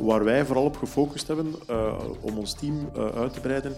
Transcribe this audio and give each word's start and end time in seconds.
waar 0.00 0.24
wij 0.24 0.44
vooral 0.44 0.64
op 0.64 0.76
gefocust 0.76 1.26
hebben 1.26 1.54
uh, 1.70 1.94
om 2.20 2.38
ons 2.38 2.52
team 2.52 2.90
uh, 2.96 3.08
uit 3.08 3.32
te 3.32 3.40
breiden, 3.40 3.72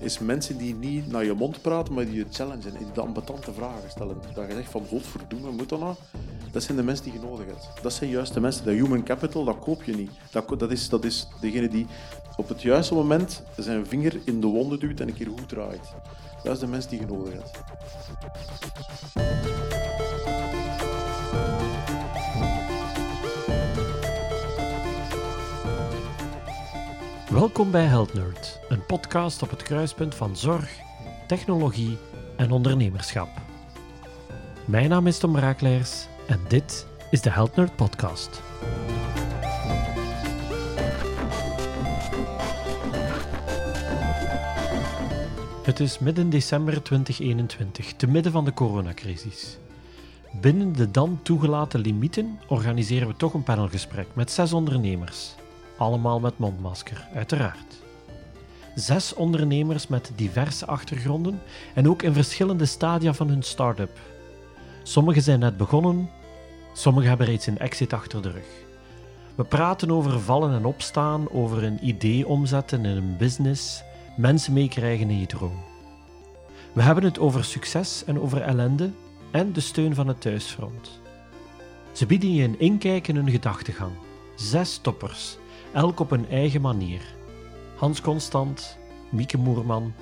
is 0.00 0.18
mensen 0.18 0.56
die 0.56 0.74
niet 0.74 1.10
naar 1.10 1.24
je 1.24 1.32
mond 1.32 1.62
praten, 1.62 1.94
maar 1.94 2.04
die 2.04 2.14
je 2.14 2.26
challengen, 2.30 2.78
die 2.78 2.92
de 2.92 3.00
ambetante 3.00 3.52
vragen 3.52 3.90
stellen. 3.90 4.16
Dat 4.34 4.46
je 4.48 4.54
zegt 4.54 4.70
van, 4.70 4.86
godverdomme, 4.88 5.50
moet 5.50 5.68
dat 5.68 5.80
nou? 5.80 5.94
Dat 6.52 6.62
zijn 6.62 6.76
de 6.76 6.82
mensen 6.82 7.04
die 7.04 7.12
je 7.12 7.20
nodig 7.20 7.46
hebt. 7.46 7.68
Dat 7.82 7.92
zijn 7.92 8.10
juist 8.10 8.34
de 8.34 8.40
mensen. 8.40 8.64
Dat 8.64 8.74
human 8.74 9.02
capital, 9.02 9.44
dat 9.44 9.58
koop 9.58 9.82
je 9.82 9.96
niet. 9.96 10.10
Dat, 10.30 10.58
dat, 10.58 10.70
is, 10.70 10.88
dat 10.88 11.04
is 11.04 11.28
degene 11.40 11.68
die 11.68 11.86
op 12.36 12.48
het 12.48 12.62
juiste 12.62 12.94
moment 12.94 13.42
zijn 13.56 13.86
vinger 13.86 14.20
in 14.24 14.40
de 14.40 14.46
wonden 14.46 14.78
duwt 14.78 15.00
en 15.00 15.08
een 15.08 15.14
keer 15.14 15.28
goed 15.38 15.48
draait. 15.48 15.92
Dat 16.42 16.60
de 16.60 16.66
mensen 16.66 16.90
die 16.90 17.00
je 17.00 17.06
nodig 17.06 17.32
hebt. 17.32 17.60
Welkom 27.30 27.70
bij 27.70 27.84
Health 27.84 28.14
Nerd, 28.14 28.60
een 28.68 28.86
podcast 28.86 29.42
op 29.42 29.50
het 29.50 29.62
kruispunt 29.62 30.14
van 30.14 30.36
zorg, 30.36 30.78
technologie 31.26 31.98
en 32.36 32.50
ondernemerschap. 32.50 33.28
Mijn 34.64 34.88
naam 34.88 35.06
is 35.06 35.18
Tom 35.18 35.36
Raakleers 35.36 36.06
en 36.26 36.40
dit 36.48 36.86
is 37.10 37.20
de 37.20 37.30
Health 37.30 37.56
Nerd 37.56 37.76
Podcast. 37.76 38.42
Het 45.62 45.80
is 45.80 45.98
midden 45.98 46.30
december 46.30 46.82
2021, 46.82 47.92
te 47.92 48.06
midden 48.06 48.32
van 48.32 48.44
de 48.44 48.52
coronacrisis. 48.52 49.58
Binnen 50.40 50.72
de 50.72 50.90
dan 50.90 51.18
toegelaten 51.22 51.80
limieten 51.80 52.40
organiseren 52.48 53.08
we 53.08 53.16
toch 53.16 53.34
een 53.34 53.42
panelgesprek 53.42 54.06
met 54.14 54.30
zes 54.30 54.52
ondernemers 54.52 55.34
allemaal 55.80 56.20
met 56.20 56.38
mondmasker, 56.38 57.08
uiteraard. 57.14 57.82
Zes 58.74 59.14
ondernemers 59.14 59.86
met 59.86 60.12
diverse 60.14 60.66
achtergronden 60.66 61.40
en 61.74 61.88
ook 61.88 62.02
in 62.02 62.12
verschillende 62.12 62.66
stadia 62.66 63.14
van 63.14 63.28
hun 63.28 63.42
start-up. 63.42 63.98
Sommigen 64.82 65.22
zijn 65.22 65.38
net 65.38 65.56
begonnen, 65.56 66.10
sommigen 66.72 67.08
hebben 67.08 67.26
reeds 67.26 67.46
een 67.46 67.58
exit 67.58 67.92
achter 67.92 68.22
de 68.22 68.30
rug. 68.30 68.46
We 69.34 69.44
praten 69.44 69.90
over 69.90 70.20
vallen 70.20 70.54
en 70.54 70.64
opstaan, 70.64 71.30
over 71.30 71.64
een 71.64 71.86
idee 71.86 72.26
omzetten 72.26 72.84
in 72.84 72.96
een 72.96 73.16
business, 73.16 73.82
mensen 74.16 74.52
meekrijgen 74.52 75.10
in 75.10 75.20
je 75.20 75.26
droom. 75.26 75.62
We 76.72 76.82
hebben 76.82 77.04
het 77.04 77.18
over 77.18 77.44
succes 77.44 78.04
en 78.04 78.20
over 78.20 78.42
ellende 78.42 78.90
en 79.30 79.52
de 79.52 79.60
steun 79.60 79.94
van 79.94 80.08
het 80.08 80.20
thuisfront. 80.20 81.00
Ze 81.92 82.06
bieden 82.06 82.34
je 82.34 82.44
een 82.44 82.60
inkijk 82.60 83.08
in 83.08 83.16
hun 83.16 83.30
gedachtegang. 83.30 83.92
Zes 84.36 84.78
toppers 84.78 85.38
elk 85.72 86.00
op 86.00 86.10
hun 86.10 86.28
eigen 86.28 86.60
manier. 86.60 87.00
Hans 87.76 88.00
Constant, 88.00 88.78
Mieke 89.08 89.38
Moerman, 89.38 89.92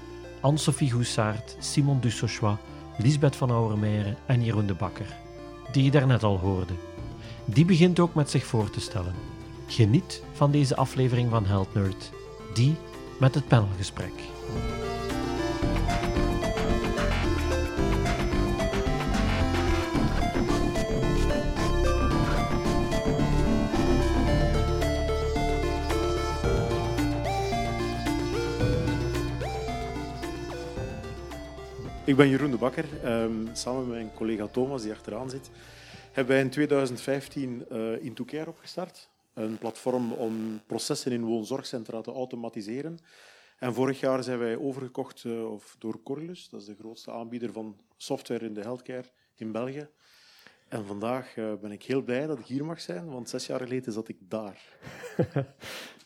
Anne-Sophie 0.40 0.90
Goussaert, 0.90 1.56
Simon 1.58 2.00
Dussochois, 2.00 2.56
Lisbeth 2.98 3.36
van 3.36 3.50
Ouwermeire 3.50 4.14
en 4.26 4.44
Jeroen 4.44 4.66
de 4.66 4.74
Bakker, 4.74 5.16
die 5.72 5.84
je 5.84 5.90
daarnet 5.90 6.22
al 6.22 6.38
hoorde. 6.38 6.72
Die 7.44 7.64
begint 7.64 8.00
ook 8.00 8.14
met 8.14 8.30
zich 8.30 8.44
voor 8.44 8.70
te 8.70 8.80
stellen. 8.80 9.14
Geniet 9.66 10.22
van 10.32 10.50
deze 10.50 10.76
aflevering 10.76 11.30
van 11.30 11.46
Health 11.46 11.74
Nerd, 11.74 12.10
die 12.54 12.74
met 13.18 13.34
het 13.34 13.48
panelgesprek. 13.48 14.12
Ik 32.08 32.16
ben 32.16 32.28
Jeroen 32.28 32.50
de 32.50 32.56
Bakker. 32.56 32.84
Um, 33.22 33.48
samen 33.52 33.80
met 33.80 33.88
mijn 33.88 34.14
collega 34.14 34.46
Thomas, 34.46 34.82
die 34.82 34.92
achteraan 34.92 35.30
zit, 35.30 35.50
hebben 36.12 36.34
wij 36.34 36.42
in 36.44 36.50
2015 36.50 37.66
uh, 37.72 37.94
eh, 37.94 38.04
Intocare 38.04 38.50
opgestart. 38.50 39.08
Een 39.34 39.58
platform 39.58 40.12
om 40.12 40.60
processen 40.66 41.12
in 41.12 41.24
woonzorgcentra 41.24 42.00
te 42.00 42.12
automatiseren. 42.12 42.98
En 43.58 43.74
vorig 43.74 44.00
jaar 44.00 44.22
zijn 44.22 44.38
wij 44.38 44.56
overgekocht 44.56 45.24
uh, 45.24 45.50
door 45.78 46.02
Corlus, 46.02 46.48
dat 46.48 46.60
is 46.60 46.66
de 46.66 46.76
grootste 46.78 47.12
aanbieder 47.12 47.52
van 47.52 47.76
software 47.96 48.44
in 48.44 48.54
de 48.54 48.60
healthcare 48.60 49.10
in 49.34 49.52
België. 49.52 49.88
En 50.68 50.86
vandaag 50.86 51.36
uh, 51.36 51.52
ben 51.60 51.72
ik 51.72 51.82
heel 51.82 52.02
blij 52.02 52.26
dat 52.26 52.38
ik 52.38 52.46
hier 52.46 52.64
mag 52.64 52.80
zijn, 52.80 53.06
want 53.06 53.28
zes 53.28 53.46
jaar 53.46 53.60
geleden 53.60 53.92
zat 53.92 54.08
ik 54.08 54.16
daar. 54.20 54.62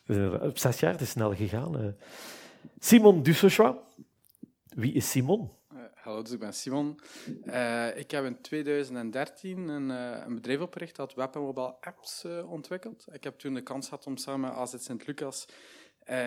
Op 0.49 0.59
zes 0.59 0.81
jaar, 0.81 0.93
het 0.93 1.01
is 1.01 1.11
snel 1.11 1.35
gegaan. 1.35 1.97
Simon 2.79 3.23
Dussochois. 3.23 3.77
Wie 4.75 4.93
is 4.93 5.11
Simon? 5.11 5.51
Hallo, 6.03 6.23
dus 6.23 6.33
ik 6.33 6.39
ben 6.39 6.55
Simon. 6.55 6.99
Uh, 7.45 7.97
ik 7.97 8.11
heb 8.11 8.25
in 8.25 8.41
2013 8.41 9.69
een, 9.69 9.91
uh, 9.91 10.25
een, 10.27 10.35
bedrijf 10.35 10.61
opgericht 10.61 10.97
dat 10.97 11.15
web- 11.15 11.35
en 11.35 11.41
mobile 11.41 11.75
apps 11.81 12.25
uh, 12.25 12.51
ontwikkelt. 12.51 13.07
Ik 13.13 13.25
heb 13.25 13.39
toen 13.39 13.55
de 13.55 13.63
kans 13.63 13.89
gehad 13.89 14.07
om 14.07 14.17
samen 14.17 14.41
met 14.41 14.59
AZ 14.59 14.75
Sint-Lucas 14.79 15.47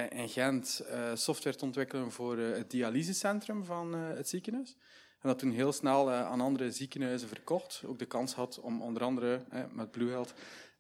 in 0.10 0.30
Gent 0.30 0.82
software 1.14 1.56
te 1.56 1.66
ontwikkelen 1.66 2.12
voor 2.12 2.38
het 2.38 2.72
dialysecentrum 2.72 3.66
van 3.66 3.94
het 3.94 4.30
ziekenhuis. 4.30 4.76
En 5.20 5.30
dat 5.30 5.40
toen 5.40 5.52
heel 5.52 5.72
snel 5.74 6.12
aan 6.12 6.42
andere 6.42 6.72
ziekenhuizen 6.72 7.28
verkocht. 7.28 7.84
Ook 7.86 8.00
de 8.00 8.06
kans 8.06 8.34
had 8.34 8.60
om 8.60 8.82
onder 8.82 9.04
andere 9.04 9.46
met 9.72 9.92
Bluehealth 9.92 10.34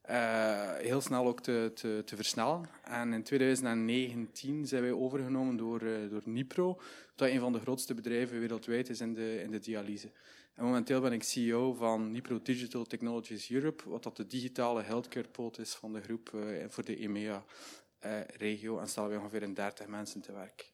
uh, 0.09 0.73
heel 0.73 1.01
snel 1.01 1.27
ook 1.27 1.41
te, 1.41 1.71
te, 1.73 2.01
te, 2.05 2.15
versnellen. 2.15 2.65
En 2.83 3.13
in 3.13 3.23
2019 3.23 4.67
zijn 4.67 4.81
wij 4.81 4.91
overgenomen 4.91 5.57
door, 5.57 5.83
uh, 5.83 6.09
door 6.09 6.21
Nipro, 6.25 6.79
dat 7.15 7.29
een 7.29 7.39
van 7.39 7.51
de 7.51 7.59
grootste 7.59 7.93
bedrijven 7.93 8.39
wereldwijd 8.39 8.89
is 8.89 9.01
in 9.01 9.13
de, 9.13 9.41
in 9.41 9.51
de 9.51 9.59
dialyse. 9.59 10.11
En 10.53 10.63
momenteel 10.63 11.01
ben 11.01 11.13
ik 11.13 11.23
CEO 11.23 11.73
van 11.73 12.11
Nipro 12.11 12.39
Digital 12.43 12.85
Technologies 12.85 13.51
Europe, 13.51 13.89
wat 13.89 14.03
dat 14.03 14.17
de 14.17 14.27
digitale 14.27 14.81
healthcare 14.81 15.27
poot 15.27 15.57
is 15.57 15.73
van 15.73 15.93
de 15.93 16.01
groep 16.01 16.31
uh, 16.35 16.63
voor 16.67 16.85
de 16.85 16.97
EMEA-regio. 16.97 18.79
en 18.79 18.87
stellen 18.87 19.09
we 19.09 19.17
ongeveer 19.17 19.41
in 19.41 19.53
30 19.53 19.87
mensen 19.87 20.21
te 20.21 20.31
werk. 20.31 20.73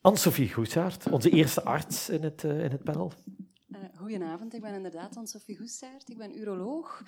Anne-Sophie 0.00 0.52
Goedsaert, 0.52 1.10
onze 1.10 1.30
eerste 1.30 1.62
arts 1.62 2.08
in 2.08 2.22
het, 2.22 2.42
in 2.42 2.70
het 2.70 2.82
panel. 2.84 3.12
Uh, 3.68 3.78
goedenavond, 3.96 4.54
ik 4.54 4.60
ben 4.60 4.74
inderdaad 4.74 5.16
Anne-Sophie 5.16 5.56
Goestaert. 5.56 6.08
Ik 6.08 6.16
ben 6.16 6.38
uroloog. 6.38 7.02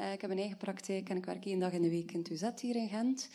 Uh, 0.00 0.12
ik 0.12 0.20
heb 0.20 0.30
een 0.30 0.38
eigen 0.38 0.56
praktijk 0.56 1.08
en 1.08 1.16
ik 1.16 1.24
werk 1.24 1.44
één 1.44 1.58
dag 1.58 1.72
in 1.72 1.82
de 1.82 1.90
week 1.90 2.12
in 2.12 2.22
Tuzet 2.22 2.60
hier 2.60 2.76
in 2.76 2.88
Gent. 2.88 3.28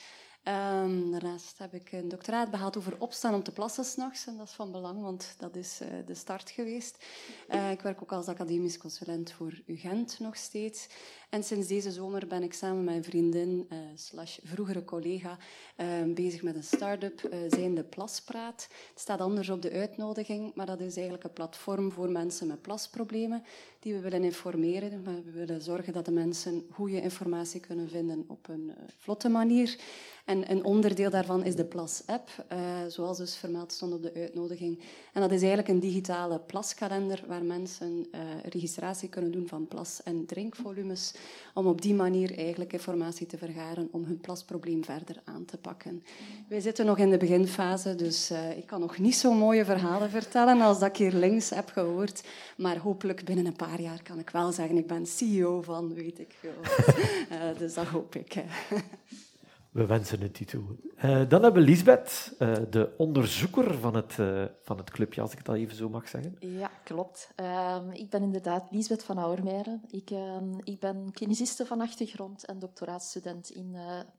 Um, 0.43 1.11
daarnaast 1.11 1.57
heb 1.57 1.73
ik 1.73 1.91
een 1.91 2.09
doctoraat 2.09 2.51
behaald 2.51 2.77
over 2.77 2.95
opstaan 2.99 3.33
om 3.33 3.43
te 3.43 3.51
plassen 3.51 3.83
s'nachts. 3.83 4.27
En 4.27 4.37
dat 4.37 4.47
is 4.47 4.53
van 4.53 4.71
belang, 4.71 5.01
want 5.01 5.35
dat 5.37 5.55
is 5.55 5.81
uh, 5.81 5.87
de 6.05 6.15
start 6.15 6.49
geweest. 6.49 7.05
Ik 7.71 7.81
werk 7.81 8.01
ook 8.01 8.11
als 8.11 8.27
academisch 8.27 8.77
consulent 8.77 9.31
voor 9.31 9.61
UGent 9.65 10.19
nog 10.19 10.35
steeds. 10.35 10.87
En 11.29 11.43
sinds 11.43 11.67
deze 11.67 11.91
zomer 11.91 12.27
ben 12.27 12.43
ik 12.43 12.53
samen 12.53 12.75
met 12.75 12.85
mijn 12.85 13.03
vriendin, 13.03 13.67
uh, 13.69 13.77
slash 13.95 14.37
vroegere 14.43 14.83
collega, 14.83 15.37
bezig 16.07 16.41
met 16.41 16.55
een 16.55 16.63
start-up, 16.63 17.29
zijnde 17.47 17.83
Plaspraat. 17.83 18.67
Het 18.89 18.99
staat 18.99 19.19
anders 19.19 19.49
op 19.49 19.61
de 19.61 19.71
uitnodiging, 19.71 20.55
maar 20.55 20.65
dat 20.65 20.79
is 20.79 20.95
eigenlijk 20.95 21.23
een 21.23 21.33
platform 21.33 21.91
voor 21.91 22.09
mensen 22.09 22.47
met 22.47 22.61
plasproblemen 22.61 23.43
die 23.79 23.93
we 23.93 23.99
willen 23.99 24.23
informeren. 24.23 25.01
Maar 25.01 25.23
we 25.23 25.31
willen 25.31 25.61
zorgen 25.61 25.93
dat 25.93 26.05
de 26.05 26.11
mensen 26.11 26.65
goede 26.71 27.01
informatie 27.01 27.59
kunnen 27.59 27.89
vinden 27.89 28.25
op 28.27 28.47
een 28.47 28.71
vlotte 28.97 29.29
manier. 29.29 29.79
En 30.25 30.51
een 30.51 30.63
onderdeel 30.63 31.09
daarvan 31.09 31.43
is 31.43 31.55
de 31.55 31.65
Plas-app, 31.65 32.29
uh, 32.51 32.57
zoals 32.87 33.17
dus 33.17 33.35
vermeld 33.35 33.71
stond 33.71 33.93
op 33.93 34.03
de 34.03 34.13
uitnodiging. 34.13 34.79
En 35.13 35.21
dat 35.21 35.31
is 35.31 35.39
eigenlijk 35.39 35.69
een 35.69 35.79
digitale 35.79 36.39
plaskalender 36.39 37.23
waar 37.27 37.43
mensen 37.43 38.07
uh, 38.11 38.21
registratie 38.49 39.09
kunnen 39.09 39.31
doen 39.31 39.47
van 39.47 39.67
plas- 39.67 40.03
en 40.03 40.25
drinkvolumes, 40.25 41.13
om 41.53 41.67
op 41.67 41.81
die 41.81 41.93
manier 41.93 42.37
eigenlijk 42.37 42.73
informatie 42.73 43.27
te 43.27 43.37
vergaren 43.37 43.87
om 43.91 44.03
hun 44.03 44.19
plasprobleem 44.19 44.83
verder 44.83 45.21
aan 45.23 45.45
te 45.45 45.57
pakken. 45.57 46.03
Wij 46.47 46.59
zitten 46.59 46.85
nog 46.85 46.97
in 46.97 47.09
de 47.09 47.17
beginfase, 47.17 47.95
dus 47.95 48.31
uh, 48.31 48.57
ik 48.57 48.65
kan 48.65 48.79
nog 48.79 48.97
niet 48.97 49.15
zo 49.15 49.33
mooie 49.33 49.65
verhalen 49.65 50.09
vertellen 50.09 50.61
als 50.61 50.79
dat 50.79 50.89
ik 50.89 50.97
hier 50.97 51.13
links 51.13 51.49
heb 51.49 51.69
gehoord. 51.69 52.23
Maar 52.57 52.77
hopelijk 52.77 53.25
binnen 53.25 53.45
een 53.45 53.55
paar 53.55 53.81
jaar 53.81 54.03
kan 54.03 54.19
ik 54.19 54.29
wel 54.29 54.51
zeggen, 54.51 54.77
ik 54.77 54.87
ben 54.87 55.05
CEO 55.05 55.61
van, 55.61 55.93
weet 55.93 56.19
ik 56.19 56.35
veel. 56.39 56.61
dus 57.59 57.73
dat 57.73 57.85
hoop 57.85 58.15
ik. 58.15 58.33
We 59.77 59.85
wensen 59.85 60.21
het 60.21 60.39
u 60.39 60.45
toe. 60.45 60.63
Uh, 61.05 61.29
dan 61.29 61.43
hebben 61.43 61.53
we 61.53 61.69
Lisbeth, 61.69 62.35
uh, 62.39 62.55
de 62.69 62.93
onderzoeker 62.97 63.79
van 63.79 63.95
het, 63.95 64.17
uh, 64.19 64.43
van 64.61 64.77
het 64.77 64.89
clubje, 64.89 65.21
als 65.21 65.31
ik 65.31 65.45
dat 65.45 65.55
even 65.55 65.75
zo 65.75 65.89
mag 65.89 66.07
zeggen. 66.07 66.35
Ja, 66.39 66.71
klopt. 66.83 67.31
Ehm, 67.35 67.89
ik 67.91 68.09
ben 68.09 68.21
inderdaad 68.21 68.67
Lisbeth 68.71 69.03
van 69.03 69.17
Auermeijeren. 69.17 69.81
Ik, 69.89 70.09
ehm, 70.11 70.57
ik 70.63 70.79
ben 70.79 71.11
cliniciste 71.11 71.65
van 71.65 71.81
achtergrond 71.81 72.45
en 72.45 72.59
doctoraatstudent 72.59 73.49
in 73.49 73.75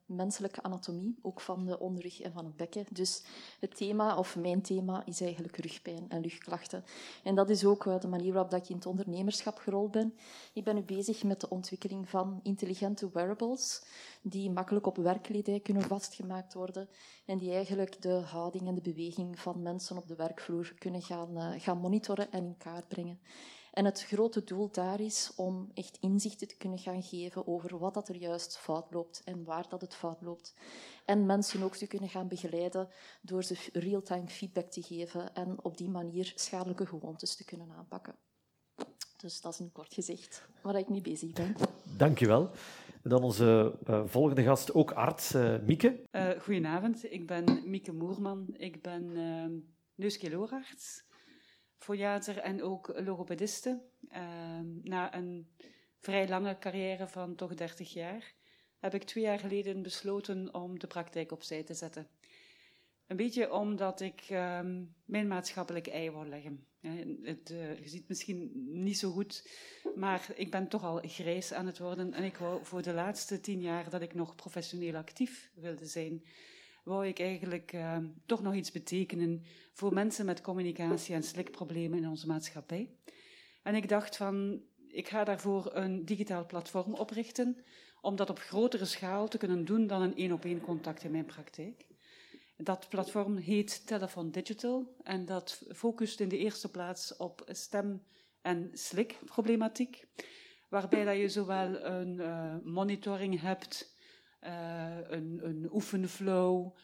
menselijke 0.06 0.62
anatomie, 0.62 1.18
ook 1.22 1.40
van 1.40 1.64
de 1.66 1.78
onderrug 1.78 2.20
en 2.20 2.32
van 2.32 2.44
het 2.44 2.56
bekken. 2.56 2.84
Dus 2.92 3.22
het 3.60 3.76
thema, 3.76 4.16
of 4.16 4.36
mijn 4.36 4.62
thema, 4.62 5.02
is 5.04 5.20
eigenlijk 5.20 5.56
rugpijn 5.56 6.04
en 6.08 6.20
luchtklachten. 6.20 6.84
En 7.24 7.34
dat 7.34 7.50
is 7.50 7.64
ook 7.64 8.00
de 8.00 8.08
manier 8.08 8.32
waarop 8.32 8.54
ik 8.54 8.68
in 8.68 8.76
het 8.76 8.86
ondernemerschap 8.86 9.58
gerold 9.58 9.90
ben. 9.90 10.14
Ik 10.52 10.64
ben 10.64 10.74
nu 10.74 10.82
bezig 10.82 11.22
met 11.24 11.40
de 11.40 11.48
ontwikkeling 11.50 12.08
van 12.08 12.40
intelligente 12.42 13.10
wearables, 13.12 13.82
die 14.22 14.50
makkelijk 14.50 14.86
op 14.86 14.96
werkkledij 15.48 15.60
kunnen 15.60 15.98
vastgemaakt 15.98 16.54
worden 16.54 16.88
en 17.26 17.38
die 17.38 17.52
eigenlijk 17.52 18.02
de 18.02 18.12
houding 18.12 18.66
en 18.66 18.74
de 18.74 18.80
beweging 18.80 19.38
van 19.38 19.62
mensen 19.62 19.96
op 19.96 20.08
de 20.08 20.16
werkvloer 20.16 20.74
kunnen 20.78 21.02
gaan, 21.02 21.30
uh, 21.36 21.60
gaan 21.60 21.78
monitoren 21.78 22.32
en 22.32 22.44
in 22.44 22.56
kaart 22.56 22.88
brengen. 22.88 23.20
En 23.72 23.84
het 23.84 24.04
grote 24.04 24.44
doel 24.44 24.70
daar 24.70 25.00
is 25.00 25.32
om 25.36 25.70
echt 25.74 25.98
inzichten 26.00 26.48
te 26.48 26.56
kunnen 26.56 26.78
gaan 26.78 27.02
geven 27.02 27.46
over 27.46 27.78
wat 27.78 27.94
dat 27.94 28.08
er 28.08 28.16
juist 28.16 28.56
fout 28.56 28.86
loopt 28.90 29.22
en 29.24 29.44
waar 29.44 29.68
dat 29.68 29.80
het 29.80 29.94
fout 29.94 30.22
loopt. 30.22 30.54
En 31.04 31.26
mensen 31.26 31.62
ook 31.62 31.76
te 31.76 31.86
kunnen 31.86 32.08
gaan 32.08 32.28
begeleiden 32.28 32.88
door 33.22 33.44
ze 33.44 33.56
real-time 33.72 34.28
feedback 34.28 34.70
te 34.70 34.82
geven 34.82 35.34
en 35.34 35.64
op 35.64 35.76
die 35.76 35.90
manier 35.90 36.32
schadelijke 36.34 36.86
gewoontes 36.86 37.36
te 37.36 37.44
kunnen 37.44 37.70
aanpakken. 37.70 38.14
Dus 39.16 39.40
dat 39.40 39.52
is 39.52 39.58
een 39.58 39.72
kort 39.72 39.94
gezegd 39.94 40.42
waar 40.62 40.78
ik 40.78 40.88
mee 40.88 41.00
bezig 41.00 41.32
ben. 41.32 41.56
Dankjewel. 41.96 42.50
Dan 43.02 43.22
onze 43.22 43.78
uh, 43.88 44.02
volgende 44.06 44.42
gast, 44.42 44.74
ook 44.74 44.92
arts, 44.92 45.34
uh, 45.34 45.58
Mieke. 45.58 46.00
Uh, 46.12 46.30
goedenavond, 46.40 47.12
ik 47.12 47.26
ben 47.26 47.62
Mieke 47.64 47.92
Moerman. 47.92 48.54
Ik 48.56 48.82
ben 48.82 49.10
uh, 49.10 49.60
neuskeloorarts, 49.94 51.04
foliater 51.76 52.38
en 52.38 52.62
ook 52.62 53.00
logopediste. 53.04 53.82
Ehm, 54.08 54.66
na 54.82 55.14
een 55.14 55.48
vrij 56.00 56.28
lange 56.28 56.58
carrière 56.58 57.06
van 57.06 57.34
toch 57.34 57.54
30 57.54 57.92
jaar 57.92 58.34
heb 58.78 58.94
ik 58.94 59.04
twee 59.04 59.24
jaar 59.24 59.38
geleden 59.38 59.82
besloten 59.82 60.54
om 60.54 60.78
de 60.78 60.86
praktijk 60.86 61.32
opzij 61.32 61.62
te 61.62 61.74
zetten. 61.74 62.08
Een 63.06 63.16
beetje 63.16 63.52
omdat 63.52 64.00
ik 64.00 64.20
ehm, 64.28 64.84
mijn 65.04 65.28
maatschappelijk 65.28 65.86
ei 65.86 66.10
wil 66.10 66.24
leggen. 66.26 66.66
Het, 66.80 67.50
uh, 67.50 67.78
je 67.78 67.88
ziet 67.88 68.08
misschien 68.08 68.50
niet 68.82 68.98
zo 68.98 69.10
goed, 69.10 69.48
maar 69.94 70.26
ik 70.34 70.50
ben 70.50 70.68
toch 70.68 70.84
al 70.84 71.00
grijs 71.02 71.52
aan 71.52 71.66
het 71.66 71.78
worden. 71.78 72.12
En 72.12 72.24
ik 72.24 72.36
wou 72.36 72.64
voor 72.64 72.82
de 72.82 72.92
laatste 72.92 73.40
tien 73.40 73.60
jaar 73.60 73.90
dat 73.90 74.02
ik 74.02 74.14
nog 74.14 74.34
professioneel 74.34 74.94
actief 74.94 75.50
wilde 75.54 75.86
zijn, 75.86 76.24
wou 76.84 77.06
ik 77.06 77.18
eigenlijk 77.18 77.72
uh, 77.72 77.98
toch 78.26 78.42
nog 78.42 78.54
iets 78.54 78.70
betekenen 78.70 79.42
voor 79.72 79.92
mensen 79.92 80.26
met 80.26 80.40
communicatie- 80.40 81.14
en 81.14 81.22
slikproblemen 81.22 81.98
in 81.98 82.08
onze 82.08 82.26
maatschappij. 82.26 82.90
En 83.62 83.74
ik 83.74 83.88
dacht 83.88 84.16
van, 84.16 84.62
ik 84.88 85.08
ga 85.08 85.24
daarvoor 85.24 85.70
een 85.74 86.04
digitaal 86.04 86.46
platform 86.46 86.94
oprichten, 86.94 87.56
om 88.00 88.16
dat 88.16 88.30
op 88.30 88.38
grotere 88.38 88.84
schaal 88.84 89.28
te 89.28 89.38
kunnen 89.38 89.64
doen 89.64 89.86
dan 89.86 90.02
een 90.02 90.16
één-op-één 90.16 90.60
contact 90.60 91.02
in 91.02 91.10
mijn 91.10 91.26
praktijk. 91.26 91.86
Dat 92.62 92.88
platform 92.88 93.36
heet 93.36 93.86
Telephone 93.86 94.30
Digital 94.30 94.94
en 95.02 95.24
dat 95.24 95.62
focust 95.74 96.20
in 96.20 96.28
de 96.28 96.38
eerste 96.38 96.70
plaats 96.70 97.16
op 97.16 97.42
stem- 97.46 98.02
en 98.42 98.70
slikproblematiek, 98.72 100.06
waarbij 100.68 101.04
dat 101.04 101.16
je 101.16 101.28
zowel 101.28 101.84
een 101.84 102.14
uh, 102.14 102.54
monitoring 102.64 103.40
hebt, 103.40 103.96
uh, 104.42 104.96
een, 105.08 105.40
een 105.42 105.68
oefenflow, 105.72 106.76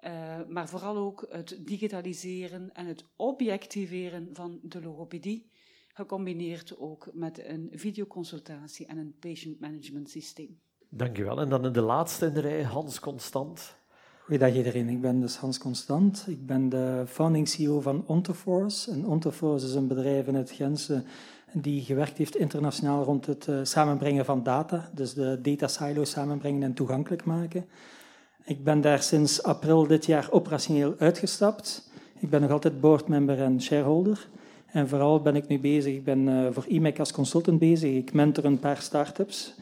uh, 0.00 0.40
maar 0.48 0.68
vooral 0.68 0.96
ook 0.96 1.26
het 1.30 1.58
digitaliseren 1.60 2.72
en 2.72 2.86
het 2.86 3.04
objectiveren 3.16 4.28
van 4.32 4.58
de 4.62 4.82
logopedie, 4.82 5.50
gecombineerd 5.88 6.78
ook 6.78 7.10
met 7.12 7.44
een 7.44 7.68
videoconsultatie 7.72 8.86
en 8.86 8.98
een 8.98 9.16
patient 9.18 9.60
management 9.60 10.10
systeem. 10.10 10.60
Dankjewel. 10.88 11.40
En 11.40 11.48
dan 11.48 11.64
in 11.64 11.72
de 11.72 11.80
laatste 11.80 12.26
in 12.26 12.34
de 12.34 12.40
rij, 12.40 12.62
Hans 12.62 13.00
Constant. 13.00 13.77
Goedendag 14.28 14.56
iedereen, 14.56 14.88
ik 14.88 15.00
ben 15.00 15.20
dus 15.20 15.36
Hans 15.36 15.58
Constant. 15.58 16.24
Ik 16.26 16.46
ben 16.46 16.68
de 16.68 17.04
founding 17.06 17.48
CEO 17.48 17.80
van 17.80 18.04
Ontoforce. 18.06 18.90
En 18.90 19.06
Ontoforce 19.06 19.66
is 19.66 19.74
een 19.74 19.86
bedrijf 19.86 20.26
in 20.26 20.34
het 20.34 20.50
Gentse 20.50 21.02
die 21.52 21.82
gewerkt 21.82 22.18
heeft 22.18 22.36
internationaal 22.36 23.04
rond 23.04 23.26
het 23.26 23.46
uh, 23.46 23.58
samenbrengen 23.62 24.24
van 24.24 24.42
data. 24.42 24.90
Dus 24.94 25.14
de 25.14 25.38
data 25.42 25.66
silos 25.68 26.10
samenbrengen 26.10 26.62
en 26.62 26.74
toegankelijk 26.74 27.24
maken. 27.24 27.66
Ik 28.44 28.64
ben 28.64 28.80
daar 28.80 29.02
sinds 29.02 29.42
april 29.42 29.86
dit 29.86 30.06
jaar 30.06 30.28
operationeel 30.30 30.94
uitgestapt. 30.98 31.90
Ik 32.18 32.30
ben 32.30 32.40
nog 32.40 32.50
altijd 32.50 32.80
boardmember 32.80 33.42
en 33.42 33.62
shareholder. 33.62 34.28
En 34.66 34.88
vooral 34.88 35.22
ben 35.22 35.36
ik 35.36 35.48
nu 35.48 35.60
bezig, 35.60 35.94
ik 35.94 36.04
ben 36.04 36.26
uh, 36.26 36.46
voor 36.50 36.64
IMEC 36.66 36.98
als 36.98 37.12
consultant 37.12 37.58
bezig. 37.58 37.94
Ik 37.94 38.12
mentor 38.12 38.44
een 38.44 38.58
paar 38.58 38.82
start-ups 38.82 39.54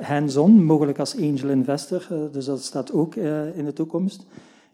hands-on, 0.00 0.64
mogelijk 0.64 0.98
als 0.98 1.16
angel 1.16 1.48
investor, 1.48 2.06
uh, 2.12 2.18
dus 2.32 2.44
dat 2.44 2.62
staat 2.62 2.92
ook 2.92 3.14
uh, 3.14 3.56
in 3.56 3.64
de 3.64 3.72
toekomst. 3.72 4.26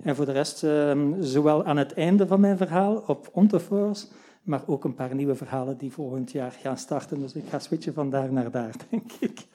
En 0.03 0.17
voor 0.17 0.25
de 0.25 0.33
rest, 0.33 0.65
ehm, 0.65 1.23
zowel 1.23 1.65
aan 1.65 1.77
het 1.77 1.95
einde 1.95 2.27
van 2.27 2.41
mijn 2.41 2.57
verhaal 2.57 3.05
op 3.07 3.29
Ontoforce, 3.33 4.07
maar 4.43 4.63
ook 4.67 4.85
een 4.85 4.95
paar 4.95 5.15
nieuwe 5.15 5.35
verhalen 5.35 5.79
die 5.79 5.93
volgend 5.93 6.33
jaar 6.33 6.53
gaan 6.63 6.79
starten. 6.79 7.21
Dus 7.21 7.35
ik 7.35 7.45
ga 7.49 7.59
switchen 7.59 7.95
van 7.95 8.11
daar 8.11 8.33
naar 8.33 8.51
daar, 8.51 8.75
denk 8.91 9.13
ik. 9.21 9.47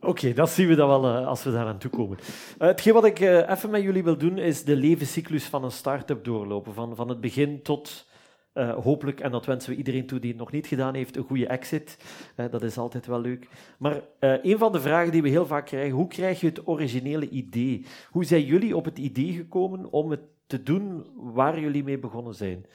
Oké, 0.00 0.32
dat 0.32 0.50
zien 0.50 0.68
we 0.68 0.74
dan 0.74 0.88
wel 0.88 1.06
als 1.06 1.42
we 1.42 1.52
daar 1.52 1.66
aan 1.66 1.78
toe 1.78 1.90
komen. 1.90 2.18
hetgeen 2.58 2.92
wat 2.92 3.04
ik 3.04 3.20
even 3.20 3.70
met 3.70 3.82
jullie 3.82 4.04
wil 4.04 4.16
doen, 4.16 4.38
is 4.38 4.64
de 4.64 4.76
levenscyclus 4.76 5.44
van 5.44 5.64
een 5.64 5.72
start-up 5.72 6.24
doorlopen. 6.24 6.74
Van, 6.74 6.96
van 6.96 7.08
het 7.08 7.20
begin 7.20 7.62
tot 7.62 8.06
uh, 8.54 8.74
hopelijk, 8.74 9.20
en 9.20 9.30
dat 9.30 9.46
wensen 9.46 9.70
we 9.70 9.76
iedereen 9.76 10.06
toe 10.06 10.18
die 10.18 10.30
het 10.30 10.38
nog 10.38 10.52
niet 10.52 10.66
gedaan 10.66 10.94
heeft, 10.94 11.16
een 11.16 11.24
goede 11.24 11.46
exit. 11.46 11.98
Uh, 12.36 12.50
dat 12.50 12.62
is 12.62 12.78
altijd 12.78 13.06
wel 13.06 13.20
leuk. 13.20 13.48
Maar 13.78 13.94
uh, 13.96 14.44
een 14.44 14.58
van 14.58 14.72
de 14.72 14.80
vragen 14.80 15.12
die 15.12 15.22
we 15.22 15.28
heel 15.28 15.46
vaak 15.46 15.66
krijgen, 15.66 15.96
hoe 15.96 16.08
krijg 16.08 16.40
je 16.40 16.46
het 16.46 16.68
originele 16.68 17.28
idee? 17.28 17.86
Hoe 18.10 18.24
zijn 18.24 18.44
jullie 18.44 18.76
op 18.76 18.84
het 18.84 18.98
idee 18.98 19.32
gekomen 19.32 19.92
om 19.92 20.10
het 20.10 20.22
te 20.46 20.62
doen 20.62 21.06
waar 21.14 21.60
jullie 21.60 21.84
mee 21.84 21.98
begonnen 21.98 22.34
zijn? 22.34 22.66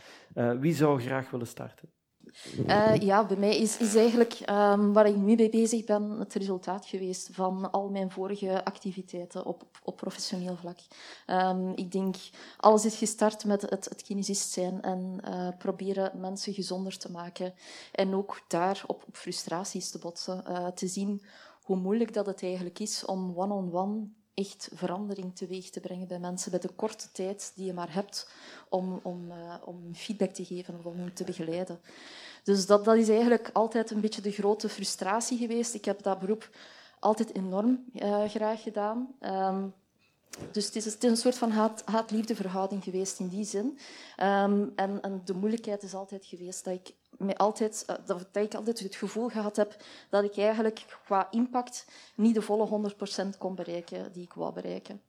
wie 0.60 0.74
zou 0.74 1.02
graag 1.02 1.30
willen 1.30 1.48
starten? 1.48 1.90
Uh, 2.68 2.96
ja, 2.96 3.26
bij 3.26 3.38
mij 3.38 3.58
is, 3.58 3.96
eigenlijk 3.96 4.40
um, 4.50 4.94
waar 4.94 5.08
ik 5.08 5.16
nu 5.16 5.36
mee 5.36 5.50
bezig 5.50 5.84
ben 5.84 6.10
het 6.20 6.34
resultaat 6.34 6.86
geweest 6.86 7.30
van 7.32 7.72
al 7.72 7.90
mijn 7.90 8.12
vorige 8.12 8.66
activiteiten 8.66 9.46
op, 9.46 9.64
op 9.84 9.98
professioneel 9.98 10.56
vlak. 10.56 10.78
Um, 11.28 11.72
ik 11.76 11.92
denk, 11.92 12.16
alles 12.58 12.86
is 12.86 12.98
gestart 12.98 13.46
met 13.46 13.62
het, 13.62 13.86
het 13.86 14.04
kinesist 14.04 14.52
zijn 14.52 14.82
en 14.82 15.18
uh, 15.28 15.48
proberen 15.58 16.20
mensen 16.20 16.54
gezonder 16.54 16.98
te 16.98 17.12
maken. 17.12 17.54
En 17.92 18.16
ook 18.16 18.42
daar 18.48 18.84
op, 18.88 19.04
op 19.08 19.16
frustraties 19.16 19.90
te 19.90 20.00
botsen. 20.00 20.44
Uh, 20.50 20.68
te 20.68 20.88
zien 20.88 21.22
hoe 21.64 21.78
moeilijk 21.78 22.14
dat 22.14 22.26
het 22.26 22.44
eigenlijk 22.44 22.80
is 22.80 23.06
om 23.06 23.34
one-on-one 23.36 23.72
-on 23.72 23.72
-one 23.72 24.10
echt 24.38 24.70
verandering 24.74 25.36
teweeg 25.36 25.70
te 25.70 25.80
brengen 25.80 26.08
bij 26.08 26.20
mensen 26.20 26.52
bij 26.52 26.60
de 26.60 26.70
korte 26.76 27.12
tijd 27.12 27.52
die 27.56 27.66
je 27.66 27.74
maar 27.74 27.94
hebt 27.94 28.30
om, 28.70 29.00
om, 29.04 29.32
uh, 29.32 29.56
om 29.66 29.96
feedback 29.96 30.34
te 30.34 30.46
geven 30.46 30.78
of 30.78 30.86
om 30.86 31.14
te 31.14 31.24
begeleiden. 31.24 31.80
Dus 32.44 32.66
dat, 32.66 32.86
dat 32.86 32.96
is 32.96 33.10
eigenlijk 33.10 33.50
altijd 33.54 33.92
een 33.92 34.02
beetje 34.02 34.22
de 34.22 34.32
grote 34.32 34.70
frustratie 34.70 35.38
geweest. 35.38 35.74
Ik 35.74 35.86
heb 35.86 36.04
dat 36.04 36.20
beroep 36.20 36.50
altijd 37.00 37.36
enorm 37.36 37.86
uh, 37.94 38.30
graag 38.30 38.62
gedaan. 38.62 39.16
Um, 39.22 39.74
dus 40.52 40.66
het 40.66 40.76
is, 40.76 40.96
een 41.00 41.18
soort 41.18 41.38
van 41.38 41.52
haat-liefde 41.86 42.36
verhouding 42.36 42.84
geweest 42.84 43.20
in 43.20 43.28
die 43.28 43.46
zin. 43.46 43.66
Um, 43.66 44.72
en, 44.76 45.02
en, 45.02 45.22
de 45.26 45.34
moeilijkheid 45.34 45.84
is 45.84 45.94
altijd 45.94 46.26
geweest 46.26 46.64
dat 46.64 46.74
ik, 46.74 46.94
me 47.18 47.38
altijd, 47.38 47.86
uh, 47.90 47.96
dat, 48.06 48.28
ik 48.32 48.56
altijd 48.56 48.80
het 48.80 48.96
gevoel 48.96 49.28
gehad 49.28 49.56
heb 49.56 49.76
dat 50.10 50.24
ik 50.24 50.38
eigenlijk 50.38 50.86
qua 51.06 51.28
impact 51.32 51.86
niet 52.16 52.34
de 52.34 52.42
volle 52.42 52.92
100% 53.34 53.38
kon 53.38 53.56
bereiken 53.56 54.12
die 54.12 54.24
ik 54.24 54.34
wou 54.34 54.54
bereiken. 54.54 55.02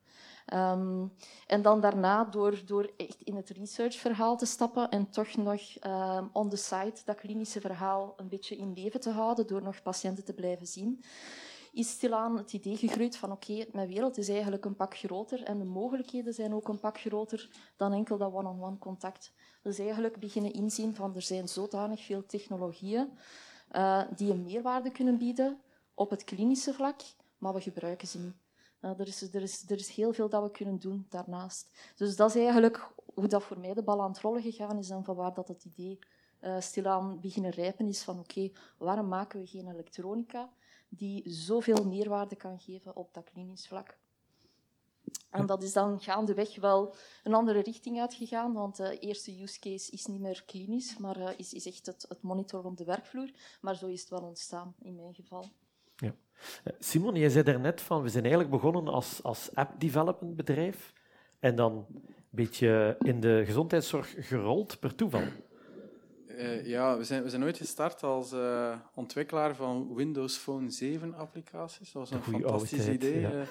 Um, 0.55 1.13
en 1.47 1.63
dan 1.63 1.81
daarna, 1.81 2.25
door, 2.25 2.63
door 2.67 2.91
echt 2.97 3.23
in 3.23 3.37
het 3.37 3.51
researchverhaal 3.51 4.37
te 4.37 4.47
stappen 4.47 4.89
en 4.89 5.11
toch 5.11 5.37
nog 5.37 5.61
um, 5.87 6.31
on 6.33 6.49
the 6.49 6.57
side 6.57 6.95
dat 7.05 7.17
klinische 7.17 7.61
verhaal 7.61 8.15
een 8.17 8.29
beetje 8.29 8.57
in 8.57 8.73
leven 8.73 9.01
te 9.01 9.11
houden, 9.11 9.47
door 9.47 9.63
nog 9.63 9.83
patiënten 9.83 10.25
te 10.25 10.33
blijven 10.33 10.67
zien, 10.67 11.05
is 11.73 11.91
stilaan 11.91 12.37
het 12.37 12.53
idee 12.53 12.77
gegroeid 12.77 13.17
van 13.17 13.33
oké, 13.33 13.65
mijn 13.73 13.89
wereld 13.89 14.19
is 14.19 14.29
eigenlijk 14.29 14.65
een 14.65 14.77
pak 14.77 14.97
groter 14.97 15.43
en 15.43 15.59
de 15.59 15.65
mogelijkheden 15.65 16.33
zijn 16.33 16.55
ook 16.55 16.69
een 16.69 16.81
pak 16.81 16.99
groter 17.01 17.49
dan 17.77 17.93
enkel 17.93 18.19
dat 18.19 18.33
one-on-one 18.33 18.61
-on 18.61 18.61
-one 18.61 18.79
contact. 18.79 19.33
Dus 19.63 19.79
eigenlijk 19.79 20.21
beginnen 20.21 20.53
inzien 20.53 20.95
van 20.95 21.15
er 21.15 21.23
zijn 21.23 21.49
zodanig 21.49 22.05
veel 22.05 22.27
technologieën 22.27 23.11
uh, 23.73 24.03
die 24.17 24.31
een 24.31 24.43
meerwaarde 24.43 24.91
kunnen 24.91 25.19
bieden 25.19 25.61
op 25.95 26.11
het 26.11 26.25
klinische 26.25 26.73
vlak, 26.75 27.01
maar 27.39 27.55
we 27.55 27.61
gebruiken 27.61 28.09
ze 28.09 28.19
niet. 28.19 28.37
Uh, 28.81 29.01
er, 29.01 29.07
is, 29.07 29.23
er, 29.23 29.43
is, 29.43 29.71
er 29.71 29.77
is 29.77 29.89
heel 29.89 30.13
veel 30.13 30.29
dat 30.29 30.43
we 30.43 30.51
kunnen 30.51 30.79
doen 30.79 31.07
daarnaast. 31.09 31.93
Dus 31.97 32.17
dat 32.17 32.29
is 32.29 32.37
eigenlijk 32.37 32.93
hoe 33.15 33.27
dat 33.27 33.43
voor 33.43 33.59
mij 33.59 33.75
de 33.75 33.83
bal 33.83 34.03
aan 34.03 34.11
het 34.11 34.21
rollen 34.21 34.43
gegaan 34.43 34.79
is 34.79 34.91
en 34.91 35.05
vanwaar 35.05 35.35
dat 35.35 35.49
het 35.49 35.65
idee 35.65 35.99
uh, 36.41 36.61
stilaan 36.61 37.21
beginnen 37.21 37.51
rijpen 37.51 37.89
is 37.89 38.03
van 38.03 38.19
oké, 38.19 38.51
waarom 38.79 39.09
maken 39.09 39.41
we 39.41 39.47
geen 39.47 39.69
elektronica 39.69 40.53
die 40.89 41.31
zoveel 41.31 41.85
meerwaarde 41.85 42.37
kan 42.37 42.61
geven 42.61 42.97
op 42.97 43.15
dat 43.15 43.25
klinisch 43.25 43.69
vlak. 43.69 43.99
En 45.31 45.47
dat 45.47 45.63
is 45.63 45.73
dan 45.73 46.01
gaandeweg 46.01 46.61
wel 46.61 46.95
een 47.23 47.35
andere 47.35 47.61
richting 47.61 48.01
uitgegaan, 48.01 48.53
want 48.53 48.77
de 48.77 48.99
eerste 48.99 49.43
use 49.43 49.59
case 49.59 49.91
is 49.93 50.07
niet 50.07 50.21
meer 50.21 50.43
klinisch, 50.47 50.97
maar 50.97 51.19
uh, 51.19 51.29
is, 51.37 51.53
is 51.53 51.67
echt 51.67 51.87
het, 51.87 52.05
het 52.09 52.23
monitoren 52.23 52.71
op 52.71 52.77
de 52.77 52.85
werkvloer. 52.85 53.31
Maar 53.61 53.77
zo 53.77 53.87
is 53.87 54.01
het 54.01 54.11
wel 54.11 54.23
ontstaan 54.23 54.75
in 54.79 54.97
mijn 54.97 55.15
geval. 55.15 55.49
Ja. 55.97 56.15
Simon, 56.79 57.15
jij 57.15 57.29
zei 57.29 57.45
daarnet 57.45 57.81
van, 57.81 58.03
we 58.03 58.09
zijn 58.09 58.25
eigenlijk 58.25 58.53
begonnen 58.53 58.89
als, 58.89 59.23
als 59.23 59.55
app-development 59.55 60.37
bedrijf 60.37 60.93
en 61.39 61.57
dan 61.57 61.87
een 61.89 62.03
beetje 62.31 62.97
in 62.99 63.21
de 63.21 63.43
gezondheidszorg 63.45 64.15
gerold 64.19 64.81
per 64.81 64.95
toeval. 64.95 65.23
Uh, 66.39 66.67
ja, 66.67 66.97
we 66.97 67.05
zijn, 67.05 67.23
we 67.23 67.31
zijn 67.31 67.45
ooit 67.45 67.57
gestart 67.57 68.03
als 68.03 68.33
uh, 68.33 68.75
ontwikkelaar 68.95 69.55
van 69.55 69.95
Windows 69.95 70.37
Phone 70.37 70.71
7 70.71 71.15
applicaties. 71.15 71.93
Dat 71.93 72.09
was 72.09 72.11
een 72.11 72.33
fantastisch 72.33 72.89
idee. 72.89 73.21
Ja. 73.21 73.45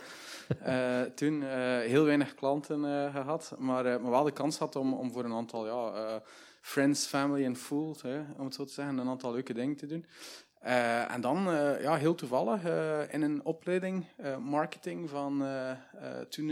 Uh, 0.65 1.11
toen 1.11 1.43
heel 1.79 2.03
weinig 2.03 2.33
klanten 2.33 3.11
gehad, 3.11 3.55
maar, 3.57 3.83
maar 4.01 4.11
wel 4.11 4.23
de 4.23 4.31
kans 4.31 4.57
had 4.57 4.75
om, 4.75 4.93
om 4.93 5.11
voor 5.11 5.25
een 5.25 5.33
aantal 5.33 5.65
ja, 5.65 6.21
friends, 6.61 7.05
family 7.05 7.45
en 7.45 7.55
fools, 7.55 8.03
om 8.37 8.45
het 8.45 8.55
zo 8.55 8.65
te 8.65 8.73
zeggen, 8.73 8.97
een 8.97 9.09
aantal 9.09 9.31
leuke 9.31 9.53
dingen 9.53 9.75
te 9.75 9.85
doen. 9.85 10.05
Uh, 10.63 11.13
en 11.13 11.21
dan, 11.21 11.49
uh, 11.49 11.81
ja, 11.81 11.95
heel 11.95 12.15
toevallig, 12.15 12.65
uh, 12.65 13.13
in 13.13 13.21
een 13.21 13.45
opleiding 13.45 14.05
marketing 14.39 15.09
van 15.09 15.43
toen 16.29 16.51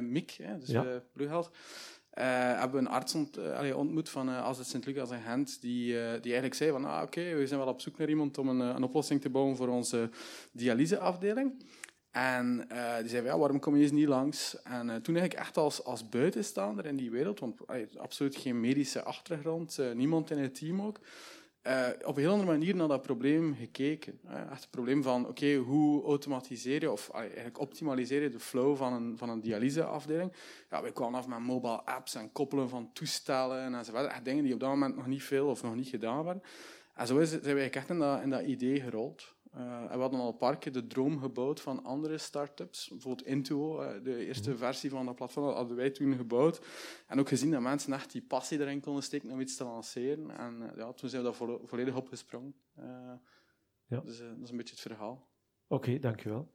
MIC, 0.00 0.36
dus 0.58 0.68
ja. 0.68 1.02
Blue 2.16 2.24
hebben 2.26 2.80
we 2.82 2.86
een 2.86 2.94
arts 2.94 3.14
ont, 3.14 3.38
ontmoet 3.74 4.08
van 4.08 4.28
uh, 4.28 4.52
Sint-Lucas 4.60 5.10
en 5.10 5.22
Gent, 5.22 5.60
die, 5.60 5.92
die 5.92 6.32
eigenlijk 6.32 6.54
zei 6.54 6.70
van, 6.70 6.84
ah, 6.84 7.02
oké, 7.02 7.34
we 7.34 7.46
zijn 7.46 7.60
wel 7.60 7.68
op 7.68 7.80
zoek 7.80 7.98
naar 7.98 8.08
iemand 8.08 8.38
om 8.38 8.48
een, 8.48 8.60
een 8.60 8.82
oplossing 8.82 9.20
te 9.20 9.30
bouwen 9.30 9.56
voor 9.56 9.68
onze 9.68 10.10
dialyseafdeling. 10.52 11.64
En 12.10 12.68
die 13.00 13.08
zei, 13.08 13.24
ja, 13.24 13.38
waarom 13.38 13.60
kom 13.60 13.76
je 13.76 13.82
eens 13.82 13.90
niet 13.90 14.08
langs? 14.08 14.62
En 14.62 15.02
toen 15.02 15.16
ik 15.16 15.34
echt 15.34 15.56
als, 15.56 15.84
als 15.84 16.08
buitenstaander 16.08 16.86
in 16.86 16.96
die 16.96 17.10
wereld, 17.10 17.40
want 17.40 17.60
absoluut 17.96 18.36
geen 18.36 18.60
medische 18.60 19.02
achtergrond, 19.02 19.78
niemand 19.94 20.30
in 20.30 20.38
het 20.38 20.54
team 20.54 20.82
ook, 20.82 21.00
uh, 21.66 21.88
op 22.04 22.16
een 22.16 22.22
heel 22.22 22.32
andere 22.32 22.50
manier 22.50 22.76
naar 22.76 22.88
dat 22.88 23.02
probleem 23.02 23.54
gekeken. 23.54 24.20
Echt 24.28 24.60
het 24.60 24.70
probleem 24.70 25.02
van, 25.02 25.28
oké, 25.28 25.54
hoe 25.54 26.04
automatiseer 26.04 26.80
je, 26.80 26.90
of 26.90 27.10
eigenlijk 27.10 27.60
optimaliseer 27.60 28.22
je 28.22 28.30
de 28.30 28.40
flow 28.40 28.76
van 28.76 28.92
een, 28.92 29.18
van 29.18 29.28
een 29.28 29.40
dialyseafdeling? 29.40 30.32
Ja, 30.70 30.82
we 30.82 30.92
kwamen 30.92 31.18
af 31.18 31.26
met 31.26 31.38
mobile 31.38 31.84
apps 31.84 32.14
en 32.14 32.32
koppelen 32.32 32.68
van 32.68 32.90
toestellen 32.92 33.74
en 33.74 33.84
zo 33.84 33.92
verder. 33.92 34.10
Echt 34.10 34.24
dingen 34.24 34.44
die 34.44 34.54
op 34.54 34.60
dat 34.60 34.68
moment 34.68 34.96
nog 34.96 35.06
niet 35.06 35.22
veel 35.22 35.46
of 35.46 35.62
nog 35.62 35.74
niet 35.74 35.88
gedaan 35.88 36.24
werden. 36.24 36.42
En 36.94 37.06
zo 37.06 37.18
is 37.18 37.30
zijn 37.30 37.56
we 37.56 37.70
echt 37.70 37.90
in 37.90 38.30
dat 38.30 38.42
idee 38.42 38.80
gerold. 38.80 39.35
Uh, 39.56 39.62
en 39.62 39.92
we 39.92 39.98
hadden 39.98 40.20
al 40.20 40.28
een 40.28 40.36
paar 40.36 40.58
keer 40.58 40.72
de 40.72 40.86
droom 40.86 41.20
gebouwd 41.20 41.60
van 41.60 41.84
andere 41.84 42.18
start-ups. 42.18 42.88
Bijvoorbeeld 42.88 43.28
Intuo, 43.28 43.82
uh, 43.82 44.02
de 44.02 44.26
eerste 44.26 44.50
mhm. 44.50 44.58
versie 44.58 44.90
van 44.90 45.06
dat 45.06 45.14
platform, 45.14 45.54
hadden 45.54 45.76
wij 45.76 45.90
toen 45.90 46.16
gebouwd. 46.16 46.60
En 47.06 47.18
ook 47.18 47.28
gezien 47.28 47.50
dat 47.50 47.60
mensen 47.60 47.92
echt 47.92 48.12
die 48.12 48.22
passie 48.22 48.60
erin 48.60 48.80
konden 48.80 49.02
steken 49.02 49.30
om 49.30 49.40
iets 49.40 49.56
te 49.56 49.64
lanceren. 49.64 50.30
En 50.38 50.56
uh, 50.60 50.76
ja, 50.76 50.92
toen 50.92 51.08
zijn 51.08 51.22
we 51.22 51.28
daar 51.28 51.36
vo 51.36 51.60
volledig 51.64 51.96
opgesprongen. 51.96 52.54
ja. 53.86 54.00
Dus 54.00 54.18
dat 54.18 54.36
is 54.42 54.50
een 54.50 54.56
beetje 54.56 54.74
het 54.74 54.80
verhaal. 54.80 55.28
Oké, 55.68 55.88
okay, 55.88 55.98
dankjewel. 55.98 56.52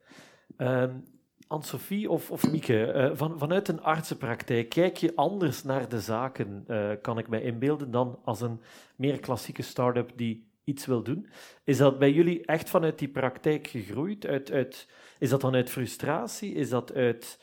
Um, 0.57 1.03
Anne-Sophie 1.47 2.09
of, 2.09 2.31
of 2.31 2.51
Mieke, 2.51 3.11
van, 3.13 3.39
vanuit 3.39 3.67
een 3.67 3.81
artsenpraktijk, 3.81 4.69
kijk 4.69 4.97
je 4.97 5.15
anders 5.15 5.63
naar 5.63 5.89
de 5.89 5.99
zaken, 5.99 6.65
kan 7.01 7.17
ik 7.17 7.27
mij 7.27 7.41
inbeelden, 7.41 7.91
dan 7.91 8.19
als 8.23 8.41
een 8.41 8.61
meer 8.95 9.19
klassieke 9.19 9.61
start-up 9.61 10.11
die 10.15 10.50
iets 10.63 10.85
wil 10.85 11.03
doen. 11.03 11.27
Is 11.63 11.77
dat 11.77 11.99
bij 11.99 12.11
jullie 12.11 12.45
echt 12.45 12.69
vanuit 12.69 12.99
die 12.99 13.09
praktijk 13.09 13.67
gegroeid? 13.67 14.25
Uit, 14.25 14.51
uit, 14.51 14.87
is 15.19 15.29
dat 15.29 15.41
dan 15.41 15.55
uit 15.55 15.69
frustratie? 15.69 16.53
Is 16.53 16.69
dat 16.69 16.93
uit 16.93 17.39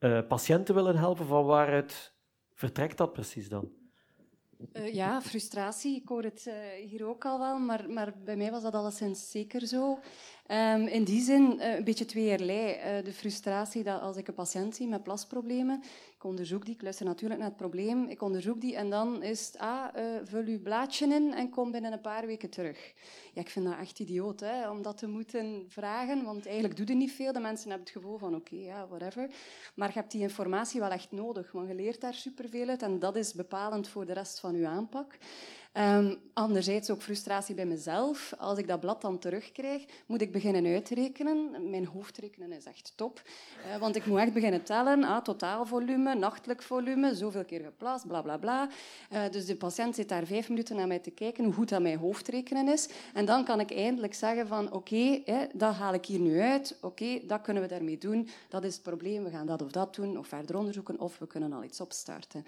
uh, 0.00 0.20
patiënten 0.28 0.74
willen 0.74 0.96
helpen? 0.96 1.26
Van 1.26 1.44
waaruit 1.44 2.12
vertrekt 2.54 2.98
dat 2.98 3.12
precies 3.12 3.48
dan? 3.48 3.70
Uh, 4.72 4.94
ja, 4.94 5.22
frustratie. 5.22 5.96
Ik 5.96 6.08
hoor 6.08 6.22
het 6.22 6.44
uh, 6.48 6.54
hier 6.88 7.06
ook 7.06 7.24
al 7.24 7.38
wel, 7.38 7.58
maar, 7.58 7.90
maar 7.90 8.12
bij 8.24 8.36
mij 8.36 8.50
was 8.50 8.62
dat 8.62 8.74
alleszins 8.74 9.30
zeker 9.30 9.66
zo. 9.66 9.98
Um, 10.48 10.86
in 10.86 11.04
die 11.04 11.20
zin 11.20 11.60
een 11.60 11.84
beetje 11.84 12.04
tweeërlei. 12.04 13.02
de 13.02 13.12
frustratie 13.12 13.82
dat 13.82 14.00
als 14.00 14.16
ik 14.16 14.28
een 14.28 14.34
patiënt 14.34 14.74
zie 14.74 14.88
met 14.88 15.02
plasproblemen, 15.02 15.82
ik 16.22 16.28
onderzoek 16.28 16.64
die, 16.64 16.74
ik 16.74 16.82
luister 16.82 17.06
natuurlijk 17.06 17.40
naar 17.40 17.48
het 17.48 17.58
probleem, 17.58 18.08
ik 18.08 18.22
onderzoek 18.22 18.60
die 18.60 18.76
en 18.76 18.90
dan 18.90 19.22
is 19.22 19.46
het, 19.46 19.58
ah, 19.58 19.96
uh, 19.96 20.02
vul 20.24 20.44
uw 20.44 20.62
blaadje 20.62 21.06
in 21.06 21.34
en 21.34 21.50
kom 21.50 21.70
binnen 21.70 21.92
een 21.92 22.00
paar 22.00 22.26
weken 22.26 22.50
terug. 22.50 22.92
Ja, 23.34 23.40
ik 23.40 23.50
vind 23.50 23.64
dat 23.64 23.78
echt 23.78 23.98
idioot, 23.98 24.40
hè, 24.40 24.70
om 24.70 24.82
dat 24.82 24.98
te 24.98 25.06
moeten 25.06 25.64
vragen, 25.68 26.24
want 26.24 26.46
eigenlijk 26.46 26.76
doe 26.76 26.86
je 26.86 26.94
niet 26.94 27.12
veel. 27.12 27.32
De 27.32 27.40
mensen 27.40 27.68
hebben 27.68 27.86
het 27.86 27.96
gevoel 27.96 28.18
van, 28.18 28.34
oké, 28.34 28.56
ja, 28.56 28.86
whatever. 28.88 29.30
Maar 29.74 29.88
je 29.88 29.98
hebt 29.98 30.10
die 30.10 30.20
informatie 30.20 30.80
wel 30.80 30.90
echt 30.90 31.12
nodig, 31.12 31.52
want 31.52 31.68
je 31.68 31.74
leert 31.74 32.00
daar 32.00 32.14
superveel 32.14 32.68
uit 32.68 32.82
en 32.82 32.98
dat 32.98 33.16
is 33.16 33.32
bepalend 33.32 33.88
voor 33.88 34.06
de 34.06 34.12
rest 34.12 34.40
van 34.40 34.56
je 34.56 34.66
aanpak. 34.66 35.18
Um, 35.78 36.16
anderzijds 36.32 36.90
ook 36.90 37.02
frustratie 37.02 37.54
bij 37.54 37.66
mezelf. 37.66 38.34
Als 38.38 38.58
ik 38.58 38.68
dat 38.68 38.80
blad 38.80 39.00
dan 39.00 39.18
terugkrijg, 39.18 39.84
moet 40.06 40.20
ik 40.20 40.32
beginnen 40.32 40.66
uitrekenen. 40.66 41.70
Mijn 41.70 41.86
hoofdrekenen 41.86 42.52
is 42.52 42.64
echt 42.64 42.92
top. 42.96 43.22
Uh, 43.66 43.76
want 43.76 43.96
ik 43.96 44.06
moet 44.06 44.18
echt 44.18 44.32
beginnen 44.32 44.62
tellen. 44.62 45.04
Ah, 45.04 45.22
totaalvolume, 45.22 46.14
nachtelijk 46.14 46.62
volume, 46.62 47.14
zoveel 47.14 47.44
keer 47.44 47.60
geplaatst, 47.60 48.06
bla 48.06 48.22
bla 48.22 48.36
bla. 48.36 48.68
Uh, 49.12 49.22
dus 49.30 49.46
de 49.46 49.56
patiënt 49.56 49.94
zit 49.94 50.08
daar 50.08 50.26
vijf 50.26 50.48
minuten 50.48 50.76
naar 50.76 50.86
mij 50.86 50.98
te 50.98 51.10
kijken 51.10 51.44
hoe 51.44 51.52
goed 51.52 51.68
dat 51.68 51.82
mijn 51.82 51.98
hoofdrekenen 51.98 52.68
is. 52.68 52.88
En 53.14 53.24
dan 53.24 53.44
kan 53.44 53.60
ik 53.60 53.70
eindelijk 53.70 54.14
zeggen 54.14 54.46
van 54.46 54.72
oké, 54.72 55.22
dat 55.52 55.74
haal 55.74 55.94
ik 55.94 56.06
hier 56.06 56.20
nu 56.20 56.40
uit. 56.40 56.78
Oké, 56.80 57.20
dat 57.26 57.40
kunnen 57.40 57.62
we 57.62 57.68
daarmee 57.68 57.98
doen. 57.98 58.28
Dat 58.48 58.64
is 58.64 58.74
het 58.74 58.82
probleem. 58.82 59.24
We 59.24 59.30
gaan 59.30 59.46
dat 59.46 59.62
of 59.62 59.70
dat 59.70 59.94
doen 59.94 60.18
of 60.18 60.26
verder 60.26 60.56
onderzoeken 60.56 61.00
of 61.00 61.18
we 61.18 61.26
kunnen 61.26 61.52
al 61.52 61.64
iets 61.64 61.80
opstarten. 61.80 62.44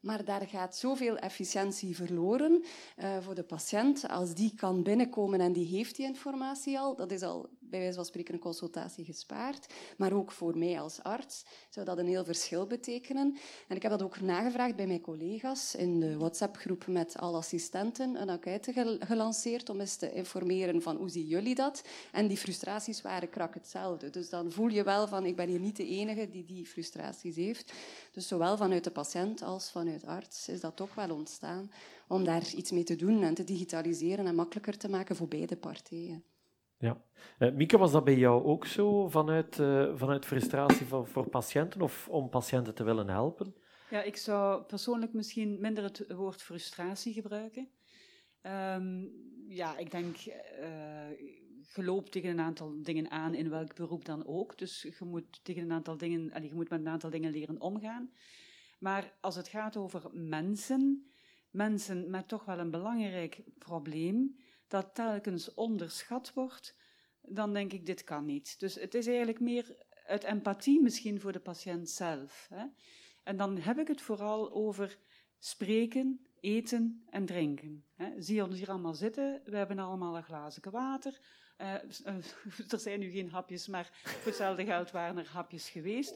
Maar 0.00 0.24
daar 0.24 0.46
gaat 0.46 0.76
zoveel 0.76 1.16
efficiëntie 1.16 1.96
verloren 1.96 2.64
uh, 2.98 3.16
voor 3.20 3.34
de 3.34 3.42
patiënt. 3.42 4.08
Als 4.08 4.34
die 4.34 4.54
kan 4.54 4.82
binnenkomen 4.82 5.40
en 5.40 5.52
die 5.52 5.66
heeft 5.66 5.96
die 5.96 6.06
informatie 6.06 6.78
al, 6.78 6.96
dat 6.96 7.10
is 7.10 7.22
al 7.22 7.48
bij 7.70 7.80
wijze 7.80 7.94
van 7.94 8.04
spreken 8.04 8.34
een 8.34 8.40
consultatie 8.40 9.04
gespaard. 9.04 9.66
Maar 9.96 10.12
ook 10.12 10.32
voor 10.32 10.58
mij 10.58 10.80
als 10.80 11.02
arts 11.02 11.44
zou 11.70 11.86
dat 11.86 11.98
een 11.98 12.06
heel 12.06 12.24
verschil 12.24 12.66
betekenen. 12.66 13.36
En 13.68 13.76
ik 13.76 13.82
heb 13.82 13.90
dat 13.90 14.02
ook 14.02 14.20
nagevraagd 14.20 14.76
bij 14.76 14.86
mijn 14.86 15.00
collega's 15.00 15.74
in 15.74 16.00
de 16.00 16.16
WhatsApp-groep 16.16 16.86
met 16.86 17.16
alle 17.16 17.36
assistenten. 17.36 18.20
Een 18.20 18.28
enquête 18.28 18.98
gelanceerd 19.00 19.68
om 19.68 19.80
eens 19.80 19.96
te 19.96 20.12
informeren 20.12 20.82
van 20.82 20.96
hoe 20.96 21.08
zien 21.08 21.26
jullie 21.26 21.54
dat? 21.54 21.84
En 22.12 22.26
die 22.26 22.36
frustraties 22.36 23.02
waren 23.02 23.30
krak 23.30 23.54
hetzelfde. 23.54 24.10
Dus 24.10 24.28
dan 24.28 24.52
voel 24.52 24.68
je 24.68 24.82
wel 24.82 25.08
van 25.08 25.26
ik 25.26 25.36
ben 25.36 25.48
hier 25.48 25.60
niet 25.60 25.76
de 25.76 25.86
enige 25.86 26.28
die 26.30 26.44
die 26.44 26.66
frustraties 26.66 27.36
heeft. 27.36 27.72
Dus 28.12 28.28
zowel 28.28 28.56
vanuit 28.56 28.84
de 28.84 28.90
patiënt 28.90 29.42
als 29.42 29.70
vanuit 29.70 30.04
arts 30.04 30.48
is 30.48 30.60
dat 30.60 30.76
toch 30.76 30.94
wel 30.94 31.10
ontstaan 31.10 31.70
om 32.08 32.24
daar 32.24 32.54
iets 32.54 32.70
mee 32.70 32.84
te 32.84 32.96
doen 32.96 33.22
en 33.22 33.34
te 33.34 33.44
digitaliseren 33.44 34.26
en 34.26 34.34
makkelijker 34.34 34.78
te 34.78 34.88
maken 34.88 35.16
voor 35.16 35.28
beide 35.28 35.56
partijen. 35.56 36.24
Ja. 36.78 37.04
Uh, 37.38 37.52
Mieke, 37.52 37.78
was 37.78 37.92
dat 37.92 38.04
bij 38.04 38.16
jou 38.16 38.44
ook 38.44 38.66
zo, 38.66 39.08
vanuit, 39.08 39.58
uh, 39.58 39.96
vanuit 39.96 40.26
frustratie 40.26 40.86
voor, 40.86 41.28
patiënten 41.28 41.82
of 41.82 42.08
om 42.08 42.28
patiënten 42.28 42.74
te 42.74 42.84
willen 42.84 43.08
helpen? 43.08 43.54
Ja, 43.90 44.02
ik 44.02 44.16
zou 44.16 44.62
persoonlijk 44.62 45.12
misschien 45.12 45.60
minder 45.60 45.84
het 45.84 46.04
woord 46.08 46.42
frustratie 46.42 47.12
gebruiken. 47.12 47.68
Um, 48.42 49.10
ja, 49.48 49.76
ik 49.76 49.90
denk, 49.90 50.16
uh, 51.76 51.98
tegen 52.02 52.30
een 52.30 52.40
aantal 52.40 52.82
dingen 52.82 53.10
aan, 53.10 53.34
in 53.34 53.50
welk 53.50 53.74
beroep 53.74 54.04
dan 54.04 54.26
ook. 54.26 54.58
Dus 54.58 54.82
je 54.82 55.04
moet, 55.04 55.44
tegen 55.44 55.62
een 55.62 55.72
aantal 55.72 55.96
dingen, 55.96 56.42
je 56.42 56.54
moet 56.54 56.70
met 56.70 56.80
een 56.80 56.88
aantal 56.88 57.10
dingen 57.10 57.30
leren 57.30 57.60
omgaan. 57.60 58.10
Maar 58.78 59.16
als 59.20 59.36
het 59.36 59.48
gaat 59.48 59.76
over 59.76 60.10
mensen, 60.12 61.10
mensen 61.50 62.10
met 62.10 62.28
toch 62.28 62.44
wel 62.44 62.58
een 62.58 62.70
belangrijk 62.70 63.42
probleem, 63.58 64.36
dat 64.76 64.94
telkens 64.94 65.54
onderschat 65.54 66.32
wordt, 66.34 66.76
dan 67.20 67.52
denk 67.52 67.72
ik, 67.72 67.86
dit 67.86 68.04
kan 68.04 68.24
niet. 68.24 68.60
Dus 68.60 68.74
het 68.74 68.94
is 68.94 69.06
eigenlijk 69.06 69.40
meer 69.40 69.76
uit 70.06 70.24
empathie 70.24 70.82
misschien 70.82 71.20
voor 71.20 71.32
de 71.32 71.40
patiënt 71.40 71.90
zelf. 71.90 72.46
Hè? 72.54 72.64
En 73.22 73.36
dan 73.36 73.58
heb 73.58 73.78
ik 73.78 73.88
het 73.88 74.00
vooral 74.00 74.52
over 74.52 74.98
spreken, 75.38 76.26
eten 76.40 77.04
en 77.10 77.26
drinken. 77.26 77.84
Hè? 77.94 78.22
Zie 78.22 78.44
ons 78.44 78.58
hier 78.58 78.70
allemaal 78.70 78.94
zitten, 78.94 79.40
we 79.44 79.56
hebben 79.56 79.78
allemaal 79.78 80.16
een 80.16 80.22
glazen 80.22 80.70
water. 80.70 81.20
Uh, 81.58 81.74
er 82.72 82.78
zijn 82.78 83.00
nu 83.00 83.10
geen 83.10 83.30
hapjes, 83.30 83.66
maar 83.66 83.90
voor 84.02 84.24
hetzelfde 84.24 84.64
geld 84.64 84.90
waren 84.90 85.18
er 85.18 85.28
hapjes 85.28 85.68
geweest. 85.68 86.14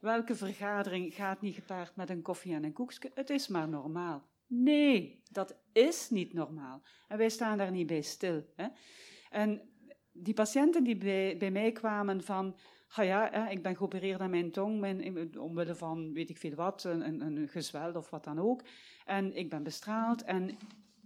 Welke 0.00 0.34
vergadering 0.34 1.14
gaat 1.14 1.40
niet 1.40 1.54
gepaard 1.54 1.96
met 1.96 2.10
een 2.10 2.22
koffie 2.22 2.54
en 2.54 2.64
een 2.64 2.72
koekje? 2.72 3.10
Het 3.14 3.30
is 3.30 3.48
maar 3.48 3.68
normaal. 3.68 4.28
Nee, 4.52 5.22
dat 5.30 5.56
is 5.72 6.10
niet 6.10 6.32
normaal. 6.32 6.82
En 7.08 7.18
wij 7.18 7.28
staan 7.28 7.58
daar 7.58 7.70
niet 7.70 7.86
bij 7.86 8.02
stil. 8.02 8.44
Hè? 8.56 8.66
En 9.30 9.70
die 10.12 10.34
patiënten 10.34 10.84
die 10.84 10.96
bij, 11.36 11.50
mij 11.50 11.72
kwamen 11.72 12.22
van, 12.22 12.56
ga 12.86 13.02
ja, 13.02 13.48
ik 13.48 13.62
ben 13.62 13.76
geopereerd 13.76 14.20
aan 14.20 14.30
mijn 14.30 14.50
tong, 14.50 14.80
mijn, 14.80 15.38
omwille 15.38 15.74
van 15.74 16.12
weet 16.12 16.30
ik 16.30 16.38
veel 16.38 16.54
wat, 16.54 16.84
een, 16.84 17.20
een 17.20 17.48
gezwel 17.48 17.94
of 17.94 18.10
wat 18.10 18.24
dan 18.24 18.38
ook. 18.38 18.62
En 19.04 19.36
ik 19.36 19.50
ben 19.50 19.62
bestraald 19.62 20.22
en 20.22 20.46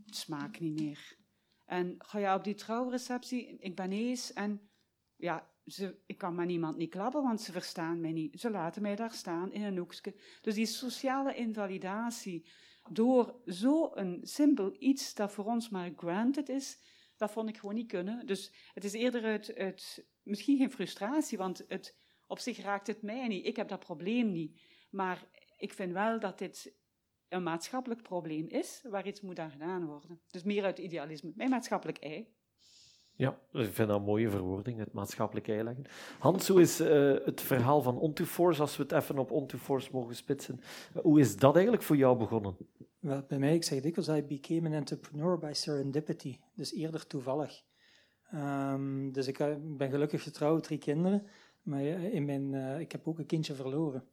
het 0.06 0.16
smaakt 0.16 0.60
niet 0.60 0.80
meer. 0.80 1.16
En 1.64 1.94
ga 1.98 2.18
ja, 2.18 2.34
op 2.34 2.44
die 2.44 2.54
trouwreceptie, 2.54 3.56
ik 3.58 3.76
ben 3.76 3.92
eens 3.92 4.32
en 4.32 4.70
ja, 5.16 5.50
ze, 5.66 6.02
ik 6.06 6.18
kan 6.18 6.34
met 6.34 6.46
niemand 6.46 6.76
niet 6.76 6.90
klappen, 6.90 7.22
want 7.22 7.40
ze 7.40 7.52
verstaan 7.52 8.00
mij 8.00 8.12
niet. 8.12 8.40
Ze 8.40 8.50
laten 8.50 8.82
mij 8.82 8.96
daar 8.96 9.12
staan 9.12 9.52
in 9.52 9.62
een 9.62 9.78
hoekje. 9.78 10.14
Dus 10.40 10.54
die 10.54 10.66
sociale 10.66 11.34
invalidatie 11.34 12.46
door 12.90 13.40
zo'n 13.44 14.20
simpel 14.22 14.76
iets 14.78 15.14
dat 15.14 15.32
voor 15.32 15.44
ons 15.44 15.68
maar 15.68 15.92
granted 15.96 16.48
is, 16.48 16.78
dat 17.16 17.30
vond 17.30 17.48
ik 17.48 17.56
gewoon 17.56 17.74
niet 17.74 17.90
kunnen. 17.90 18.26
Dus 18.26 18.52
het 18.72 18.84
is 18.84 18.92
eerder 18.92 19.24
uit, 19.24 19.54
uit 19.54 20.06
misschien 20.22 20.56
geen 20.56 20.70
frustratie, 20.70 21.38
want 21.38 21.64
het, 21.68 21.96
op 22.26 22.38
zich 22.38 22.58
raakt 22.58 22.86
het 22.86 23.02
mij 23.02 23.28
niet. 23.28 23.46
Ik 23.46 23.56
heb 23.56 23.68
dat 23.68 23.80
probleem 23.80 24.32
niet. 24.32 24.60
Maar 24.90 25.28
ik 25.56 25.72
vind 25.72 25.92
wel 25.92 26.20
dat 26.20 26.38
dit 26.38 26.74
een 27.28 27.42
maatschappelijk 27.42 28.02
probleem 28.02 28.48
is 28.48 28.84
waar 28.88 29.06
iets 29.06 29.20
moet 29.20 29.38
aan 29.38 29.50
gedaan 29.50 29.86
worden. 29.86 30.20
Dus 30.30 30.42
meer 30.42 30.64
uit 30.64 30.78
idealisme. 30.78 31.32
Mijn 31.34 31.50
maatschappelijk 31.50 31.98
ei. 31.98 32.34
Ja, 33.16 33.38
ik 33.52 33.72
vind 33.72 33.88
dat 33.88 33.98
een 33.98 34.04
mooie 34.04 34.30
verwoording, 34.30 34.78
het 34.78 34.92
maatschappelijk 34.92 35.48
ei 35.48 35.62
leggen. 35.62 35.84
Hans, 36.18 36.48
hoe 36.48 36.60
is 36.60 36.80
uh, 36.80 37.14
het 37.24 37.40
verhaal 37.40 37.82
van 37.82 38.10
On2Force, 38.10 38.60
als 38.60 38.76
we 38.76 38.82
het 38.82 38.92
even 38.92 39.18
op 39.18 39.30
On2Force 39.30 39.90
mogen 39.92 40.16
spitsen, 40.16 40.60
hoe 41.02 41.20
is 41.20 41.36
dat 41.36 41.54
eigenlijk 41.54 41.84
voor 41.84 41.96
jou 41.96 42.18
begonnen? 42.18 42.56
Wel, 42.98 43.24
bij 43.28 43.38
mij, 43.38 43.54
ik 43.54 43.64
zeg 43.64 43.80
dikwijls, 43.80 44.08
I 44.08 44.22
became 44.22 44.68
an 44.68 44.74
entrepreneur 44.74 45.38
by 45.38 45.50
serendipity. 45.52 46.38
Dus 46.54 46.74
eerder 46.74 47.06
toevallig. 47.06 47.62
Um, 48.34 49.12
dus 49.12 49.26
ik 49.26 49.38
ben 49.76 49.90
gelukkig 49.90 50.22
getrouwd, 50.22 50.62
drie 50.62 50.78
kinderen. 50.78 51.26
Maar 51.62 51.82
in 51.84 52.24
mijn, 52.24 52.52
uh, 52.52 52.80
ik 52.80 52.92
heb 52.92 53.08
ook 53.08 53.18
een 53.18 53.26
kindje 53.26 53.54
verloren. 53.54 54.04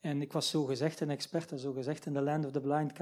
En 0.00 0.22
ik 0.22 0.32
was 0.32 0.50
zo 0.50 0.64
gezegd 0.64 1.00
een 1.00 1.10
expert, 1.10 1.60
zo 1.60 1.72
gezegd 1.72 2.06
in 2.06 2.12
the 2.12 2.20
land 2.20 2.44
of 2.44 2.52
the 2.52 2.60
blind, 2.60 2.92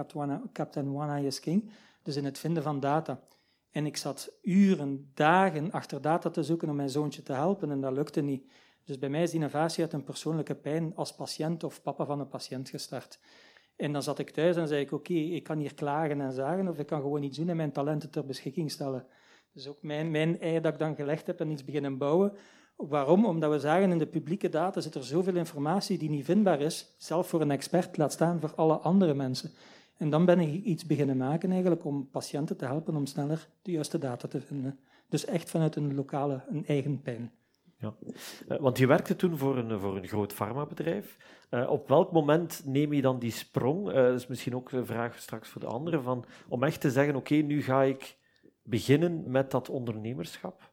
Captain 0.52 0.96
One 0.96 1.12
Eye 1.12 1.26
is 1.26 1.40
king. 1.40 1.70
Dus 2.02 2.16
in 2.16 2.24
het 2.24 2.38
vinden 2.38 2.62
van 2.62 2.80
data. 2.80 3.20
En 3.76 3.86
ik 3.86 3.96
zat 3.96 4.32
uren, 4.42 5.10
dagen 5.14 5.70
achter 5.70 6.00
data 6.00 6.30
te 6.30 6.42
zoeken 6.42 6.68
om 6.68 6.76
mijn 6.76 6.90
zoontje 6.90 7.22
te 7.22 7.32
helpen 7.32 7.70
en 7.70 7.80
dat 7.80 7.92
lukte 7.92 8.20
niet. 8.20 8.50
Dus 8.84 8.98
bij 8.98 9.08
mij 9.08 9.22
is 9.22 9.30
die 9.30 9.38
innovatie 9.38 9.82
uit 9.82 9.92
een 9.92 10.04
persoonlijke 10.04 10.54
pijn 10.54 10.92
als 10.94 11.14
patiënt 11.14 11.64
of 11.64 11.82
papa 11.82 12.04
van 12.04 12.20
een 12.20 12.28
patiënt 12.28 12.68
gestart. 12.68 13.18
En 13.76 13.92
dan 13.92 14.02
zat 14.02 14.18
ik 14.18 14.30
thuis 14.30 14.56
en 14.56 14.68
zei 14.68 14.80
ik, 14.80 14.92
oké, 14.92 15.12
ik 15.12 15.42
kan 15.42 15.58
hier 15.58 15.74
klagen 15.74 16.20
en 16.20 16.32
zagen 16.32 16.68
of 16.68 16.78
ik 16.78 16.86
kan 16.86 17.00
gewoon 17.00 17.22
iets 17.22 17.38
doen 17.38 17.48
en 17.48 17.56
mijn 17.56 17.72
talenten 17.72 18.10
ter 18.10 18.26
beschikking 18.26 18.70
stellen. 18.70 19.06
Dus 19.52 19.68
ook 19.68 19.82
mijn, 19.82 20.10
mijn 20.10 20.40
ei 20.40 20.60
dat 20.60 20.72
ik 20.72 20.78
dan 20.78 20.94
gelegd 20.94 21.26
heb 21.26 21.40
en 21.40 21.50
iets 21.50 21.64
beginnen 21.64 21.98
bouwen. 21.98 22.32
Waarom? 22.76 23.26
Omdat 23.26 23.50
we 23.50 23.58
zagen 23.58 23.90
in 23.90 23.98
de 23.98 24.06
publieke 24.06 24.48
data 24.48 24.80
zit 24.80 24.94
er 24.94 25.04
zoveel 25.04 25.36
informatie 25.36 25.98
die 25.98 26.10
niet 26.10 26.24
vindbaar 26.24 26.60
is, 26.60 26.94
zelf 26.98 27.28
voor 27.28 27.40
een 27.40 27.50
expert, 27.50 27.96
laat 27.96 28.12
staan 28.12 28.40
voor 28.40 28.54
alle 28.54 28.76
andere 28.76 29.14
mensen. 29.14 29.50
En 29.96 30.10
dan 30.10 30.24
ben 30.24 30.40
ik 30.40 30.64
iets 30.64 30.86
beginnen 30.86 31.16
maken 31.16 31.50
eigenlijk 31.50 31.84
om 31.84 32.08
patiënten 32.10 32.56
te 32.56 32.64
helpen 32.64 32.96
om 32.96 33.06
sneller 33.06 33.48
de 33.62 33.70
juiste 33.70 33.98
data 33.98 34.28
te 34.28 34.40
vinden. 34.40 34.78
Dus 35.08 35.24
echt 35.24 35.50
vanuit 35.50 35.76
een 35.76 35.94
lokale, 35.94 36.42
een 36.48 36.66
eigen 36.66 37.02
pijn. 37.02 37.32
Ja. 37.78 37.94
Eh, 38.48 38.58
want 38.58 38.78
je 38.78 38.86
werkte 38.86 39.16
toen 39.16 39.38
voor 39.38 39.56
een, 39.56 39.80
voor 39.80 39.96
een 39.96 40.08
groot 40.08 40.32
farmabedrijf. 40.32 41.16
Uh, 41.50 41.70
op 41.70 41.88
welk 41.88 42.12
moment 42.12 42.62
neem 42.64 42.92
je 42.92 43.02
dan 43.02 43.18
die 43.18 43.30
sprong? 43.30 43.88
Uh, 43.88 43.94
dat 43.94 44.14
is 44.14 44.26
misschien 44.26 44.56
ook 44.56 44.72
een 44.72 44.86
vraag 44.86 45.18
straks 45.18 45.48
voor 45.48 45.60
de 45.60 45.66
anderen. 45.66 46.02
Van, 46.02 46.24
om 46.48 46.62
echt 46.62 46.80
te 46.80 46.90
zeggen, 46.90 47.16
oké, 47.16 47.34
nu 47.34 47.62
ga 47.62 47.82
ik 47.82 48.16
beginnen 48.62 49.30
met 49.30 49.50
dat 49.50 49.68
ondernemerschap. 49.68 50.72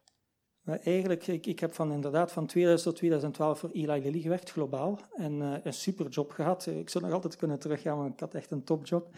Maar 0.64 0.78
eigenlijk, 0.84 1.26
ik, 1.26 1.46
ik 1.46 1.60
heb 1.60 1.74
van, 1.74 1.92
inderdaad 1.92 2.32
van 2.32 2.46
2000 2.46 2.88
tot 2.88 2.96
2012 2.96 3.58
voor 3.58 3.70
Eli 3.72 4.00
Lilly 4.00 4.20
gewerkt, 4.20 4.50
globaal. 4.50 4.98
En 5.14 5.32
uh, 5.32 5.54
een 5.62 5.72
super 5.72 6.08
job 6.08 6.30
gehad. 6.30 6.66
Ik 6.66 6.88
zou 6.90 7.04
nog 7.04 7.12
altijd 7.12 7.36
kunnen 7.36 7.58
teruggaan, 7.58 7.96
want 7.96 8.12
ik 8.12 8.20
had 8.20 8.34
echt 8.34 8.50
een 8.50 8.64
topjob. 8.64 9.08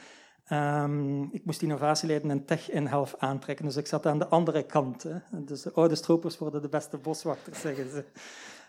Um, 0.52 1.28
ik 1.32 1.44
moest 1.44 1.62
innovatie 1.62 2.08
leiden 2.08 2.30
en 2.30 2.44
tech 2.44 2.70
in 2.70 2.86
half 2.86 3.14
aantrekken. 3.18 3.64
Dus 3.64 3.76
ik 3.76 3.86
zat 3.86 4.06
aan 4.06 4.18
de 4.18 4.26
andere 4.26 4.62
kant. 4.62 5.02
Hè. 5.02 5.44
Dus 5.44 5.62
de 5.62 5.72
oude 5.72 5.94
stropers 5.94 6.38
worden 6.38 6.62
de 6.62 6.68
beste 6.68 6.96
boswachters, 6.96 7.60
zeggen 7.60 7.90
ze. 7.90 8.04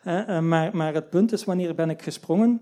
Uh, 0.05 0.39
maar, 0.39 0.75
maar 0.75 0.93
het 0.93 1.10
punt 1.10 1.31
is, 1.31 1.43
wanneer 1.43 1.75
ben 1.75 1.89
ik 1.89 2.01
gesprongen? 2.01 2.62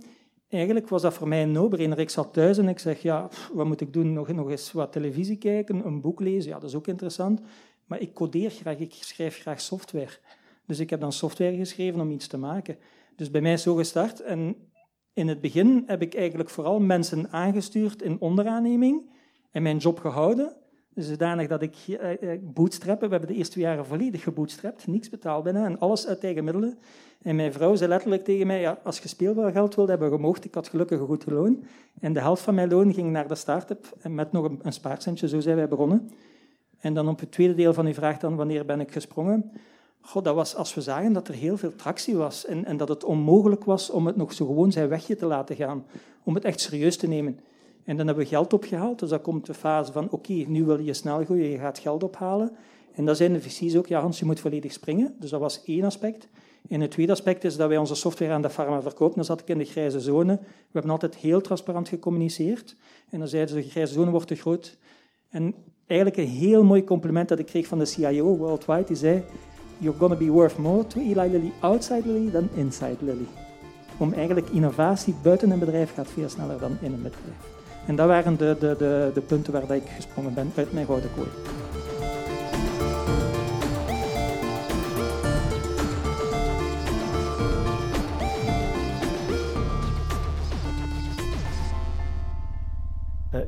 Eigenlijk 0.50 0.90
was 0.90 1.02
dat 1.02 1.14
voor 1.14 1.28
mij 1.28 1.44
een 1.44 1.52
no-brainer. 1.52 2.00
Ik 2.00 2.10
zat 2.10 2.34
thuis 2.34 2.58
en 2.58 2.68
ik 2.68 2.80
zeg, 2.80 3.02
ja, 3.02 3.30
wat 3.54 3.66
moet 3.66 3.82
ik 3.82 3.94
doen? 3.94 4.14
Nog, 4.14 4.28
nog 4.28 4.50
eens 4.50 4.72
wat 4.72 4.92
televisie 4.92 5.38
kijken, 5.38 5.86
een 5.86 6.02
boek 6.02 6.20
lezen? 6.20 6.52
Ja, 6.52 6.60
dat 6.60 6.70
is 6.70 6.76
ook 6.76 6.88
interessant. 6.88 7.42
Maar 7.86 8.00
ik 8.00 8.14
codeer 8.14 8.50
graag, 8.50 8.78
ik 8.78 8.94
schrijf 8.94 9.38
graag 9.38 9.62
software. 9.62 10.18
Dus 10.66 10.80
ik 10.80 10.90
heb 10.90 11.00
dan 11.00 11.12
software 11.12 11.56
geschreven 11.56 12.02
om 12.02 12.12
iets 12.12 12.28
te 12.28 12.38
maken. 12.38 12.78
Dus 13.16 13.32
bij 13.32 13.42
mij 13.42 13.54
is 13.54 13.62
zo 13.62 13.76
gestart. 13.76 14.20
En 14.20 14.56
in 15.14 15.28
het 15.28 15.42
begin 15.42 15.84
heb 15.86 16.02
ik 16.02 16.16
eigenlijk 16.16 16.50
vooral 16.50 16.80
mensen 16.80 17.32
aangestuurd 17.32 18.02
in 18.02 18.20
onderaanneming 18.20 19.10
en 19.52 19.64
mijn 19.64 19.78
job 19.78 20.00
gehouden. 20.00 20.56
Zodanig 20.96 21.48
dat 21.48 21.62
ik 21.62 21.76
uh, 21.88 22.32
bootstrappen, 22.42 23.08
we 23.08 23.16
hebben 23.16 23.34
de 23.34 23.38
eerste 23.38 23.60
jaren 23.60 23.86
volledig 23.86 24.24
gebootstrapt, 24.24 24.88
niks 24.88 25.10
betaald 25.10 25.44
bijna 25.44 25.66
en 25.66 25.80
alles 25.80 26.08
uit 26.08 26.24
eigen 26.24 26.44
middelen. 26.44 26.78
En 27.22 27.36
mijn 27.36 27.54
vrouw 27.54 27.76
zei 27.76 27.90
letterlijk 27.90 28.24
tegen 28.24 28.48
mij, 28.48 28.60
ja, 28.60 28.80
als 28.84 29.00
je 29.00 29.08
speelbaargeld 29.08 29.76
wilde 29.76 29.92
hebben 29.92 30.12
gemocht, 30.12 30.46
ik 30.46 30.54
had 30.54 30.68
gelukkig 30.68 31.00
een 31.00 31.06
goed 31.06 31.26
loon. 31.26 31.64
En 32.00 32.14
de 32.14 32.20
helft 32.20 32.42
van 32.42 32.56
mijn 32.56 32.70
loon 32.70 32.94
ging 32.94 33.12
naar 33.12 33.28
de 33.28 33.36
start-up 33.36 33.94
en 34.02 34.16
met 34.16 34.32
nog 34.32 34.46
een, 34.46 34.60
een 34.62 34.74
spaarcentje, 34.74 35.28
zo 35.28 35.40
zijn 35.40 35.56
wij 35.56 35.68
begonnen. 35.68 36.12
En 36.86 36.94
dan 36.94 37.08
op 37.08 37.20
het 37.20 37.32
tweede 37.32 37.54
deel 37.54 37.74
van 37.74 37.86
uw 37.86 37.94
vraag 37.94 38.18
dan, 38.18 38.36
wanneer 38.36 38.66
ben 38.66 38.80
ik 38.80 38.92
gesprongen? 38.92 39.52
God, 40.02 40.24
dat 40.24 40.36
was 40.36 40.56
als 40.56 40.74
we 40.74 40.82
zagen 40.82 41.14
dat 41.14 41.28
er 41.28 41.34
heel 41.34 41.58
veel 41.58 41.76
tractie 41.76 42.16
was 42.16 42.46
en, 42.46 42.66
en 42.66 42.78
dat 42.78 42.88
het 42.88 43.04
onmogelijk 43.04 43.64
was 43.64 43.90
om 43.90 44.06
het 44.06 44.16
nog 44.16 44.34
zo 44.34 44.46
gewoon 44.46 44.72
zijn 44.72 44.88
wegje 44.88 45.16
te 45.16 45.26
laten 45.26 45.56
gaan, 45.56 45.86
om 46.24 46.36
het 46.36 46.46
echt 46.46 46.60
serieus 46.60 46.98
te 46.98 47.08
nemen. 47.08 47.40
En 47.84 47.98
dan 47.98 48.06
hebben 48.06 48.24
we 48.24 48.30
geld 48.30 48.54
opgehaald, 48.54 49.00
dus 49.00 49.10
dan 49.10 49.22
komt 49.22 49.46
de 49.46 49.54
fase 49.54 49.92
van 49.92 50.10
oké, 50.10 50.34
nu 50.34 50.66
wil 50.66 50.80
je 50.80 50.94
snel 50.94 51.24
groeien, 51.24 51.50
je 51.50 51.58
gaat 51.58 51.80
geld 51.80 52.04
ophalen. 52.04 52.52
En 52.94 53.06
dan 53.06 53.16
zijn 53.16 53.34
de 53.34 53.42
VC's 53.42 53.76
ook, 53.76 53.88
ja 53.88 54.00
Hans, 54.02 54.20
je 54.20 54.26
moet 54.26 54.40
volledig 54.40 54.72
springen. 54.72 55.16
Dus 55.20 55.30
dat 55.30 55.40
was 55.40 55.64
één 55.64 55.84
aspect. 55.84 56.28
En 56.70 56.82
het 56.82 56.92
tweede 56.92 57.12
aspect 57.12 57.44
is 57.44 57.58
dat 57.58 57.68
wij 57.68 57.78
onze 57.78 57.96
software 57.96 58.34
aan 58.34 58.42
de 58.42 58.50
farma 58.50 58.82
verkopen. 58.82 59.16
Dan 59.16 59.26
zat 59.26 59.42
ik 59.42 59.48
in 59.48 59.58
de 59.58 59.66
grijze 59.66 60.00
zone. 60.00 60.36
We 60.36 60.72
hebben 60.72 60.92
altijd 60.92 61.16
heel 61.16 61.42
transparant 61.42 61.90
gecommuniceerd. 61.90 62.76
En 63.10 63.20
dan 63.20 63.28
zeiden 63.28 63.56
ze, 63.56 63.62
de 63.62 63.70
grijze 63.70 63.94
zone 63.94 64.12
wordt 64.12 64.28
te 64.28 64.36
groot. 64.36 64.78
En 65.30 65.56
eigenlijk 65.88 66.20
een 66.20 66.36
heel 66.36 66.64
mooi 66.64 66.84
compliment 66.84 67.30
dat 67.30 67.40
ik 67.40 67.46
kreeg 67.46 67.68
van 67.68 67.80
de 67.80 67.86
CIO 67.86 68.38
worldwide. 68.38 68.84
Die 68.84 68.96
zei, 68.96 69.24
you're 69.78 69.98
to 69.98 70.16
be 70.16 70.30
worth 70.32 70.58
more 70.58 70.88
to 70.88 71.00
Eli 71.00 71.30
Lilly 71.30 71.52
outside 71.60 72.02
Lilly 72.06 72.32
than 72.32 72.50
inside 72.56 72.98
Lilly. 73.00 73.28
Om 73.98 74.14
eigenlijk 74.14 74.50
innovatie 74.50 75.16
buiten 75.24 75.52
een 75.52 75.60
bedrijf 75.60 75.94
gaat 75.94 76.08
veel 76.08 76.30
sneller 76.30 76.60
dan 76.60 76.78
in 76.82 76.94
een 76.94 77.02
bedrijf. 77.02 77.54
En 77.88 77.96
dat 77.96 78.08
waren 78.08 78.38
de, 78.38 78.56
de, 78.60 78.76
de, 78.78 79.12
de 79.14 79.22
punten 79.22 79.54
waar 79.54 79.76
ik 79.76 79.84
gesprongen 79.96 80.34
ben 80.34 80.52
uit 80.56 80.74
mijn 80.74 80.86
gouden 80.86 81.10
kooi. 81.16 81.28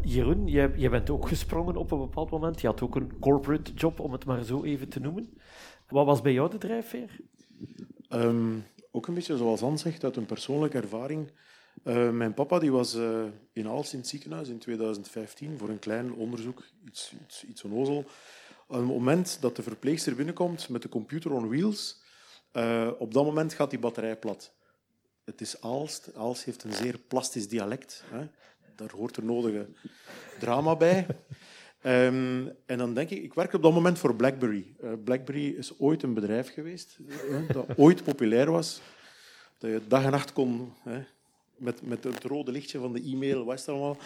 Jeroen, 0.08 0.48
jij, 0.48 0.72
jij, 0.76 0.90
bent 0.90 1.10
ook 1.10 1.28
gesprongen 1.28 1.76
op 1.76 1.92
een 1.92 2.00
bepaald 2.00 2.30
moment. 2.30 2.62
Je 2.62 2.68
had 2.68 2.82
ook 2.82 2.96
een 2.96 3.20
corporate 3.20 3.74
job, 3.74 4.00
om 4.00 4.12
het 4.12 4.26
maar 4.26 4.44
zo 4.44 4.64
even 4.64 4.90
te 4.90 5.00
noemen. 5.00 5.38
Wat 5.88 6.06
was 6.06 6.22
bij 6.22 6.34
jou 6.34 6.50
de 6.50 6.58
drijfveer? 6.58 7.20
Um, 8.10 8.66
ook 8.92 9.08
een 9.08 9.14
beetje 9.14 9.38
zoals 9.38 9.60
Hans 9.60 9.82
zegt, 9.82 10.04
uit 10.04 10.16
een 10.16 10.26
persoonlijke 10.26 10.78
ervaring. 10.78 11.32
Uh, 11.84 12.10
mijn 12.10 12.34
papa 12.34 12.60
die 12.60 12.72
was 12.72 12.96
uh, 12.96 13.26
in 13.54 13.68
Aalst 13.68 13.94
in 13.94 14.00
het 14.00 14.08
ziekenhuis 14.08 14.48
in 14.50 14.58
2015 14.58 15.58
voor 15.58 15.70
een 15.70 15.80
klein 15.80 16.14
onderzoek, 16.14 16.64
iets, 16.86 17.14
iets, 17.24 17.46
iets 17.46 17.64
onnozel. 17.64 18.06
Op 18.68 18.76
het 18.76 18.86
moment 18.86 19.38
dat 19.42 19.56
de 19.56 19.64
verpleegster 19.64 20.16
binnenkomt 20.16 20.70
met 20.70 20.82
de 20.82 20.90
computer 20.90 21.32
on 21.32 21.50
wheels, 21.50 22.02
uh, 22.54 22.92
op 23.00 23.14
dat 23.14 23.26
moment 23.26 23.54
gaat 23.54 23.70
die 23.70 23.80
batterij 23.80 24.18
plat. 24.18 24.56
Het 25.24 25.42
is 25.42 25.62
Aalst. 25.62 26.10
Aalst 26.16 26.44
heeft 26.44 26.64
een 26.64 26.74
zeer 26.74 26.98
plastisch 27.08 27.48
dialect. 27.48 28.04
Hè 28.06 28.28
daar 28.78 28.92
hoort 28.92 29.18
er 29.18 29.24
nodige 29.24 29.68
drama 30.40 30.76
bij. 30.76 31.06
Um, 31.84 32.52
en 32.66 32.78
dan 32.78 32.94
denk 32.94 33.10
ik, 33.10 33.24
ik 33.24 33.34
werk 33.34 33.54
op 33.54 33.62
dat 33.62 33.74
moment 33.74 34.00
voor 34.00 34.16
BlackBerry. 34.16 34.76
Uh, 34.84 34.92
BlackBerry 35.04 35.48
is 35.48 35.80
ooit 35.80 36.04
een 36.04 36.14
bedrijf 36.14 36.54
geweest 36.54 36.98
uh, 37.30 37.50
dat 37.50 37.66
ooit 37.78 38.04
populair 38.04 38.52
was. 38.52 38.82
Dat 39.58 39.70
je 39.70 39.82
dag 39.88 40.04
en 40.04 40.12
nacht 40.12 40.34
kon, 40.34 40.74
met, 41.56 41.82
met 41.82 42.04
het 42.04 42.24
rode 42.24 42.52
lichtje 42.52 42.80
van 42.80 42.94
de 42.94 43.02
e-mail, 43.02 43.46
wat 43.46 43.70
allemaal. 43.70 43.98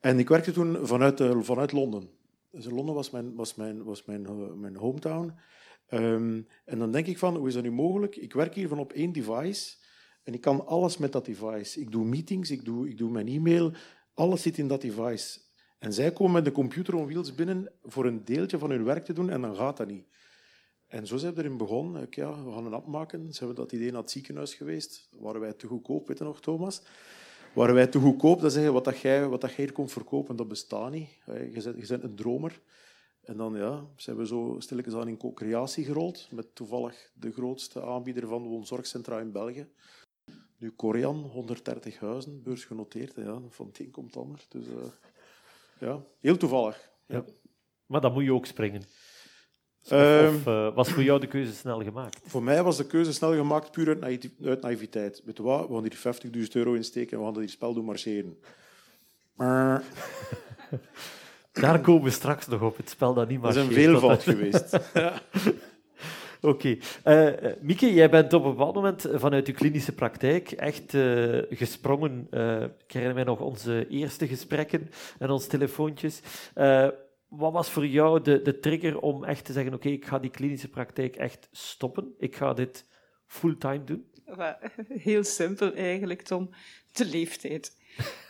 En 0.00 0.18
ik 0.18 0.28
werkte 0.28 0.52
toen 0.52 0.86
vanuit, 0.86 1.22
vanuit 1.40 1.72
Londen. 1.72 2.10
Dus 2.50 2.64
Londen 2.64 2.94
was 2.94 3.10
mijn, 3.10 3.34
was 3.34 3.54
mijn, 3.54 3.84
was 3.84 4.04
mijn, 4.04 4.26
mijn 4.60 4.76
hometown. 4.76 5.32
Um, 5.90 6.46
en 6.64 6.78
dan 6.78 6.92
denk 6.92 7.06
ik 7.06 7.18
van, 7.18 7.36
hoe 7.36 7.48
is 7.48 7.54
dat 7.54 7.62
nu 7.62 7.70
mogelijk? 7.70 8.16
Ik 8.16 8.32
werk 8.32 8.54
hier 8.54 8.68
van 8.68 8.78
op 8.78 8.92
één 8.92 9.12
device 9.12 9.76
en 10.28 10.34
ik 10.34 10.40
kan 10.40 10.66
alles 10.66 10.96
met 10.96 11.12
dat 11.12 11.24
device. 11.24 11.80
Ik 11.80 11.90
doe 11.90 12.04
meetings, 12.04 12.50
ik 12.50 12.64
doe, 12.64 12.88
ik 12.88 12.98
doe 12.98 13.10
mijn 13.10 13.28
e-mail, 13.28 13.72
alles 14.14 14.42
zit 14.42 14.58
in 14.58 14.68
dat 14.68 14.80
device. 14.80 15.40
En 15.78 15.92
zij 15.92 16.12
komen 16.12 16.32
met 16.32 16.44
de 16.44 16.52
computer 16.52 16.94
on 16.94 17.06
wheels 17.06 17.34
binnen 17.34 17.72
voor 17.82 18.06
een 18.06 18.24
deeltje 18.24 18.58
van 18.58 18.70
hun 18.70 18.84
werk 18.84 19.04
te 19.04 19.12
doen 19.12 19.30
en 19.30 19.40
dan 19.40 19.56
gaat 19.56 19.76
dat 19.76 19.86
niet. 19.86 20.06
En 20.86 21.06
zo 21.06 21.16
zijn 21.16 21.34
we 21.34 21.40
erin 21.40 21.56
begonnen. 21.56 22.02
Ik, 22.02 22.14
ja, 22.14 22.44
we 22.44 22.52
gaan 22.52 22.66
een 22.66 22.72
app 22.72 22.86
maken. 22.86 23.32
Ze 23.32 23.38
hebben 23.38 23.56
dat 23.56 23.72
idee 23.72 23.90
naar 23.90 24.00
het 24.00 24.10
ziekenhuis 24.10 24.54
geweest. 24.54 25.08
Waren 25.10 25.40
wij 25.40 25.52
te 25.52 25.66
goedkoop, 25.66 26.08
weet 26.08 26.18
je 26.18 26.24
nog, 26.24 26.40
Thomas? 26.40 26.82
Waren 27.54 27.74
wij 27.74 27.86
te 27.86 27.98
goedkoop, 27.98 28.40
dat 28.40 28.52
zeggen 28.52 28.72
wat, 28.72 28.84
dat 28.84 28.98
jij, 28.98 29.28
wat 29.28 29.40
dat 29.40 29.54
jij 29.54 29.64
hier 29.64 29.74
komt 29.74 29.92
verkopen, 29.92 30.36
dat 30.36 30.48
bestaat 30.48 30.90
niet. 30.90 31.08
Je 31.26 31.60
bent, 31.64 31.88
je 31.88 32.02
een 32.02 32.16
dromer. 32.16 32.60
En 33.20 33.36
dan 33.36 33.54
ja, 33.54 33.86
zijn 33.96 34.16
we 34.16 34.26
zo 34.26 34.56
stilletjes 34.58 34.94
aan 34.94 35.08
in 35.08 35.16
co-creatie 35.16 35.84
gerold, 35.84 36.28
met 36.30 36.54
toevallig 36.54 37.10
de 37.14 37.32
grootste 37.32 37.82
aanbieder 37.82 38.26
van 38.26 38.42
woonzorgcentra 38.42 39.20
in 39.20 39.32
België. 39.32 39.68
Nu 40.58 40.72
Corian, 40.76 41.16
130 41.16 41.98
huizen, 41.98 42.42
beursgenoteerd. 42.42 43.12
Ja, 43.16 43.40
van 43.48 43.66
het 43.66 43.78
een 43.78 43.90
komt 43.90 44.14
het 44.14 44.22
ander. 44.22 44.40
Dus 44.48 44.66
uh, 44.66 44.74
ja, 45.80 46.00
heel 46.20 46.36
toevallig. 46.36 46.90
Ja. 47.06 47.24
Maar 47.86 48.00
dan 48.00 48.12
moet 48.12 48.24
je 48.24 48.32
ook 48.32 48.46
springen. 48.46 48.82
Of, 49.84 49.92
of 49.92 50.46
uh, 50.46 50.74
was 50.74 50.90
voor 50.90 51.02
jou 51.02 51.20
de 51.20 51.26
keuze 51.26 51.54
snel 51.54 51.82
gemaakt? 51.82 52.20
Voor 52.24 52.42
mij 52.42 52.62
was 52.62 52.76
de 52.76 52.86
keuze 52.86 53.12
snel 53.12 53.34
gemaakt 53.34 53.70
puur 53.70 54.02
uit, 54.02 54.30
uit 54.42 54.60
naïviteit. 54.60 55.22
Weet 55.24 55.36
je 55.36 55.42
wat, 55.42 55.68
we 55.68 55.74
gaan 55.74 55.82
hier 55.82 56.46
50.000 56.46 56.52
euro 56.52 56.72
insteken 56.72 57.12
en 57.12 57.24
we 57.24 57.32
gaan 57.32 57.40
hier 57.40 57.48
spel 57.48 57.74
doen 57.74 57.84
marcheren. 57.84 58.38
Maar... 59.34 59.82
Daar 61.52 61.80
komen 61.80 62.02
we 62.02 62.10
straks 62.10 62.46
nog 62.46 62.62
op, 62.62 62.76
het 62.76 62.90
spel 62.90 63.14
dat 63.14 63.28
niet 63.28 63.40
marcheert. 63.40 63.68
Dat 63.68 63.76
is 63.76 63.84
een 63.84 63.90
veelvoud 63.90 64.22
geweest. 64.22 64.78
ja. 64.94 65.22
Oké. 66.40 66.78
Okay. 67.04 67.42
Uh, 67.44 67.52
Mieke, 67.60 67.94
jij 67.94 68.10
bent 68.10 68.32
op 68.32 68.44
een 68.44 68.50
bepaald 68.50 68.74
moment 68.74 69.08
vanuit 69.12 69.46
je 69.46 69.52
klinische 69.52 69.94
praktijk 69.94 70.50
echt 70.50 70.94
uh, 70.94 71.42
gesprongen. 71.50 72.26
Uh, 72.30 72.62
ik 72.62 72.92
herinner 72.92 73.14
mij 73.14 73.24
nog 73.24 73.40
onze 73.40 73.88
eerste 73.88 74.26
gesprekken 74.26 74.90
en 75.18 75.30
onze 75.30 75.48
telefoontjes. 75.48 76.20
wat 77.28 77.52
was 77.52 77.70
voor 77.70 77.86
jou 77.86 78.22
de, 78.22 78.42
de 78.42 78.60
trigger 78.60 79.00
om 79.00 79.24
echt 79.24 79.44
te 79.44 79.52
zeggen: 79.52 79.74
Oké, 79.74 79.86
okay, 79.86 79.98
ik 79.98 80.06
ga 80.06 80.18
die 80.18 80.30
klinische 80.30 80.68
praktijk 80.68 81.16
echt 81.16 81.48
stoppen. 81.52 82.14
Ik 82.18 82.36
ga 82.36 82.54
dit 82.54 82.86
fulltime 83.26 83.84
doen? 83.84 84.04
Heel 85.08 85.24
simpel 85.24 85.74
eigenlijk, 85.74 86.22
Tom. 86.22 86.50
De 86.92 87.04
leeftijd. 87.04 87.76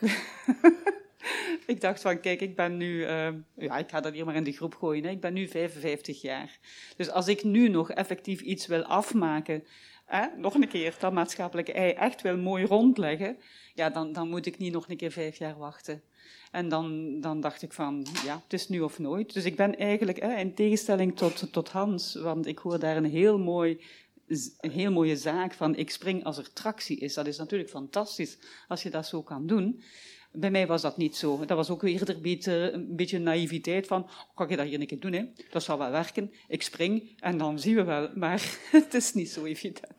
ik 1.66 1.80
dacht 1.80 2.00
van, 2.00 2.20
kijk, 2.20 2.40
ik 2.40 2.56
ben 2.56 2.76
nu, 2.76 3.00
uh, 3.00 3.28
ja, 3.56 3.78
ik 3.78 3.90
ga 3.90 4.00
dat 4.00 4.12
hier 4.12 4.24
maar 4.24 4.34
in 4.34 4.44
de 4.44 4.52
groep 4.52 4.74
gooien, 4.74 5.04
hè. 5.04 5.10
ik 5.10 5.20
ben 5.20 5.32
nu 5.32 5.48
55 5.48 6.22
jaar. 6.22 6.58
Dus 6.96 7.10
als 7.10 7.28
ik 7.28 7.44
nu 7.44 7.68
nog 7.68 7.90
effectief 7.90 8.40
iets 8.40 8.66
wil 8.66 8.82
afmaken, 8.82 9.64
hè, 10.04 10.26
nog 10.36 10.54
een 10.54 10.68
keer 10.68 10.96
dat 10.98 11.12
maatschappelijke 11.12 11.72
ei 11.72 11.92
echt 11.92 12.22
wil 12.22 12.36
mooi 12.36 12.64
rondleggen, 12.64 13.38
ja, 13.74 13.90
dan, 13.90 14.12
dan 14.12 14.28
moet 14.28 14.46
ik 14.46 14.58
niet 14.58 14.72
nog 14.72 14.88
een 14.88 14.96
keer 14.96 15.12
vijf 15.12 15.38
jaar 15.38 15.58
wachten. 15.58 16.02
En 16.50 16.68
dan, 16.68 17.20
dan 17.20 17.40
dacht 17.40 17.62
ik 17.62 17.72
van, 17.72 18.06
ja, 18.24 18.40
het 18.42 18.52
is 18.52 18.68
nu 18.68 18.80
of 18.80 18.98
nooit. 18.98 19.32
Dus 19.32 19.44
ik 19.44 19.56
ben 19.56 19.76
eigenlijk, 19.76 20.20
hè, 20.20 20.36
in 20.36 20.54
tegenstelling 20.54 21.16
tot, 21.16 21.52
tot 21.52 21.68
Hans, 21.68 22.14
want 22.14 22.46
ik 22.46 22.58
hoor 22.58 22.78
daar 22.78 22.96
een 22.96 23.04
heel 23.04 23.38
mooi 23.38 23.80
een 24.60 24.70
heel 24.70 24.92
mooie 24.92 25.16
zaak 25.16 25.52
van 25.52 25.76
ik 25.76 25.90
spring 25.90 26.24
als 26.24 26.38
er 26.38 26.52
tractie 26.52 26.98
is. 26.98 27.14
Dat 27.14 27.26
is 27.26 27.38
natuurlijk 27.38 27.70
fantastisch 27.70 28.38
als 28.68 28.82
je 28.82 28.90
dat 28.90 29.06
zo 29.06 29.22
kan 29.22 29.46
doen. 29.46 29.82
Bij 30.32 30.50
mij 30.50 30.66
was 30.66 30.82
dat 30.82 30.96
niet 30.96 31.16
zo. 31.16 31.44
Dat 31.44 31.56
was 31.56 31.70
ook 31.70 31.82
eerder 31.82 32.16
een 32.16 32.22
beetje, 32.22 32.72
een 32.72 32.96
beetje 32.96 33.18
naïviteit 33.18 33.86
van, 33.86 34.02
oh, 34.02 34.34
kan 34.34 34.48
je 34.48 34.56
dat 34.56 34.66
hier 34.66 34.80
een 34.80 34.86
keer 34.86 35.00
doen? 35.00 35.12
Hè? 35.12 35.24
Dat 35.50 35.62
zal 35.62 35.78
wel 35.78 35.90
werken. 35.90 36.32
Ik 36.48 36.62
spring 36.62 37.20
en 37.20 37.38
dan 37.38 37.58
zien 37.58 37.74
we 37.74 37.84
wel. 37.84 38.10
Maar 38.14 38.58
het 38.70 38.94
is 38.94 39.14
niet 39.14 39.30
zo 39.30 39.44
evident. 39.44 39.94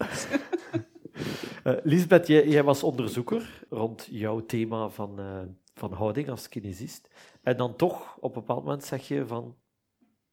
Uh, 1.63 1.73
Lisbeth, 1.83 2.27
jij, 2.27 2.63
was 2.63 2.83
onderzoeker 2.83 3.65
rond 3.69 4.07
jouw 4.11 4.45
thema 4.45 4.89
van, 4.89 5.19
uh, 5.19 5.41
van 5.73 5.93
houding 5.93 6.29
als 6.29 6.49
kinesist. 6.49 7.09
En 7.43 7.57
dan 7.57 7.75
toch, 7.75 8.17
op 8.19 8.35
een 8.35 8.41
bepaald 8.41 8.63
moment 8.63 8.83
zeg 8.83 9.07
je 9.07 9.27
van, 9.27 9.55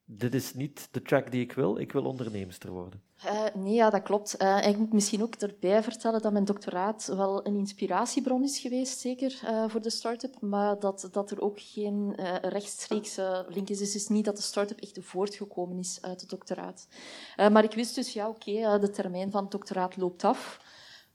dit 0.09 0.33
is 0.33 0.53
niet 0.53 0.87
de 0.91 1.01
track 1.01 1.31
die 1.31 1.41
ik 1.41 1.51
wil, 1.53 1.77
ik 1.77 1.91
wil 1.91 2.05
onderneemster 2.05 2.69
worden. 2.69 3.01
Uh, 3.25 3.43
nee, 3.53 3.73
ja, 3.73 3.89
dat 3.89 4.01
klopt. 4.01 4.41
Uh, 4.41 4.67
ik 4.67 4.77
moet 4.77 4.93
misschien 4.93 5.21
ook 5.21 5.35
erbij 5.35 5.83
vertellen 5.83 6.21
dat 6.21 6.31
mijn 6.31 6.45
doctoraat 6.45 7.05
wel 7.05 7.47
een 7.47 7.55
inspiratiebron 7.55 8.43
is 8.43 8.59
geweest, 8.59 8.99
zeker 8.99 9.39
uh, 9.43 9.69
voor 9.69 9.81
de 9.81 9.89
start-up, 9.89 10.41
maar 10.41 10.79
dat, 10.79 11.09
dat 11.11 11.31
er 11.31 11.41
ook 11.41 11.59
geen 11.59 12.15
rechtstreekse 12.41 13.45
link 13.49 13.69
is. 13.69 13.77
Dus 13.77 13.93
het 13.93 14.01
is 14.01 14.07
niet 14.07 14.25
dat 14.25 14.35
de 14.35 14.41
start-up 14.41 14.79
echt 14.79 14.99
voortgekomen 15.01 15.77
is 15.77 15.97
uit 16.01 16.21
het 16.21 16.29
doctoraat. 16.29 16.87
maar 17.35 17.63
ik 17.63 17.73
wist 17.73 17.95
dus, 17.95 18.13
ja, 18.13 18.29
oké, 18.29 18.79
de 18.79 18.89
termijn 18.89 19.31
van 19.31 19.41
het 19.41 19.51
doctoraat 19.51 19.97
loopt 19.97 20.23
af. 20.23 20.59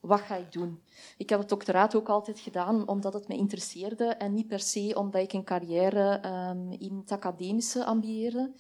Wat 0.03 0.21
ga 0.21 0.37
ik 0.37 0.53
doen? 0.53 0.83
Ik 1.17 1.29
heb 1.29 1.39
het 1.39 1.49
doctoraat 1.49 1.95
ook 1.95 2.09
altijd 2.09 2.39
gedaan 2.39 2.89
omdat 2.89 3.13
het 3.13 3.29
me 3.29 3.35
interesseerde 3.35 4.05
en 4.05 4.35
niet 4.35 4.49
per 4.49 4.61
se 4.61 4.93
omdat 4.97 5.23
ik 5.23 5.33
een 5.33 5.45
carrière 5.45 6.21
um, 6.27 6.73
in 6.73 6.97
het 7.01 7.13
academische 7.13 7.85
ambieerde. 7.85 8.53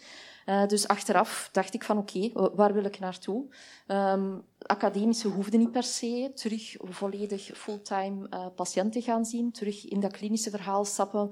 Uh, 0.46 0.66
dus 0.66 0.88
achteraf 0.88 1.48
dacht 1.52 1.74
ik 1.74 1.84
van 1.84 1.98
oké, 1.98 2.30
waar 2.32 2.72
wil 2.72 2.84
ik 2.84 2.98
naartoe? 2.98 3.44
Um, 3.86 4.44
academische 4.58 5.28
hoefde 5.28 5.56
niet 5.56 5.72
per 5.72 5.82
se 5.82 6.30
terug 6.34 6.74
volledig 6.78 7.50
fulltime 7.54 8.26
uh, 8.30 8.46
patiënten 8.54 9.02
gaan 9.02 9.24
zien, 9.24 9.52
terug 9.52 9.88
in 9.88 10.00
dat 10.00 10.12
klinische 10.12 10.50
verhaal 10.50 10.84
stappen. 10.84 11.30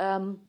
Um, 0.00 0.46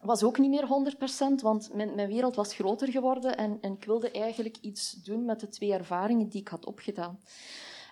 was 0.00 0.22
ook 0.22 0.38
niet 0.38 0.50
meer 0.50 0.94
100%, 1.38 1.42
want 1.42 1.74
mijn, 1.74 1.94
mijn 1.94 2.08
wereld 2.08 2.36
was 2.36 2.54
groter 2.54 2.88
geworden 2.88 3.36
en, 3.36 3.58
en 3.60 3.72
ik 3.72 3.84
wilde 3.84 4.10
eigenlijk 4.10 4.56
iets 4.60 4.92
doen 4.92 5.24
met 5.24 5.40
de 5.40 5.48
twee 5.48 5.72
ervaringen 5.72 6.28
die 6.28 6.40
ik 6.40 6.48
had 6.48 6.66
opgedaan. 6.66 7.20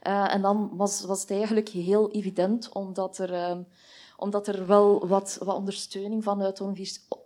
Uh, 0.06 0.34
en 0.34 0.42
dan 0.42 0.70
was, 0.72 1.00
was 1.00 1.20
het 1.20 1.30
eigenlijk 1.30 1.68
heel 1.68 2.10
evident, 2.10 2.72
omdat 2.72 3.18
er, 3.18 3.32
uh, 3.32 3.58
omdat 4.16 4.46
er 4.46 4.66
wel 4.66 5.08
wat, 5.08 5.38
wat 5.42 5.56
ondersteuning 5.56 6.24
vanuit, 6.24 6.62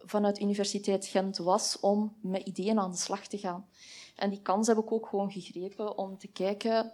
vanuit 0.04 0.40
Universiteit 0.40 1.06
Gent 1.06 1.36
was 1.36 1.80
om 1.80 2.16
met 2.20 2.46
ideeën 2.46 2.78
aan 2.78 2.90
de 2.90 2.96
slag 2.96 3.26
te 3.26 3.38
gaan. 3.38 3.66
En 4.14 4.30
die 4.30 4.42
kans 4.42 4.66
heb 4.66 4.78
ik 4.78 4.92
ook 4.92 5.06
gewoon 5.06 5.30
gegrepen 5.30 5.98
om 5.98 6.18
te 6.18 6.28
kijken, 6.28 6.92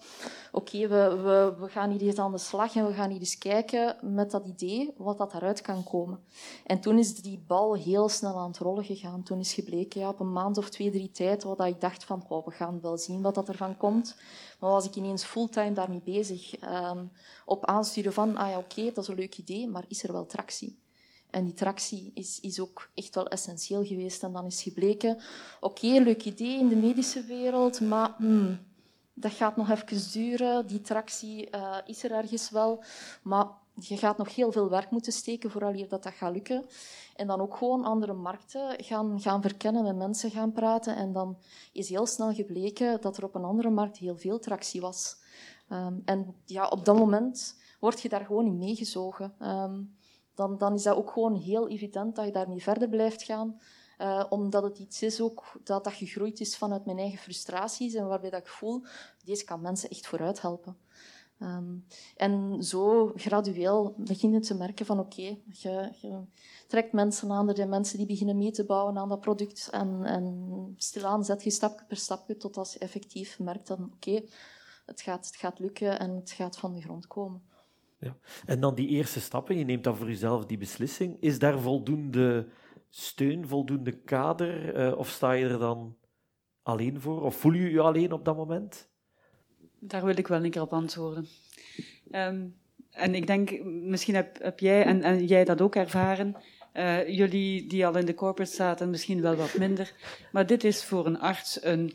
oké, 0.52 0.88
we, 0.88 1.16
we, 1.22 1.54
we 1.58 1.68
gaan 1.68 1.90
hier 1.90 2.00
eens 2.00 2.18
aan 2.18 2.32
de 2.32 2.38
slag 2.38 2.76
en 2.76 2.86
we 2.86 2.92
gaan 2.92 3.10
hier 3.10 3.18
eens 3.18 3.38
kijken 3.38 3.96
met 4.02 4.30
dat 4.30 4.46
idee 4.46 4.94
wat 4.96 5.18
dat 5.18 5.32
daaruit 5.32 5.60
kan 5.60 5.84
komen. 5.84 6.20
En 6.66 6.80
toen 6.80 6.98
is 6.98 7.14
die 7.14 7.44
bal 7.46 7.74
heel 7.74 8.08
snel 8.08 8.38
aan 8.38 8.48
het 8.48 8.58
rollen 8.58 8.84
gegaan. 8.84 9.22
Toen 9.22 9.38
is 9.38 9.54
gebleken, 9.54 10.00
ja, 10.00 10.08
op 10.08 10.20
een 10.20 10.32
maand 10.32 10.58
of 10.58 10.68
twee, 10.68 10.90
drie 10.90 11.10
tijd, 11.10 11.42
wat 11.42 11.64
ik 11.64 11.80
dacht 11.80 12.04
van, 12.04 12.24
we 12.28 12.50
gaan 12.50 12.80
wel 12.80 12.98
zien 12.98 13.22
wat 13.22 13.34
dat 13.34 13.48
ervan 13.48 13.76
komt. 13.76 14.16
Maar 14.60 14.70
was 14.70 14.86
ik 14.86 14.94
ineens 14.94 15.24
fulltime 15.24 15.72
daarmee 15.72 16.02
bezig, 16.04 16.62
um, 16.62 17.12
op 17.44 17.64
aansturen 17.64 18.12
van, 18.12 18.36
ah 18.36 18.50
ja, 18.50 18.58
oké, 18.58 18.84
dat 18.84 19.04
is 19.04 19.08
een 19.08 19.14
leuk 19.14 19.38
idee, 19.38 19.68
maar 19.68 19.84
is 19.88 20.02
er 20.02 20.12
wel 20.12 20.26
tractie? 20.26 20.78
En 21.30 21.44
die 21.44 21.54
tractie 21.54 22.10
is, 22.14 22.40
is 22.40 22.60
ook 22.60 22.90
echt 22.94 23.14
wel 23.14 23.28
essentieel 23.28 23.84
geweest. 23.84 24.22
En 24.22 24.32
dan 24.32 24.46
is 24.46 24.62
gebleken, 24.62 25.18
oké, 25.60 25.86
okay, 25.86 25.98
leuk 25.98 26.24
idee 26.24 26.58
in 26.58 26.68
de 26.68 26.76
medische 26.76 27.24
wereld, 27.24 27.80
maar 27.80 28.14
hmm, 28.16 28.58
dat 29.14 29.32
gaat 29.32 29.56
nog 29.56 29.70
even 29.70 30.10
duren. 30.12 30.66
Die 30.66 30.80
tractie 30.80 31.48
uh, 31.54 31.76
is 31.86 32.04
er 32.04 32.12
ergens 32.12 32.50
wel, 32.50 32.84
maar 33.22 33.46
je 33.80 33.96
gaat 33.96 34.18
nog 34.18 34.34
heel 34.34 34.52
veel 34.52 34.70
werk 34.70 34.90
moeten 34.90 35.12
steken 35.12 35.50
vooral 35.50 35.88
dat 35.88 36.02
dat 36.02 36.14
gaat 36.14 36.32
lukken. 36.32 36.64
En 37.16 37.26
dan 37.26 37.40
ook 37.40 37.56
gewoon 37.56 37.84
andere 37.84 38.12
markten 38.12 38.84
gaan, 38.84 39.20
gaan 39.20 39.42
verkennen, 39.42 39.82
met 39.82 39.96
mensen 39.96 40.30
gaan 40.30 40.52
praten. 40.52 40.96
En 40.96 41.12
dan 41.12 41.38
is 41.72 41.88
heel 41.88 42.06
snel 42.06 42.34
gebleken 42.34 43.00
dat 43.00 43.16
er 43.16 43.24
op 43.24 43.34
een 43.34 43.44
andere 43.44 43.70
markt 43.70 43.96
heel 43.96 44.16
veel 44.16 44.38
tractie 44.38 44.80
was. 44.80 45.16
Um, 45.72 46.02
en 46.04 46.34
ja, 46.44 46.68
op 46.68 46.84
dat 46.84 46.96
moment 46.96 47.56
word 47.80 48.00
je 48.00 48.08
daar 48.08 48.24
gewoon 48.24 48.46
in 48.46 48.58
meegezogen. 48.58 49.34
Um, 49.42 49.96
dan, 50.38 50.58
dan 50.58 50.74
is 50.74 50.82
dat 50.82 50.96
ook 50.96 51.10
gewoon 51.10 51.34
heel 51.34 51.68
evident 51.68 52.16
dat 52.16 52.24
je 52.24 52.32
daarmee 52.32 52.62
verder 52.62 52.88
blijft 52.88 53.22
gaan. 53.22 53.60
Uh, 53.98 54.24
omdat 54.28 54.62
het 54.62 54.78
iets 54.78 55.02
is 55.02 55.20
ook 55.20 55.44
dat, 55.64 55.84
dat 55.84 55.92
gegroeid 55.92 56.40
is 56.40 56.56
vanuit 56.56 56.84
mijn 56.84 56.98
eigen 56.98 57.18
frustraties 57.18 57.94
en 57.94 58.06
waarbij 58.06 58.30
dat 58.30 58.40
ik 58.40 58.46
voel, 58.46 58.84
deze 59.24 59.44
kan 59.44 59.60
mensen 59.60 59.90
echt 59.90 60.06
vooruit 60.06 60.40
helpen. 60.40 60.76
Um, 61.40 61.84
en 62.16 62.62
zo 62.62 63.12
gradueel 63.14 63.94
begin 63.96 64.32
je 64.32 64.40
te 64.40 64.54
merken 64.54 64.86
van 64.86 64.98
oké, 64.98 65.38
je, 65.50 66.24
trekt 66.66 66.92
mensen 66.92 67.30
aan, 67.30 67.48
er 67.48 67.56
zijn 67.56 67.68
mensen 67.68 67.98
die 67.98 68.06
beginnen 68.06 68.36
mee 68.36 68.50
te 68.50 68.64
bouwen 68.64 68.98
aan 68.98 69.08
dat 69.08 69.20
product 69.20 69.68
en, 69.70 70.04
en 70.04 70.74
stilaan 70.76 71.24
zet 71.24 71.42
je 71.42 71.50
stapje 71.50 71.84
per 71.88 71.96
stapje 71.96 72.36
totdat 72.36 72.72
je 72.72 72.78
effectief 72.78 73.38
merkt 73.38 73.66
dat 73.66 73.78
oké, 73.78 74.22
het, 74.86 75.00
gaat, 75.00 75.26
het 75.26 75.36
gaat 75.36 75.58
lukken 75.58 75.98
en 75.98 76.10
het 76.10 76.30
gaat 76.30 76.56
van 76.56 76.72
de 76.72 76.80
grond 76.80 77.06
komen. 77.06 77.42
Ja. 77.98 78.16
En 78.46 78.60
dan 78.60 78.74
die 78.74 78.88
eerste 78.88 79.20
stappen, 79.20 79.58
je 79.58 79.64
neemt 79.64 79.84
dan 79.84 79.96
voor 79.96 80.06
jezelf 80.06 80.46
die 80.46 80.58
beslissing. 80.58 81.16
Is 81.20 81.38
daar 81.38 81.60
voldoende 81.60 82.46
steun, 82.90 83.46
voldoende 83.46 83.92
kader? 83.92 84.78
Uh, 84.86 84.98
of 84.98 85.08
sta 85.08 85.32
je 85.32 85.48
er 85.48 85.58
dan 85.58 85.96
alleen 86.62 87.00
voor? 87.00 87.22
Of 87.22 87.36
voel 87.36 87.52
je 87.52 87.70
je 87.70 87.80
alleen 87.80 88.12
op 88.12 88.24
dat 88.24 88.36
moment? 88.36 88.88
Daar 89.78 90.04
wil 90.04 90.16
ik 90.16 90.28
wel 90.28 90.44
een 90.44 90.50
keer 90.50 90.62
op 90.62 90.72
antwoorden. 90.72 91.26
Um, 92.10 92.56
en 92.90 93.14
ik 93.14 93.26
denk, 93.26 93.64
misschien 93.64 94.14
heb, 94.14 94.42
heb 94.42 94.58
jij 94.60 94.84
en, 94.84 95.02
en, 95.02 95.26
jij 95.26 95.44
dat 95.44 95.60
ook 95.60 95.74
ervaren. 95.74 96.36
Uh, 96.74 97.08
jullie 97.08 97.66
die 97.66 97.86
al 97.86 97.96
in 97.96 98.06
de 98.06 98.14
corporate 98.14 98.54
zaten, 98.54 98.90
misschien 98.90 99.20
wel 99.20 99.34
wat 99.34 99.54
minder. 99.58 99.92
Maar 100.32 100.46
dit 100.46 100.64
is 100.64 100.84
voor 100.84 101.06
een 101.06 101.18
arts 101.18 101.64
een 101.64 101.92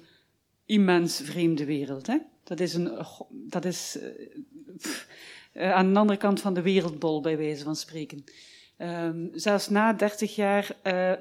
immens 0.65 1.21
vreemde 1.21 1.65
wereld. 1.65 2.07
Hè? 2.07 2.17
Dat 2.43 2.59
is 2.59 2.73
een. 2.73 3.05
Dat 3.29 3.65
is, 3.65 3.97
uh, 4.01 4.29
uh, 5.53 5.71
aan 5.73 5.93
de 5.93 5.99
andere 5.99 6.19
kant 6.19 6.41
van 6.41 6.53
de 6.53 6.61
wereldbol, 6.61 7.21
bij 7.21 7.37
wijze 7.37 7.63
van 7.63 7.75
spreken. 7.75 8.23
Um, 8.77 9.29
zelfs 9.33 9.69
na 9.69 9.93
30 9.93 10.35
jaar 10.35 10.77
uh, 10.83 11.11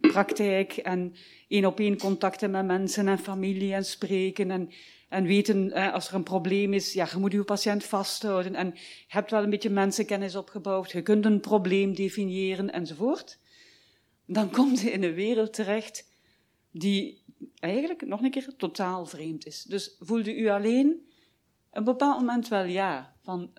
praktijk 0.00 0.76
en 0.76 1.14
één 1.48 1.64
op 1.64 1.80
één 1.80 1.98
contacten 1.98 2.50
met 2.50 2.66
mensen 2.66 3.08
en 3.08 3.18
familie 3.18 3.74
en 3.74 3.84
spreken 3.84 4.50
en, 4.50 4.70
en 5.08 5.24
weten 5.24 5.66
uh, 5.66 5.92
als 5.92 6.08
er 6.08 6.14
een 6.14 6.22
probleem 6.22 6.72
is, 6.72 6.92
ja, 6.92 7.08
je 7.10 7.18
moet 7.18 7.32
je 7.32 7.44
patiënt 7.44 7.84
vasthouden 7.84 8.54
en 8.54 8.66
je 8.74 9.04
hebt 9.06 9.30
wel 9.30 9.42
een 9.42 9.50
beetje 9.50 9.70
mensenkennis 9.70 10.36
opgebouwd, 10.36 10.90
je 10.90 11.02
kunt 11.02 11.24
een 11.24 11.40
probleem 11.40 11.94
definiëren 11.94 12.72
enzovoort. 12.72 13.38
Dan 14.26 14.50
komt 14.50 14.80
je 14.80 14.90
in 14.90 15.02
een 15.02 15.14
wereld 15.14 15.52
terecht 15.52 16.10
die 16.70 17.22
eigenlijk 17.58 18.06
nog 18.06 18.22
een 18.22 18.30
keer 18.30 18.54
totaal 18.56 19.06
vreemd 19.06 19.46
is. 19.46 19.62
Dus 19.62 19.96
voelde 19.98 20.36
u 20.36 20.48
alleen? 20.48 21.11
Een 21.72 21.84
bepaald 21.84 22.18
moment 22.18 22.48
wel 22.48 22.64
ja. 22.64 23.14
Van, 23.22 23.52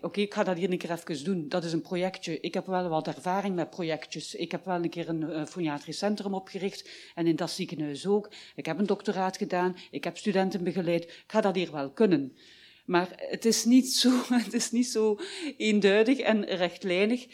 oké, 0.00 0.20
ik 0.20 0.34
ga 0.34 0.44
dat 0.44 0.56
hier 0.56 0.70
een 0.70 0.78
keer 0.78 0.90
even 0.90 1.24
doen. 1.24 1.48
Dat 1.48 1.64
is 1.64 1.72
een 1.72 1.80
projectje. 1.80 2.40
Ik 2.40 2.54
heb 2.54 2.66
wel 2.66 2.88
wat 2.88 3.06
ervaring 3.06 3.54
met 3.54 3.70
projectjes. 3.70 4.34
Ik 4.34 4.50
heb 4.50 4.64
wel 4.64 4.82
een 4.82 4.90
keer 4.90 5.08
een 5.08 5.22
uh, 5.22 5.44
foniatrisch 5.44 5.98
centrum 5.98 6.34
opgericht. 6.34 6.88
En 7.14 7.26
in 7.26 7.36
dat 7.36 7.50
ziekenhuis 7.50 8.06
ook. 8.06 8.30
Ik 8.54 8.66
heb 8.66 8.78
een 8.78 8.86
doctoraat 8.86 9.36
gedaan. 9.36 9.76
Ik 9.90 10.04
heb 10.04 10.16
studenten 10.16 10.64
begeleid. 10.64 11.04
Ik 11.04 11.24
ga 11.26 11.40
dat 11.40 11.54
hier 11.54 11.72
wel 11.72 11.90
kunnen. 11.90 12.36
Maar 12.84 13.08
het 13.16 13.44
is 13.44 13.64
niet 13.64 13.92
zo, 13.92 14.10
het 14.44 14.52
is 14.52 14.70
niet 14.70 14.86
zo 14.86 15.18
eenduidig 15.56 16.18
en 16.18 16.44
rechtlijnig. 16.44 17.26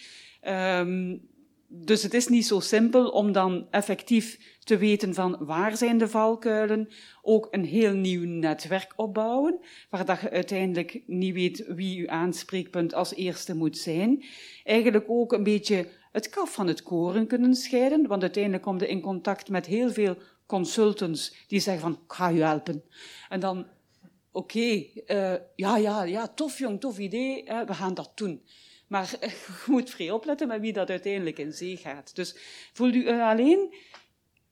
Um, 0.42 1.28
dus 1.72 2.02
het 2.02 2.14
is 2.14 2.28
niet 2.28 2.46
zo 2.46 2.60
simpel 2.60 3.08
om 3.08 3.32
dan 3.32 3.66
effectief 3.70 4.56
te 4.64 4.76
weten 4.76 5.14
van 5.14 5.36
waar 5.40 5.76
zijn 5.76 5.98
de 5.98 6.08
valkuilen, 6.08 6.88
ook 7.22 7.48
een 7.50 7.64
heel 7.64 7.92
nieuw 7.92 8.24
netwerk 8.24 8.92
opbouwen, 8.96 9.60
waar 9.90 10.04
dat 10.04 10.20
je 10.20 10.30
uiteindelijk 10.30 11.02
niet 11.06 11.34
weet 11.34 11.64
wie 11.66 11.96
je 11.96 12.08
aanspreekpunt 12.08 12.94
als 12.94 13.14
eerste 13.14 13.54
moet 13.54 13.78
zijn. 13.78 14.24
Eigenlijk 14.64 15.04
ook 15.08 15.32
een 15.32 15.42
beetje 15.42 15.88
het 16.12 16.28
kaf 16.28 16.52
van 16.52 16.66
het 16.66 16.82
koren 16.82 17.26
kunnen 17.26 17.54
scheiden, 17.54 18.06
want 18.06 18.22
uiteindelijk 18.22 18.62
kom 18.62 18.78
je 18.78 18.88
in 18.88 19.00
contact 19.00 19.48
met 19.48 19.66
heel 19.66 19.90
veel 19.90 20.16
consultants 20.46 21.34
die 21.48 21.60
zeggen 21.60 21.82
van, 21.82 21.92
ik 21.92 22.12
ga 22.12 22.28
je 22.28 22.42
helpen. 22.42 22.82
En 23.28 23.40
dan, 23.40 23.66
oké, 24.32 24.58
uh, 24.58 25.34
ja, 25.56 25.76
ja, 25.76 26.02
ja, 26.02 26.28
tof 26.28 26.58
jong, 26.58 26.80
tof 26.80 26.98
idee, 26.98 27.44
we 27.44 27.74
gaan 27.74 27.94
dat 27.94 28.12
doen. 28.14 28.42
Maar 28.90 29.10
je 29.20 29.64
moet 29.66 29.90
vrij 29.90 30.10
opletten 30.10 30.48
met 30.48 30.60
wie 30.60 30.72
dat 30.72 30.90
uiteindelijk 30.90 31.38
in 31.38 31.52
zee 31.52 31.76
gaat. 31.76 32.14
Dus 32.14 32.36
voelt 32.72 32.94
u 32.94 33.10
alleen? 33.20 33.74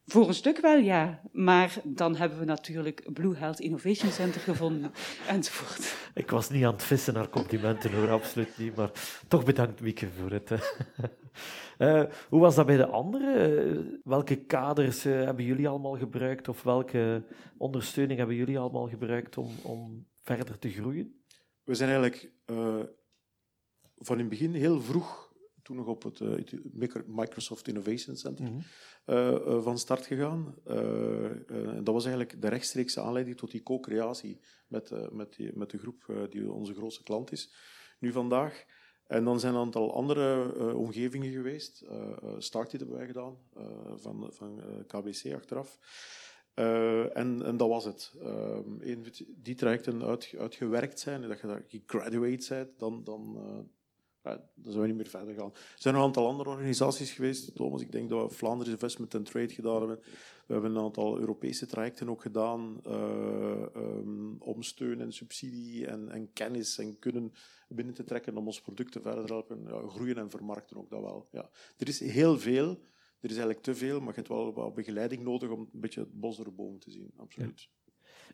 Voor 0.06 0.28
een 0.28 0.34
stuk 0.34 0.60
wel, 0.60 0.78
ja. 0.78 1.20
Maar 1.32 1.76
dan 1.84 2.16
hebben 2.16 2.38
we 2.38 2.44
natuurlijk 2.44 3.12
Blue 3.12 3.36
Health 3.36 3.60
Innovation 3.60 4.10
Center 4.10 4.40
gevonden, 4.40 4.92
enzovoort. 5.28 5.96
Ik 6.14 6.30
was 6.30 6.50
niet 6.50 6.64
aan 6.64 6.72
het 6.72 6.82
vissen 6.82 7.14
naar 7.14 7.28
complimenten, 7.28 7.92
hoor, 7.92 8.10
absoluut 8.10 8.58
niet. 8.58 8.76
Maar 8.76 8.90
toch 9.28 9.44
bedankt, 9.44 9.80
Mieke, 9.80 10.08
voor 10.08 10.30
het. 10.30 10.50
Uh, 11.78 12.04
hoe 12.30 12.40
was 12.40 12.54
dat 12.54 12.66
bij 12.66 12.76
de 12.76 12.86
anderen? 12.86 14.00
welke 14.04 14.36
kaders 14.36 15.06
uh, 15.06 15.24
hebben 15.24 15.44
jullie 15.44 15.68
allemaal 15.68 15.96
gebruikt? 15.96 16.48
Of 16.48 16.62
welke 16.62 17.22
ondersteuning 17.56 18.18
hebben 18.18 18.36
jullie 18.36 18.58
allemaal 18.58 18.88
gebruikt 18.88 19.38
om, 19.38 19.50
om 19.62 20.06
verder 20.22 20.58
te 20.58 20.70
groeien? 20.70 21.22
We 21.64 21.74
zijn 21.74 21.90
eigenlijk 21.90 22.30
uh, 22.46 22.80
van 23.98 24.16
in 24.16 24.20
het 24.20 24.30
begin 24.30 24.52
heel 24.52 24.80
vroeg, 24.80 25.32
toen 25.62 25.76
nog 25.76 25.86
op 25.86 26.02
het 26.02 26.20
uh, 26.20 26.94
Microsoft 27.06 27.68
Innovation 27.68 28.16
Center, 28.16 28.44
mm 28.44 28.50
-hmm. 28.50 29.14
uh, 29.14 29.62
van 29.62 29.78
start 29.78 30.06
gegaan. 30.06 30.54
dat 31.84 31.94
was 31.94 32.04
eigenlijk 32.04 32.42
de 32.42 32.48
rechtstreekse 32.48 33.00
aanleiding 33.00 33.36
tot 33.36 33.50
die 33.50 33.62
co-creatie 33.62 34.40
met, 34.66 35.12
met, 35.12 35.36
die, 35.36 35.56
met 35.56 35.70
de 35.70 35.78
groep 35.78 36.26
die 36.30 36.52
onze 36.52 36.74
grootste 36.74 37.02
klant 37.02 37.32
is. 37.32 37.52
Nu 37.98 38.12
vandaag. 38.12 38.64
En 39.06 39.24
dan 39.24 39.40
zijn 39.40 39.52
er 39.52 39.58
een 39.58 39.64
aantal 39.64 39.94
andere 39.94 40.54
omgevingen 40.74 41.32
geweest. 41.32 41.84
Startit 42.38 42.80
hebben 42.80 42.98
wij 42.98 43.06
gedaan, 43.06 43.38
van, 43.96 44.26
van 44.32 44.62
KBC 44.86 45.34
achteraf. 45.34 45.78
Uh, 46.58 47.16
en, 47.16 47.42
en, 47.44 47.56
dat 47.56 47.68
was 47.68 47.84
het. 47.84 48.14
Uh, 48.22 48.98
die 49.36 49.54
trajecten 49.54 50.04
uit, 50.04 50.34
uitgewerkt 50.38 51.00
zijn, 51.00 51.22
dat 51.28 51.40
je 51.40 51.46
daar 51.46 51.64
gegraduate 51.66 52.54
bent, 52.54 52.78
dan, 52.78 53.04
dan, 53.04 53.38
dan 54.36 54.72
zijn 54.72 54.80
we 54.80 54.86
niet 54.86 54.96
meer 54.96 55.06
verder 55.06 55.34
gaan. 55.34 55.50
Er 55.52 55.74
zijn 55.74 55.94
nog 55.94 56.02
een 56.02 56.08
aantal 56.08 56.26
andere 56.26 56.50
organisaties 56.50 57.10
geweest, 57.10 57.54
Thomas. 57.54 57.80
Ik 57.80 57.92
denk 57.92 58.08
dat 58.08 58.30
we 58.30 58.36
Vlaanderen 58.36 58.72
Investment 58.72 59.14
and 59.14 59.26
Trade 59.26 59.54
gedaan 59.54 59.78
hebben. 59.78 59.98
We 60.46 60.52
hebben 60.52 60.74
een 60.74 60.82
aantal 60.82 61.18
Europese 61.18 61.66
trajecten 61.66 62.08
ook 62.08 62.22
gedaan 62.22 62.80
uh, 62.86 63.66
um, 63.76 64.36
om 64.38 64.62
steun 64.62 65.00
en 65.00 65.12
subsidie 65.12 65.86
en, 65.86 66.08
en, 66.08 66.32
kennis 66.32 66.78
en 66.78 66.98
kunnen 66.98 67.32
binnen 67.68 67.94
te 67.94 68.04
trekken 68.04 68.36
om 68.36 68.46
ons 68.46 68.60
producten 68.60 69.02
verder 69.02 69.26
te 69.26 69.32
helpen. 69.32 69.64
Ja, 69.66 69.88
groeien 69.88 70.16
en 70.16 70.30
vermarkten 70.30 70.76
ook 70.76 70.90
dat 70.90 71.00
wel. 71.00 71.28
Ja. 71.32 71.50
Er 71.76 71.88
is 71.88 72.00
heel 72.00 72.38
veel. 72.38 72.68
Er 73.20 73.30
is 73.30 73.36
eigenlijk 73.36 73.62
te 73.62 73.74
veel, 73.74 73.98
maar 73.98 74.08
je 74.08 74.14
hebt 74.14 74.28
wel 74.28 74.52
wat 74.52 74.74
begeleiding 74.74 75.22
nodig 75.22 75.50
om 75.50 75.60
een 75.60 75.80
beetje 75.80 76.00
het 76.00 76.20
bos 76.20 76.42
boom 76.54 76.78
te 76.78 76.90
zien. 76.90 77.12
Absoluut. 77.16 77.68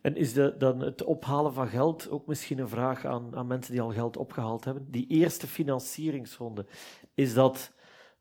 En 0.05 0.15
is 0.15 0.33
de, 0.33 0.55
dan 0.57 0.79
het 0.79 1.03
ophalen 1.03 1.53
van 1.53 1.67
geld 1.67 2.09
ook 2.09 2.27
misschien 2.27 2.59
een 2.59 2.69
vraag 2.69 3.05
aan, 3.05 3.35
aan 3.35 3.47
mensen 3.47 3.71
die 3.71 3.81
al 3.81 3.91
geld 3.91 4.17
opgehaald 4.17 4.65
hebben? 4.65 4.87
Die 4.91 5.07
eerste 5.07 5.47
financieringsronde, 5.47 6.65
is 7.13 7.33
dat 7.33 7.71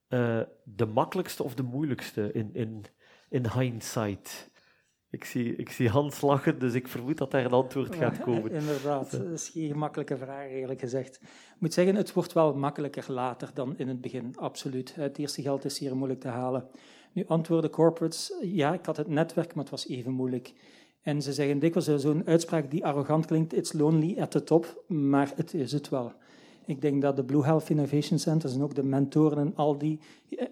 uh, 0.08 0.40
de 0.62 0.86
makkelijkste 0.86 1.42
of 1.42 1.54
de 1.54 1.62
moeilijkste 1.62 2.32
in, 2.32 2.50
in, 2.52 2.84
in 3.28 3.50
hindsight? 3.50 4.50
Ik 5.10 5.24
zie, 5.24 5.56
ik 5.56 5.70
zie 5.70 5.88
Hans 5.88 6.20
lachen, 6.20 6.58
dus 6.58 6.74
ik 6.74 6.88
vermoed 6.88 7.18
dat 7.18 7.30
daar 7.30 7.44
een 7.44 7.52
antwoord 7.52 7.94
gaat 7.94 8.18
komen. 8.18 8.50
Ja, 8.52 8.58
inderdaad, 8.58 9.10
dat 9.10 9.30
is 9.30 9.48
geen 9.48 9.68
gemakkelijke 9.68 10.16
vraag, 10.16 10.48
eerlijk 10.48 10.80
gezegd. 10.80 11.18
Ik 11.22 11.56
moet 11.58 11.74
zeggen, 11.74 11.94
het 11.94 12.12
wordt 12.12 12.32
wel 12.32 12.54
makkelijker 12.54 13.12
later 13.12 13.50
dan 13.54 13.78
in 13.78 13.88
het 13.88 14.00
begin, 14.00 14.36
absoluut. 14.36 14.94
Het 14.94 15.18
eerste 15.18 15.42
geld 15.42 15.64
is 15.64 15.78
hier 15.78 15.96
moeilijk 15.96 16.20
te 16.20 16.28
halen. 16.28 16.68
Nu 17.12 17.24
antwoorden 17.26 17.70
corporates, 17.70 18.32
ja, 18.40 18.72
ik 18.72 18.86
had 18.86 18.96
het 18.96 19.08
netwerk, 19.08 19.54
maar 19.54 19.62
het 19.62 19.72
was 19.72 19.88
even 19.88 20.12
moeilijk. 20.12 20.52
En 21.04 21.22
ze 21.22 21.32
zeggen 21.32 21.58
dikwijls 21.58 22.02
zo'n 22.02 22.22
uitspraak 22.26 22.70
die 22.70 22.84
arrogant 22.84 23.26
klinkt, 23.26 23.54
it's 23.54 23.72
lonely 23.72 24.20
at 24.20 24.30
the 24.30 24.44
top, 24.44 24.84
maar 24.86 25.32
het 25.36 25.54
is 25.54 25.72
het 25.72 25.88
wel. 25.88 26.12
Ik 26.66 26.80
denk 26.80 27.02
dat 27.02 27.16
de 27.16 27.24
Blue 27.24 27.44
Health 27.44 27.70
Innovation 27.70 28.18
Centers 28.18 28.54
en 28.54 28.62
ook 28.62 28.74
de 28.74 28.82
mentoren 28.82 29.46
in 29.46 29.56
al 29.56 29.78
die, 29.78 29.98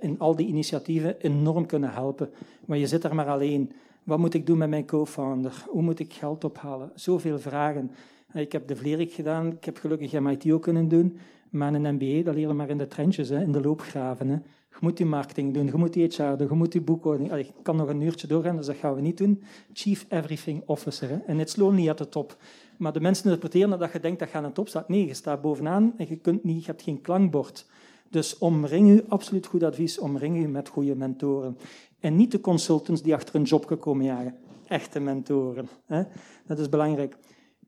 in 0.01 0.19
al 0.19 0.37
die 0.37 0.47
initiatieven 0.47 1.21
enorm 1.21 1.67
kunnen 1.67 1.93
helpen. 1.93 2.31
Maar 2.65 2.79
je 2.79 2.87
zit 2.87 3.05
er 3.05 3.15
maar 3.15 3.29
alleen. 3.29 3.73
Wat 4.03 4.19
moet 4.19 4.35
ik 4.35 4.47
doen 4.47 4.59
met 4.59 4.69
mijn 4.69 4.87
co-founder? 4.87 5.65
Hoe 5.69 5.83
moet 5.83 5.99
ik 5.99 6.12
geld 6.12 6.45
ophalen? 6.45 6.91
Zoveel 6.95 7.38
vragen. 7.38 7.91
Ik 8.35 8.53
heb 8.53 8.69
de 8.69 8.77
Vlerik 8.77 9.12
gedaan, 9.12 9.53
ik 9.53 9.65
heb 9.65 9.77
gelukkig 9.77 10.21
MIT 10.21 10.53
ook 10.53 10.62
kunnen 10.62 10.88
doen, 10.88 11.19
maar 11.51 11.75
een 11.75 11.95
MBA, 11.95 12.23
dat 12.23 12.35
leren 12.35 12.57
maar 12.57 12.69
in 12.69 12.79
de 12.79 12.87
trenches, 12.87 13.29
hè, 13.29 13.43
in 13.43 13.53
de 13.53 13.61
loopgraven. 13.61 14.29
Hè. 14.29 14.37
Je 14.73 14.79
moet 14.81 14.97
die 14.97 15.07
marketing 15.07 15.55
doen, 15.55 15.67
je 15.67 15.77
moet 15.77 15.93
die 15.93 16.05
HR 16.05 16.37
doen, 16.37 16.49
je 16.49 16.55
moet 16.55 16.73
die 16.73 16.81
boekhouding. 16.81 17.33
Ik 17.33 17.51
kan 17.63 17.77
nog 17.77 17.89
een 17.89 18.01
uurtje 18.01 18.27
doorgaan, 18.27 18.57
dus 18.57 18.67
dat 18.67 18.77
gaan 18.77 18.95
we 18.95 19.01
niet 19.01 19.19
doen. 19.19 19.43
Chief 19.73 20.07
Everything 20.09 20.63
Officer. 20.67 21.23
En 21.27 21.41
it's 21.41 21.57
lonely 21.57 21.89
at 21.89 21.97
the 21.97 22.09
top. 22.09 22.37
Maar 22.79 22.93
de 22.93 23.01
mensen 23.01 23.25
interpreteren 23.25 23.79
dat 23.79 23.93
je 23.93 24.01
denkt 24.01 24.19
dat 24.19 24.31
je 24.31 24.37
aan 24.37 24.43
de 24.43 24.53
top 24.53 24.69
staat. 24.69 24.89
Nee, 24.89 25.07
je 25.07 25.15
staat 25.15 25.41
bovenaan 25.41 25.95
en 25.97 26.07
je, 26.09 26.17
kunt 26.17 26.45
niet, 26.45 26.61
je 26.61 26.71
hebt 26.71 26.83
geen 26.83 27.01
klankbord. 27.01 27.67
Dus 28.11 28.39
omring 28.39 28.91
u, 28.91 29.05
absoluut 29.09 29.47
goed 29.47 29.63
advies, 29.63 29.99
omring 29.99 30.37
u 30.37 30.49
met 30.49 30.69
goede 30.69 30.97
mentoren. 30.97 31.59
En 32.01 32.17
niet 32.17 32.31
de 32.31 32.41
consultants 32.41 33.03
die 33.03 33.15
achter 33.15 33.35
een 33.35 33.43
job 33.43 33.77
komen 33.81 34.05
jagen. 34.05 34.37
Echte 34.67 35.01
mentoren. 35.01 35.69
Hè. 35.87 36.03
Dat 36.47 36.59
is 36.59 36.69
belangrijk. 36.69 37.17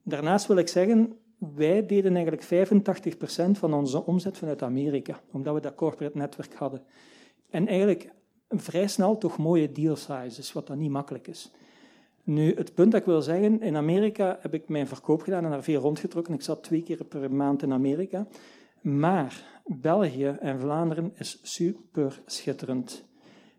Daarnaast 0.02 0.46
wil 0.46 0.56
ik 0.56 0.68
zeggen, 0.68 1.16
wij 1.38 1.86
deden 1.86 2.16
eigenlijk 2.16 2.68
85% 3.48 3.50
van 3.50 3.74
onze 3.74 4.04
omzet 4.04 4.38
vanuit 4.38 4.62
Amerika, 4.62 5.20
omdat 5.30 5.54
we 5.54 5.60
dat 5.60 5.74
corporate 5.74 6.18
netwerk 6.18 6.54
hadden. 6.54 6.82
En 7.50 7.66
eigenlijk 7.66 8.10
vrij 8.48 8.86
snel 8.86 9.18
toch 9.18 9.38
mooie 9.38 9.72
deal 9.72 9.96
sizes, 9.96 10.52
wat 10.52 10.66
dan 10.66 10.78
niet 10.78 10.90
makkelijk 10.90 11.26
is. 11.26 11.52
Nu, 12.24 12.54
het 12.54 12.74
punt 12.74 12.92
dat 12.92 13.00
ik 13.00 13.06
wil 13.06 13.22
zeggen, 13.22 13.60
in 13.60 13.76
Amerika 13.76 14.38
heb 14.40 14.54
ik 14.54 14.68
mijn 14.68 14.86
verkoop 14.86 15.22
gedaan 15.22 15.44
en 15.44 15.50
daar 15.50 15.62
veel 15.62 15.80
rondgetrokken. 15.80 16.34
Ik 16.34 16.42
zat 16.42 16.62
twee 16.62 16.82
keer 16.82 17.04
per 17.04 17.32
maand 17.32 17.62
in 17.62 17.72
Amerika. 17.72 18.26
Maar 18.80 19.60
België 19.64 20.36
en 20.40 20.60
Vlaanderen 20.60 21.12
is 21.14 21.38
super 21.42 22.22
schitterend. 22.26 23.04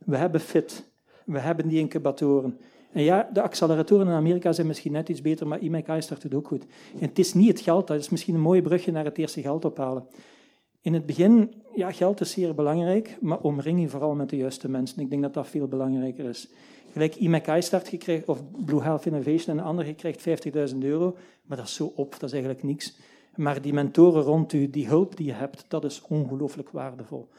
We 0.06 0.18
hebben 0.18 0.42
FIT, 0.42 0.90
we 1.26 1.40
hebben 1.40 1.68
die 1.68 1.80
incubatoren. 1.80 2.60
En 2.96 3.04
ja, 3.04 3.30
de 3.34 3.42
acceleratoren 3.42 4.08
in 4.08 4.14
Amerika 4.14 4.52
zijn 4.52 4.68
misschien 4.68 4.92
net 4.92 5.10
iets 5.10 5.22
beter, 5.22 5.48
maar 5.48 5.60
IMEI 5.60 6.02
start 6.02 6.24
het 6.24 6.34
ook 6.34 6.48
goed. 6.48 6.66
En 7.00 7.08
het 7.08 7.20
is 7.20 7.34
niet 7.34 7.48
het 7.48 7.60
geld, 7.60 7.88
dat 7.88 8.00
is 8.00 8.10
misschien 8.10 8.36
een 8.36 8.42
mooi 8.42 8.62
brugje 8.62 8.92
naar 8.92 9.06
het 9.06 9.18
eerste 9.18 9.42
geld 9.42 9.66
ophalen. 9.66 10.08
In 10.82 10.94
het 10.94 11.06
begin, 11.06 11.54
ja, 11.74 11.92
geld 11.92 12.22
is 12.22 12.32
zeer 12.32 12.56
belangrijk, 12.56 13.18
maar 13.22 13.40
omring 13.40 13.82
je 13.82 13.90
vooral 13.90 14.16
met 14.16 14.30
de 14.30 14.38
juiste 14.38 14.70
mensen. 14.70 15.00
Ik 15.00 15.10
denk 15.10 15.22
dat 15.22 15.34
dat 15.34 15.48
veel 15.48 15.68
belangrijker 15.68 16.26
is. 16.26 16.48
Gelijk 16.92 17.16
IMEI 17.16 17.62
start 17.62 17.88
gekregen, 17.88 18.28
of 18.28 18.42
Blue 18.66 18.82
Health 18.82 19.06
Innovation 19.06 19.58
en 19.58 19.58
een 19.58 19.70
ander 19.70 19.94
krijgt 19.94 20.46
50.000 20.74 20.78
euro, 20.80 21.16
maar 21.46 21.58
dat 21.58 21.66
is 21.66 21.76
zo 21.76 21.92
op, 21.96 22.12
dat 22.12 22.24
is 22.24 22.32
eigenlijk 22.32 22.64
niks. 22.64 22.98
Maar 23.36 23.62
die 23.62 23.74
mentoren 23.74 24.24
rond 24.24 24.54
u, 24.54 24.70
die 24.70 24.88
hulp 24.88 25.18
die 25.18 25.26
je 25.26 25.34
hebt, 25.34 25.66
dat 25.68 25.84
is 25.84 26.02
ongelooflijk 26.08 26.70
waardevol. 26.70 27.30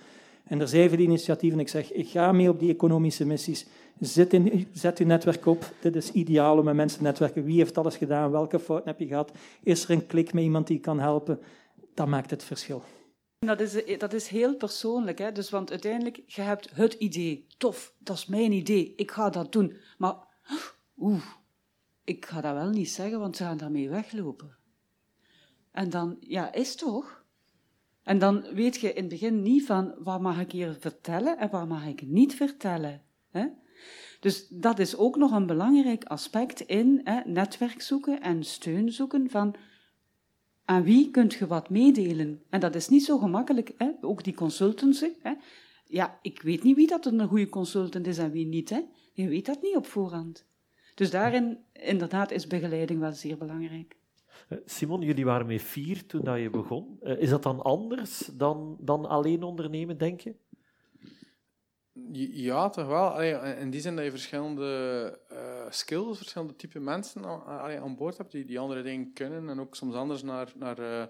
En 0.46 0.60
er 0.60 0.68
zijn 0.68 0.88
veel 0.88 0.98
initiatieven. 0.98 1.60
Ik 1.60 1.68
zeg, 1.68 1.92
ik 1.92 2.08
ga 2.08 2.32
mee 2.32 2.48
op 2.48 2.58
die 2.58 2.72
economische 2.72 3.26
missies. 3.26 3.66
Zet, 4.00 4.32
in, 4.32 4.68
zet 4.72 4.98
uw 4.98 5.06
netwerk 5.06 5.46
op. 5.46 5.72
Dit 5.80 5.96
is 5.96 6.12
ideaal 6.12 6.58
om 6.58 6.64
met 6.64 6.74
mensen 6.74 6.98
te 6.98 7.04
netwerken. 7.04 7.44
Wie 7.44 7.58
heeft 7.58 7.78
alles 7.78 7.96
gedaan? 7.96 8.30
Welke 8.30 8.58
fouten 8.58 8.88
heb 8.88 8.98
je 8.98 9.06
gehad? 9.06 9.32
Is 9.62 9.84
er 9.84 9.90
een 9.90 10.06
klik 10.06 10.32
met 10.32 10.42
iemand 10.42 10.66
die 10.66 10.78
kan 10.78 11.00
helpen? 11.00 11.40
Dat 11.94 12.06
maakt 12.06 12.30
het 12.30 12.44
verschil. 12.44 12.82
Dat 13.38 13.60
is, 13.60 13.98
dat 13.98 14.12
is 14.12 14.28
heel 14.28 14.54
persoonlijk. 14.54 15.18
Hè? 15.18 15.32
Dus, 15.32 15.50
want 15.50 15.70
uiteindelijk, 15.70 16.22
je 16.26 16.40
hebt 16.40 16.70
het 16.72 16.92
idee. 16.92 17.46
Tof, 17.58 17.94
dat 17.98 18.16
is 18.16 18.26
mijn 18.26 18.52
idee. 18.52 18.92
Ik 18.96 19.10
ga 19.10 19.30
dat 19.30 19.52
doen. 19.52 19.76
Maar, 19.98 20.16
oeh, 20.98 21.24
ik 22.04 22.26
ga 22.26 22.40
dat 22.40 22.54
wel 22.54 22.70
niet 22.70 22.90
zeggen, 22.90 23.20
want 23.20 23.36
ze 23.36 23.42
gaan 23.42 23.56
daarmee 23.56 23.88
weglopen. 23.88 24.56
En 25.70 25.90
dan, 25.90 26.16
ja, 26.20 26.52
is 26.52 26.76
toch? 26.76 27.15
En 28.06 28.18
dan 28.18 28.44
weet 28.54 28.80
je 28.80 28.92
in 28.92 29.00
het 29.00 29.08
begin 29.08 29.42
niet 29.42 29.64
van 29.64 29.94
wat 29.98 30.20
mag 30.20 30.40
ik 30.40 30.52
hier 30.52 30.76
vertellen 30.78 31.38
en 31.38 31.50
wat 31.50 31.68
mag 31.68 31.86
ik 31.86 32.02
niet 32.02 32.34
vertellen. 32.34 33.02
Hè? 33.30 33.46
Dus 34.20 34.48
dat 34.48 34.78
is 34.78 34.96
ook 34.96 35.16
nog 35.16 35.32
een 35.32 35.46
belangrijk 35.46 36.04
aspect 36.04 36.60
in 36.60 37.00
hè, 37.04 37.20
netwerk 37.24 37.82
zoeken 37.82 38.20
en 38.20 38.44
steun 38.44 38.92
zoeken 38.92 39.30
van 39.30 39.54
aan 40.64 40.82
wie 40.82 41.10
kunt 41.10 41.34
je 41.34 41.46
wat 41.46 41.70
meedelen. 41.70 42.42
En 42.50 42.60
dat 42.60 42.74
is 42.74 42.88
niet 42.88 43.04
zo 43.04 43.18
gemakkelijk, 43.18 43.72
hè? 43.76 43.90
ook 44.00 44.24
die 44.24 44.34
consultancy. 44.34 45.12
Hè? 45.22 45.32
Ja, 45.86 46.18
ik 46.22 46.42
weet 46.42 46.62
niet 46.62 46.76
wie 46.76 46.86
dat 46.86 47.06
een 47.06 47.28
goede 47.28 47.48
consultant 47.48 48.06
is 48.06 48.18
en 48.18 48.30
wie 48.30 48.46
niet. 48.46 48.70
Hè? 48.70 48.80
Je 49.12 49.28
weet 49.28 49.46
dat 49.46 49.62
niet 49.62 49.76
op 49.76 49.86
voorhand. 49.86 50.46
Dus 50.94 51.10
daarin, 51.10 51.58
inderdaad, 51.72 52.30
is 52.30 52.46
begeleiding 52.46 53.00
wel 53.00 53.12
zeer 53.12 53.36
belangrijk. 53.36 53.96
Eh, 54.48 54.58
Simon, 54.64 55.00
jullie 55.00 55.24
waren 55.24 55.46
met 55.46 55.62
vier 55.62 56.06
toen 56.06 56.24
dat 56.24 56.38
je 56.38 56.50
begon. 56.50 56.98
Eh, 57.02 57.18
is 57.18 57.30
dat 57.30 57.42
dan 57.42 57.62
anders 57.62 58.30
dan, 58.32 58.76
dan 58.80 59.06
alleen 59.06 59.42
ondernemen, 59.42 59.98
denk 59.98 60.20
je? 60.20 60.34
Ja, 62.32 62.68
toch 62.68 62.86
wel. 62.86 63.22
in 63.58 63.70
die 63.70 63.80
zin 63.80 63.96
dat 63.96 64.04
je 64.04 64.10
verschillende 64.10 65.18
skills, 65.70 66.16
verschillende 66.16 66.56
type 66.56 66.80
mensen 66.80 67.24
aan 67.24 67.96
boord 67.96 68.16
hebt 68.16 68.32
die, 68.32 68.44
die 68.44 68.58
andere 68.58 68.82
dingen 68.82 69.12
kunnen 69.12 69.48
en 69.48 69.60
ook 69.60 69.74
soms 69.74 69.94
anders 69.94 70.22
naar, 70.22 70.52
naar 70.56 71.08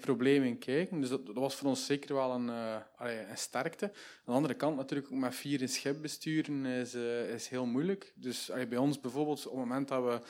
problemen 0.00 0.58
kijken. 0.58 1.00
Dus 1.00 1.08
dat, 1.08 1.20
was 1.34 1.54
voor 1.54 1.68
ons 1.68 1.86
zeker 1.86 2.14
wel 2.14 2.30
een, 2.30 2.48
een 2.48 3.36
sterkte. 3.36 3.84
Aan 3.84 3.92
de 4.24 4.32
andere 4.32 4.54
kant 4.54 4.76
natuurlijk 4.76 5.10
met 5.10 5.34
vier 5.34 5.60
in 5.60 5.68
schip 5.68 6.02
besturen 6.02 6.64
is, 6.64 6.94
is 7.34 7.48
heel 7.48 7.66
moeilijk. 7.66 8.12
Dus 8.14 8.50
bij 8.68 8.78
ons 8.78 9.00
bijvoorbeeld, 9.00 9.46
op 9.46 9.52
het 9.52 9.68
moment 9.68 9.88
dat 9.88 10.04
we 10.04 10.20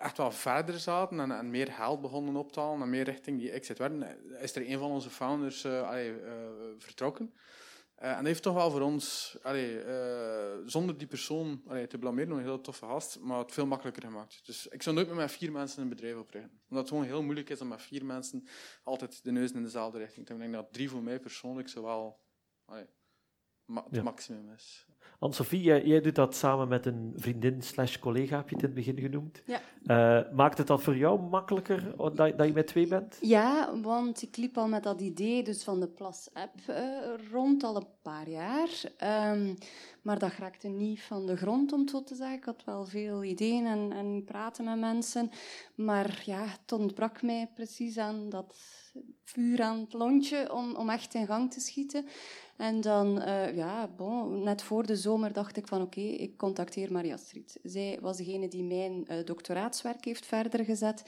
echt 0.00 0.16
wel 0.16 0.30
verder 0.30 0.78
zaten 0.78 1.20
en, 1.20 1.30
en, 1.30 1.50
meer 1.50 1.72
geld 1.72 2.00
begonnen 2.00 2.36
op 2.36 2.52
te 2.52 2.60
halen 2.60 2.82
en 2.82 2.90
meer 2.90 3.04
richting 3.04 3.38
die 3.38 3.50
exit 3.50 3.78
werden, 3.78 4.18
is 4.40 4.56
er 4.56 4.70
een 4.70 4.78
van 4.78 4.90
onze 4.90 5.10
founders 5.10 5.60
vertrokken. 6.78 7.34
Uh, 8.02 8.08
en 8.10 8.16
dat 8.16 8.26
heeft 8.26 8.42
toch 8.42 8.54
wel 8.54 8.70
voor 8.70 8.80
ons, 8.80 9.36
allee, 9.42 9.80
zonder 10.66 10.98
die 10.98 11.06
persoon 11.06 11.62
allee, 11.66 11.86
te 11.86 11.98
blameren, 11.98 12.30
een 12.30 12.42
heel 12.42 12.60
toffe 12.60 12.84
gast, 12.84 13.20
maar 13.20 13.38
het 13.38 13.52
veel 13.52 13.66
makkelijker 13.66 14.02
gemaakt. 14.02 14.40
Dus 14.46 14.66
ik 14.66 14.82
zou 14.82 14.96
nooit 14.96 15.08
meer 15.08 15.16
met 15.16 15.32
vier 15.32 15.52
mensen 15.52 15.82
een 15.82 15.88
bedrijf 15.88 16.16
oprichten. 16.16 16.60
Omdat 16.68 16.78
het 16.78 16.88
gewoon 16.88 17.04
heel 17.04 17.22
moeilijk 17.22 17.50
is 17.50 17.60
om 17.60 17.68
met 17.68 17.82
vier 17.82 18.04
mensen 18.04 18.46
altijd 18.82 19.24
de 19.24 19.32
neus 19.32 19.52
in 19.52 19.62
dezelfde 19.62 19.98
richting 19.98 20.26
te 20.26 20.32
hebben. 20.32 20.46
Ik 20.46 20.52
denk 20.52 20.64
dat 20.64 20.74
drie 20.74 20.90
voor 20.90 21.02
mij 21.02 21.20
persoonlijk 21.20 21.68
zo 21.68 21.82
wel 21.82 22.20
allee, 22.64 22.86
ma 23.68 23.84
het 23.90 24.02
maximum 24.02 24.52
is. 24.56 24.86
Anne-Sophie, 25.20 25.62
jij, 25.62 25.84
jij, 25.84 26.00
doet 26.00 26.14
dat 26.14 26.34
samen 26.34 26.68
met 26.68 26.86
een 26.86 27.12
vriendin 27.16 27.62
slash 27.62 27.98
collega, 27.98 28.36
heb 28.36 28.48
je 28.48 28.54
het 28.54 28.64
in 28.64 28.70
het 28.70 28.74
begin 28.74 28.98
genoemd. 28.98 29.42
Ja. 29.46 29.60
Uh, 29.84 30.32
maakt 30.32 30.58
het 30.58 30.66
dat 30.66 30.82
voor 30.82 30.96
jou 30.96 31.20
makkelijker 31.20 31.96
dat, 31.96 32.16
dat, 32.16 32.46
je 32.46 32.52
met 32.52 32.66
twee 32.66 32.86
bent? 32.86 33.18
Ja, 33.20 33.80
want 33.80 34.22
ik 34.22 34.36
liep 34.36 34.58
al 34.58 34.68
met 34.68 34.82
dat 34.82 35.00
idee 35.00 35.42
dus 35.42 35.64
van 35.64 35.80
de 35.80 35.88
Plus-app 35.88 36.54
uh, 36.70 36.76
rond 37.32 37.62
al 37.62 37.76
een 37.76 37.86
paar 38.02 38.28
jaar. 38.28 38.68
Um, 39.32 39.54
maar 40.02 40.18
dat 40.18 40.32
raakte 40.38 40.68
niet 40.68 41.02
van 41.02 41.26
de 41.26 41.36
grond, 41.36 41.72
om 41.72 41.80
het 41.80 41.90
zo 41.90 42.04
te 42.04 42.14
zeggen. 42.14 42.36
Ik 42.36 42.44
had 42.44 42.64
wel 42.64 42.86
veel 42.86 43.24
ideeën 43.24 43.66
en, 43.66 43.92
en 43.92 44.24
praten 44.24 44.64
met 44.64 44.78
mensen. 44.78 45.30
Maar 45.74 46.22
ja, 46.24 46.44
het 46.44 46.72
ontbrak 46.72 47.22
mij 47.22 47.50
precies 47.54 47.98
aan 47.98 48.28
dat 48.28 48.54
vuur 49.24 49.62
aan 49.62 49.80
het 49.80 49.92
lontje 49.92 50.52
om, 50.52 50.74
om 50.74 50.90
echt 50.90 51.14
in 51.14 51.26
gang 51.26 51.52
te 51.52 51.60
schieten. 51.60 52.06
En 52.58 52.80
dan, 52.80 53.18
uh, 53.18 53.56
ja, 53.56 53.90
bon, 53.96 54.42
net 54.42 54.62
voor 54.62 54.86
de 54.86 54.96
zomer 54.96 55.32
dacht 55.32 55.56
ik 55.56 55.66
van 55.66 55.82
oké, 55.82 56.00
ik 56.00 56.36
contacteer 56.36 56.92
Maria 56.92 57.16
Street. 57.16 57.58
Zij 57.62 57.98
was 58.00 58.16
degene 58.16 58.48
die 58.48 58.64
mijn 58.64 59.04
uh, 59.10 59.16
doctoraatswerk 59.24 60.04
heeft 60.04 60.26
verder 60.26 60.64
gezet. 60.64 61.02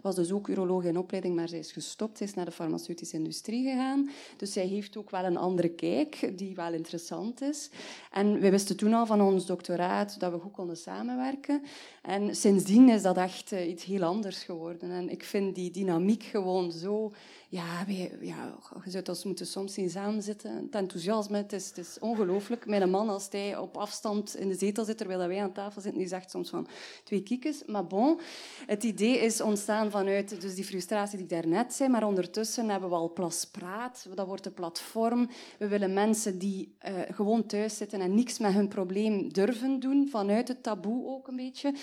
Was 0.00 0.14
dus 0.14 0.32
ook 0.32 0.48
uroloog 0.48 0.84
in 0.84 0.98
opleiding, 0.98 1.34
maar 1.34 1.48
zij 1.48 1.58
is 1.58 1.72
gestopt. 1.72 2.16
Zij 2.18 2.26
is 2.26 2.34
naar 2.34 2.44
de 2.44 2.50
farmaceutische 2.50 3.16
industrie 3.16 3.70
gegaan. 3.70 4.10
Dus 4.36 4.52
zij 4.52 4.66
heeft 4.66 4.96
ook 4.96 5.10
wel 5.10 5.24
een 5.24 5.36
andere 5.36 5.68
kijk, 5.68 6.32
die 6.38 6.54
wel 6.54 6.72
interessant 6.72 7.40
is. 7.40 7.70
En 8.10 8.40
we 8.40 8.50
wisten 8.50 8.76
toen 8.76 8.94
al 8.94 9.06
van 9.06 9.20
ons 9.20 9.46
doctoraat 9.46 10.20
dat 10.20 10.32
we 10.32 10.38
goed 10.38 10.52
konden 10.52 10.76
samenwerken. 10.76 11.62
En 12.02 12.36
sindsdien 12.36 12.88
is 12.88 13.02
dat 13.02 13.16
echt 13.16 13.52
uh, 13.52 13.68
iets 13.68 13.84
heel 13.84 14.02
anders 14.02 14.42
geworden. 14.42 14.90
En 14.90 15.10
ik 15.10 15.24
vind 15.24 15.54
die 15.54 15.70
dynamiek 15.70 16.22
gewoon 16.22 16.72
zo 16.72 17.12
ja, 17.52 17.84
wij, 17.86 18.18
ja, 18.20 18.54
je 18.84 18.90
zou 18.90 19.16
moeten 19.24 19.46
soms 19.46 19.74
zien 19.74 19.90
samenzitten. 19.90 20.56
Het 20.56 20.74
enthousiasme, 20.74 21.44
is, 21.48 21.72
is 21.72 21.96
ongelooflijk. 22.00 22.66
Mijn 22.66 22.90
man, 22.90 23.08
als 23.08 23.26
hij 23.30 23.56
op 23.56 23.76
afstand 23.76 24.36
in 24.36 24.48
de 24.48 24.54
zetel 24.54 24.84
zit, 24.84 24.98
terwijl 24.98 25.28
wij 25.28 25.42
aan 25.42 25.52
tafel 25.52 25.80
zitten, 25.80 26.00
die 26.00 26.08
zegt 26.08 26.30
soms 26.30 26.50
van 26.50 26.66
twee 27.04 27.22
kiekjes. 27.22 27.62
Maar 27.66 27.86
bon, 27.86 28.20
het 28.66 28.82
idee 28.82 29.18
is 29.18 29.40
ontstaan 29.40 29.90
vanuit 29.90 30.40
dus 30.40 30.54
die 30.54 30.64
frustratie 30.64 31.16
die 31.16 31.26
ik 31.26 31.32
daarnet 31.32 31.72
zei, 31.72 31.90
maar 31.90 32.06
ondertussen 32.06 32.68
hebben 32.68 32.88
we 32.88 32.94
al 32.94 33.12
Plas 33.12 33.44
Praat. 33.44 34.06
Dat 34.14 34.26
wordt 34.26 34.46
een 34.46 34.54
platform. 34.54 35.28
We 35.58 35.68
willen 35.68 35.92
mensen 35.92 36.38
die 36.38 36.74
uh, 36.88 37.00
gewoon 37.10 37.46
thuis 37.46 37.76
zitten 37.76 38.00
en 38.00 38.14
niks 38.14 38.38
met 38.38 38.52
hun 38.52 38.68
probleem 38.68 39.32
durven 39.32 39.80
doen, 39.80 40.08
vanuit 40.10 40.48
het 40.48 40.62
taboe 40.62 41.06
ook 41.06 41.28
een 41.28 41.36
beetje. 41.36 41.74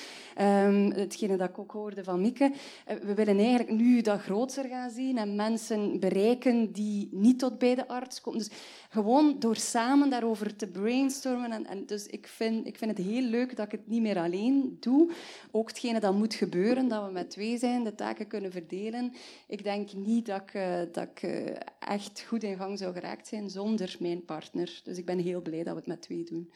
Um, 0.42 0.92
hetgene 0.92 1.38
dat 1.38 1.50
ik 1.50 1.60
ook 1.60 1.72
hoorde 1.72 2.04
van 2.04 2.22
Mieke. 2.22 2.52
Uh, 2.92 2.96
we 2.96 3.14
willen 3.14 3.38
eigenlijk 3.38 3.72
nu 3.72 4.02
dat 4.02 4.20
groter 4.20 4.66
gaan 4.66 4.90
zien 4.90 5.18
en 5.18 5.36
mensen 5.36 6.00
bereiken 6.00 6.72
die 6.72 7.10
niet 7.12 7.40
tot 7.40 7.58
bij 7.58 7.76
de 7.76 7.88
arts 7.88 8.22
komen. 8.22 8.40
Dus 8.40 8.50
gewoon 8.90 9.36
door 9.40 9.56
samen 9.56 10.10
daarover 10.10 10.56
te 10.56 10.68
brainstormen. 10.68 11.52
En, 11.52 11.66
en 11.66 11.86
dus 11.86 12.06
ik 12.06 12.28
vind, 12.28 12.68
ik 12.68 12.78
vind 12.78 12.98
het 12.98 13.06
heel 13.06 13.22
leuk 13.22 13.56
dat 13.56 13.66
ik 13.66 13.72
het 13.72 13.88
niet 13.88 14.02
meer 14.02 14.18
alleen 14.18 14.78
doe. 14.80 15.12
Ook 15.52 15.68
hetgene 15.68 16.00
dat 16.00 16.14
moet 16.14 16.34
gebeuren, 16.34 16.88
dat 16.88 17.06
we 17.06 17.12
met 17.12 17.30
twee 17.30 17.58
zijn, 17.58 17.84
de 17.84 17.96
taken 17.96 18.28
kunnen 18.28 18.52
verdelen. 18.52 19.14
Ik 19.48 19.64
denk 19.64 19.94
niet 19.94 20.26
dat 20.26 20.42
ik, 20.42 20.54
uh, 20.54 20.80
dat 20.92 21.08
ik 21.14 21.24
uh, 21.24 21.56
echt 21.80 22.24
goed 22.28 22.44
in 22.44 22.58
gang 22.58 22.78
zou 22.78 22.94
geraakt 22.94 23.28
zijn 23.28 23.50
zonder 23.50 23.96
mijn 24.00 24.26
partner. 24.26 24.82
Dus 24.84 24.98
ik 24.98 25.06
ben 25.06 25.20
heel 25.20 25.42
blij 25.42 25.64
dat 25.64 25.74
we 25.74 25.80
het 25.80 25.88
met 25.88 26.02
twee 26.02 26.24
doen. 26.24 26.52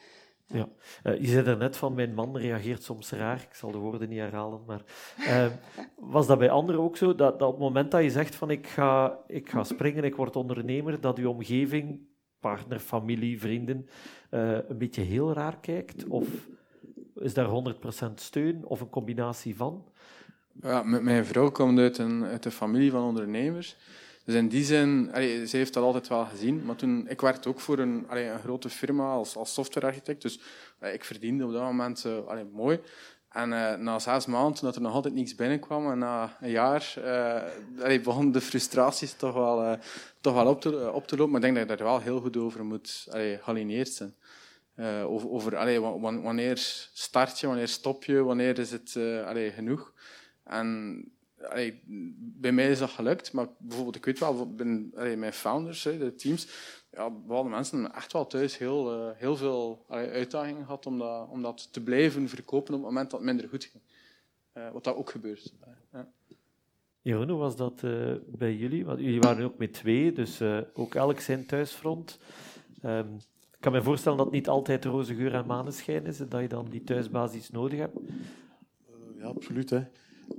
Ja. 0.54 0.68
Uh, 1.04 1.22
je 1.22 1.28
zei 1.28 1.46
er 1.46 1.58
net 1.58 1.78
van, 1.78 1.94
mijn 1.94 2.14
man 2.14 2.38
reageert 2.38 2.84
soms 2.84 3.12
raar. 3.12 3.46
Ik 3.50 3.56
zal 3.56 3.72
de 3.72 3.78
woorden 3.78 4.10
niet 4.10 4.20
herhalen, 4.20 4.60
maar 4.66 4.82
uh, 5.20 5.46
was 5.96 6.28
dat 6.28 6.40
bij 6.40 6.50
anderen 6.50 6.82
ook 6.82 6.98
zo? 6.98 7.16
Dat, 7.16 7.40
dat 7.40 7.48
op 7.48 7.54
het 7.54 7.64
moment 7.64 7.92
dat 7.92 8.04
je 8.04 8.10
zegt 8.10 8.36
van 8.36 8.50
ik 8.50 8.68
ga, 8.68 9.20
ik 9.28 9.50
ga 9.50 9.64
springen, 9.64 10.04
ik 10.04 10.16
word 10.16 10.36
ondernemer, 10.36 11.02
dat 11.02 11.18
je 11.18 11.30
omgeving, 11.30 12.00
partner, 12.40 12.80
familie, 12.80 13.40
vrienden, 13.40 13.88
uh, 14.32 14.58
een 14.68 14.78
beetje 14.78 15.02
heel 15.02 15.34
raar 15.34 15.60
kijkt? 15.60 16.08
Of 16.08 16.28
is 17.16 17.34
daar 17.34 17.74
100% 18.10 18.14
steun 18.16 18.66
of 18.66 18.82
een 18.82 18.90
combinatie 18.90 19.56
van? 19.56 19.86
Ja, 20.62 20.84
mijn 20.84 21.26
vrouw 21.26 21.52
komt 21.52 21.80
uit 21.80 21.98
een, 21.98 22.24
uit 22.24 22.46
een 22.46 22.52
familie 22.52 22.92
van 22.92 23.04
ondernemers. 23.04 23.78
Dus 24.26 24.36
in 24.36 24.48
die 24.48 24.64
zin, 24.64 25.10
allee, 25.14 25.48
ze 25.48 25.58
heeft 25.58 25.74
dat 25.74 25.84
altijd 25.84 26.08
wel 26.08 26.26
gezien. 26.26 26.66
Maar 26.66 26.76
toen, 26.76 27.08
ik 27.08 27.22
werkte 27.22 27.50
ook 27.50 27.60
voor 27.60 27.80
een, 27.80 28.06
een 28.10 28.40
grote 28.40 28.70
firma 28.70 29.12
als, 29.12 29.36
als 29.36 29.54
softwarearchitect. 29.54 30.22
Dus 30.22 30.40
ik 30.80 31.04
verdiende 31.06 31.46
op 31.46 31.52
dat 31.52 31.62
moment 31.62 32.06
allee, 32.28 32.46
mooi. 32.46 32.80
En 33.30 33.52
uh, 33.52 33.76
na 33.76 34.00
zes 34.00 34.26
maanden, 34.26 34.54
toen 34.54 34.74
er 34.74 34.82
nog 34.82 34.94
altijd 34.94 35.14
niets 35.14 35.36
binnenkwam, 35.36 35.92
en 35.92 35.98
na 35.98 36.38
een 36.42 36.50
jaar 36.50 36.94
uh, 36.98 38.04
begon 38.04 38.32
de 38.32 38.42
frustraties 38.42 39.14
toch 39.14 39.34
wel, 39.34 39.78
toch 40.22 40.34
wel 40.34 40.48
op, 40.48 40.62
te, 40.62 40.92
op 40.92 41.08
te 41.08 41.18
lopen. 41.18 41.32
Maar 41.32 41.44
ik 41.44 41.54
denk 41.54 41.68
dat 41.68 41.78
je 41.78 41.84
daar 41.84 41.94
wel 41.94 42.02
heel 42.02 42.22
goed 42.22 42.38
over 42.38 42.66
moet 42.66 43.08
allee, 43.12 43.38
gealineerd 43.42 43.90
zijn. 43.90 44.16
over 45.06 45.30
over 45.30 46.22
wanneer 46.22 46.58
start 46.94 47.40
je, 47.40 47.48
wanneer 47.48 47.68
stop 47.68 48.04
je, 48.04 48.24
wanneer 48.24 48.60
is 48.60 48.72
het 48.72 48.92
genoeg. 49.56 49.94
En 50.44 50.98
bij 52.16 52.52
mij 52.52 52.70
is 52.70 52.80
dat 52.80 52.90
gelukt, 52.90 53.34
maar 53.34 53.48
bijvoorbeeld, 53.58 53.96
ik 53.96 54.06
weet 54.06 54.20
wel, 54.20 54.56
binnen 54.56 54.92
mijn 55.20 55.34
founders, 55.34 55.82
de 55.82 56.14
teams, 56.16 56.48
ja, 56.92 57.10
bepaalde 57.10 57.50
mensen 57.50 57.94
echt 57.94 58.14
wel 58.14 58.28
thuis 58.28 58.58
heel, 58.58 59.08
uh, 59.08 59.10
heel 59.16 59.36
veel 59.36 59.86
allee, 59.88 60.10
uitdagingen 60.10 60.66
gehad 60.66 60.86
om 60.86 60.98
dat, 60.98 61.30
om 61.30 61.42
dat 61.42 61.74
te 61.74 61.84
blijven 61.84 62.30
verkopen 62.30 62.74
op 62.74 62.80
het 62.80 62.90
moment 62.90 63.12
dat 63.12 63.20
het 63.20 63.30
minder 63.30 63.50
goed 63.50 63.64
ging. 63.64 63.84
Uh, 64.54 64.72
wat 64.72 64.84
dat 64.84 64.96
ook 64.96 65.10
gebeurt. 65.10 65.54
Ja. 65.92 66.08
Jeroen, 67.02 67.30
hoe 67.30 67.40
was 67.40 67.56
dat 67.56 67.82
uh, 67.84 68.16
bij 68.28 68.56
jullie? 68.56 68.86
Want 68.86 69.00
jullie 69.00 69.20
waren 69.20 69.46
ook 69.46 69.58
met 69.58 69.74
twee, 69.74 70.12
dus 70.12 70.42
ook 70.74 70.96
elk 70.96 71.20
zijn 71.20 71.46
thuisfront. 71.46 72.20
Um, 72.86 73.16
ik 73.52 73.60
kan 73.60 73.72
me 73.72 73.84
voorstellen 73.84 74.18
dat 74.18 74.28
het 74.28 74.36
niet 74.36 74.48
altijd 74.48 74.86
roze 74.86 75.16
geur 75.16 75.34
en 75.34 75.46
maneschijn 75.46 76.06
is 76.06 76.20
en 76.20 76.30
dat 76.30 76.42
je 76.42 76.48
dan 76.48 76.70
die 76.70 76.84
thuisbasis 76.84 77.50
nodig 77.50 77.80
hebt. 77.80 77.98
ja, 79.18 79.26
absoluut. 79.26 79.70
Hè. 79.70 79.84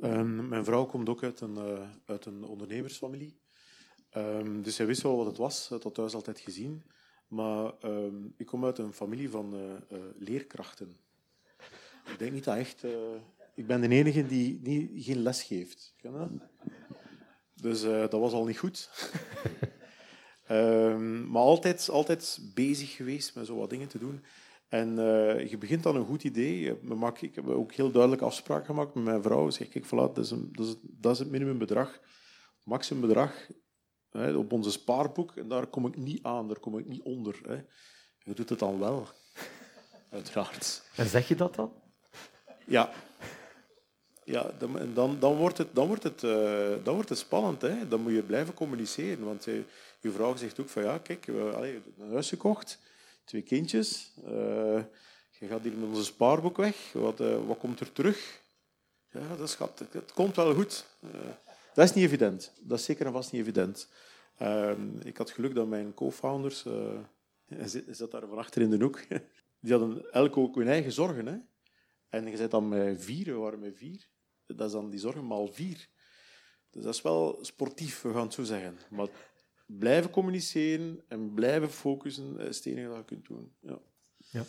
Um, 0.03 0.49
mijn 0.49 0.65
vrouw 0.65 0.87
komt 0.87 1.09
ook 1.09 1.23
uit 1.23 1.41
een, 1.41 1.57
uh, 1.57 1.89
uit 2.05 2.27
een 2.27 2.45
ondernemersfamilie. 2.45 3.39
Um, 4.17 4.63
dus 4.63 4.77
zij 4.77 4.87
wist 4.87 5.03
wel 5.03 5.17
wat 5.17 5.27
het 5.27 5.37
was, 5.37 5.69
had 5.69 5.95
thuis 5.95 6.15
altijd 6.15 6.41
gezien. 6.41 6.83
Maar 7.29 7.73
um, 7.85 8.35
ik 8.37 8.47
kom 8.47 8.65
uit 8.65 8.79
een 8.79 8.93
familie 8.93 9.31
van 9.31 9.55
uh, 9.55 9.61
uh, 9.63 10.05
leerkrachten. 10.17 10.97
Ik 12.13 12.19
denk 12.19 12.33
niet 12.33 12.45
dat 12.45 12.57
echt... 12.57 12.85
ik 13.55 13.67
ben 13.67 13.81
de 13.81 13.89
enige 13.89 14.27
die, 14.27 14.61
die 14.63 14.91
geen 14.95 15.23
les 15.23 15.43
geeft. 15.43 15.95
Dat? 16.01 16.31
Dus 17.55 17.83
dat 17.83 18.13
was 18.13 18.33
al 18.33 18.45
niet 18.45 18.59
goed. 18.59 18.91
maar 21.31 21.43
altijd, 21.43 21.89
altijd 21.89 22.41
bezig 22.55 22.97
geweest 22.97 23.35
met 23.35 23.47
zo 23.47 23.57
wat 23.57 23.71
dingen 23.71 23.89
te 23.89 23.99
doen. 23.99 24.25
En 24.75 24.99
uh, 24.99 25.51
je 25.51 25.59
begint 25.59 25.83
dan 25.83 25.97
een 25.97 26.07
goed 26.07 26.25
idee. 26.25 26.79
We 26.83 26.95
maken, 26.95 27.29
ik 27.29 27.35
heb 27.35 27.49
ook 27.49 27.73
heel 27.73 27.91
duidelijk 27.91 28.23
afspraken 28.23 28.67
gemaakt 28.67 28.95
met 28.95 29.05
mijn 29.05 29.23
vrouw. 29.23 29.51
Zeg 29.51 29.75
ik, 29.75 29.87
voilà, 29.87 29.89
dat, 29.89 30.19
is 30.19 30.31
een, 30.31 30.49
dat, 30.53 30.67
is, 30.67 30.77
dat 30.83 31.13
is 31.13 31.19
het 31.19 31.31
minimumbedrag, 31.31 32.01
maximumbedrag 32.65 33.49
hè, 34.11 34.33
op 34.33 34.53
onze 34.53 34.71
spaarboek. 34.71 35.37
En 35.37 35.49
daar 35.49 35.67
kom 35.67 35.87
ik 35.87 35.97
niet 35.97 36.23
aan, 36.23 36.49
daar 36.49 36.59
kom 36.59 36.79
ik 36.79 36.87
niet 36.87 37.03
onder. 37.03 37.41
Hè. 37.47 37.55
Je 38.19 38.35
doet 38.35 38.49
het 38.49 38.59
dan 38.59 38.79
wel. 38.79 39.07
uiteraard. 40.11 40.83
En 40.97 41.07
zeg 41.07 41.29
je 41.29 41.35
dat 41.35 41.55
dan? 41.55 41.73
Ja. 42.67 42.93
Ja, 44.25 44.51
dan, 44.59 44.95
dan, 44.95 45.17
dan, 45.19 45.37
wordt 45.37 45.59
het, 45.59 45.75
dan, 45.75 45.87
wordt 45.87 46.03
het, 46.03 46.23
uh, 46.23 46.33
dan 46.83 46.95
wordt 46.95 47.09
het 47.09 47.19
spannend. 47.19 47.63
Hè? 47.63 47.89
Dan 47.89 48.01
moet 48.01 48.13
je 48.13 48.23
blijven 48.23 48.55
communiceren. 48.55 49.25
Want 49.25 49.47
uh, 49.47 49.55
je 50.01 50.11
vrouw 50.11 50.37
zegt 50.37 50.61
ook 50.61 50.69
van 50.69 50.83
ja, 50.83 50.99
kijk, 50.99 51.25
we 51.25 51.33
hebben 51.33 51.83
een 51.99 52.13
huis 52.13 52.29
gekocht, 52.29 52.79
twee 53.25 53.43
kindjes. 53.43 54.13
Uh, 54.25 54.83
je 55.31 55.47
gaat 55.47 55.63
hier 55.63 55.73
met 55.73 55.89
onze 55.89 56.05
spaarboek 56.05 56.57
weg. 56.57 56.93
Wat, 56.93 57.19
wat 57.19 57.59
komt 57.59 57.81
er 57.81 57.93
terug? 57.93 58.43
Ja, 59.11 59.37
dat 59.37 59.51
schat, 59.51 59.79
het 59.91 60.13
komt 60.13 60.37
wel 60.37 60.55
goed. 60.55 60.87
dat 61.75 61.85
is 61.85 61.93
niet 61.93 62.05
evident. 62.05 62.53
Dat 62.61 62.79
is 62.79 62.85
zeker 62.85 63.07
en 63.07 63.13
vast 63.13 63.33
niet 63.33 63.41
evident. 63.41 63.89
Ik 65.03 65.17
had 65.17 65.31
geluk 65.31 65.55
dat 65.55 65.67
mijn 65.67 65.95
co-founders, 65.95 66.65
hij 67.47 67.85
zat 67.91 68.11
daar 68.11 68.27
van 68.29 68.39
achter 68.39 68.63
in 68.63 68.71
de 68.71 68.85
hoek, 68.85 69.01
die 69.61 69.73
hadden 69.73 70.13
elk 70.13 70.37
ook 70.37 70.55
hun 70.55 70.69
eigen 70.69 70.93
zorgen. 70.93 71.27
Hè? 71.27 71.37
En 72.09 72.31
je 72.31 72.37
zit 72.37 72.51
dan 72.51 72.69
met 72.69 73.05
vier, 73.05 73.25
we 73.25 73.33
waren 73.33 73.59
met 73.59 73.77
vier. 73.77 74.09
Dat 74.47 74.67
is 74.67 74.73
dan 74.73 74.91
die 74.91 75.01
zorgen 75.01 75.27
maal 75.27 75.47
vier. 75.47 75.89
Dus 76.71 76.83
dat 76.83 76.95
is 76.95 77.03
wel 77.03 77.39
sportief, 77.41 78.03
we 78.03 78.13
gaan 78.13 78.23
het 78.23 78.33
zo 78.33 78.43
zeggen. 78.43 78.79
Maar 78.91 79.09
blijven 79.67 80.11
communiceren 80.11 81.01
en 81.09 81.35
blijven 81.35 81.71
focussen 81.71 82.39
is 82.39 82.57
het 82.57 82.67
enige 82.67 82.89
dat 82.89 82.97
je 82.97 83.05
kunt 83.05 83.27
doen. 83.27 83.53
Ja. 83.61 83.79
Ja. 84.31 84.43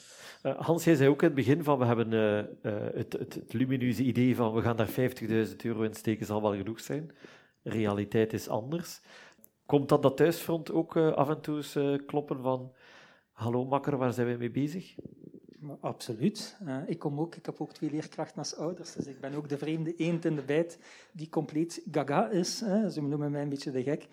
Uh, 0.44 0.60
Hans, 0.60 0.84
jij 0.84 0.96
zei 0.96 1.10
ook 1.10 1.22
in 1.22 1.28
het 1.28 1.36
begin 1.36 1.64
van 1.64 1.80
we 1.80 1.86
hebben 1.86 2.12
uh, 2.12 2.38
uh, 2.38 2.88
het, 2.94 3.14
het, 3.14 3.34
het, 3.34 3.54
lumineuze 3.54 4.04
idee 4.04 4.36
van 4.36 4.54
we 4.54 4.62
gaan 4.62 4.76
daar 4.76 4.90
50.000 4.90 5.56
euro 5.64 5.82
in 5.82 5.94
steken, 5.94 6.26
zal 6.26 6.42
wel 6.42 6.56
genoeg 6.56 6.80
zijn. 6.80 7.12
realiteit 7.64 8.34
is 8.34 8.48
anders. 8.48 9.02
Komt 9.66 9.90
dat 9.90 10.02
dat 10.02 10.18
thuisfront 10.18 10.72
ook 10.72 10.98
af 10.98 11.30
en 11.30 11.42
toe 11.42 11.56
eens 11.56 11.78
kloppen 12.06 12.42
van 12.42 12.74
hallo 13.32 13.66
makker, 13.66 13.98
waar 13.98 14.14
zijn 14.14 14.28
wij 14.28 14.38
mee 14.38 14.52
bezig? 14.52 14.96
Absoluut. 15.80 16.58
Uh, 16.64 16.78
ik, 16.86 17.00
kom 17.00 17.20
ook, 17.20 17.36
ik 17.36 17.46
heb 17.46 17.62
ook 17.62 17.74
twee 17.74 17.92
leerkrachten 17.92 18.38
als 18.38 18.56
ouders, 18.56 18.94
dus 18.94 19.08
ik 19.08 19.20
ben 19.20 19.34
ook 19.34 19.50
de 19.50 19.58
vreemde 19.58 19.96
eend 19.96 20.26
in 20.26 20.36
de 20.36 20.42
bijt 20.42 20.80
die 21.12 21.30
compleet 21.30 21.82
gaga 21.92 22.30
is. 22.30 22.60
Hè. 22.60 22.90
Ze 22.90 23.02
noemen 23.02 23.32
mij 23.32 23.42
een 23.42 23.50
beetje 23.50 23.72
de 23.72 23.84
gek. 23.84 24.08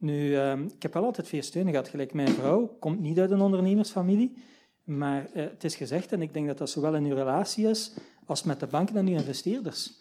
Nu, 0.00 0.30
uh, 0.30 0.58
ik 0.58 0.82
heb 0.82 0.96
altijd 0.96 1.28
veel 1.28 1.42
steun 1.42 1.68
gehad. 1.68 1.88
Gelijk 1.88 2.12
mijn 2.12 2.28
vrouw 2.28 2.76
komt 2.78 3.00
niet 3.00 3.18
uit 3.18 3.30
een 3.30 3.40
ondernemersfamilie, 3.40 4.36
maar 4.84 5.30
uh, 5.34 5.42
het 5.42 5.64
is 5.64 5.76
gezegd, 5.76 6.12
en 6.12 6.22
ik 6.22 6.32
denk 6.32 6.46
dat 6.46 6.58
dat 6.58 6.70
zowel 6.70 6.94
in 6.94 7.04
uw 7.04 7.14
relatie 7.14 7.68
is 7.68 7.92
als 8.26 8.42
met 8.42 8.60
de 8.60 8.66
banken 8.66 8.96
en 8.96 9.06
uw 9.06 9.16
investeerders. 9.16 10.00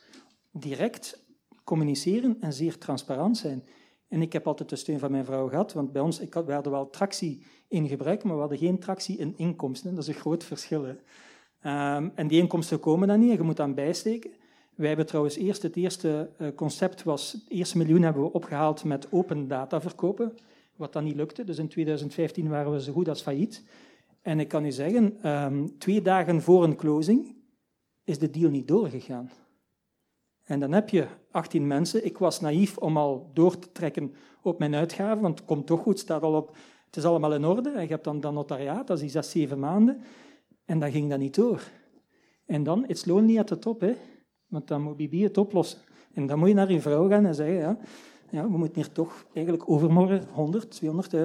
Direct 0.51 1.25
communiceren 1.63 2.37
en 2.39 2.53
zeer 2.53 2.77
transparant 2.77 3.37
zijn. 3.37 3.63
En 4.07 4.21
ik 4.21 4.33
heb 4.33 4.47
altijd 4.47 4.69
de 4.69 4.75
steun 4.75 4.99
van 4.99 5.11
mijn 5.11 5.25
vrouw 5.25 5.47
gehad, 5.47 5.73
want 5.73 5.91
bij 5.91 6.01
ons, 6.01 6.19
ik 6.19 6.33
had, 6.33 6.45
we 6.45 6.53
hadden 6.53 6.71
wel 6.71 6.89
tractie 6.89 7.45
in 7.67 7.87
gebruik, 7.87 8.23
maar 8.23 8.33
we 8.33 8.39
hadden 8.39 8.57
geen 8.57 8.79
tractie 8.79 9.17
in 9.17 9.33
inkomsten. 9.37 9.95
Dat 9.95 10.03
is 10.03 10.15
een 10.15 10.21
groot 10.21 10.43
verschil. 10.43 10.85
Um, 10.85 10.97
en 12.15 12.27
die 12.27 12.41
inkomsten 12.41 12.79
komen 12.79 13.07
dan 13.07 13.19
niet, 13.19 13.31
en 13.31 13.37
je 13.37 13.43
moet 13.43 13.57
dan 13.57 13.73
bijsteken. 13.73 14.31
Wij 14.80 14.88
hebben 14.88 15.05
trouwens 15.05 15.36
eerst, 15.36 15.61
het 15.61 15.75
eerste 15.75 16.30
uh, 16.38 16.47
concept 16.55 17.03
was, 17.03 17.32
het 17.32 17.41
eerste 17.47 17.77
miljoen 17.77 18.01
hebben 18.01 18.21
we 18.21 18.34
opgehaald 18.34 18.84
met 18.84 19.11
open 19.11 19.47
data 19.47 19.82
verkopen, 19.82 20.38
wat 20.75 20.93
dan 20.93 21.03
niet 21.03 21.15
lukte. 21.15 21.43
Dus 21.43 21.57
in 21.57 21.67
2015 21.67 22.49
waren 22.49 22.71
we 22.71 22.82
zo 22.82 22.93
goed 22.93 23.09
als 23.09 23.21
failliet. 23.21 23.63
En 24.21 24.39
ik 24.39 24.47
kan 24.47 24.65
u 24.65 24.71
zeggen, 24.71 25.30
um, 25.30 25.77
twee 25.77 26.01
dagen 26.01 26.41
voor 26.41 26.63
een 26.63 26.75
closing 26.75 27.36
is 28.03 28.19
de 28.19 28.30
deal 28.30 28.49
niet 28.49 28.67
doorgegaan. 28.67 29.32
En 30.43 30.59
dan 30.59 30.71
heb 30.71 30.89
je 30.89 31.07
18 31.32 31.67
mensen. 31.67 32.05
Ik 32.05 32.17
was 32.17 32.39
naïef 32.39 32.77
om 32.77 32.97
al 32.97 33.30
door 33.34 33.59
te 33.59 33.71
trekken 33.71 34.13
op 34.41 34.59
mijn 34.59 34.75
uitgaven, 34.75 35.21
want 35.21 35.39
het 35.39 35.47
komt 35.47 35.67
toch 35.67 35.82
goed, 35.82 35.99
staat 35.99 36.21
al 36.21 36.34
op, 36.34 36.55
het 36.86 36.97
is 36.97 37.05
allemaal 37.05 37.34
in 37.34 37.45
orde. 37.45 37.69
En 37.69 37.82
je 37.82 37.88
hebt 37.88 38.03
dan, 38.03 38.19
dan 38.19 38.34
notariaat, 38.34 38.88
dat 38.88 38.95
is 38.95 39.01
die 39.01 39.11
zes, 39.11 39.32
zeven 39.32 39.59
maanden. 39.59 40.01
En 40.65 40.80
dan 40.80 40.91
ging 40.91 41.09
dat 41.09 41.19
niet 41.19 41.36
door. 41.36 41.61
En 42.45 42.63
dan, 42.63 42.88
it's 42.88 43.05
lonely 43.05 43.39
at 43.39 43.47
the 43.47 43.59
top, 43.59 43.82
hè. 43.82 43.95
Want 44.49 44.67
dan 44.67 44.81
moet 44.81 44.97
Bibi 44.97 45.23
het 45.23 45.37
oplossen. 45.37 45.79
En 46.13 46.27
dan 46.27 46.39
moet 46.39 46.47
je 46.47 46.53
naar 46.53 46.71
je 46.71 46.81
vrouw 46.81 47.09
gaan 47.09 47.25
en 47.25 47.35
zeggen, 47.35 47.55
ja, 47.55 47.77
ja, 48.29 48.49
we 48.49 48.57
moeten 48.57 48.81
hier 48.81 48.91
toch 48.91 49.25
eigenlijk 49.33 49.69
overmorgen 49.69 50.27
100, 50.31 50.81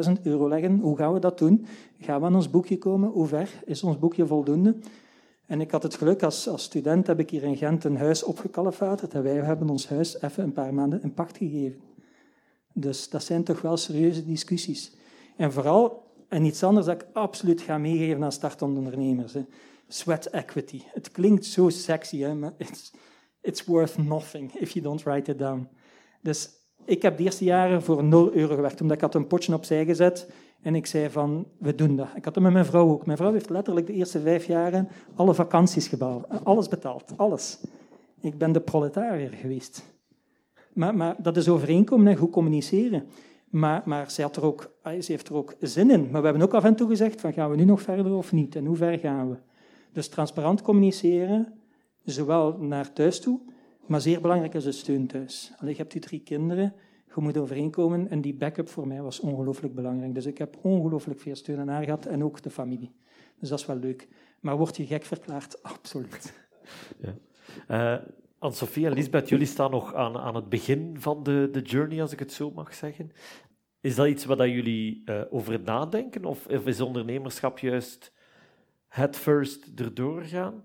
200.000 0.06 0.22
euro 0.22 0.48
leggen. 0.48 0.78
Hoe 0.78 0.96
gaan 0.96 1.12
we 1.12 1.18
dat 1.18 1.38
doen? 1.38 1.66
Gaan 2.00 2.20
we 2.20 2.26
aan 2.26 2.34
ons 2.34 2.50
boekje 2.50 2.78
komen? 2.78 3.10
Hoe 3.10 3.26
ver 3.26 3.62
is 3.64 3.82
ons 3.82 3.98
boekje 3.98 4.26
voldoende? 4.26 4.76
En 5.46 5.60
ik 5.60 5.70
had 5.70 5.82
het 5.82 5.94
geluk, 5.94 6.22
als, 6.22 6.48
als 6.48 6.62
student 6.62 7.06
heb 7.06 7.18
ik 7.18 7.30
hier 7.30 7.42
in 7.42 7.56
Gent 7.56 7.84
een 7.84 7.96
huis 7.96 8.22
opgekalefaterd 8.22 9.14
en 9.14 9.22
wij 9.22 9.34
hebben 9.34 9.68
ons 9.68 9.88
huis 9.88 10.20
even 10.22 10.44
een 10.44 10.52
paar 10.52 10.74
maanden 10.74 11.02
in 11.02 11.14
pacht 11.14 11.36
gegeven. 11.36 11.80
Dus 12.72 13.08
dat 13.08 13.24
zijn 13.24 13.44
toch 13.44 13.60
wel 13.60 13.76
serieuze 13.76 14.24
discussies. 14.24 14.92
En 15.36 15.52
vooral, 15.52 16.02
en 16.28 16.44
iets 16.44 16.62
anders 16.62 16.86
dat 16.86 17.02
ik 17.02 17.06
absoluut 17.12 17.60
ga 17.60 17.78
meegeven 17.78 18.24
aan 18.24 18.32
startondernemers, 18.32 19.32
hè. 19.32 19.44
sweat 19.88 20.26
equity. 20.26 20.82
Het 20.86 21.10
klinkt 21.10 21.44
zo 21.44 21.68
sexy, 21.68 22.18
hè, 22.18 22.34
maar 22.34 22.52
it's, 22.56 22.92
it's 23.44 23.64
worth 23.64 23.98
nothing 23.98 24.54
if 24.54 24.70
you 24.70 24.84
don't 24.84 25.02
write 25.02 25.30
it 25.30 25.38
down. 25.38 25.68
Dus 26.22 26.50
ik 26.84 27.02
heb 27.02 27.16
de 27.16 27.22
eerste 27.22 27.44
jaren 27.44 27.82
voor 27.82 28.04
0 28.04 28.32
euro 28.32 28.54
gewerkt, 28.54 28.80
omdat 28.80 28.96
ik 28.96 29.02
had 29.02 29.14
een 29.14 29.26
potje 29.26 29.54
opzij 29.54 29.84
gezet 29.84 30.30
en 30.62 30.74
ik 30.74 30.86
zei 30.86 31.10
van, 31.10 31.46
we 31.58 31.74
doen 31.74 31.96
dat. 31.96 32.08
Ik 32.14 32.24
had 32.24 32.34
het 32.34 32.44
met 32.44 32.52
mijn 32.52 32.64
vrouw 32.64 32.90
ook. 32.90 33.06
Mijn 33.06 33.18
vrouw 33.18 33.32
heeft 33.32 33.50
letterlijk 33.50 33.86
de 33.86 33.92
eerste 33.92 34.20
vijf 34.20 34.44
jaren 34.44 34.88
alle 35.14 35.34
vakanties 35.34 35.88
gebouwd. 35.88 36.44
Alles 36.44 36.68
betaald, 36.68 37.12
alles. 37.16 37.60
Ik 38.20 38.38
ben 38.38 38.52
de 38.52 38.60
proletariër 38.60 39.30
geweest. 39.30 39.84
Maar, 40.72 40.94
maar 40.96 41.16
dat 41.18 41.36
is 41.36 41.48
overeenkomen 41.48 42.06
en 42.06 42.16
goed 42.16 42.30
communiceren. 42.30 43.06
Maar, 43.50 43.82
maar 43.84 44.10
ze, 44.10 44.22
had 44.22 44.36
er 44.36 44.44
ook, 44.44 44.70
ze 44.82 45.12
heeft 45.12 45.28
er 45.28 45.34
ook 45.34 45.54
zin 45.60 45.90
in. 45.90 46.10
Maar 46.10 46.20
we 46.20 46.26
hebben 46.26 46.46
ook 46.46 46.54
af 46.54 46.64
en 46.64 46.76
toe 46.76 46.88
gezegd, 46.88 47.20
van, 47.20 47.32
gaan 47.32 47.50
we 47.50 47.56
nu 47.56 47.64
nog 47.64 47.82
verder 47.82 48.12
of 48.12 48.32
niet? 48.32 48.56
En 48.56 48.64
hoe 48.66 48.76
ver 48.76 48.98
gaan 48.98 49.30
we? 49.30 49.36
Dus 49.92 50.08
transparant 50.08 50.62
communiceren, 50.62 51.52
zowel 52.04 52.58
naar 52.58 52.92
thuis 52.92 53.20
toe, 53.20 53.40
maar 53.86 54.00
zeer 54.00 54.20
belangrijk 54.20 54.54
is 54.54 54.64
de 54.64 54.72
steun 54.72 55.06
thuis. 55.06 55.52
Allee, 55.56 55.72
je 55.72 55.78
hebt 55.78 55.92
die 55.92 56.00
drie 56.00 56.20
kinderen, 56.20 56.74
je 57.14 57.20
moet 57.20 57.36
overeenkomen. 57.36 58.08
En 58.08 58.20
die 58.20 58.34
backup 58.34 58.68
voor 58.68 58.86
mij 58.86 59.02
was 59.02 59.20
ongelooflijk 59.20 59.74
belangrijk. 59.74 60.14
Dus 60.14 60.26
ik 60.26 60.38
heb 60.38 60.56
ongelooflijk 60.62 61.20
veel 61.20 61.34
steun 61.34 61.58
aan 61.58 61.68
haar 61.68 61.84
gehad 61.84 62.06
en 62.06 62.24
ook 62.24 62.42
de 62.42 62.50
familie. 62.50 62.94
Dus 63.38 63.48
dat 63.48 63.58
is 63.58 63.66
wel 63.66 63.76
leuk. 63.76 64.08
Maar 64.40 64.56
word 64.56 64.76
je 64.76 64.86
gek 64.86 65.04
verklaard? 65.04 65.62
Absoluut. 65.74 66.32
Ja. 66.98 67.14
Uh, 67.68 68.04
Anne-Sophie 68.38 68.86
en 68.86 68.92
Lisbeth, 68.92 69.28
jullie 69.28 69.46
staan 69.46 69.70
nog 69.70 69.94
aan, 69.94 70.16
aan 70.16 70.34
het 70.34 70.48
begin 70.48 70.96
van 70.98 71.22
de, 71.22 71.48
de 71.52 71.60
journey, 71.60 72.00
als 72.00 72.12
ik 72.12 72.18
het 72.18 72.32
zo 72.32 72.50
mag 72.50 72.74
zeggen. 72.74 73.10
Is 73.80 73.94
dat 73.94 74.06
iets 74.06 74.24
waar 74.24 74.48
jullie 74.48 75.02
uh, 75.04 75.22
over 75.30 75.60
nadenken? 75.60 76.24
Of, 76.24 76.46
of 76.46 76.66
is 76.66 76.80
ondernemerschap 76.80 77.58
juist 77.58 78.12
het 78.88 79.16
first 79.16 79.70
erdoor 79.74 80.22
gaan? 80.22 80.64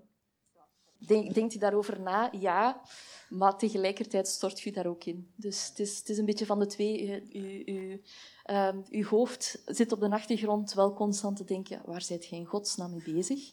Denk, 1.06 1.34
denkt 1.34 1.54
u 1.54 1.58
daarover 1.58 2.00
na? 2.00 2.28
Ja. 2.32 2.82
Maar 3.28 3.56
tegelijkertijd 3.56 4.28
stort 4.28 4.60
je 4.60 4.72
daar 4.72 4.86
ook 4.86 5.04
in. 5.04 5.30
Dus 5.36 5.68
het 5.68 5.78
is, 5.78 5.98
het 5.98 6.08
is 6.08 6.18
een 6.18 6.24
beetje 6.24 6.46
van 6.46 6.58
de 6.58 6.66
twee. 6.66 7.06
Je, 7.06 8.00
ehm, 8.44 8.78
uw 8.90 9.04
hoofd 9.04 9.62
zit 9.66 9.92
op 9.92 10.00
de 10.00 10.10
achtergrond 10.10 10.72
wel 10.72 10.94
constant 10.94 11.36
te 11.36 11.44
denken, 11.44 11.82
waar 11.84 12.02
zijt 12.02 12.26
je 12.26 12.36
in 12.36 12.44
godsnaam 12.44 12.90
mee 12.90 13.14
bezig? 13.14 13.52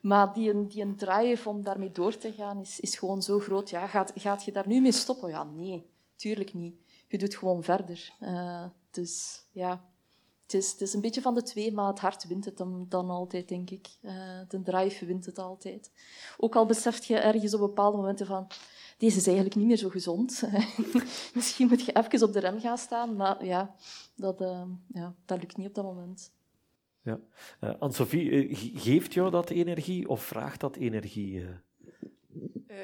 Maar 0.00 0.32
die, 0.32 0.66
die 0.66 0.82
een 0.82 0.96
drive 0.96 1.48
om 1.48 1.62
daarmee 1.62 1.92
door 1.92 2.16
te 2.16 2.32
gaan 2.32 2.60
is, 2.60 2.80
is 2.80 2.96
gewoon 2.96 3.22
zo 3.22 3.38
groot. 3.38 3.70
Ja, 3.70 3.86
gaat, 3.86 4.12
gaat 4.14 4.44
je 4.44 4.52
daar 4.52 4.68
nu 4.68 4.80
mee 4.80 4.92
stoppen? 4.92 5.28
Ja, 5.28 5.44
nee, 5.44 5.86
tuurlijk 6.16 6.54
niet. 6.54 6.74
Je 7.08 7.18
doet 7.18 7.36
gewoon 7.36 7.62
verder. 7.62 8.12
Uh, 8.20 8.64
dus 8.90 9.44
ja, 9.52 9.89
het 10.52 10.62
is, 10.62 10.76
is 10.76 10.94
een 10.94 11.00
beetje 11.00 11.20
van 11.20 11.34
de 11.34 11.42
twee, 11.42 11.72
maar 11.72 11.86
het 11.86 11.98
hart 11.98 12.26
wint 12.26 12.44
het 12.44 12.56
dan, 12.56 12.86
dan 12.88 13.10
altijd, 13.10 13.48
denk 13.48 13.70
ik. 13.70 13.88
Uh, 14.02 14.12
de 14.48 14.62
drive 14.62 15.06
wint 15.06 15.26
het 15.26 15.38
altijd. 15.38 15.90
Ook 16.38 16.56
al 16.56 16.66
beseft 16.66 17.04
je 17.04 17.16
ergens 17.16 17.54
op 17.54 17.60
bepaalde 17.60 17.96
momenten 17.96 18.26
van 18.26 18.46
deze 18.98 19.16
is 19.16 19.26
eigenlijk 19.26 19.56
niet 19.56 19.66
meer 19.66 19.76
zo 19.76 19.88
gezond. 19.88 20.42
Misschien 21.34 21.68
moet 21.68 21.84
je 21.84 21.92
even 21.92 22.26
op 22.26 22.32
de 22.32 22.40
rem 22.40 22.60
gaan 22.60 22.78
staan, 22.78 23.16
maar 23.16 23.44
ja, 23.44 23.74
dat, 24.14 24.40
uh, 24.40 24.62
ja, 24.92 25.14
dat 25.24 25.38
lukt 25.40 25.56
niet 25.56 25.68
op 25.68 25.74
dat 25.74 25.84
moment. 25.84 26.32
Ja. 27.02 27.20
Uh, 27.60 27.70
Anne-Sophie, 27.78 28.54
geeft 28.56 29.14
jou 29.14 29.30
dat 29.30 29.50
energie 29.50 30.08
of 30.08 30.22
vraagt 30.22 30.60
dat 30.60 30.76
energie? 30.76 31.44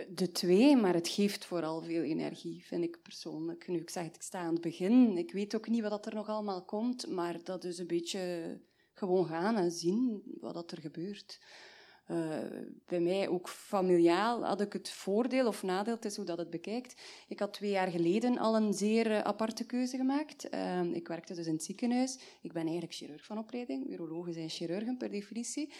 De 0.08 0.32
twee, 0.32 0.76
maar 0.76 0.94
het 0.94 1.08
geeft 1.08 1.44
vooral 1.44 1.82
veel 1.82 2.02
energie, 2.02 2.64
vind 2.64 2.84
ik 2.84 3.02
persoonlijk. 3.02 3.68
Nu, 3.68 3.78
ik 3.78 3.90
zeg 3.90 4.04
het, 4.04 4.14
ik 4.14 4.22
sta 4.22 4.38
aan 4.38 4.52
het 4.52 4.60
begin. 4.60 5.18
Ik 5.18 5.32
weet 5.32 5.56
ook 5.56 5.68
niet 5.68 5.82
wat 5.82 6.06
er 6.06 6.14
nog 6.14 6.28
allemaal 6.28 6.64
komt, 6.64 7.08
maar 7.08 7.44
dat 7.44 7.64
is 7.64 7.78
een 7.78 7.86
beetje 7.86 8.56
gewoon 8.92 9.26
gaan 9.26 9.56
en 9.56 9.70
zien 9.70 10.22
wat 10.40 10.70
er 10.70 10.80
gebeurt. 10.80 11.40
Uh, 12.10 12.38
bij 12.86 13.00
mij 13.00 13.28
ook 13.28 13.48
familiaal 13.48 14.44
had 14.44 14.60
ik 14.60 14.72
het 14.72 14.90
voordeel 14.90 15.46
of 15.46 15.62
nadeel, 15.62 15.94
het 15.94 16.04
is 16.04 16.16
hoe 16.16 16.24
dat 16.24 16.38
het 16.38 16.50
bekijkt. 16.50 17.02
Ik 17.28 17.38
had 17.38 17.52
twee 17.52 17.70
jaar 17.70 17.90
geleden 17.90 18.38
al 18.38 18.56
een 18.56 18.72
zeer 18.72 19.06
uh, 19.06 19.20
aparte 19.20 19.66
keuze 19.66 19.96
gemaakt. 19.96 20.54
Uh, 20.54 20.82
ik 20.82 21.08
werkte 21.08 21.34
dus 21.34 21.46
in 21.46 21.52
het 21.52 21.64
ziekenhuis. 21.64 22.18
Ik 22.42 22.52
ben 22.52 22.62
eigenlijk 22.62 22.94
chirurg 22.94 23.24
van 23.24 23.38
opleiding. 23.38 23.90
Urologen 23.90 24.32
zijn 24.32 24.48
chirurgen 24.48 24.96
per 24.96 25.10
definitie. 25.10 25.72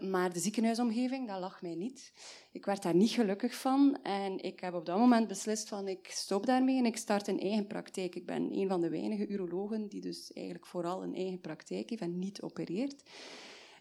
Maar 0.00 0.32
de 0.32 0.38
ziekenhuisomgeving, 0.38 1.28
dat 1.28 1.40
lag 1.40 1.62
mij 1.62 1.74
niet. 1.74 2.12
Ik 2.52 2.64
werd 2.64 2.82
daar 2.82 2.94
niet 2.94 3.10
gelukkig 3.10 3.54
van. 3.54 3.98
En 4.02 4.42
ik 4.42 4.60
heb 4.60 4.74
op 4.74 4.86
dat 4.86 4.98
moment 4.98 5.28
beslist 5.28 5.68
van 5.68 5.88
ik 5.88 6.08
stop 6.10 6.46
daarmee 6.46 6.78
en 6.78 6.86
ik 6.86 6.96
start 6.96 7.28
een 7.28 7.40
eigen 7.40 7.66
praktijk. 7.66 8.14
Ik 8.14 8.26
ben 8.26 8.52
een 8.52 8.68
van 8.68 8.80
de 8.80 8.88
weinige 8.88 9.26
urologen 9.26 9.88
die 9.88 10.00
dus 10.00 10.32
eigenlijk 10.32 10.66
vooral 10.66 11.02
een 11.02 11.14
eigen 11.14 11.40
praktijk 11.40 11.90
heeft 11.90 12.02
en 12.02 12.18
niet 12.18 12.42
opereert. 12.42 13.02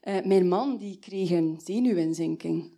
Uh, 0.03 0.21
mijn 0.23 0.47
man 0.47 0.77
die 0.77 0.99
kreeg 0.99 1.29
een 1.29 1.59
zenuwinzinking. 1.63 2.71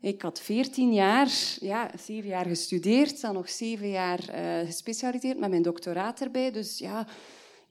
Ik 0.00 0.22
had 0.22 0.40
14 0.40 0.92
jaar, 0.92 1.30
ja, 1.60 1.90
zeven 1.98 2.28
jaar 2.28 2.46
gestudeerd, 2.46 3.20
dan 3.20 3.34
nog 3.34 3.50
zeven 3.50 3.88
jaar 3.88 4.20
uh, 4.34 4.66
gespecialiseerd 4.66 5.38
met 5.38 5.50
mijn 5.50 5.62
doctoraat 5.62 6.20
erbij. 6.20 6.50
Dus 6.50 6.78
ja, 6.78 7.06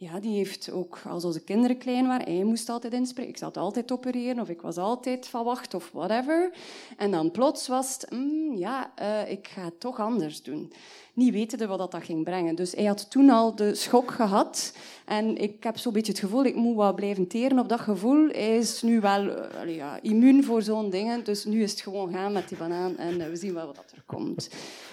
ja, 0.02 0.20
die 0.20 0.36
heeft 0.36 0.72
ook, 0.72 0.99
als 1.08 1.26
onze 1.26 1.43
kinderen 1.43 1.78
klein 1.78 2.08
waren, 2.08 2.36
hij 2.36 2.43
moest 2.43 2.70
altijd 2.70 2.93
inspreken. 2.93 3.32
Ik 3.32 3.38
zat 3.38 3.58
altijd 3.58 3.91
opereren 3.91 4.39
of 4.39 4.49
ik 4.49 4.62
was 4.62 4.78
altijd 4.78 5.28
van 5.28 5.43
wacht 5.43 5.74
of 5.74 5.91
whatever. 5.91 6.52
En 6.97 7.12
dan 7.12 7.32
plots 7.32 7.68
was 7.68 7.93
het, 7.93 8.12
mm, 8.12 8.56
ja, 8.58 8.91
uh, 9.02 9.32
ik 9.32 9.47
ga 9.47 9.64
het 9.64 9.80
toch 9.80 9.99
anders 9.99 10.43
doen. 10.43 10.74
Niet 11.14 11.34
wetende 11.34 11.68
wat 11.68 11.91
dat 11.91 12.04
ging 12.04 12.24
brengen. 12.24 12.56
Dus 12.56 12.72
hij 12.72 12.86
had 12.86 13.10
toen 13.10 13.30
al 13.30 13.56
de 13.56 13.76
schok 13.76 14.12
gehad. 14.12 14.74
En 15.06 15.38
ik 15.38 15.64
heb 15.64 15.78
zo'n 15.78 15.93
beetje 15.93 16.12
het 16.12 16.22
gevoel, 16.22 16.45
ik 16.45 16.56
moet 16.56 16.76
wel 16.76 16.93
blijven 16.93 17.28
teren 17.28 17.60
op 17.60 17.70
dat 17.70 17.80
gevoel. 17.80 18.28
Hij 18.28 18.58
is 18.58 18.82
nu 18.82 18.99
wel 18.99 19.26
uh, 19.26 19.76
ja, 19.76 20.02
immuun 20.02 20.43
voor 20.43 20.62
zo'n 20.62 20.89
dingen. 20.89 21.24
Dus 21.24 21.45
nu 21.45 21.64
is 21.64 21.72
het 21.72 21.82
gewoon 21.82 22.12
gaan 22.14 22.32
met 22.32 22.49
die 22.49 22.58
banaan 22.58 22.97
en 22.97 23.20
uh, 23.20 23.28
we 23.28 23.36
zien 23.36 23.54
wel 23.54 23.66
wat 23.66 23.91
er 23.95 24.04
komt. 24.06 24.49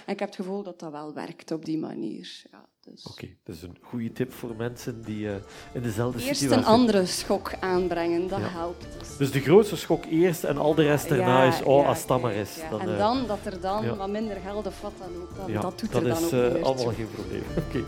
En 0.07 0.13
ik 0.13 0.19
heb 0.19 0.29
het 0.29 0.37
gevoel 0.37 0.63
dat 0.63 0.81
dat 0.81 0.93
wel 0.93 1.13
werkt 1.13 1.51
op 1.51 1.65
die 1.65 1.79
manier. 1.79 2.43
Ja. 2.51 2.69
Dus. 2.91 3.05
Oké, 3.05 3.13
okay, 3.13 3.37
dat 3.45 3.55
is 3.55 3.63
een 3.63 3.77
goede 3.83 4.13
tip 4.13 4.33
voor 4.33 4.55
mensen 4.57 5.03
die 5.03 5.25
uh, 5.25 5.33
in 5.73 5.83
dezelfde 5.83 6.23
eerst 6.23 6.41
situatie... 6.41 6.57
Eerst 6.57 6.69
een 6.69 6.75
andere 6.75 7.07
schok 7.07 7.55
aanbrengen, 7.61 8.29
dat 8.29 8.39
ja. 8.39 8.49
helpt. 8.49 8.87
Dus. 8.99 9.17
dus. 9.17 9.31
de 9.31 9.41
grootste 9.41 9.77
schok 9.77 10.05
eerst 10.05 10.45
en 10.45 10.59
al 10.59 10.75
de 10.75 10.83
rest 10.83 11.09
daarna 11.09 11.43
ja, 11.43 11.53
is, 11.53 11.63
oh, 11.63 11.89
als 11.89 12.07
dat 12.07 12.21
maar 12.21 12.33
is. 12.33 12.61
Dan, 12.71 12.81
en 12.81 12.99
dan 12.99 13.27
dat 13.27 13.39
er 13.45 13.61
dan 13.61 13.97
wat 13.97 14.09
minder 14.09 14.37
geld 14.45 14.67
of 14.67 14.81
wat 14.81 14.93
dan 14.99 15.23
ook, 15.23 15.53
dat, 15.53 15.63
dat 15.63 15.79
doet 15.79 15.93
dat 15.93 16.03
er 16.03 16.09
dan 16.09 16.19
is, 16.19 16.35
ook 16.35 16.57
uh, 16.57 16.63
allemaal 16.63 16.95
geen 16.95 17.11
probleem. 17.11 17.43
Oké. 17.67 17.79
Okay. 17.79 17.85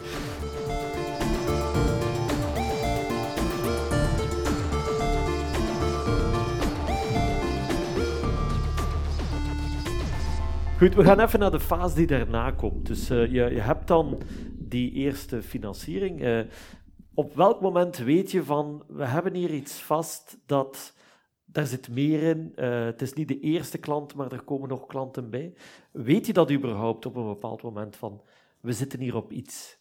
Goed, 10.79 10.95
we 10.95 11.05
gaan 11.05 11.21
even 11.21 11.39
naar 11.39 11.51
de 11.51 11.61
fase 11.61 11.95
die 11.95 12.07
daarna 12.07 12.51
komt. 12.51 12.87
Dus 12.87 13.11
uh, 13.11 13.27
je, 13.27 13.55
je 13.55 13.61
hebt 13.61 13.89
dan 13.89 14.19
die 14.71 14.93
eerste 14.93 15.43
financiering. 15.43 16.23
Uh, 16.23 16.41
op 17.15 17.35
welk 17.35 17.61
moment 17.61 17.97
weet 17.97 18.31
je 18.31 18.45
van, 18.45 18.85
we 18.89 19.05
hebben 19.05 19.35
hier 19.35 19.51
iets 19.51 19.83
vast 19.83 20.39
dat... 20.47 20.99
Daar 21.53 21.67
zit 21.67 21.89
meer 21.89 22.23
in. 22.23 22.53
Uh, 22.57 22.85
het 22.85 23.03
is 23.03 23.13
niet 23.13 23.29
de 23.29 23.41
eerste 23.41 23.79
klant, 23.79 24.15
maar 24.15 24.33
er 24.33 24.43
komen 24.43 24.69
nog 24.69 24.87
klanten 24.87 25.31
bij. 25.31 25.55
Weet 25.91 26.27
je 26.27 26.33
dat 26.33 26.51
überhaupt 26.51 27.07
op 27.07 27.17
een 27.17 27.27
bepaald 27.27 27.63
moment 27.63 27.97
van, 27.97 28.23
we 28.61 28.73
zitten 28.73 29.01
hier 29.01 29.17
op 29.17 29.33
iets? 29.33 29.79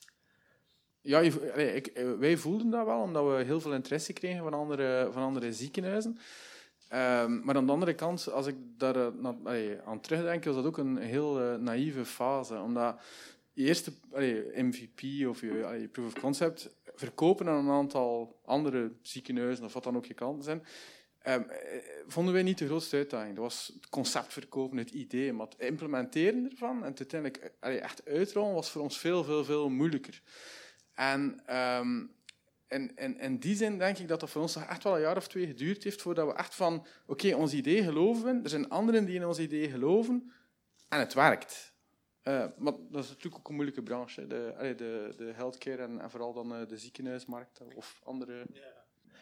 Ja, 1.01 1.19
ik, 1.19 2.15
wij 2.19 2.37
voelden 2.37 2.69
dat 2.69 2.85
wel, 2.85 3.01
omdat 3.01 3.25
we 3.25 3.43
heel 3.43 3.61
veel 3.61 3.73
interesse 3.73 4.13
kregen 4.13 4.43
van 4.43 4.53
andere, 4.53 5.09
van 5.11 5.23
andere 5.23 5.53
ziekenhuizen. 5.53 6.11
Um, 6.11 7.41
maar 7.43 7.55
aan 7.55 7.65
de 7.65 7.71
andere 7.71 7.93
kant, 7.93 8.31
als 8.31 8.47
ik 8.47 8.55
daar 8.77 9.11
aan 9.85 9.99
terugdenk, 10.01 10.43
was 10.45 10.55
dat 10.55 10.65
ook 10.65 10.77
een 10.77 10.97
heel 10.97 11.41
uh, 11.41 11.55
naïeve 11.55 12.05
fase. 12.05 12.61
Omdat 12.61 13.01
je 13.59 13.65
eerste 13.65 13.93
MVP 14.55 15.27
of 15.27 15.41
je 15.41 15.89
proof 15.91 16.07
of 16.07 16.21
concept 16.21 16.69
verkopen 16.95 17.47
aan 17.47 17.65
een 17.65 17.73
aantal 17.73 18.39
andere 18.45 18.91
ziekenhuizen 19.01 19.65
of 19.65 19.73
wat 19.73 19.83
dan 19.83 19.95
ook 19.95 20.05
je 20.05 20.13
klanten 20.13 20.43
zijn, 20.43 20.63
um, 21.27 21.45
vonden 22.07 22.33
wij 22.33 22.43
niet 22.43 22.57
de 22.57 22.65
grootste 22.65 22.95
uitdaging. 22.95 23.35
Dat 23.35 23.43
was 23.43 23.71
het 23.73 23.89
concept 23.89 24.33
verkopen, 24.33 24.77
het 24.77 24.91
idee. 24.91 25.33
Maar 25.33 25.47
het 25.47 25.59
implementeren 25.59 26.49
ervan 26.49 26.77
en 26.83 26.95
uiteindelijk 26.97 27.53
echt 27.61 28.05
uitrollen 28.05 28.53
was 28.53 28.69
voor 28.69 28.81
ons 28.81 28.97
veel, 28.97 29.23
veel, 29.23 29.43
veel 29.43 29.69
moeilijker. 29.69 30.21
En 30.93 31.43
in, 32.67 33.19
in 33.19 33.37
die 33.37 33.55
zin 33.55 33.77
denk 33.77 33.97
ik 33.97 34.07
dat 34.07 34.19
dat 34.19 34.29
voor 34.29 34.41
ons 34.41 34.55
nog 34.55 34.63
echt 34.63 34.83
wel 34.83 34.95
een 34.95 35.01
jaar 35.01 35.17
of 35.17 35.27
twee 35.27 35.45
geduurd 35.45 35.83
heeft 35.83 36.01
voordat 36.01 36.27
we 36.27 36.33
echt 36.33 36.55
van, 36.55 36.85
oké, 37.05 37.35
ons 37.35 37.53
idee 37.53 37.83
geloven 37.83 38.43
er 38.43 38.49
zijn 38.49 38.69
anderen 38.69 39.05
die 39.05 39.15
in 39.15 39.25
ons 39.25 39.39
idee 39.39 39.69
geloven 39.69 40.31
en 40.89 40.99
het 40.99 41.13
werkt. 41.13 41.77
Uh, 42.23 42.45
maar 42.57 42.73
dat 42.89 43.03
is 43.03 43.09
natuurlijk 43.09 43.37
ook 43.37 43.49
een 43.49 43.55
moeilijke 43.55 43.83
branche, 43.83 44.27
de, 44.27 44.73
de, 44.77 45.13
de 45.17 45.31
healthcare 45.35 45.81
en, 45.81 45.99
en 45.99 46.09
vooral 46.09 46.33
dan 46.33 46.61
uh, 46.61 46.67
de 46.67 46.77
ziekenhuismarkt 46.77 47.61
of 47.75 48.01
andere... 48.03 48.45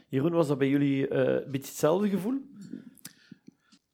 Jeroen, 0.07 0.31
was 0.31 0.47
dat 0.47 0.57
bij 0.57 0.69
jullie 0.69 1.09
uh, 1.09 1.17
een 1.17 1.51
beetje 1.51 1.67
hetzelfde 1.67 2.09
gevoel? 2.09 2.41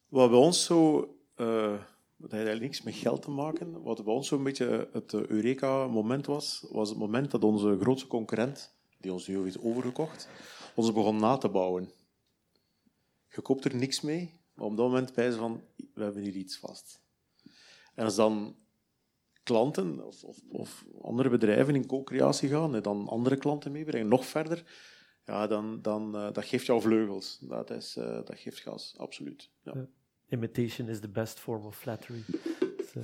Wat 0.07 0.29
bij 0.29 0.39
ons 0.39 0.65
zo... 0.65 0.99
dat 1.35 2.31
heeft 2.31 2.33
eigenlijk 2.33 2.61
niks 2.61 2.81
met 2.81 2.93
geld 2.93 3.21
te 3.21 3.31
maken. 3.31 3.81
Wat 3.81 4.03
bij 4.03 4.13
ons 4.13 4.27
zo'n 4.27 4.43
beetje 4.43 4.89
het 4.91 5.13
Eureka-moment 5.13 6.25
was, 6.25 6.65
was 6.69 6.89
het 6.89 6.97
moment 6.97 7.31
dat 7.31 7.43
onze 7.43 7.77
grootste 7.79 8.07
concurrent 8.07 8.75
die 8.97 9.13
ons 9.13 9.27
nu 9.27 9.43
heeft 9.43 9.61
overgekocht, 9.61 10.29
ons 10.75 10.93
begon 10.93 11.17
na 11.17 11.37
te 11.37 11.49
bouwen. 11.49 11.91
Je 13.29 13.41
koopt 13.41 13.65
er 13.65 13.75
niks 13.75 14.01
mee, 14.01 14.39
maar 14.53 14.65
op 14.65 14.77
dat 14.77 14.87
moment 14.87 15.13
bij 15.13 15.31
ze 15.31 15.37
van, 15.37 15.61
we 15.93 16.03
hebben 16.03 16.23
hier 16.23 16.35
iets 16.35 16.57
vast. 16.57 17.01
En 17.95 18.05
als 18.05 18.15
dan 18.15 18.55
klanten 19.43 20.05
of, 20.05 20.23
of, 20.23 20.37
of 20.51 20.85
andere 21.01 21.29
bedrijven 21.29 21.75
in 21.75 21.85
co-creatie 21.85 22.49
gaan 22.49 22.75
en 22.75 22.81
dan 22.81 23.07
andere 23.07 23.35
klanten 23.35 23.71
meebrengen, 23.71 24.07
nog 24.07 24.25
verder, 24.25 24.63
ja, 25.25 25.47
dan, 25.47 25.81
dan 25.81 26.15
uh, 26.15 26.31
dat 26.31 26.45
geeft 26.45 26.65
jou 26.65 26.81
vleugels. 26.81 27.37
Dat, 27.41 27.69
is, 27.69 27.95
uh, 27.97 28.05
dat 28.05 28.39
geeft 28.39 28.59
gas, 28.59 28.93
absoluut. 28.97 29.49
Ja. 29.63 29.87
Imitation 30.29 30.87
is 30.89 30.99
the 30.99 31.09
best 31.09 31.39
form 31.39 31.65
of 31.65 31.77
flattery. 31.77 32.23
So. 32.93 33.01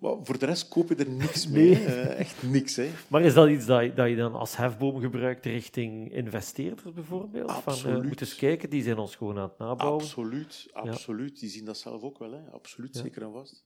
Maar 0.00 0.16
voor 0.22 0.38
de 0.38 0.46
rest 0.46 0.68
koop 0.68 0.88
je 0.88 0.94
er 0.94 1.10
niks 1.10 1.46
mee. 1.48 1.74
Nee. 1.74 1.86
Uh, 1.86 2.18
echt 2.18 2.42
niks. 2.42 2.76
Hè. 2.76 2.90
Maar 3.08 3.22
is 3.22 3.34
dat 3.34 3.48
iets 3.48 3.66
dat 3.66 3.82
je, 3.82 3.94
dat 3.94 4.08
je 4.08 4.16
dan 4.16 4.34
als 4.34 4.56
hefboom 4.56 5.00
gebruikt 5.00 5.44
richting 5.44 6.12
investeerders 6.12 6.92
bijvoorbeeld? 6.94 7.50
Absoluut. 7.50 7.80
Van, 7.80 8.02
uh, 8.02 8.08
moeten 8.08 8.26
eens 8.26 8.36
kijken, 8.36 8.70
die 8.70 8.82
zijn 8.82 8.98
ons 8.98 9.16
gewoon 9.16 9.36
aan 9.38 9.48
het 9.48 9.58
nabouwen. 9.58 10.02
Absoluut, 10.02 10.68
absoluut. 10.72 11.34
Ja. 11.34 11.40
Die 11.40 11.50
zien 11.50 11.64
dat 11.64 11.78
zelf 11.78 12.02
ook 12.02 12.18
wel. 12.18 12.32
Hè. 12.32 12.50
Absoluut, 12.50 12.94
ja. 12.94 13.02
zeker 13.02 13.22
en 13.22 13.32
vast. 13.32 13.64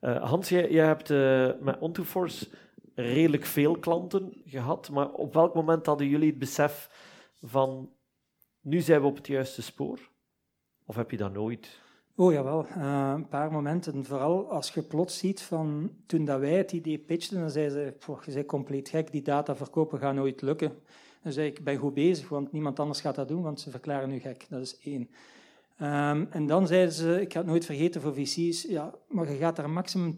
Uh, 0.00 0.24
Hans, 0.24 0.48
jij, 0.48 0.86
hebt 0.86 1.10
uh, 1.10 1.50
met 1.60 1.78
Ontoforce 1.78 2.48
redelijk 2.94 3.44
veel 3.44 3.78
klanten 3.78 4.42
gehad, 4.44 4.90
maar 4.90 5.10
op 5.10 5.34
welk 5.34 5.54
moment 5.54 5.86
hadden 5.86 6.08
jullie 6.08 6.28
het 6.28 6.38
besef 6.38 6.90
van 7.42 7.90
nu 8.60 8.80
zijn 8.80 9.00
we 9.00 9.06
op 9.06 9.16
het 9.16 9.26
juiste 9.26 9.62
spoor? 9.62 9.98
Of 10.86 10.96
heb 10.96 11.10
je 11.10 11.16
dat 11.16 11.32
nooit? 11.32 11.80
Oh 12.16 12.32
jawel, 12.32 12.66
uh, 12.76 13.12
een 13.14 13.28
paar 13.28 13.52
momenten. 13.52 14.04
Vooral 14.04 14.50
als 14.50 14.70
je 14.70 14.82
plots 14.82 15.18
ziet 15.18 15.42
van 15.42 15.90
toen 16.06 16.24
dat 16.24 16.40
wij 16.40 16.54
het 16.54 16.72
idee 16.72 16.98
pitchten, 16.98 17.40
dan 17.40 17.50
zei 17.50 17.68
ze, 17.68 17.94
je 18.24 18.32
bent 18.32 18.46
compleet 18.46 18.88
gek, 18.88 19.12
die 19.12 19.22
data 19.22 19.56
verkopen 19.56 19.98
gaat 19.98 20.14
nooit 20.14 20.42
lukken. 20.42 20.72
Dan 21.22 21.32
zei 21.32 21.46
ik, 21.46 21.58
ik 21.58 21.64
ben 21.64 21.76
goed 21.76 21.94
bezig, 21.94 22.28
want 22.28 22.52
niemand 22.52 22.80
anders 22.80 23.00
gaat 23.00 23.14
dat 23.14 23.28
doen, 23.28 23.42
want 23.42 23.60
ze 23.60 23.70
verklaren 23.70 24.08
nu 24.08 24.18
gek. 24.18 24.46
Dat 24.48 24.60
is 24.60 24.78
één. 24.78 25.10
Um, 25.82 26.26
en 26.30 26.46
dan 26.46 26.66
zeiden 26.66 26.94
ze, 26.94 27.20
ik 27.20 27.32
ga 27.32 27.38
het 27.38 27.48
nooit 27.48 27.64
vergeten 27.64 28.00
voor 28.00 28.14
VC's, 28.14 28.62
ja, 28.62 28.94
maar 29.08 29.30
je 29.30 29.36
gaat 29.36 29.56
daar 29.56 29.70
maximum 29.70 30.16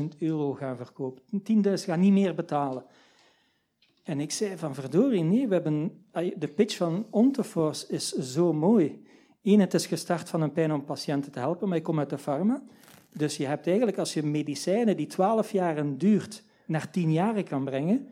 10.000 0.00 0.02
euro 0.18 0.52
gaan 0.52 0.76
verkopen. 0.76 1.22
10.000 1.22 1.62
gaat 1.62 1.98
niet 1.98 2.12
meer 2.12 2.34
betalen. 2.34 2.84
En 4.02 4.20
ik 4.20 4.30
zei 4.30 4.56
van 4.56 4.74
verdorie, 4.74 5.22
nee, 5.22 5.48
we 5.48 5.54
hebben, 5.54 6.04
de 6.36 6.48
pitch 6.54 6.76
van 6.76 7.06
Onteforce 7.10 7.86
is 7.88 8.12
zo 8.12 8.52
mooi. 8.52 9.02
Eén, 9.42 9.60
het 9.60 9.74
is 9.74 9.86
gestart 9.86 10.28
van 10.28 10.40
een 10.42 10.52
pijn 10.52 10.72
om 10.72 10.84
patiënten 10.84 11.32
te 11.32 11.38
helpen, 11.38 11.68
maar 11.68 11.76
ik 11.76 11.82
kom 11.82 11.98
uit 11.98 12.10
de 12.10 12.18
farma. 12.18 12.62
Dus 13.12 13.36
je 13.36 13.46
hebt 13.46 13.66
eigenlijk, 13.66 13.98
als 13.98 14.14
je 14.14 14.22
medicijnen 14.22 14.96
die 14.96 15.06
12 15.06 15.52
jaren 15.52 15.98
duurt, 15.98 16.42
naar 16.66 16.90
10 16.90 17.12
jaar 17.12 17.42
kan 17.42 17.64
brengen, 17.64 18.08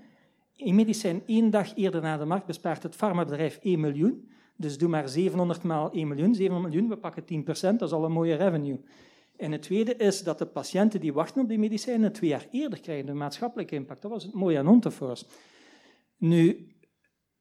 een 0.56 0.74
medicijn 0.74 1.22
één 1.26 1.50
dag 1.50 1.76
eerder 1.76 2.02
naar 2.02 2.18
de 2.18 2.24
markt 2.24 2.46
bespaart 2.46 2.82
het 2.82 2.94
farmabedrijf 2.94 3.58
1 3.62 3.80
miljoen. 3.80 4.30
Dus 4.60 4.78
doe 4.78 4.88
maar 4.88 5.08
700 5.08 5.62
maal 5.62 5.90
1 5.92 6.08
miljoen. 6.08 6.34
700 6.34 6.72
miljoen, 6.72 6.90
we 6.90 6.96
pakken 6.96 7.22
10% 7.22 7.44
dat 7.78 7.82
is 7.82 7.92
al 7.92 8.04
een 8.04 8.12
mooie 8.12 8.34
revenue. 8.34 8.80
En 9.36 9.52
het 9.52 9.62
tweede 9.62 9.96
is 9.96 10.22
dat 10.22 10.38
de 10.38 10.46
patiënten 10.46 11.00
die 11.00 11.12
wachten 11.12 11.42
op 11.42 11.48
die 11.48 11.58
medicijnen 11.58 12.12
twee 12.12 12.30
jaar 12.30 12.46
eerder 12.50 12.80
krijgen 12.80 13.06
de 13.06 13.12
maatschappelijke 13.12 13.74
impact. 13.74 14.02
Dat 14.02 14.10
was 14.10 14.22
het 14.22 14.34
mooie 14.34 14.58
aan 14.58 14.68
Onteforce. 14.68 15.24
Nu, 16.16 16.68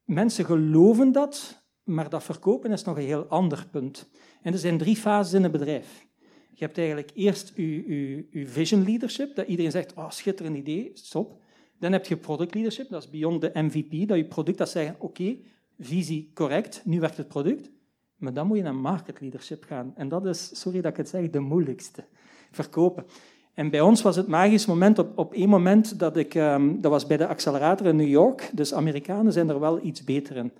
mensen 0.04 0.44
geloven 0.44 1.12
dat, 1.12 1.62
maar 1.84 2.08
dat 2.08 2.22
verkopen 2.22 2.72
is 2.72 2.84
nog 2.84 2.96
een 2.96 3.02
heel 3.02 3.24
ander 3.24 3.66
punt. 3.70 4.10
En 4.42 4.52
er 4.52 4.58
zijn 4.58 4.78
drie 4.78 4.96
fases 4.96 5.32
in 5.32 5.44
een 5.44 5.50
bedrijf. 5.50 6.06
Je 6.54 6.64
hebt 6.64 6.78
eigenlijk 6.78 7.10
eerst 7.14 7.52
je, 7.56 8.44
vision 8.46 8.84
leadership, 8.84 9.34
dat 9.34 9.46
iedereen 9.46 9.70
zegt, 9.70 9.94
oh, 9.94 10.10
schitterend 10.10 10.56
idee, 10.56 10.90
stop. 10.94 11.42
Dan 11.78 11.92
heb 11.92 12.06
je 12.06 12.16
product 12.16 12.54
leadership, 12.54 12.88
dat 12.88 13.02
is 13.02 13.10
beyond 13.10 13.40
de 13.40 13.50
MVP, 13.54 14.08
dat 14.08 14.16
je 14.16 14.24
product 14.24 14.58
dat 14.58 14.70
zegt, 14.70 14.94
oké, 14.98 15.36
visie 15.80 16.30
correct, 16.34 16.82
nu 16.84 17.00
werkt 17.00 17.16
het 17.16 17.28
product. 17.28 17.70
Maar 18.16 18.32
dan 18.32 18.46
moet 18.46 18.56
je 18.56 18.62
naar 18.62 18.74
market 18.74 19.20
leadership 19.20 19.64
gaan. 19.64 19.92
En 19.96 20.08
dat 20.08 20.26
is, 20.26 20.60
sorry 20.60 20.80
dat 20.80 20.90
ik 20.90 20.96
het 20.96 21.08
zeg, 21.08 21.30
de 21.30 21.40
moeilijkste. 21.40 22.04
Verkopen. 22.50 23.04
En 23.54 23.70
bij 23.70 23.80
ons 23.80 24.02
was 24.02 24.16
het 24.16 24.26
magisch 24.26 24.66
moment 24.66 24.98
op, 24.98 25.18
op 25.18 25.34
één 25.34 25.48
moment 25.48 25.98
dat 25.98 26.16
ik, 26.16 26.34
um, 26.34 26.80
dat 26.80 26.90
was 26.90 27.06
bij 27.06 27.16
de 27.16 27.26
accelerator 27.26 27.86
in 27.86 27.96
New 27.96 28.08
York, 28.08 28.50
dus 28.52 28.74
Amerikanen 28.74 29.32
zijn 29.32 29.48
er 29.48 29.60
wel 29.60 29.84
iets 29.84 30.04
beter 30.04 30.36
in. 30.36 30.52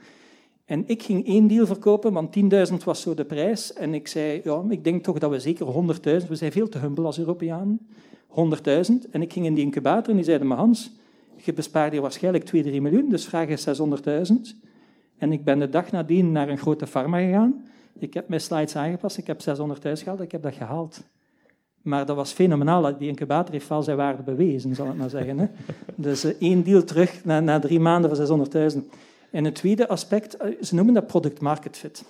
En 0.65 0.85
ik 0.87 1.03
ging 1.03 1.27
één 1.27 1.47
deal 1.47 1.67
verkopen, 1.67 2.13
want 2.13 2.37
10.000 2.71 2.77
was 2.85 3.01
zo 3.01 3.15
de 3.15 3.25
prijs. 3.25 3.73
En 3.73 3.95
ik 3.95 4.09
zei, 4.09 4.41
ja, 4.45 4.65
ik 4.69 4.85
denk 4.85 5.03
toch 5.03 5.19
dat 5.19 5.31
we 5.31 5.41
zeker 5.41 5.67
100.000... 5.67 6.29
We 6.29 6.35
zijn 6.35 6.53
veel 6.53 6.69
te 6.69 6.79
humble 6.79 7.05
als 7.05 7.19
Europeanen. 7.19 7.89
100.000. 8.29 9.11
En 9.11 9.23
ik 9.23 9.33
ging 9.33 9.47
in 9.47 9.55
die 9.55 9.65
incubator 9.65 10.09
en 10.09 10.17
die 10.17 10.25
zeiden 10.25 10.49
me, 10.49 10.55
Hans, 10.55 10.93
je 11.37 11.53
bespaart 11.53 11.93
hier 11.93 12.01
waarschijnlijk 12.01 12.45
2, 12.45 12.63
3 12.63 12.81
miljoen, 12.81 13.09
dus 13.09 13.25
vraag 13.25 13.49
je 13.49 13.77
600.000. 14.55 14.70
En 15.21 15.33
ik 15.33 15.45
ben 15.45 15.59
de 15.59 15.69
dag 15.69 15.91
nadien 15.91 16.33
naar 16.33 16.49
een 16.49 16.59
grote 16.59 16.87
farma 16.87 17.19
gegaan. 17.19 17.65
Ik 17.99 18.15
heb 18.15 18.29
mijn 18.29 18.41
slides 18.41 18.77
aangepast, 18.77 19.19
ik 19.19 19.27
heb 19.27 19.41
600 19.41 19.81
thuis 19.81 20.03
gehaald, 20.03 20.21
ik 20.21 20.33
heb 20.33 20.43
dat 20.43 20.55
gehaald. 20.55 21.03
Maar 21.83 22.07
dat 22.07 22.17
was 22.17 22.33
fenomenaal. 22.33 22.99
Die 22.99 23.09
incubator 23.09 23.53
heeft 23.53 23.69
wel 23.69 23.83
zijn 23.83 23.97
waarde 23.97 24.23
bewezen, 24.23 24.75
zal 24.75 24.87
ik 24.87 24.95
maar 24.95 25.11
zeggen. 25.11 25.39
Hè. 25.39 25.47
Dus 25.95 26.25
uh, 26.25 26.33
één 26.39 26.63
deal 26.63 26.85
terug 26.85 27.25
na, 27.25 27.41
na 27.41 27.59
drie 27.59 27.81
maanden 27.81 28.17
van 28.17 28.49
600.000. 28.73 28.79
En 29.31 29.45
het 29.45 29.55
tweede 29.55 29.89
aspect, 29.89 30.43
uh, 30.45 30.63
ze 30.63 30.75
noemen 30.75 30.95
dat 30.95 31.07
product 31.07 31.41
market 31.41 31.77
fit. 31.77 32.05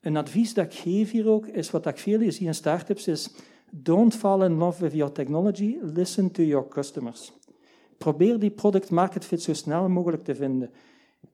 Een 0.00 0.16
advies 0.16 0.54
dat 0.54 0.64
ik 0.64 0.74
geef 0.74 1.10
hier 1.10 1.28
ook, 1.28 1.46
is 1.46 1.70
wat 1.70 1.86
ik 1.86 1.98
veel 1.98 2.32
zie 2.32 2.46
in 2.46 2.54
startups, 2.54 3.08
is 3.08 3.34
don't 3.70 4.14
fall 4.14 4.44
in 4.44 4.54
love 4.54 4.82
with 4.82 4.92
your 4.92 5.12
technology, 5.12 5.76
listen 5.82 6.30
to 6.30 6.42
your 6.42 6.68
customers. 6.68 7.32
Probeer 7.98 8.38
die 8.38 8.50
product 8.50 8.90
market 8.90 9.24
fit 9.24 9.42
zo 9.42 9.52
snel 9.54 9.88
mogelijk 9.88 10.24
te 10.24 10.34
vinden. 10.34 10.70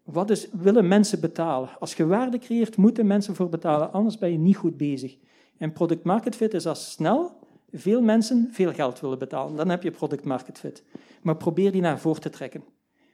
Wat 0.02 0.30
is, 0.30 0.48
willen 0.52 0.88
mensen 0.88 1.20
betalen? 1.20 1.68
Als 1.78 1.94
je 1.94 2.06
waarde 2.06 2.38
creëert, 2.38 2.76
moeten 2.76 3.06
mensen 3.06 3.34
voor 3.34 3.48
betalen, 3.48 3.92
anders 3.92 4.18
ben 4.18 4.32
je 4.32 4.38
niet 4.38 4.56
goed 4.56 4.76
bezig. 4.76 5.16
En 5.58 5.72
product 5.72 6.04
market 6.04 6.36
fit 6.36 6.54
is 6.54 6.66
als 6.66 6.90
snel 6.90 7.32
veel 7.72 8.02
mensen 8.02 8.48
veel 8.52 8.72
geld 8.72 9.00
willen 9.00 9.18
betalen. 9.18 9.56
Dan 9.56 9.68
heb 9.68 9.82
je 9.82 9.90
product 9.90 10.24
market 10.24 10.58
fit. 10.58 10.82
Maar 11.22 11.36
probeer 11.36 11.72
die 11.72 11.80
naar 11.80 11.98
voren 11.98 12.20
te 12.20 12.30
trekken. 12.30 12.64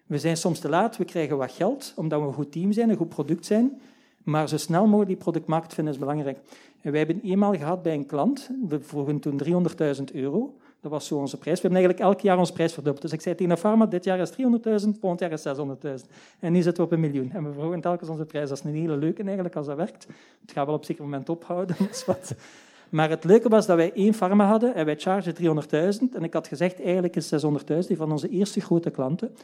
We 0.07 0.19
zijn 0.19 0.37
soms 0.37 0.59
te 0.59 0.69
laat, 0.69 0.97
we 0.97 1.05
krijgen 1.05 1.37
wat 1.37 1.53
geld, 1.53 1.93
omdat 1.97 2.21
we 2.21 2.27
een 2.27 2.33
goed 2.33 2.53
team 2.53 2.73
zijn, 2.73 2.91
een 2.91 2.97
goed 2.97 3.09
product 3.09 3.47
zijn. 3.47 3.81
Maar 4.25 4.49
zo 4.49 4.57
snel 4.57 4.85
mogelijk 4.85 5.09
die 5.09 5.17
product 5.17 5.47
market 5.47 5.75
fit 5.75 5.87
is 5.87 5.99
belangrijk. 5.99 6.39
En 6.81 6.91
wij 6.91 7.01
hebben 7.01 7.21
eenmaal 7.23 7.55
gehad 7.55 7.83
bij 7.83 7.95
een 7.95 8.07
klant, 8.07 8.51
we 8.69 8.81
vroegen 8.81 9.21
toen 9.21 9.41
300.000 9.45 10.05
euro. 10.13 10.57
Dat 10.81 10.91
was 10.91 11.07
zo 11.07 11.17
onze 11.17 11.39
prijs. 11.39 11.61
We 11.61 11.69
hebben 11.69 11.81
eigenlijk 11.81 12.11
elk 12.11 12.21
jaar 12.21 12.39
onze 12.39 12.53
prijs 12.53 12.73
verdubbeld. 12.73 13.03
Dus 13.03 13.13
ik 13.13 13.21
zei 13.21 13.35
tegen 13.35 13.55
de 13.55 13.61
farma, 13.61 13.87
dit 13.87 14.05
jaar 14.05 14.19
is 14.19 14.33
300.000, 14.33 14.37
volgend 15.01 15.21
jaar 15.21 15.33
is 15.33 15.49
600.000. 15.49 16.11
En 16.41 16.53
nu 16.53 16.63
zitten 16.63 16.83
we 16.83 16.89
op 16.89 16.93
een 16.93 17.01
miljoen. 17.01 17.31
En 17.33 17.45
we 17.45 17.53
verhogen 17.53 17.81
telkens 17.81 18.11
onze 18.11 18.25
prijs. 18.25 18.49
Dat 18.49 18.59
is 18.59 18.65
een 18.65 18.75
hele 18.75 18.97
leuke 18.97 19.23
eigenlijk, 19.23 19.57
als 19.57 19.67
dat 19.67 19.77
werkt. 19.77 20.07
Het 20.41 20.53
gaat 20.53 20.67
wel 20.67 20.75
op 20.75 20.81
een 20.81 20.87
zeker 20.87 21.05
moment 21.05 21.29
ophouden. 21.29 21.77
wat. 22.07 22.35
Maar 22.89 23.11
het 23.11 23.25
leuke 23.25 23.49
was 23.49 23.67
dat 23.67 23.77
wij 23.77 23.93
één 23.93 24.15
farma 24.15 24.47
hadden 24.47 24.75
en 24.75 24.85
wij 24.85 24.97
chargen 24.97 25.35
300.000. 25.35 26.15
En 26.15 26.23
ik 26.23 26.33
had 26.33 26.49
gezegd, 26.49 26.83
eigenlijk 26.83 27.17
is 27.17 27.33
600.000 27.35 27.79
die 27.87 27.97
van 27.97 28.11
onze 28.11 28.29
eerste 28.29 28.61
grote 28.61 28.91
klanten. 28.91 29.35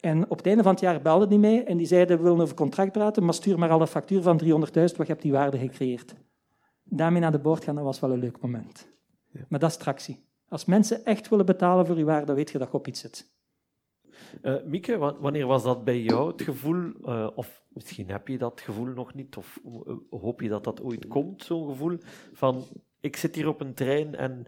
En 0.00 0.30
op 0.30 0.36
het 0.36 0.46
einde 0.46 0.62
van 0.62 0.72
het 0.72 0.80
jaar 0.80 1.02
belden 1.02 1.28
die 1.28 1.38
mij 1.38 1.64
en 1.64 1.76
die 1.76 1.86
zeiden, 1.86 2.16
we 2.16 2.22
willen 2.22 2.40
over 2.40 2.54
contract 2.54 2.92
praten, 2.92 3.24
maar 3.24 3.34
stuur 3.34 3.58
maar 3.58 3.70
al 3.70 3.80
een 3.80 3.86
factuur 3.86 4.22
van 4.22 4.40
300.000, 4.44 4.48
want 4.74 4.96
je 4.96 5.04
hebt 5.04 5.22
die 5.22 5.32
waarde 5.32 5.58
gecreëerd. 5.58 6.14
Daarmee 6.84 7.20
naar 7.20 7.32
de 7.32 7.38
boord 7.38 7.64
gaan, 7.64 7.74
dat 7.74 7.84
was 7.84 8.00
wel 8.00 8.12
een 8.12 8.18
leuk 8.18 8.40
moment. 8.40 8.88
Ja. 9.30 9.40
Maar 9.48 9.58
dat 9.58 9.70
is 9.70 9.76
tractie. 9.76 10.24
Als 10.52 10.64
mensen 10.64 11.04
echt 11.04 11.28
willen 11.28 11.46
betalen 11.46 11.86
voor 11.86 11.98
je 11.98 12.04
waarde, 12.04 12.26
dan 12.26 12.34
weet 12.34 12.50
je 12.50 12.58
dat 12.58 12.68
je 12.70 12.74
op 12.74 12.86
iets 12.86 13.00
zit. 13.00 13.30
Uh, 14.42 14.62
Mieke, 14.64 14.96
wanneer 14.96 15.46
was 15.46 15.62
dat 15.62 15.84
bij 15.84 16.00
jou 16.00 16.30
het 16.30 16.42
gevoel, 16.42 16.92
uh, 17.04 17.28
of 17.34 17.62
misschien 17.68 18.10
heb 18.10 18.28
je 18.28 18.38
dat 18.38 18.60
gevoel 18.60 18.86
nog 18.86 19.14
niet, 19.14 19.36
of 19.36 19.60
uh, 19.66 19.96
hoop 20.10 20.40
je 20.40 20.48
dat 20.48 20.64
dat 20.64 20.82
ooit 20.82 21.06
komt, 21.06 21.44
zo'n 21.44 21.68
gevoel 21.68 21.98
van 22.32 22.64
ik 23.00 23.16
zit 23.16 23.34
hier 23.34 23.48
op 23.48 23.60
een 23.60 23.74
trein 23.74 24.14
en 24.14 24.46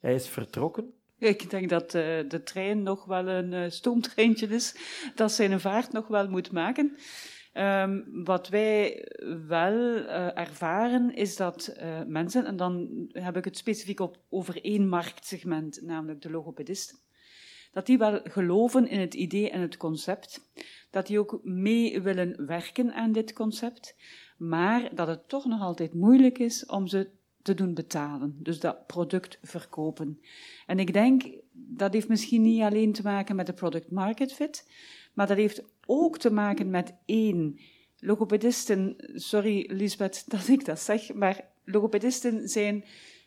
hij 0.00 0.14
is 0.14 0.28
vertrokken? 0.28 0.92
Ik 1.18 1.50
denk 1.50 1.68
dat 1.68 1.90
de 1.90 2.40
trein 2.44 2.82
nog 2.82 3.04
wel 3.04 3.28
een 3.28 3.72
stoomtreintje 3.72 4.46
is, 4.46 4.76
dat 5.14 5.32
zijn 5.32 5.60
vaart 5.60 5.92
nog 5.92 6.06
wel 6.06 6.28
moet 6.28 6.52
maken. 6.52 6.96
Um, 7.56 8.24
wat 8.24 8.48
wij 8.48 9.08
wel 9.46 9.74
uh, 9.74 10.38
ervaren 10.38 11.14
is 11.14 11.36
dat 11.36 11.76
uh, 11.76 12.02
mensen, 12.06 12.46
en 12.46 12.56
dan 12.56 12.88
heb 13.12 13.36
ik 13.36 13.44
het 13.44 13.56
specifiek 13.56 14.00
op, 14.00 14.18
over 14.28 14.64
één 14.64 14.88
marktsegment, 14.88 15.82
namelijk 15.82 16.22
de 16.22 16.30
logopedisten, 16.30 16.98
dat 17.72 17.86
die 17.86 17.98
wel 17.98 18.20
geloven 18.24 18.88
in 18.88 19.00
het 19.00 19.14
idee 19.14 19.50
en 19.50 19.60
het 19.60 19.76
concept, 19.76 20.50
dat 20.90 21.06
die 21.06 21.18
ook 21.18 21.40
mee 21.42 22.02
willen 22.02 22.46
werken 22.46 22.94
aan 22.94 23.12
dit 23.12 23.32
concept, 23.32 23.96
maar 24.38 24.94
dat 24.94 25.06
het 25.06 25.28
toch 25.28 25.44
nog 25.44 25.60
altijd 25.60 25.94
moeilijk 25.94 26.38
is 26.38 26.66
om 26.66 26.86
ze 26.86 27.10
te 27.42 27.54
doen 27.54 27.74
betalen, 27.74 28.36
dus 28.38 28.60
dat 28.60 28.86
product 28.86 29.38
verkopen. 29.42 30.20
En 30.66 30.78
ik 30.78 30.92
denk, 30.92 31.22
dat 31.52 31.92
heeft 31.92 32.08
misschien 32.08 32.42
niet 32.42 32.62
alleen 32.62 32.92
te 32.92 33.02
maken 33.02 33.36
met 33.36 33.46
de 33.46 33.52
product 33.52 33.90
market 33.90 34.32
fit, 34.32 34.68
maar 35.12 35.26
dat 35.26 35.36
heeft 35.36 35.62
ook 35.86 36.18
te 36.18 36.30
maken 36.30 36.70
met 36.70 36.94
één. 37.04 37.58
Logopedisten, 37.98 38.94
sorry 39.14 39.70
Lisbeth 39.72 40.24
dat 40.30 40.48
ik 40.48 40.64
dat 40.64 40.80
zeg, 40.80 41.14
maar 41.14 41.48
logopedisten 41.64 42.48
zijn 42.48 42.84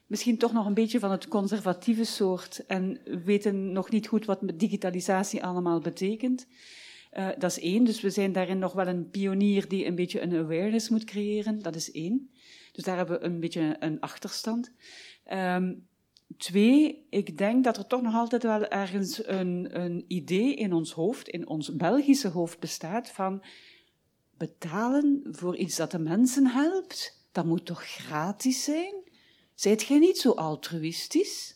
misschien 0.08 0.38
toch 0.38 0.54
nog 0.54 0.66
een 0.66 0.74
beetje 0.74 1.00
van 1.00 1.12
het 1.12 1.28
conservatieve 1.28 2.04
soort 2.04 2.66
en 2.66 3.02
weten 3.26 3.72
nog 3.72 3.90
niet 3.90 4.08
goed 4.08 4.26
wat 4.26 4.40
digitalisatie 4.56 5.44
allemaal 5.44 5.80
betekent. 5.80 6.48
Uh, 7.14 7.30
dat 7.38 7.52
is 7.52 7.60
één, 7.60 7.84
dus 7.84 8.02
we 8.02 8.10
zijn 8.10 8.32
daarin 8.32 8.60
nog 8.60 8.74
wel 8.74 8.88
een 8.88 9.10
pionier 9.10 9.68
die 9.68 9.86
een 9.86 9.96
beetje 9.96 10.22
een 10.22 10.36
awareness 10.36 10.90
moet 10.90 11.04
creëren. 11.04 11.62
Dat 11.62 11.76
is 11.76 11.92
één. 11.92 12.30
Dus 12.72 12.84
daar 12.84 12.98
hebben 12.98 13.20
we 13.20 13.26
een 13.26 13.40
beetje 13.40 13.76
een 13.80 14.00
achterstand. 14.00 14.72
Um, 15.34 15.87
Twee, 16.38 17.06
ik 17.10 17.38
denk 17.38 17.64
dat 17.64 17.78
er 17.78 17.88
toch 17.88 18.02
nog 18.02 18.14
altijd 18.14 18.44
wel 18.44 18.68
ergens 18.68 19.28
een, 19.28 19.82
een 19.82 20.06
idee 20.08 20.56
in 20.56 20.74
ons 20.74 20.92
hoofd, 20.92 21.28
in 21.28 21.48
ons 21.48 21.76
Belgische 21.76 22.28
hoofd 22.28 22.60
bestaat 22.60 23.10
van 23.10 23.44
betalen 24.38 25.22
voor 25.32 25.58
iets 25.58 25.76
dat 25.76 25.92
de 25.92 26.00
mensen 26.00 26.48
helpt, 26.48 27.28
dat 27.32 27.46
moet 27.46 27.66
toch 27.66 27.84
gratis 27.84 28.64
zijn? 28.64 28.94
Zijt 29.54 29.84
gij 29.84 30.00
niet 30.00 30.18
zo 30.18 30.32
altruïstisch? 30.32 31.56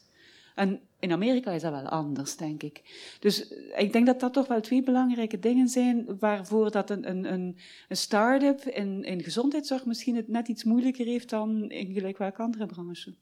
En 0.55 0.82
in 0.99 1.11
Amerika 1.11 1.51
is 1.51 1.61
dat 1.61 1.72
wel 1.72 1.88
anders, 1.88 2.38
denk 2.38 2.63
ik. 2.63 2.82
Dus 3.19 3.47
ik 3.76 3.93
denk 3.93 4.05
dat 4.05 4.19
dat 4.19 4.34
toch 4.34 4.47
wel 4.47 4.61
twee 4.61 4.84
belangrijke 4.84 5.39
dingen 5.39 5.67
zijn 5.67 6.17
waarvoor 6.19 6.72
dat 6.72 6.89
een, 6.89 7.09
een, 7.09 7.34
een, 7.34 7.57
een 7.89 7.97
start-up 7.97 8.61
in, 8.61 9.03
in 9.03 9.24
gezondheidszorg 9.24 9.86
misschien 9.86 10.15
het 10.15 10.28
net 10.28 10.47
iets 10.47 10.63
moeilijker 10.63 11.05
heeft 11.05 11.30
dan 11.30 11.69
in 11.69 11.93
gelijk 11.93 12.17
welke 12.17 12.41
andere 12.41 12.65
branche. 12.65 13.15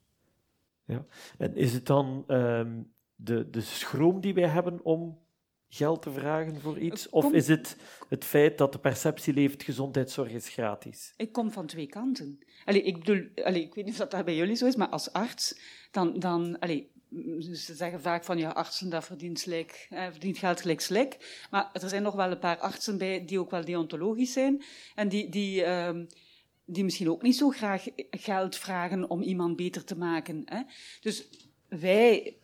Ja. 0.90 1.06
En 1.38 1.56
is 1.56 1.74
het 1.74 1.86
dan 1.86 2.24
um, 2.28 2.94
de, 3.16 3.50
de 3.50 3.62
schroom 3.62 4.22
die 4.22 4.34
wij 4.34 4.48
hebben 4.48 4.84
om 4.84 5.20
geld 5.68 6.02
te 6.02 6.12
vragen 6.12 6.62
voor 6.62 6.80
iets? 6.80 7.10
Of 7.10 7.32
is 7.32 7.48
het 7.48 7.78
het 8.08 8.26
feit 8.26 8.58
dat 8.58 8.72
de 8.72 8.80
perceptie 8.80 9.34
leeft, 9.34 9.64
gezondheidszorg 9.64 10.32
is 10.32 10.50
gratis? 10.50 11.14
Ik 11.18 11.32
kom 11.32 11.52
van 11.52 11.66
twee 11.66 11.88
kanten. 11.88 12.40
Allee, 12.66 12.82
ik, 12.82 13.00
bedoel, 13.00 13.28
allee, 13.44 13.64
ik 13.64 13.74
weet 13.74 13.86
niet 13.86 14.02
of 14.02 14.08
dat 14.08 14.26
bij 14.26 14.36
jullie 14.36 14.56
zo 14.56 14.66
is, 14.66 14.76
maar 14.76 14.90
als 14.90 15.14
arts, 15.14 15.60
dan... 15.92 16.20
dan 16.20 16.60
allee, 16.60 16.92
ze 17.42 17.74
zeggen 17.74 18.02
vaak 18.02 18.24
van 18.24 18.38
ja, 18.38 18.50
artsen 18.50 18.90
dat 18.90 19.06
verdient, 19.06 19.48
eh, 19.48 19.66
verdient 19.90 20.38
geld 20.38 20.62
gelijk 20.62 20.82
slik. 20.82 21.46
Maar 21.52 21.70
er 21.74 21.90
zijn 21.90 22.04
nog 22.04 22.16
wel 22.16 22.32
een 22.32 22.40
paar 22.40 22.58
artsen 22.58 22.98
bij 22.98 23.26
die 23.26 23.40
ook 23.40 23.52
wel 23.52 23.66
deontologisch 23.66 24.34
zijn. 24.34 24.64
En 24.96 25.10
die, 25.10 25.30
die, 25.30 25.66
um, 25.66 26.08
die 26.72 26.84
misschien 26.84 27.10
ook 27.10 27.22
niet 27.22 27.36
zo 27.36 27.50
graag 27.50 27.86
geld 28.12 28.56
vragen 28.56 29.10
om 29.10 29.22
iemand 29.22 29.56
beter 29.56 29.84
te 29.84 29.98
maken. 29.98 30.42
Hè? 30.46 30.62
Dus 31.02 31.28
wij 31.68 32.38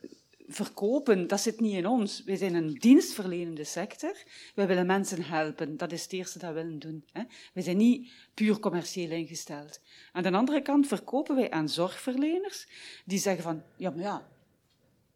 verkopen, 0.47 1.27
dat 1.27 1.41
zit 1.41 1.59
niet 1.59 1.75
in 1.75 1.87
ons. 1.87 2.23
Wij 2.23 2.35
zijn 2.35 2.53
een 2.53 2.73
dienstverlenende 2.73 3.63
sector. 3.63 4.15
Wij 4.55 4.67
willen 4.67 4.85
mensen 4.85 5.23
helpen. 5.23 5.77
Dat 5.77 5.91
is 5.91 6.03
het 6.03 6.13
eerste 6.13 6.39
dat 6.39 6.53
we 6.53 6.55
willen 6.55 6.79
doen. 6.79 7.03
Hè? 7.11 7.23
Wij 7.53 7.63
zijn 7.63 7.77
niet 7.77 8.11
puur 8.33 8.59
commercieel 8.59 9.11
ingesteld. 9.11 9.79
Aan 10.11 10.23
de 10.23 10.31
andere 10.31 10.61
kant 10.61 10.87
verkopen 10.87 11.35
wij 11.35 11.51
aan 11.51 11.69
zorgverleners 11.69 12.67
die 13.05 13.19
zeggen 13.19 13.43
van, 13.43 13.63
ja 13.77 13.89
maar 13.89 14.03
ja, 14.03 14.27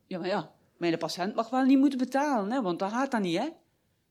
ja 0.07 0.19
maar 0.19 0.27
ja, 0.27 0.53
mijn 0.77 0.97
patiënt 0.97 1.35
mag 1.35 1.49
wel 1.49 1.63
niet 1.63 1.79
moeten 1.79 1.99
betalen, 1.99 2.51
hè, 2.51 2.61
want 2.61 2.79
dat 2.79 2.91
gaat 2.91 3.11
dan 3.11 3.21
niet, 3.21 3.37
hè. 3.37 3.49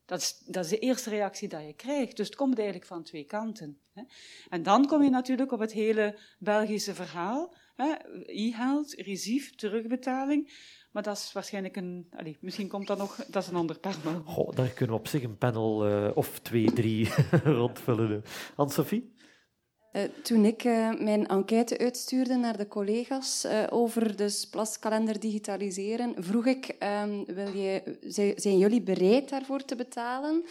Dat 0.09 0.21
is, 0.21 0.43
dat 0.47 0.65
is 0.65 0.71
de 0.71 0.79
eerste 0.79 1.11
reactie 1.11 1.49
die 1.49 1.59
je 1.59 1.73
krijgt. 1.73 2.17
Dus 2.17 2.27
het 2.27 2.37
komt 2.37 2.57
eigenlijk 2.57 2.87
van 2.87 3.03
twee 3.03 3.25
kanten. 3.25 3.79
Hè. 3.93 4.03
En 4.49 4.63
dan 4.63 4.87
kom 4.87 5.03
je 5.03 5.11
natuurlijk 5.11 5.53
op 5.53 5.59
het 5.59 5.73
hele 5.73 6.19
Belgische 6.39 6.95
verhaal. 6.95 7.55
E-health, 8.27 8.93
resief, 8.93 9.55
terugbetaling. 9.55 10.53
Maar 10.93 11.03
dat 11.03 11.17
is 11.17 11.33
waarschijnlijk 11.33 11.77
een... 11.77 12.09
Misschien 12.41 12.69
komt 12.69 12.87
dat 12.87 12.99
nog... 12.99 13.17
Dat 13.17 13.43
is 13.43 13.49
een 13.49 13.57
ander 13.57 13.79
panel. 13.79 14.23
Goh, 14.25 14.57
daar 14.57 14.69
kunnen 14.69 14.95
we 14.95 15.01
op 15.01 15.09
zich 15.09 15.23
een 15.23 15.39
panel 15.39 15.89
uh, 15.89 16.11
of 16.15 16.39
twee, 16.39 16.73
drie 16.73 17.09
rondvullen. 17.61 18.23
Anne-Sophie? 18.57 19.13
Uh, 19.99 20.05
toen 20.23 20.45
ik 20.45 20.65
uh, 20.65 20.95
mijn 20.99 21.27
enquête 21.27 21.79
uitstuurde 21.79 22.37
naar 22.37 22.57
de 22.57 22.69
collega's 22.69 23.45
uh, 23.45 23.65
over 23.71 24.17
de 24.17 24.47
plaskalender 24.51 25.21
digitaliseren, 25.21 26.15
vroeg 26.19 26.47
ik, 26.47 26.77
um, 27.03 27.25
wil 27.25 27.49
je, 27.49 27.83
zijn 28.37 28.59
jullie 28.59 28.83
bereid 28.83 29.29
daarvoor 29.29 29.65
te 29.65 29.77
betalen? 29.77 30.45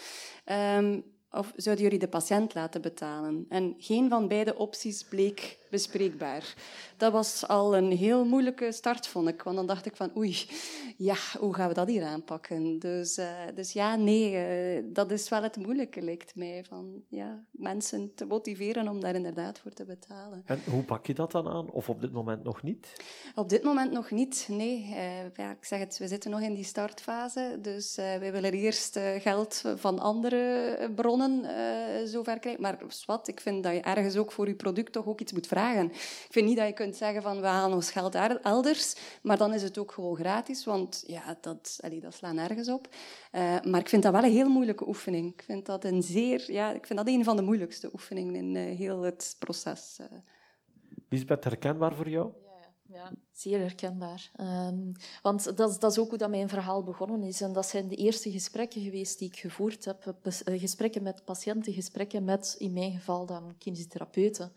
Um, 0.77 1.03
of 1.31 1.53
zouden 1.55 1.83
jullie 1.83 1.99
de 1.99 2.07
patiënt 2.07 2.53
laten 2.53 2.81
betalen? 2.81 3.45
En 3.49 3.75
geen 3.77 4.09
van 4.09 4.27
beide 4.27 4.57
opties 4.57 5.03
bleek 5.03 5.57
bespreekbaar. 5.69 6.53
Dat 6.97 7.11
was 7.11 7.47
al 7.47 7.77
een 7.77 7.91
heel 7.91 8.25
moeilijke 8.25 8.71
start, 8.71 9.07
vond 9.07 9.27
ik. 9.27 9.41
Want 9.41 9.55
dan 9.55 9.65
dacht 9.65 9.85
ik 9.85 9.95
van, 9.95 10.11
oei, 10.17 10.49
ja, 10.97 11.15
hoe 11.39 11.53
gaan 11.53 11.67
we 11.67 11.73
dat 11.73 11.87
hier 11.87 12.03
aanpakken? 12.03 12.79
Dus, 12.79 13.17
uh, 13.17 13.27
dus 13.55 13.71
ja, 13.71 13.95
nee, 13.95 14.31
uh, 14.77 14.83
dat 14.93 15.11
is 15.11 15.29
wel 15.29 15.43
het 15.43 15.55
moeilijke, 15.55 16.01
lijkt 16.01 16.35
mij. 16.35 16.65
Van 16.67 17.03
ja, 17.07 17.43
mensen 17.51 18.11
te 18.15 18.25
motiveren 18.25 18.87
om 18.87 18.99
daar 18.99 19.15
inderdaad 19.15 19.59
voor 19.59 19.71
te 19.71 19.85
betalen. 19.85 20.43
En 20.45 20.61
hoe 20.69 20.83
pak 20.83 21.05
je 21.05 21.13
dat 21.13 21.31
dan 21.31 21.47
aan? 21.47 21.69
Of 21.69 21.89
op 21.89 22.01
dit 22.01 22.11
moment 22.11 22.43
nog 22.43 22.63
niet? 22.63 22.87
Op 23.35 23.49
dit 23.49 23.63
moment 23.63 23.91
nog 23.91 24.11
niet, 24.11 24.47
nee. 24.51 24.85
Uh, 24.89 25.35
ja, 25.35 25.51
ik 25.51 25.65
zeg 25.65 25.79
het, 25.79 25.97
we 25.97 26.07
zitten 26.07 26.31
nog 26.31 26.41
in 26.41 26.53
die 26.53 26.63
startfase. 26.63 27.57
Dus 27.61 27.95
wij 27.95 28.31
willen 28.31 28.53
eerst 28.53 28.99
geld 29.17 29.63
van 29.75 29.99
andere 29.99 30.91
bronnen 30.95 31.45
zover 32.07 32.39
krijgen. 32.39 32.61
Maar 32.61 32.77
wat, 33.05 33.27
ik 33.27 33.39
vind 33.39 33.63
dat 33.63 33.73
je 33.73 33.81
ergens 33.81 34.17
ook 34.17 34.31
voor 34.31 34.47
je 34.47 34.55
product 34.55 34.91
toch 34.91 35.05
ook 35.05 35.21
iets 35.21 35.33
moet 35.33 35.47
vragen. 35.47 35.56
Ik 35.57 36.27
vind 36.29 36.45
niet 36.47 36.57
dat 36.57 36.67
je 36.67 36.73
kunt 36.73 36.95
zeggen 36.95 37.21
van 37.21 37.41
we 37.41 37.47
halen 37.47 37.75
ons 37.75 37.91
geld 37.91 38.15
elders, 38.15 38.95
maar 39.21 39.37
dan 39.37 39.53
is 39.53 39.61
het 39.61 39.77
ook 39.77 39.91
gewoon 39.91 40.15
gratis, 40.15 40.65
want 40.65 41.03
ja, 41.07 41.37
dat, 41.41 41.79
allee, 41.81 41.99
dat 41.99 42.13
slaat 42.13 42.33
nergens 42.33 42.69
op. 42.69 42.87
Uh, 43.31 43.61
maar 43.61 43.79
ik 43.79 43.89
vind 43.89 44.03
dat 44.03 44.11
wel 44.11 44.23
een 44.23 44.31
heel 44.31 44.49
moeilijke 44.49 44.87
oefening. 44.87 45.33
Ik 45.33 45.43
vind 45.43 45.65
dat 45.65 45.83
een 45.83 46.03
zeer, 46.03 46.51
ja, 46.51 46.71
ik 46.71 46.85
vind 46.85 46.99
dat 46.99 47.07
een 47.07 47.23
van 47.23 47.35
de 47.35 47.41
moeilijkste 47.41 47.89
oefeningen 47.93 48.35
in 48.35 48.55
uh, 48.55 48.77
heel 48.77 49.01
het 49.01 49.35
proces. 49.39 49.97
Uh. 50.01 50.17
Lisbeth, 51.09 51.43
herkenbaar 51.43 51.95
voor 51.95 52.09
jou? 52.09 52.31
Ja, 52.89 53.11
zeer 53.31 53.59
herkenbaar. 53.59 54.31
Um, 54.41 54.91
want 55.21 55.57
dat, 55.57 55.81
dat, 55.81 55.91
is 55.91 55.99
ook 55.99 56.09
hoe 56.09 56.17
dat 56.17 56.29
mijn 56.29 56.49
verhaal 56.49 56.83
begonnen 56.83 57.23
is. 57.23 57.41
En 57.41 57.53
dat 57.53 57.65
zijn 57.65 57.87
de 57.87 57.95
eerste 57.95 58.31
gesprekken 58.31 58.81
geweest 58.81 59.19
die 59.19 59.27
ik 59.27 59.37
gevoerd 59.37 59.85
heb. 59.85 60.13
Gesprekken 60.45 61.03
met 61.03 61.25
patiënten, 61.25 61.73
gesprekken 61.73 62.23
met, 62.23 62.55
in 62.57 62.73
mijn 62.73 62.91
geval, 62.91 63.25
dan 63.25 63.55
kinesitherapeuten. 63.57 64.51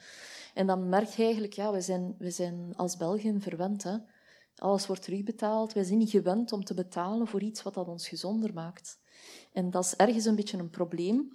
En 0.55 0.67
dan 0.67 0.89
merk 0.89 1.09
je 1.09 1.23
eigenlijk, 1.23 1.53
ja, 1.53 1.73
we 1.73 1.81
zijn, 1.81 2.15
we 2.19 2.31
zijn 2.31 2.73
als 2.77 2.97
Belgen 2.97 3.41
verwend. 3.41 3.83
Hè? 3.83 3.97
Alles 4.57 4.87
wordt 4.87 5.03
terugbetaald. 5.03 5.73
Wij 5.73 5.85
zijn 5.85 5.99
niet 5.99 6.11
gewend 6.11 6.53
om 6.53 6.65
te 6.65 6.75
betalen 6.75 7.27
voor 7.27 7.43
iets 7.43 7.63
wat 7.63 7.75
dat 7.75 7.89
ons 7.89 8.09
gezonder 8.09 8.53
maakt. 8.53 8.99
En 9.53 9.71
dat 9.71 9.85
is 9.85 9.97
ergens 9.97 10.25
een 10.25 10.37
beetje 10.37 10.59
een 10.59 10.71
probleem. 10.71 11.33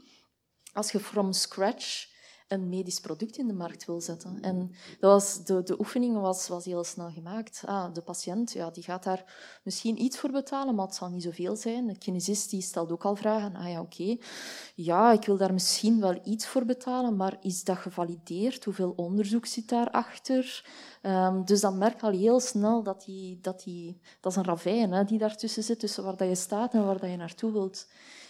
Als 0.73 0.91
je 0.91 0.99
from 0.99 1.31
scratch 1.33 2.13
een 2.47 2.69
medisch 2.69 2.99
product 2.99 3.37
in 3.37 3.47
de 3.47 3.53
markt 3.53 3.85
wil 3.85 4.01
zetten. 4.01 4.37
En 4.41 4.71
dat 4.99 5.11
was, 5.11 5.43
de, 5.43 5.63
de 5.63 5.79
oefening 5.79 6.21
was, 6.21 6.47
was 6.47 6.65
heel 6.65 6.83
snel 6.83 7.09
gemaakt. 7.09 7.61
Ah, 7.65 7.93
de 7.93 8.01
patiënt 8.01 8.51
ja, 8.51 8.69
die 8.69 8.83
gaat 8.83 9.03
daar 9.03 9.59
misschien 9.63 10.01
iets 10.01 10.17
voor 10.17 10.31
betalen, 10.31 10.75
maar 10.75 10.85
het 10.85 10.95
zal 10.95 11.09
niet 11.09 11.23
zoveel 11.23 11.55
zijn. 11.55 11.87
De 11.87 11.97
kinesist 11.97 12.49
die 12.49 12.61
stelt 12.61 12.91
ook 12.91 13.05
al 13.05 13.15
vragen. 13.15 13.55
Ah 13.55 13.69
ja, 13.69 13.81
oké. 13.81 14.17
Ja, 14.75 15.11
ik 15.11 15.25
wil 15.25 15.37
daar 15.37 15.53
misschien 15.53 16.01
wel 16.01 16.19
iets 16.23 16.47
voor 16.47 16.65
betalen, 16.65 17.15
maar 17.15 17.37
is 17.41 17.63
dat 17.63 17.77
gevalideerd? 17.77 18.63
Hoeveel 18.63 18.93
onderzoek 18.95 19.45
zit 19.45 19.69
daarachter? 19.69 20.65
Um, 21.01 21.45
dus 21.45 21.61
dan 21.61 21.77
merk 21.77 21.99
je 21.99 22.05
al 22.05 22.11
heel 22.11 22.39
snel 22.39 22.83
dat 22.83 23.03
die, 23.05 23.39
dat 23.41 23.63
die... 23.63 23.99
Dat 24.19 24.31
is 24.31 24.37
een 24.37 24.43
ravijn 24.43 24.91
hè, 24.91 25.03
die 25.03 25.17
daartussen 25.17 25.63
zit, 25.63 25.79
tussen 25.79 26.03
waar 26.03 26.17
dat 26.17 26.27
je 26.27 26.35
staat 26.35 26.73
en 26.73 26.85
waar 26.85 26.99
dat 26.99 27.09
je 27.09 27.17
naartoe 27.17 27.51
wilt. 27.51 27.87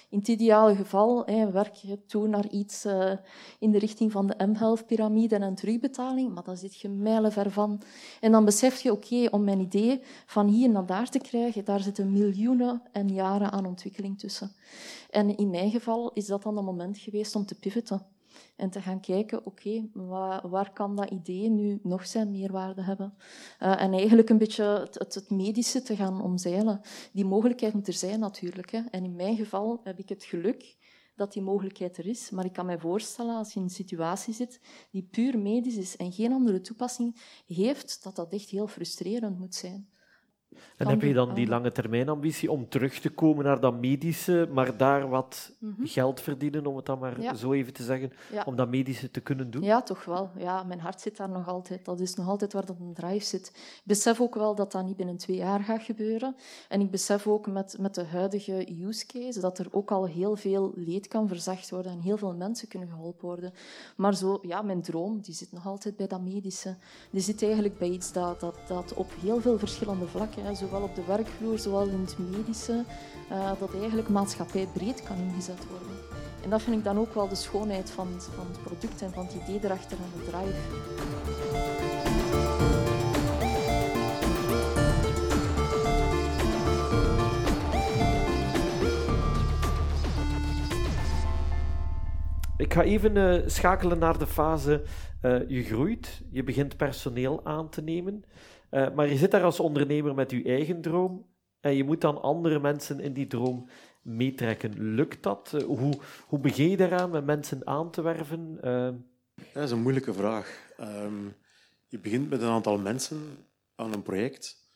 In 0.09 0.17
het 0.17 0.27
ideale 0.27 0.75
geval 0.75 1.25
hè, 1.25 1.51
werk 1.51 1.73
je 1.73 2.05
toe 2.05 2.27
naar 2.27 2.49
iets 2.49 2.85
uh, 2.85 3.11
in 3.59 3.71
de 3.71 3.77
richting 3.79 4.11
van 4.11 4.27
de 4.27 4.45
M-Health-pyramide 4.45 5.35
en 5.35 5.55
terugbetaling, 5.55 6.33
maar 6.33 6.43
dan 6.43 6.57
zit 6.57 6.75
je 6.75 6.89
mijlenver 6.89 7.51
van. 7.51 7.81
En 8.21 8.31
dan 8.31 8.45
besef 8.45 8.79
je, 8.79 8.91
oké, 8.91 9.27
om 9.31 9.43
mijn 9.43 9.59
idee 9.59 10.01
van 10.25 10.47
hier 10.47 10.69
naar 10.69 10.85
daar 10.85 11.09
te 11.09 11.19
krijgen, 11.19 11.65
daar 11.65 11.79
zitten 11.79 12.11
miljoenen 12.11 12.81
en 12.91 13.07
jaren 13.07 13.51
aan 13.51 13.65
ontwikkeling 13.65 14.19
tussen. 14.19 14.51
En 15.09 15.37
in 15.37 15.49
mijn 15.49 15.71
geval 15.71 16.11
is 16.13 16.25
dat 16.25 16.43
dan 16.43 16.57
een 16.57 16.65
moment 16.65 16.97
geweest 16.97 17.35
om 17.35 17.45
te 17.45 17.55
pivoten. 17.55 18.14
En 18.55 18.69
te 18.69 18.81
gaan 18.81 18.99
kijken, 18.99 19.45
oké, 19.45 19.89
waar, 20.43 20.73
kan 20.73 20.95
dat 20.95 21.09
idee 21.09 21.49
nu 21.49 21.79
nog 21.83 22.07
zijn 22.07 22.31
meerwaarde 22.31 22.81
hebben? 22.81 23.13
Uh, 23.63 23.81
en 23.81 23.93
eigenlijk 23.93 24.29
een 24.29 24.37
beetje 24.37 24.63
het, 24.63 25.13
het, 25.13 25.29
medische 25.29 25.81
te 25.81 25.95
gaan 25.95 26.21
omzeilen. 26.21 26.81
Die 27.13 27.25
mogelijkheid 27.25 27.73
moet 27.73 27.87
er 27.87 27.93
zijn 27.93 28.19
natuurlijk. 28.19 28.71
Hè. 28.71 28.81
En 28.91 29.03
in 29.03 29.15
mijn 29.15 29.35
geval 29.35 29.79
heb 29.83 29.99
ik 29.99 30.09
het 30.09 30.23
geluk 30.23 30.75
dat 31.15 31.33
die 31.33 31.41
mogelijkheid 31.41 31.97
er 31.97 32.07
is. 32.07 32.29
Maar 32.29 32.45
ik 32.45 32.53
kan 32.53 32.65
me 32.65 32.79
voorstellen, 32.79 33.35
als 33.35 33.53
je 33.53 33.59
in 33.59 33.65
een 33.65 33.71
situatie 33.71 34.33
zit 34.33 34.59
die 34.91 35.07
puur 35.11 35.39
medisch 35.39 35.77
is 35.77 35.95
en 35.95 36.11
geen 36.11 36.33
andere 36.33 36.61
toepassing 36.61 37.15
heeft, 37.45 38.03
dat 38.03 38.15
dat 38.15 38.33
echt 38.33 38.49
heel 38.49 38.67
frustrerend 38.67 39.39
moet 39.39 39.55
zijn. 39.55 39.89
En 40.77 40.87
heb 40.87 41.01
je 41.01 41.13
dan 41.13 41.33
die 41.33 41.47
lange 41.47 41.71
termijn 41.71 42.09
ambitie 42.09 42.51
om 42.51 42.69
terug 42.69 42.99
te 42.99 43.09
komen 43.09 43.45
naar 43.45 43.59
dat 43.59 43.79
medische, 43.79 44.47
maar 44.51 44.77
daar 44.77 45.09
wat 45.09 45.51
mhm. 45.59 45.85
geld 45.85 46.21
verdienen, 46.21 46.65
om 46.65 46.75
het 46.75 46.85
dan 46.85 46.99
maar 46.99 47.35
zo 47.35 47.53
even 47.53 47.73
te 47.73 47.83
zeggen, 47.83 48.11
om 48.45 48.55
dat 48.55 48.69
medische 48.69 49.11
te 49.11 49.19
kunnen 49.19 49.51
doen? 49.51 49.63
Ja, 49.63 49.81
toch 49.81 50.05
wel. 50.05 50.29
Ja, 50.37 50.63
mijn 50.63 50.79
hart 50.79 51.01
zit 51.01 51.17
daar 51.17 51.29
nog 51.29 51.47
altijd. 51.47 51.85
Dat 51.85 51.99
is 51.99 52.15
nog 52.15 52.27
altijd 52.27 52.53
waar 52.53 52.65
dat 52.65 52.79
een 52.79 52.93
drive 52.93 53.25
zit. 53.25 53.47
Ik 53.55 53.81
besef 53.83 54.21
ook 54.21 54.35
wel 54.35 54.55
dat 54.55 54.71
dat 54.71 54.85
niet 54.85 54.97
binnen 54.97 55.17
twee 55.17 55.37
jaar 55.37 55.59
gaat 55.59 55.81
gebeuren. 55.81 56.35
En 56.69 56.81
ik 56.81 56.91
besef 56.91 57.27
ook 57.27 57.47
met, 57.47 57.77
met 57.79 57.95
de 57.95 58.05
huidige 58.05 58.83
use 58.83 59.05
case 59.05 59.39
dat 59.39 59.59
er 59.59 59.67
ook 59.71 59.91
al 59.91 60.05
heel 60.05 60.35
veel 60.35 60.71
leed 60.75 61.07
kan 61.07 61.27
verzacht 61.27 61.69
worden 61.69 61.91
en 61.91 61.99
heel 61.99 62.17
veel 62.17 62.35
mensen 62.35 62.67
kunnen 62.67 62.89
geholpen 62.89 63.25
worden. 63.25 63.53
Maar 63.95 64.15
zo, 64.15 64.39
ja, 64.41 64.61
mijn 64.61 64.81
droom 64.81 65.21
die 65.21 65.33
zit 65.33 65.51
nog 65.51 65.67
altijd 65.67 65.95
bij 65.95 66.07
dat 66.07 66.21
medische. 66.21 66.75
Die 67.09 67.21
zit 67.21 67.43
eigenlijk 67.43 67.77
bij 67.77 67.89
iets 67.89 68.11
dat, 68.11 68.39
dat, 68.39 68.55
dat 68.67 68.93
op 68.93 69.11
heel 69.21 69.41
veel 69.41 69.59
verschillende 69.59 70.07
vlakken 70.07 70.44
zowel 70.53 70.81
op 70.81 70.95
de 70.95 71.03
werkvloer, 71.07 71.59
zowel 71.59 71.87
in 71.87 71.99
het 71.99 72.17
medische, 72.17 72.83
uh, 73.31 73.51
dat 73.59 73.73
eigenlijk 73.73 74.09
maatschappij 74.09 74.67
breed 74.73 75.03
kan 75.03 75.17
ingezet 75.17 75.67
worden. 75.69 75.97
En 76.43 76.49
dat 76.49 76.61
vind 76.61 76.77
ik 76.77 76.83
dan 76.83 76.97
ook 76.97 77.13
wel 77.13 77.27
de 77.27 77.35
schoonheid 77.35 77.91
van, 77.91 78.07
van 78.19 78.45
het 78.47 78.63
product 78.63 79.01
en 79.01 79.11
van 79.11 79.25
het 79.25 79.33
idee 79.33 79.59
erachter 79.63 79.97
en 79.97 80.19
de 80.19 80.25
drive. 80.25 80.53
Ik 92.57 92.73
ga 92.73 92.81
even 92.81 93.15
uh, 93.15 93.41
schakelen 93.45 93.99
naar 93.99 94.17
de 94.17 94.27
fase 94.27 94.83
uh, 95.21 95.49
je 95.49 95.63
groeit, 95.63 96.21
je 96.31 96.43
begint 96.43 96.77
personeel 96.77 97.41
aan 97.43 97.69
te 97.69 97.81
nemen. 97.81 98.23
Uh, 98.75 98.93
maar 98.95 99.09
je 99.09 99.17
zit 99.17 99.31
daar 99.31 99.43
als 99.43 99.59
ondernemer 99.59 100.15
met 100.15 100.31
je 100.31 100.43
eigen 100.43 100.81
droom 100.81 101.25
en 101.59 101.75
je 101.75 101.83
moet 101.83 102.01
dan 102.01 102.21
andere 102.21 102.59
mensen 102.59 102.99
in 102.99 103.13
die 103.13 103.27
droom 103.27 103.69
meetrekken. 104.01 104.95
Lukt 104.95 105.23
dat? 105.23 105.51
Uh, 105.55 105.61
hoe, 105.61 105.93
hoe 106.27 106.39
begin 106.39 106.69
je 106.69 106.77
daaraan 106.77 107.09
met 107.09 107.25
mensen 107.25 107.67
aan 107.67 107.91
te 107.91 108.01
werven? 108.01 108.57
Uh... 108.63 108.89
Dat 109.53 109.63
is 109.63 109.71
een 109.71 109.81
moeilijke 109.81 110.13
vraag. 110.13 110.73
Um, 110.79 111.33
je 111.87 111.99
begint 111.99 112.29
met 112.29 112.41
een 112.41 112.49
aantal 112.49 112.77
mensen 112.77 113.21
aan 113.75 113.93
een 113.93 114.03
project. 114.03 114.69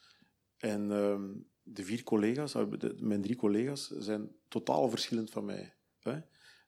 En 0.58 0.92
um, 0.92 1.48
de 1.64 1.84
vier 1.84 2.04
collega's, 2.04 2.56
mijn 3.00 3.22
drie 3.22 3.36
collega's, 3.36 3.88
zijn 3.88 4.30
totaal 4.48 4.90
verschillend 4.90 5.30
van 5.30 5.46
mij. 5.46 5.74
Hè? 6.00 6.18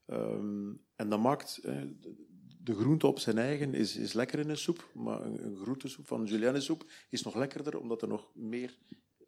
Um, 0.08 0.82
en 0.96 1.10
dat 1.10 1.20
maakt 1.20 1.62
de 2.64 2.76
groente 2.76 3.08
op 3.08 3.20
zijn 3.20 3.38
eigen 3.38 3.74
is, 3.74 3.96
is 3.96 4.14
lekker 4.14 4.40
in 4.40 4.50
een 4.50 4.58
soep, 4.58 4.90
maar 4.94 5.22
een, 5.22 5.58
groentesoep 5.62 6.08
van 6.08 6.26
julienne 6.26 6.62
soep 6.62 6.92
is 7.10 7.24
nog 7.24 7.36
lekkerder 7.36 7.80
omdat 7.80 8.02
er 8.02 8.08
nog 8.08 8.32
meer 8.34 8.78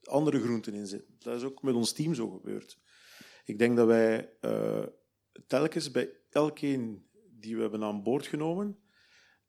andere 0.03 0.41
groenten 0.41 0.73
in 0.73 0.87
zitten. 0.87 1.15
Dat 1.19 1.35
is 1.35 1.43
ook 1.43 1.61
met 1.61 1.73
ons 1.73 1.91
team 1.91 2.13
zo 2.13 2.29
gebeurd. 2.29 2.79
Ik 3.45 3.59
denk 3.59 3.77
dat 3.77 3.87
wij 3.87 4.29
uh, 4.41 4.83
telkens 5.47 5.91
bij 5.91 6.09
elkeen 6.29 7.07
die 7.29 7.55
we 7.55 7.61
hebben 7.61 7.83
aan 7.83 8.03
boord 8.03 8.27
genomen, 8.27 8.77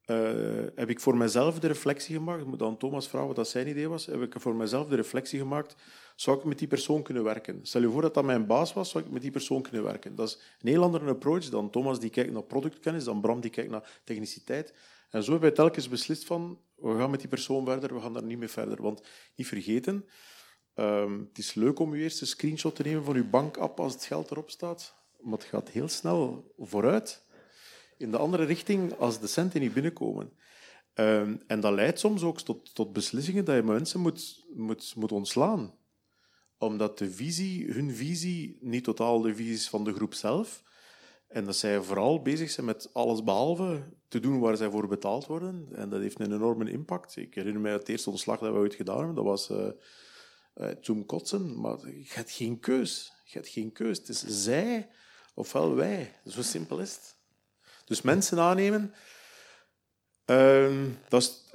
uh, 0.06 0.66
heb 0.74 0.90
ik 0.90 1.00
voor 1.00 1.16
mezelf 1.16 1.58
de 1.58 1.66
reflectie 1.66 2.14
gemaakt, 2.16 2.40
ik 2.40 2.46
moet 2.46 2.62
aan 2.62 2.76
Thomas 2.76 3.08
vragen 3.08 3.26
wat 3.26 3.36
dat 3.36 3.48
zijn 3.48 3.68
idee 3.68 3.88
was, 3.88 4.06
heb 4.06 4.22
ik 4.22 4.34
voor 4.38 4.54
mezelf 4.54 4.88
de 4.88 4.96
reflectie 4.96 5.38
gemaakt, 5.38 5.76
zou 6.16 6.38
ik 6.38 6.44
met 6.44 6.58
die 6.58 6.68
persoon 6.68 7.02
kunnen 7.02 7.24
werken? 7.24 7.58
Stel 7.62 7.80
je 7.80 7.90
voor 7.90 8.02
dat 8.02 8.14
dat 8.14 8.24
mijn 8.24 8.46
baas 8.46 8.72
was, 8.72 8.90
zou 8.90 9.04
ik 9.04 9.10
met 9.10 9.22
die 9.22 9.30
persoon 9.30 9.62
kunnen 9.62 9.82
werken? 9.82 10.14
Dat 10.14 10.28
is 10.28 10.38
een 10.60 10.68
heel 10.68 10.82
andere 10.82 11.10
approach 11.10 11.48
dan 11.48 11.70
Thomas 11.70 12.00
die 12.00 12.10
kijkt 12.10 12.32
naar 12.32 12.42
productkennis, 12.42 13.04
dan 13.04 13.20
Bram 13.20 13.40
die 13.40 13.50
kijkt 13.50 13.70
naar 13.70 14.00
techniciteit. 14.04 14.74
En 15.10 15.22
zo 15.22 15.30
hebben 15.30 15.48
wij 15.48 15.58
telkens 15.58 15.88
beslist 15.88 16.24
van, 16.24 16.58
we 16.76 16.98
gaan 16.98 17.10
met 17.10 17.20
die 17.20 17.28
persoon 17.28 17.64
verder, 17.64 17.94
we 17.94 18.00
gaan 18.00 18.12
daar 18.12 18.22
niet 18.22 18.38
meer 18.38 18.48
verder. 18.48 18.82
Want 18.82 19.02
niet 19.34 19.46
vergeten, 19.46 20.04
um, 20.74 21.26
het 21.28 21.38
is 21.38 21.54
leuk 21.54 21.78
om 21.78 21.94
je 21.94 22.02
eerst 22.02 22.20
een 22.20 22.26
screenshot 22.26 22.74
te 22.74 22.82
nemen 22.82 23.04
van 23.04 23.14
je 23.14 23.24
bankapp 23.24 23.80
als 23.80 23.92
het 23.92 24.04
geld 24.04 24.30
erop 24.30 24.50
staat, 24.50 24.94
maar 25.20 25.38
het 25.38 25.44
gaat 25.46 25.68
heel 25.68 25.88
snel 25.88 26.52
vooruit 26.58 27.23
in 27.98 28.10
de 28.10 28.16
andere 28.16 28.44
richting 28.44 28.98
als 28.98 29.20
de 29.20 29.26
centen 29.26 29.60
niet 29.60 29.74
binnenkomen. 29.74 30.32
Um, 30.94 31.42
en 31.46 31.60
dat 31.60 31.72
leidt 31.72 31.98
soms 31.98 32.22
ook 32.22 32.40
tot, 32.40 32.74
tot 32.74 32.92
beslissingen 32.92 33.44
dat 33.44 33.56
je 33.56 33.62
mensen 33.62 34.00
moet, 34.00 34.44
moet, 34.54 34.94
moet 34.96 35.12
ontslaan. 35.12 35.74
Omdat 36.58 36.98
de 36.98 37.10
visie, 37.10 37.72
hun 37.72 37.94
visie, 37.94 38.58
niet 38.60 38.84
totaal 38.84 39.20
de 39.20 39.34
visie 39.34 39.54
is 39.54 39.68
van 39.68 39.84
de 39.84 39.92
groep 39.92 40.14
zelf. 40.14 40.62
En 41.28 41.44
dat 41.44 41.56
zij 41.56 41.80
vooral 41.80 42.22
bezig 42.22 42.50
zijn 42.50 42.66
met 42.66 42.90
alles 42.92 43.24
behalve 43.24 43.82
te 44.08 44.20
doen 44.20 44.40
waar 44.40 44.56
zij 44.56 44.70
voor 44.70 44.88
betaald 44.88 45.26
worden. 45.26 45.68
En 45.72 45.88
dat 45.88 46.00
heeft 46.00 46.20
een 46.20 46.32
enorme 46.32 46.70
impact. 46.70 47.16
Ik 47.16 47.34
herinner 47.34 47.60
mij 47.62 47.72
het 47.72 47.88
eerste 47.88 48.10
ontslag 48.10 48.38
dat 48.38 48.52
we 48.52 48.58
ooit 48.58 48.74
gedaan 48.74 48.96
hebben. 48.96 49.14
Dat 49.14 49.24
was 49.24 49.50
uh, 49.50 49.68
uh, 50.56 50.68
toen 50.68 51.06
kotsen. 51.06 51.60
Maar 51.60 51.78
je 51.86 52.04
hebt 52.08 52.30
geen 52.30 52.60
keus. 52.60 53.12
Je 53.24 53.32
hebt 53.32 53.48
geen 53.48 53.72
keus. 53.72 53.98
Het 53.98 54.08
is 54.08 54.24
zij 54.26 54.88
ofwel 55.34 55.74
wij. 55.74 56.14
Zo 56.26 56.42
simpel 56.42 56.80
is 56.80 56.94
het. 56.94 57.13
Dus 57.84 58.02
mensen 58.02 58.38
aannemen. 58.38 58.94
Ehm, 60.24 60.88
dat 61.08 61.22
is, 61.22 61.52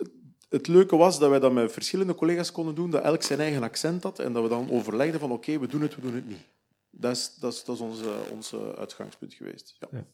het 0.50 0.68
leuke 0.68 0.96
was 0.96 1.20
dat 1.20 1.30
wij 1.30 1.40
dat 1.40 1.52
met 1.52 1.72
verschillende 1.72 2.16
collega's 2.16 2.52
konden 2.52 2.76
doen, 2.76 2.90
dat 2.90 3.04
elk 3.04 3.24
zijn 3.24 3.40
eigen 3.40 3.64
accent 3.64 4.04
had 4.04 4.20
en 4.20 4.34
dat 4.34 4.44
we 4.44 4.50
dan 4.50 4.72
overlegden 4.72 5.20
van 5.20 5.32
oké, 5.32 5.60
we 5.60 5.68
doen 5.68 5.82
het, 5.82 5.96
we 5.96 6.02
doen 6.02 6.16
het 6.16 6.28
niet. 6.28 6.48
Dat 6.90 7.12
is, 7.12 7.36
dat 7.36 7.54
is, 7.54 7.64
dat 7.64 7.76
is 7.76 7.82
onze, 7.82 8.22
onze 8.32 8.76
uitgangspunt 8.76 9.34
geweest. 9.34 9.76
Ja. 9.80 9.88
Ja. 9.92 10.06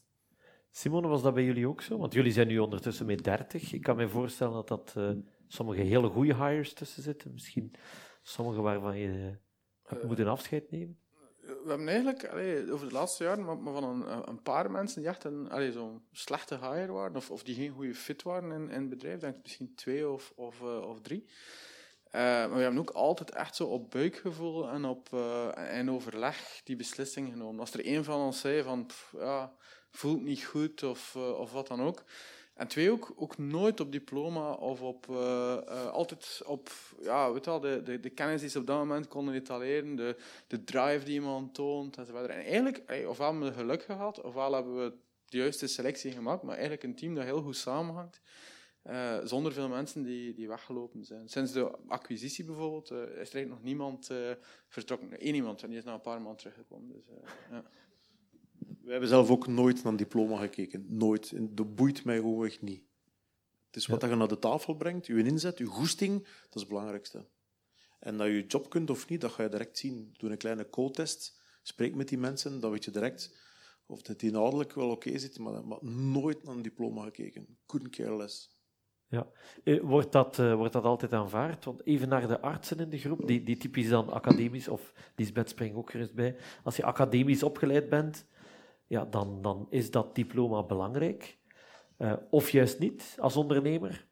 Simone, 0.71 1.07
was 1.07 1.21
dat 1.21 1.33
bij 1.33 1.43
jullie 1.43 1.67
ook 1.67 1.81
zo? 1.81 1.97
Want 1.97 2.13
jullie 2.13 2.31
zijn 2.31 2.47
nu 2.47 2.59
ondertussen 2.59 3.05
met 3.05 3.23
30. 3.23 3.73
Ik 3.73 3.81
kan 3.81 3.95
me 3.95 4.09
voorstellen 4.09 4.53
dat 4.53 4.67
dat 4.67 4.93
eh, 4.97 5.09
sommige 5.47 5.81
hele 5.81 6.09
goede 6.09 6.35
hires 6.35 6.73
tussen 6.73 7.03
zitten. 7.03 7.33
Misschien 7.33 7.73
sommige 8.21 8.61
waarvan 8.61 8.97
je 8.97 9.07
uh, 9.07 9.35
hebt 9.83 10.03
moeten 10.03 10.27
afscheid 10.27 10.71
nemen. 10.71 10.99
We 11.45 11.69
hebben 11.69 11.87
eigenlijk 11.87 12.33
over 12.71 12.87
de 12.87 12.93
laatste 12.93 13.23
jaren 13.23 13.45
maar, 13.45 13.73
van 13.73 13.83
een, 13.83 14.29
een, 14.29 14.41
paar 14.41 14.71
mensen 14.71 15.01
die 15.01 15.09
echt 15.09 15.27
zo'n 15.73 16.01
slechte 16.11 16.57
hire 16.57 16.91
waren, 16.91 17.15
of, 17.15 17.31
of 17.31 17.43
die 17.43 17.55
geen 17.55 17.71
goede 17.71 17.95
fit 17.95 18.23
waren 18.23 18.51
in, 18.51 18.69
in 18.69 18.79
het 18.79 18.89
bedrijf, 18.89 19.19
denk 19.19 19.35
ik 19.35 19.43
misschien 19.43 19.75
twee 19.75 20.09
of, 20.09 20.33
of, 20.35 20.61
uh, 20.61 20.87
of 20.87 21.01
drie. 21.01 21.25
Uh, 21.25 22.21
maar 22.21 22.55
we 22.55 22.61
hebben 22.61 22.79
ook 22.79 22.89
altijd 22.89 23.31
echt 23.31 23.55
zo 23.55 23.65
op 23.65 23.91
buikgevoel 23.91 24.69
en 24.69 24.85
op 24.85 25.13
en 25.55 25.91
overleg 25.91 26.61
die 26.63 26.75
beslissing 26.75 27.31
genomen. 27.31 27.59
Als 27.59 27.73
er 27.73 27.87
een 27.87 28.03
van 28.03 28.19
ons 28.19 28.39
zei 28.39 28.63
van, 28.63 28.85
pff, 28.85 29.13
ja, 29.17 29.53
voelt 29.91 30.21
niet 30.21 30.43
goed 30.43 30.83
of, 30.83 31.15
of 31.15 31.51
wat 31.51 31.67
dan 31.67 31.81
ook. 31.81 32.03
En 32.55 32.67
twee, 32.67 32.91
ook, 32.91 33.13
ook 33.15 33.37
nooit 33.37 33.79
op 33.79 33.91
diploma 33.91 34.51
of 34.51 34.81
op, 34.81 35.09
altijd 35.91 36.41
op, 36.45 36.69
ja, 37.01 37.33
weet 37.33 37.45
wel, 37.45 37.59
de, 37.59 37.81
de, 37.83 37.99
de 37.99 38.09
kennis 38.09 38.41
die 38.41 38.49
ze 38.49 38.59
op 38.59 38.67
dat 38.67 38.77
moment 38.77 39.07
konden 39.07 39.33
etaleren, 39.33 39.95
de, 39.95 40.15
de 40.47 40.63
drive 40.63 41.05
die 41.05 41.13
iemand 41.13 41.53
toont, 41.53 41.97
enzovoort. 41.97 42.27
En 42.27 42.43
eigenlijk, 42.43 43.07
ofwel 43.07 43.31
hebben 43.31 43.49
we 43.49 43.53
geluk 43.53 43.83
gehad, 43.83 44.21
ofwel 44.21 44.53
hebben 44.53 44.83
we 44.83 44.93
de 45.25 45.37
juiste 45.37 45.67
selectie 45.67 46.11
gemaakt, 46.11 46.43
maar 46.43 46.53
eigenlijk 46.53 46.83
een 46.83 46.95
team 46.95 47.15
dat 47.15 47.23
heel 47.23 47.41
goed 47.41 47.55
samenhangt. 47.57 48.21
Uh, 48.83 49.17
zonder 49.23 49.53
veel 49.53 49.69
mensen 49.69 50.03
die, 50.03 50.33
die 50.33 50.47
weggelopen 50.47 51.05
zijn. 51.05 51.29
Sinds 51.29 51.51
de 51.51 51.71
acquisitie 51.87 52.45
bijvoorbeeld 52.45 52.91
is 52.91 52.97
er 52.97 53.15
eigenlijk 53.15 53.49
nog 53.49 53.63
niemand 53.63 54.11
vertrokken. 54.67 55.27
Eén 55.27 55.35
iemand, 55.35 55.63
en 55.63 55.69
die 55.69 55.77
is 55.77 55.83
na 55.83 55.93
een 55.93 56.01
paar 56.01 56.21
maanden 56.21 56.37
teruggekomen. 56.37 56.91
Dus, 56.91 57.03
ja. 57.49 57.63
We 58.81 58.91
hebben 58.91 59.09
zelf 59.09 59.29
ook 59.29 59.47
nooit 59.47 59.83
naar 59.83 59.91
een 59.91 59.97
diploma 59.97 60.37
gekeken. 60.37 60.85
Nooit. 60.87 61.31
En 61.31 61.55
dat 61.55 61.75
boeit 61.75 62.03
mij 62.03 62.15
gewoon 62.15 62.45
echt 62.45 62.61
niet. 62.61 62.83
Het 63.65 63.75
is 63.75 63.85
wat 63.85 64.01
ja. 64.01 64.07
je 64.07 64.15
naar 64.15 64.27
de 64.27 64.39
tafel 64.39 64.75
brengt, 64.75 65.07
je 65.07 65.23
inzet, 65.23 65.57
je 65.57 65.65
goesting, 65.65 66.23
dat 66.23 66.53
is 66.53 66.61
het 66.61 66.67
belangrijkste. 66.67 67.27
En 67.99 68.17
dat 68.17 68.27
je 68.27 68.33
je 68.33 68.45
job 68.45 68.69
kunt 68.69 68.89
of 68.89 69.09
niet, 69.09 69.21
dat 69.21 69.31
ga 69.31 69.43
je 69.43 69.49
direct 69.49 69.77
zien. 69.77 70.13
Doe 70.17 70.29
een 70.31 70.37
kleine 70.37 70.69
code-test, 70.69 71.41
spreek 71.61 71.95
met 71.95 72.07
die 72.07 72.17
mensen, 72.17 72.59
dan 72.59 72.71
weet 72.71 72.85
je 72.85 72.91
direct 72.91 73.43
of 73.85 74.07
het 74.07 74.23
inhoudelijk 74.23 74.73
wel 74.73 74.89
oké 74.89 75.07
okay 75.07 75.19
zit, 75.19 75.39
maar, 75.39 75.67
maar 75.67 75.83
nooit 75.85 76.43
naar 76.43 76.55
een 76.55 76.61
diploma 76.61 77.03
gekeken. 77.03 77.57
Couldn't 77.65 77.95
care 77.95 78.15
less. 78.15 78.53
Ja. 79.07 79.27
Wordt 79.81 80.11
dat, 80.11 80.37
uh, 80.37 80.55
wordt 80.55 80.73
dat 80.73 80.83
altijd 80.83 81.13
aanvaard? 81.13 81.65
Want 81.65 81.85
even 81.85 82.09
naar 82.09 82.27
de 82.27 82.39
artsen 82.39 82.79
in 82.79 82.89
de 82.89 82.97
groep, 82.97 83.27
die, 83.27 83.43
die 83.43 83.57
typisch 83.57 83.89
dan 83.89 84.09
academisch, 84.09 84.67
of 84.67 84.93
Lisbeth 85.15 85.49
springt 85.49 85.75
ook 85.75 85.91
gerust 85.91 86.13
bij, 86.13 86.35
als 86.63 86.75
je 86.75 86.83
academisch 86.83 87.43
opgeleid 87.43 87.89
bent, 87.89 88.25
ja, 88.87 89.05
dan, 89.05 89.41
dan 89.41 89.67
is 89.69 89.91
dat 89.91 90.15
diploma 90.15 90.63
belangrijk. 90.63 91.37
Uh, 91.97 92.13
of 92.29 92.49
juist 92.49 92.79
niet, 92.79 93.15
als 93.19 93.35
ondernemer? 93.35 94.07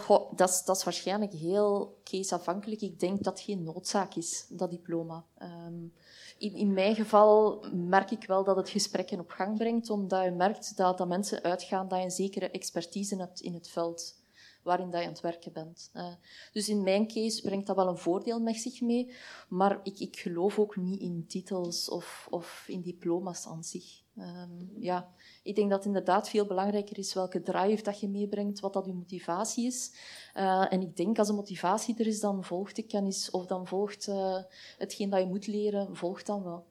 Goh, 0.00 0.36
dat, 0.36 0.48
is, 0.48 0.64
dat 0.64 0.76
is 0.76 0.84
waarschijnlijk 0.84 1.32
heel 1.32 2.00
caseafhankelijk. 2.04 2.80
Ik 2.80 3.00
denk 3.00 3.22
dat 3.22 3.40
geen 3.40 3.62
noodzaak 3.62 4.14
is, 4.14 4.46
dat 4.48 4.70
diploma. 4.70 5.24
Um, 5.42 5.92
in, 6.38 6.54
in 6.54 6.72
mijn 6.72 6.94
geval 6.94 7.64
merk 7.72 8.10
ik 8.10 8.24
wel 8.26 8.44
dat 8.44 8.56
het 8.56 8.68
gesprekken 8.68 9.20
op 9.20 9.30
gang 9.30 9.58
brengt, 9.58 9.90
omdat 9.90 10.24
je 10.24 10.30
merkt 10.30 10.76
dat, 10.76 10.98
dat 10.98 11.08
mensen 11.08 11.42
uitgaan 11.42 11.88
dat 11.88 11.98
je 11.98 12.04
een 12.04 12.10
zekere 12.10 12.50
expertise 12.50 13.16
hebt 13.16 13.40
in 13.40 13.54
het 13.54 13.68
veld 13.68 14.21
waarin 14.62 14.90
dat 14.90 15.00
je 15.00 15.06
aan 15.06 15.12
het 15.12 15.22
werken 15.22 15.52
bent. 15.52 15.90
Uh, 15.94 16.14
dus 16.52 16.68
in 16.68 16.82
mijn 16.82 17.06
case 17.06 17.42
brengt 17.42 17.66
dat 17.66 17.76
wel 17.76 17.88
een 17.88 17.98
voordeel 17.98 18.40
met 18.40 18.56
zich 18.56 18.80
mee, 18.80 19.12
maar 19.48 19.80
ik, 19.82 19.98
ik 19.98 20.16
geloof 20.16 20.58
ook 20.58 20.76
niet 20.76 21.00
in 21.00 21.24
titels 21.26 21.88
of, 21.88 22.26
of 22.30 22.64
in 22.66 22.82
diploma's 22.82 23.46
aan 23.46 23.64
zich. 23.64 24.00
Um, 24.18 24.70
ja, 24.78 25.14
ik 25.42 25.54
denk 25.54 25.68
dat 25.68 25.78
het 25.78 25.86
inderdaad 25.86 26.28
veel 26.28 26.46
belangrijker 26.46 26.98
is 26.98 27.14
welke 27.14 27.42
drive 27.42 27.82
dat 27.82 28.00
je 28.00 28.08
meebrengt, 28.08 28.60
wat 28.60 28.72
dat 28.72 28.86
je 28.86 28.92
motivatie 28.92 29.66
is. 29.66 29.92
Uh, 30.36 30.72
en 30.72 30.80
ik 30.80 30.96
denk 30.96 31.18
als 31.18 31.28
de 31.28 31.34
motivatie 31.34 31.98
er 31.98 32.06
is, 32.06 32.20
dan 32.20 32.44
volgt 32.44 32.76
de 32.76 32.82
kennis 32.82 33.30
of 33.30 33.46
dan 33.46 33.66
volgt 33.66 34.06
uh, 34.08 34.38
hetgeen 34.78 35.10
dat 35.10 35.20
je 35.20 35.26
moet 35.26 35.46
leren, 35.46 35.96
volgt 35.96 36.26
dan 36.26 36.42
wel. 36.42 36.66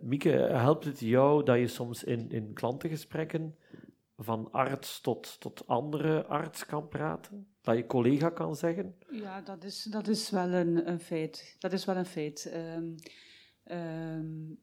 Mieke, 0.00 0.30
helpt 0.30 0.84
het 0.84 1.00
jou 1.00 1.44
dat 1.44 1.58
je 1.58 1.68
soms 1.68 2.04
in, 2.04 2.30
in 2.30 2.52
klantengesprekken 2.52 3.56
van 4.20 4.50
arts 4.50 5.00
tot, 5.00 5.40
tot 5.40 5.66
andere 5.66 6.24
arts 6.24 6.66
kan 6.66 6.88
praten? 6.88 7.48
Dat 7.60 7.76
je 7.76 7.86
collega 7.86 8.30
kan 8.30 8.56
zeggen? 8.56 8.94
Ja, 9.10 9.40
dat 9.40 9.64
is, 9.64 9.82
dat 9.82 10.08
is 10.08 10.30
wel 10.30 10.48
een, 10.48 10.88
een 10.88 11.00
feit. 11.00 11.56
Dat 11.58 11.72
is 11.72 11.84
wel 11.84 11.96
een 11.96 12.06
feit. 12.06 12.52
Um, 12.54 12.94
um, 13.64 14.60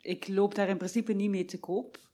ik 0.00 0.28
loop 0.28 0.54
daar 0.54 0.68
in 0.68 0.76
principe 0.76 1.12
niet 1.12 1.30
mee 1.30 1.44
te 1.44 1.60
koop. 1.60 2.06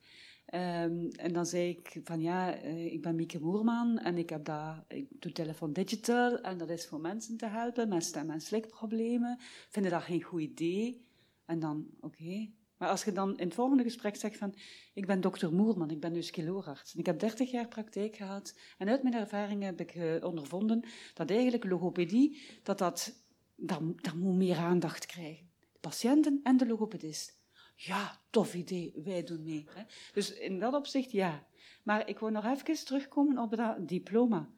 Um, 0.55 1.09
en 1.09 1.33
dan 1.33 1.47
zei 1.47 1.69
ik 1.69 2.01
van 2.05 2.21
ja, 2.21 2.65
uh, 2.65 2.93
ik 2.93 3.03
ben 3.03 3.15
Mieke 3.15 3.41
Moerman 3.41 3.99
en 3.99 4.19
ik, 4.19 4.31
heb 4.31 4.45
dat, 4.45 4.85
ik 4.89 5.07
doe 5.11 5.33
Telefoon 5.33 5.73
Digital 5.73 6.41
en 6.41 6.59
dat 6.59 6.69
is 6.69 6.87
voor 6.87 7.01
mensen 7.01 7.37
te 7.37 7.47
helpen 7.47 7.89
met 7.89 8.05
stem- 8.05 8.31
en 8.31 8.41
slikproblemen. 8.41 9.39
Vinden 9.69 9.91
dat 9.91 10.03
geen 10.03 10.23
goed 10.23 10.41
idee? 10.41 11.07
En 11.45 11.59
dan, 11.59 11.87
oké. 12.01 12.51
Maar 12.85 12.93
als 12.93 13.05
je 13.05 13.13
dan 13.13 13.39
in 13.39 13.45
het 13.45 13.55
volgende 13.55 13.83
gesprek 13.83 14.17
zegt 14.17 14.37
van 14.37 14.55
ik 14.95 15.07
ben 15.07 15.21
dokter 15.21 15.53
Moerman, 15.53 15.91
ik 15.91 16.01
ben 16.01 16.13
dus 16.13 16.31
kiloarts 16.31 16.95
ik 16.95 17.07
heb 17.07 17.19
30 17.19 17.51
jaar 17.51 17.69
praktijk 17.69 18.17
gehad 18.17 18.59
en 18.79 18.89
uit 18.89 19.03
mijn 19.03 19.15
ervaringen 19.15 19.67
heb 19.67 19.81
ik 19.81 19.95
uh, 19.95 20.25
ondervonden 20.25 20.85
dat 21.15 21.31
eigenlijk 21.31 21.65
logopedie, 21.65 22.41
dat 22.63 22.79
dat, 22.79 23.25
dat 23.57 24.15
moet 24.15 24.37
meer 24.37 24.57
aandacht 24.57 25.07
krijgen. 25.07 25.51
De 25.73 25.79
patiënten 25.81 26.41
en 26.43 26.57
de 26.57 26.67
logopedist. 26.67 27.39
Ja, 27.77 28.21
tof 28.31 28.55
idee, 28.55 28.93
wij 29.05 29.25
doen 29.25 29.43
mee. 29.43 29.67
Hè. 29.71 29.83
Dus 30.13 30.35
in 30.35 30.59
dat 30.59 30.75
opzicht 30.75 31.11
ja. 31.11 31.47
Maar 31.83 32.09
ik 32.09 32.19
wil 32.19 32.31
nog 32.31 32.45
even 32.45 32.85
terugkomen 32.85 33.39
op 33.39 33.57
dat 33.57 33.89
diploma. 33.89 34.49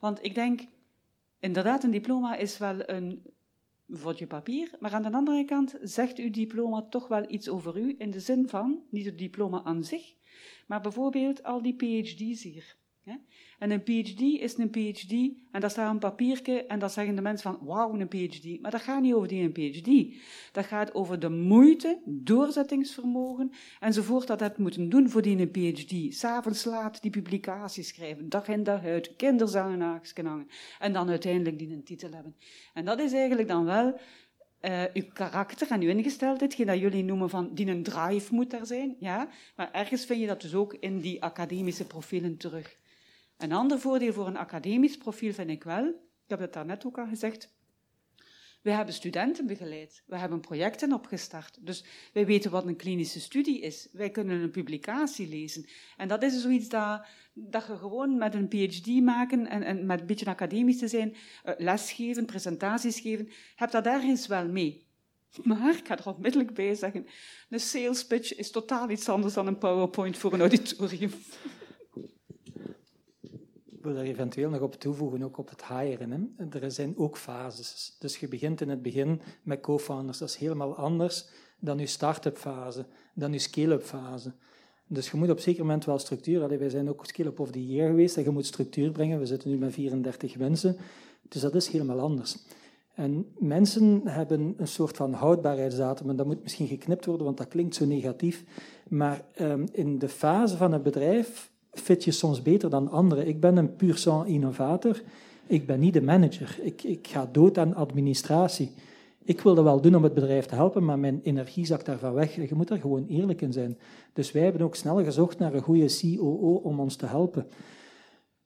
Want 0.00 0.24
ik 0.24 0.34
denk, 0.34 0.60
inderdaad, 1.38 1.84
een 1.84 1.90
diploma 1.90 2.36
is 2.36 2.58
wel 2.58 2.88
een 2.88 3.34
vodje 3.88 4.26
papier, 4.26 4.70
maar 4.80 4.92
aan 4.92 5.02
de 5.02 5.12
andere 5.12 5.44
kant 5.44 5.76
zegt 5.82 6.18
uw 6.18 6.30
diploma 6.30 6.82
toch 6.82 7.08
wel 7.08 7.30
iets 7.30 7.48
over 7.48 7.78
u, 7.78 7.94
in 7.98 8.10
de 8.10 8.20
zin 8.20 8.48
van, 8.48 8.82
niet 8.90 9.04
het 9.04 9.18
diploma 9.18 9.62
aan 9.64 9.84
zich, 9.84 10.14
maar 10.66 10.80
bijvoorbeeld 10.80 11.42
al 11.42 11.62
die 11.62 11.74
PhD's 11.74 12.42
hier. 12.42 12.76
En 13.58 13.70
een 13.70 13.82
PhD 13.82 14.20
is 14.20 14.58
een 14.58 14.70
PhD 14.70 15.12
en 15.50 15.60
dat 15.60 15.70
staat 15.70 15.90
een 15.90 15.98
papiertje 15.98 16.66
en 16.66 16.78
dan 16.78 16.90
zeggen 16.90 17.14
de 17.14 17.22
mensen 17.22 17.52
van 17.52 17.66
wauw, 17.66 17.94
een 17.94 18.08
PhD. 18.08 18.60
Maar 18.60 18.70
dat 18.70 18.80
gaat 18.80 19.02
niet 19.02 19.14
over 19.14 19.28
die 19.28 19.42
een 19.42 19.52
PhD. 19.52 20.16
Dat 20.52 20.64
gaat 20.64 20.94
over 20.94 21.18
de 21.18 21.28
moeite, 21.28 22.00
doorzettingsvermogen 22.04 23.52
enzovoort 23.80 24.26
dat 24.26 24.40
het 24.40 24.58
moeten 24.58 24.88
doen 24.88 25.10
voor 25.10 25.22
die 25.22 25.38
een 25.38 25.50
PhD. 25.50 26.14
S'avonds 26.14 26.64
laat 26.64 27.02
die 27.02 27.10
publicatie 27.10 27.82
schrijven, 27.82 28.28
dag 28.28 28.48
in 28.48 28.62
dag 28.62 28.84
uit, 28.84 29.16
kinderzaal 29.16 29.70
hangen 30.14 30.48
en 30.78 30.92
dan 30.92 31.08
uiteindelijk 31.08 31.58
die 31.58 31.72
een 31.72 31.84
titel 31.84 32.10
hebben. 32.12 32.36
En 32.74 32.84
dat 32.84 33.00
is 33.00 33.12
eigenlijk 33.12 33.48
dan 33.48 33.64
wel 33.64 33.98
uh, 34.60 34.82
uw 34.92 35.04
karakter 35.12 35.70
en 35.70 35.80
uw 35.80 35.88
ingesteldheid, 35.88 36.66
dat 36.66 36.78
jullie 36.78 37.04
noemen 37.04 37.30
van 37.30 37.54
die 37.54 37.66
een 37.66 37.82
drive 37.82 38.34
moet 38.34 38.52
er 38.52 38.66
zijn, 38.66 38.96
ja. 38.98 39.28
Maar 39.56 39.72
ergens 39.72 40.04
vind 40.04 40.20
je 40.20 40.26
dat 40.26 40.40
dus 40.40 40.54
ook 40.54 40.74
in 40.74 41.00
die 41.00 41.22
academische 41.22 41.86
profielen 41.86 42.36
terug. 42.36 42.76
Een 43.36 43.52
ander 43.52 43.80
voordeel 43.80 44.12
voor 44.12 44.26
een 44.26 44.36
academisch 44.36 44.96
profiel 44.96 45.32
vind 45.32 45.50
ik 45.50 45.64
wel, 45.64 45.86
ik 45.86 46.26
heb 46.26 46.38
het 46.38 46.52
daarnet 46.52 46.86
ook 46.86 46.98
al 46.98 47.06
gezegd, 47.06 47.54
we 48.66 48.72
hebben 48.72 48.94
studenten 48.94 49.46
begeleid, 49.46 50.02
we 50.06 50.16
hebben 50.18 50.40
projecten 50.40 50.92
opgestart. 50.92 51.58
Dus 51.60 51.84
wij 52.12 52.26
weten 52.26 52.50
wat 52.50 52.66
een 52.66 52.76
klinische 52.76 53.20
studie 53.20 53.60
is. 53.60 53.88
Wij 53.92 54.10
kunnen 54.10 54.40
een 54.40 54.50
publicatie 54.50 55.28
lezen. 55.28 55.66
En 55.96 56.08
dat 56.08 56.22
is 56.22 56.40
zoiets 56.40 56.68
dat, 56.68 57.06
dat 57.32 57.66
je 57.66 57.76
gewoon 57.76 58.18
met 58.18 58.34
een 58.34 58.48
PhD 58.48 58.86
maken 58.86 59.46
en, 59.46 59.62
en 59.62 59.86
met 59.86 60.00
een 60.00 60.06
beetje 60.06 60.26
academisch 60.26 60.78
te 60.78 60.88
zijn, 60.88 61.16
uh, 61.44 61.54
lesgeven, 61.58 62.24
presentaties 62.24 63.00
geven, 63.00 63.28
hebt 63.54 63.72
dat 63.72 63.86
ergens 63.86 64.26
wel 64.26 64.48
mee. 64.48 64.86
Maar, 65.42 65.76
ik 65.76 65.86
ga 65.86 65.98
er 65.98 66.14
onmiddellijk 66.14 66.54
bij 66.54 66.74
zeggen, 66.74 67.06
een 67.50 67.60
sales 67.60 68.06
pitch 68.06 68.34
is 68.34 68.50
totaal 68.50 68.90
iets 68.90 69.08
anders 69.08 69.34
dan 69.34 69.46
een 69.46 69.58
PowerPoint 69.58 70.16
voor 70.16 70.32
een 70.32 70.40
auditorium 70.40 71.10
wil 73.86 73.94
daar 73.94 74.04
eventueel 74.04 74.50
nog 74.50 74.60
op 74.60 74.74
toevoegen, 74.74 75.22
ook 75.22 75.38
op 75.38 75.48
het 75.48 75.66
hiren. 75.66 76.10
Hè. 76.10 76.58
Er 76.60 76.70
zijn 76.70 76.94
ook 76.96 77.16
fases. 77.16 77.96
Dus 77.98 78.16
je 78.16 78.28
begint 78.28 78.60
in 78.60 78.68
het 78.68 78.82
begin 78.82 79.20
met 79.42 79.60
co-founders. 79.60 80.18
Dat 80.18 80.28
is 80.28 80.36
helemaal 80.36 80.76
anders 80.76 81.28
dan 81.60 81.78
je 81.78 81.86
start-up 81.86 82.36
fase, 82.36 82.86
dan 83.14 83.32
je 83.32 83.38
scale-up 83.38 83.82
fase. 83.82 84.32
Dus 84.86 85.10
je 85.10 85.16
moet 85.16 85.30
op 85.30 85.40
zeker 85.40 85.60
moment 85.60 85.84
wel 85.84 85.98
structuur... 85.98 86.42
Allee, 86.42 86.58
wij 86.58 86.68
zijn 86.68 86.88
ook 86.88 87.06
scale-up 87.06 87.40
of 87.40 87.50
the 87.50 87.66
year 87.66 87.88
geweest, 87.88 88.16
en 88.16 88.22
je 88.22 88.30
moet 88.30 88.46
structuur 88.46 88.90
brengen. 88.90 89.18
We 89.18 89.26
zitten 89.26 89.50
nu 89.50 89.56
met 89.56 89.72
34 89.72 90.38
mensen. 90.38 90.76
Dus 91.28 91.40
dat 91.40 91.54
is 91.54 91.68
helemaal 91.68 92.00
anders. 92.00 92.36
En 92.94 93.32
mensen 93.38 94.00
hebben 94.04 94.54
een 94.56 94.68
soort 94.68 94.96
van 94.96 95.12
houdbaarheidsdatum, 95.12 96.10
en 96.10 96.16
dat 96.16 96.26
moet 96.26 96.42
misschien 96.42 96.66
geknipt 96.66 97.04
worden, 97.04 97.24
want 97.24 97.38
dat 97.38 97.48
klinkt 97.48 97.74
zo 97.74 97.84
negatief. 97.84 98.44
Maar 98.88 99.24
um, 99.40 99.66
in 99.72 99.98
de 99.98 100.08
fase 100.08 100.56
van 100.56 100.72
het 100.72 100.82
bedrijf 100.82 101.50
fit 101.78 102.04
je 102.04 102.10
soms 102.10 102.42
beter 102.42 102.70
dan 102.70 102.90
anderen. 102.90 103.28
Ik 103.28 103.40
ben 103.40 103.56
een 103.56 103.76
puur 103.76 103.96
sang 103.96 104.26
innovator. 104.26 105.02
Ik 105.46 105.66
ben 105.66 105.80
niet 105.80 105.92
de 105.92 106.02
manager. 106.02 106.58
Ik, 106.62 106.82
ik 106.82 107.06
ga 107.06 107.28
dood 107.32 107.58
aan 107.58 107.74
administratie. 107.74 108.72
Ik 109.24 109.40
wil 109.40 109.54
dat 109.54 109.64
wel 109.64 109.80
doen 109.80 109.94
om 109.94 110.02
het 110.02 110.14
bedrijf 110.14 110.46
te 110.46 110.54
helpen, 110.54 110.84
maar 110.84 110.98
mijn 110.98 111.20
energie 111.22 111.66
zakt 111.66 111.86
daarvan 111.86 112.12
weg. 112.12 112.34
Je 112.34 112.54
moet 112.54 112.68
daar 112.68 112.78
gewoon 112.78 113.06
eerlijk 113.08 113.40
in 113.40 113.52
zijn. 113.52 113.78
Dus 114.12 114.32
wij 114.32 114.42
hebben 114.42 114.62
ook 114.62 114.74
snel 114.74 115.04
gezocht 115.04 115.38
naar 115.38 115.54
een 115.54 115.62
goede 115.62 115.98
COO 116.00 116.60
om 116.62 116.80
ons 116.80 116.96
te 116.96 117.06
helpen. 117.06 117.46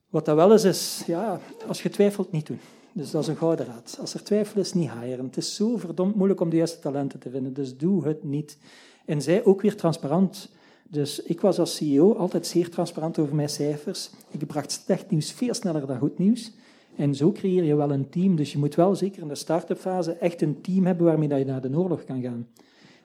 Wat 0.09 0.25
dat 0.25 0.37
wel 0.37 0.53
is, 0.53 0.65
is, 0.65 1.03
ja, 1.07 1.41
als 1.67 1.83
je 1.83 1.91
twijfelt, 1.91 2.33
niet 2.33 2.47
doen. 2.47 2.61
Dus 2.93 3.11
dat 3.11 3.23
is 3.23 3.29
een 3.29 3.37
gouden 3.37 3.67
raad. 3.67 3.99
Als 4.01 4.15
er 4.15 4.23
twijfel 4.23 4.61
is, 4.61 4.73
niet 4.73 4.91
hiren. 4.91 5.25
Het 5.25 5.37
is 5.37 5.55
zo 5.55 5.77
verdomd 5.77 6.15
moeilijk 6.15 6.41
om 6.41 6.51
de 6.51 6.57
juiste 6.57 6.79
talenten 6.79 7.19
te 7.19 7.31
vinden, 7.31 7.53
dus 7.53 7.77
doe 7.77 8.07
het 8.07 8.25
niet. 8.25 8.59
En 9.05 9.23
zij 9.23 9.45
ook 9.45 9.61
weer 9.61 9.77
transparant. 9.77 10.51
Dus 10.91 11.23
ik 11.23 11.41
was 11.41 11.59
als 11.59 11.77
CEO 11.77 12.15
altijd 12.15 12.47
zeer 12.47 12.71
transparant 12.71 13.19
over 13.19 13.35
mijn 13.35 13.49
cijfers. 13.49 14.11
Ik 14.31 14.47
bracht 14.47 14.71
slecht 14.73 15.11
nieuws 15.11 15.33
veel 15.33 15.55
sneller 15.55 15.87
dan 15.87 15.99
goed 15.99 16.19
nieuws. 16.19 16.53
En 16.97 17.15
zo 17.15 17.33
creëer 17.33 17.65
je 17.65 17.75
wel 17.75 17.93
een 17.93 18.09
team. 18.09 18.37
Dus 18.37 18.53
je 18.53 18.59
moet 18.59 18.75
wel 18.75 18.95
zeker 18.95 19.23
in 19.23 19.29
de 19.29 19.35
start-up 19.35 19.79
fase 19.79 20.13
echt 20.13 20.43
een 20.43 20.61
team 20.61 20.87
hebben 20.87 21.07
waarmee 21.07 21.29
dat 21.29 21.39
je 21.39 21.45
naar 21.45 21.61
de 21.61 21.79
oorlog 21.79 22.05
kan 22.05 22.23
gaan. 22.23 22.49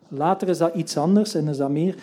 Later 0.08 0.50
is 0.50 0.58
dat 0.58 0.76
iets 0.76 0.98
anders 0.98 1.36
en 1.36 1.48
is 1.48 1.58
dat 1.58 1.70
meer. 1.70 1.96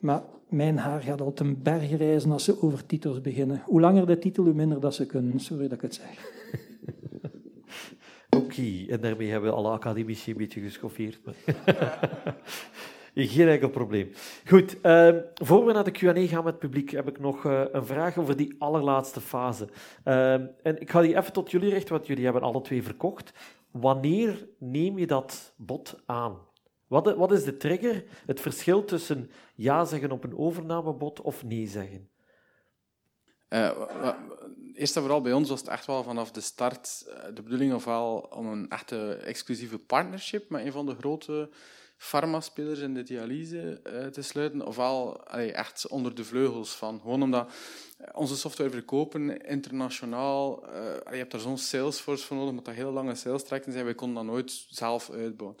Maar 0.00 0.22
mijn 0.48 0.78
haar 0.78 1.02
gaat 1.02 1.20
al 1.20 1.32
ten 1.32 1.62
berg 1.62 1.96
reizen 1.96 2.30
als 2.30 2.44
ze 2.44 2.62
over 2.62 2.86
titels 2.86 3.20
beginnen. 3.20 3.62
Hoe 3.64 3.80
langer 3.80 4.06
de 4.06 4.18
titel, 4.18 4.44
hoe 4.44 4.54
minder 4.54 4.80
dat 4.80 4.94
ze 4.94 5.06
kunnen. 5.06 5.40
Sorry 5.40 5.68
dat 5.68 5.72
ik 5.72 5.80
het 5.80 5.94
zeg. 5.94 6.30
Oké, 8.42 8.84
en 8.88 9.00
daarmee 9.00 9.30
hebben 9.30 9.50
we 9.50 9.56
alle 9.56 9.70
academici 9.70 10.30
een 10.30 10.36
beetje 10.36 10.60
geschoffeerd. 10.60 11.20
Geen 13.18 13.48
enkel 13.48 13.68
probleem. 13.68 14.12
Goed, 14.46 14.76
uh, 14.82 15.16
voor 15.34 15.66
we 15.66 15.72
naar 15.72 15.84
de 15.84 15.90
Q&A 15.90 16.26
gaan 16.26 16.44
met 16.44 16.52
het 16.52 16.58
publiek, 16.58 16.90
heb 16.90 17.08
ik 17.08 17.18
nog 17.18 17.44
uh, 17.44 17.62
een 17.72 17.86
vraag 17.86 18.18
over 18.18 18.36
die 18.36 18.54
allerlaatste 18.58 19.20
fase. 19.20 19.68
Uh, 20.04 20.32
en 20.32 20.80
ik 20.80 20.90
ga 20.90 21.00
die 21.00 21.16
even 21.16 21.32
tot 21.32 21.50
jullie 21.50 21.70
richten, 21.70 21.94
want 21.94 22.06
jullie 22.06 22.24
hebben 22.24 22.42
alle 22.42 22.60
twee 22.60 22.82
verkocht. 22.82 23.32
Wanneer 23.70 24.48
neem 24.58 24.98
je 24.98 25.06
dat 25.06 25.52
bod 25.56 26.02
aan? 26.06 26.38
Wat, 26.86 27.14
wat 27.14 27.32
is 27.32 27.44
de 27.44 27.56
trigger, 27.56 28.04
het 28.26 28.40
verschil 28.40 28.84
tussen 28.84 29.30
ja 29.54 29.84
zeggen 29.84 30.10
op 30.10 30.24
een 30.24 30.38
overnamebod 30.38 31.20
of 31.20 31.44
nee 31.44 31.66
zeggen? 31.66 32.08
Uh, 33.48 33.70
eerst 34.74 34.96
en 34.96 35.02
vooral 35.02 35.20
bij 35.20 35.32
ons 35.32 35.48
was 35.48 35.60
het 35.60 35.68
echt 35.68 35.86
wel 35.86 36.02
vanaf 36.02 36.30
de 36.30 36.40
start 36.40 37.04
de 37.34 37.42
bedoeling 37.42 37.74
ofwel 37.74 38.28
om 38.30 38.46
een 38.46 38.68
echte 38.68 39.14
exclusieve 39.14 39.78
partnership 39.78 40.50
met 40.50 40.64
een 40.64 40.72
van 40.72 40.86
de 40.86 40.94
grote 40.94 41.50
farmaspelers 41.96 42.80
in 42.80 42.94
de 42.94 43.02
dialyse 43.02 43.80
uh, 43.84 44.06
te 44.06 44.22
sluiten, 44.22 44.66
ofwel 44.66 45.26
allee, 45.26 45.52
echt 45.52 45.86
onder 45.88 46.14
de 46.14 46.24
vleugels 46.24 46.74
van. 46.74 47.00
Gewoon 47.00 47.22
omdat 47.22 47.52
onze 48.12 48.36
software 48.36 48.70
verkopen 48.70 49.46
internationaal, 49.46 50.68
uh, 50.68 50.72
je 51.10 51.16
hebt 51.16 51.30
daar 51.30 51.40
zo'n 51.40 51.58
salesforce 51.58 52.26
voor 52.26 52.36
nodig, 52.36 52.50
omdat 52.50 52.64
dat 52.64 52.74
hele 52.74 52.90
lange 52.90 53.14
sales 53.14 53.44
trajecten 53.44 53.72
zijn, 53.72 53.84
wij 53.84 53.94
konden 53.94 54.24
dat 54.24 54.32
nooit 54.34 54.66
zelf 54.68 55.10
uitbouwen. 55.10 55.58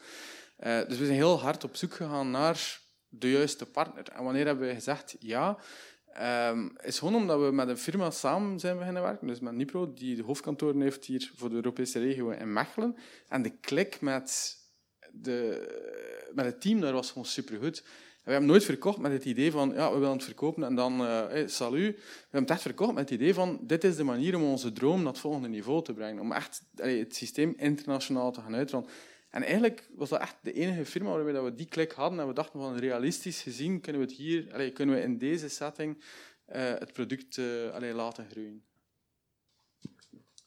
Dus 0.58 0.98
we 0.98 1.04
zijn 1.04 1.16
heel 1.16 1.40
hard 1.40 1.64
op 1.64 1.76
zoek 1.76 1.94
gegaan 1.94 2.30
naar 2.30 2.80
de 3.08 3.30
juiste 3.30 3.66
partner. 3.66 4.08
En 4.08 4.24
wanneer 4.24 4.46
hebben 4.46 4.68
we 4.68 4.74
gezegd 4.74 5.16
ja? 5.18 5.58
Um, 6.50 6.72
is 6.82 6.98
gewoon 6.98 7.14
omdat 7.14 7.40
we 7.40 7.50
met 7.52 7.68
een 7.68 7.78
firma 7.78 8.10
samen 8.10 8.60
zijn 8.60 8.78
beginnen 8.78 9.02
werken, 9.02 9.26
dus 9.26 9.40
met 9.40 9.52
Nipro, 9.54 9.92
die 9.92 10.16
de 10.16 10.22
hoofdkantoren 10.22 10.80
heeft 10.80 11.04
hier 11.04 11.32
voor 11.36 11.48
de 11.48 11.54
Europese 11.54 11.98
regio 11.98 12.30
in 12.30 12.52
Mechelen. 12.52 12.96
En 13.28 13.42
de 13.42 13.50
klik 13.50 14.00
met 14.00 14.56
de, 15.22 16.30
met 16.34 16.44
het 16.44 16.60
team 16.60 16.80
daar 16.80 16.92
was 16.92 17.08
gewoon 17.08 17.26
supergoed. 17.26 17.84
We 18.24 18.32
hebben 18.32 18.50
nooit 18.50 18.64
verkocht 18.64 18.98
met 18.98 19.12
het 19.12 19.24
idee 19.24 19.50
van, 19.50 19.72
ja, 19.74 19.92
we 19.92 19.98
willen 19.98 20.14
het 20.14 20.24
verkopen 20.24 20.62
en 20.62 20.74
dan, 20.74 21.00
uh, 21.00 21.26
salut. 21.46 21.96
We 21.96 22.02
hebben 22.20 22.40
het 22.40 22.50
echt 22.50 22.62
verkocht 22.62 22.94
met 22.94 23.10
het 23.10 23.20
idee 23.20 23.34
van, 23.34 23.58
dit 23.62 23.84
is 23.84 23.96
de 23.96 24.04
manier 24.04 24.36
om 24.36 24.42
onze 24.42 24.72
droom 24.72 25.02
naar 25.02 25.12
het 25.12 25.20
volgende 25.20 25.48
niveau 25.48 25.84
te 25.84 25.94
brengen. 25.94 26.22
Om 26.22 26.32
echt 26.32 26.62
het 26.74 27.16
systeem 27.16 27.54
internationaal 27.56 28.32
te 28.32 28.40
gaan 28.40 28.54
uitrollen. 28.54 28.88
En 29.30 29.42
eigenlijk 29.42 29.88
was 29.94 30.08
dat 30.08 30.20
echt 30.20 30.36
de 30.42 30.52
enige 30.52 30.84
firma 30.84 31.10
waarmee 31.10 31.40
we 31.40 31.54
die 31.54 31.68
klik 31.68 31.92
hadden. 31.92 32.20
En 32.20 32.26
we 32.26 32.32
dachten 32.32 32.60
van, 32.60 32.76
realistisch 32.76 33.42
gezien 33.42 33.80
kunnen 33.80 34.02
we 34.02 34.06
het 34.06 34.16
hier, 34.16 34.72
kunnen 34.72 34.94
we 34.94 35.02
in 35.02 35.18
deze 35.18 35.48
setting 35.48 35.96
uh, 35.96 36.04
het 36.54 36.92
product 36.92 37.36
uh, 37.36 37.94
laten 37.94 38.26
groeien. 38.30 38.64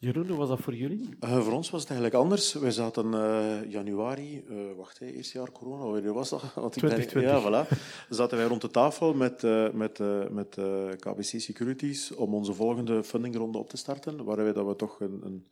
Jeroen, 0.02 0.28
hoe 0.28 0.38
was 0.38 0.50
dat 0.50 0.60
voor 0.60 0.76
jullie? 0.76 1.10
Uh, 1.24 1.42
voor 1.42 1.54
ons 1.54 1.70
was 1.70 1.82
het 1.82 1.90
eigenlijk 1.90 2.22
anders. 2.22 2.54
Wij 2.54 2.72
zaten 2.72 3.06
uh, 3.14 3.72
januari, 3.72 4.44
uh, 4.50 4.58
wacht, 4.78 5.00
hey, 5.00 5.14
eerste 5.14 5.38
jaar 5.38 5.52
corona, 5.52 5.84
wanneer 5.84 6.14
was 6.14 6.30
dat? 6.30 6.42
Want 6.56 6.74
2020. 6.74 7.32
ja, 7.32 7.66
voilà. 7.66 7.78
Zaten 8.10 8.38
wij 8.38 8.48
rond 8.48 8.62
de 8.62 8.70
tafel 8.70 9.14
met, 9.14 9.42
met, 9.74 10.00
met 10.32 10.58
KBC 11.00 11.24
Securities 11.24 12.16
om 12.16 12.34
onze 12.34 12.54
volgende 12.54 13.04
fundingronde 13.04 13.58
op 13.58 13.70
te 13.70 13.78
starten, 13.78 14.24
waarbij 14.24 14.54
dat 14.54 14.66
we 14.66 14.76
toch 14.76 15.00
een, 15.00 15.20
een, 15.24 15.48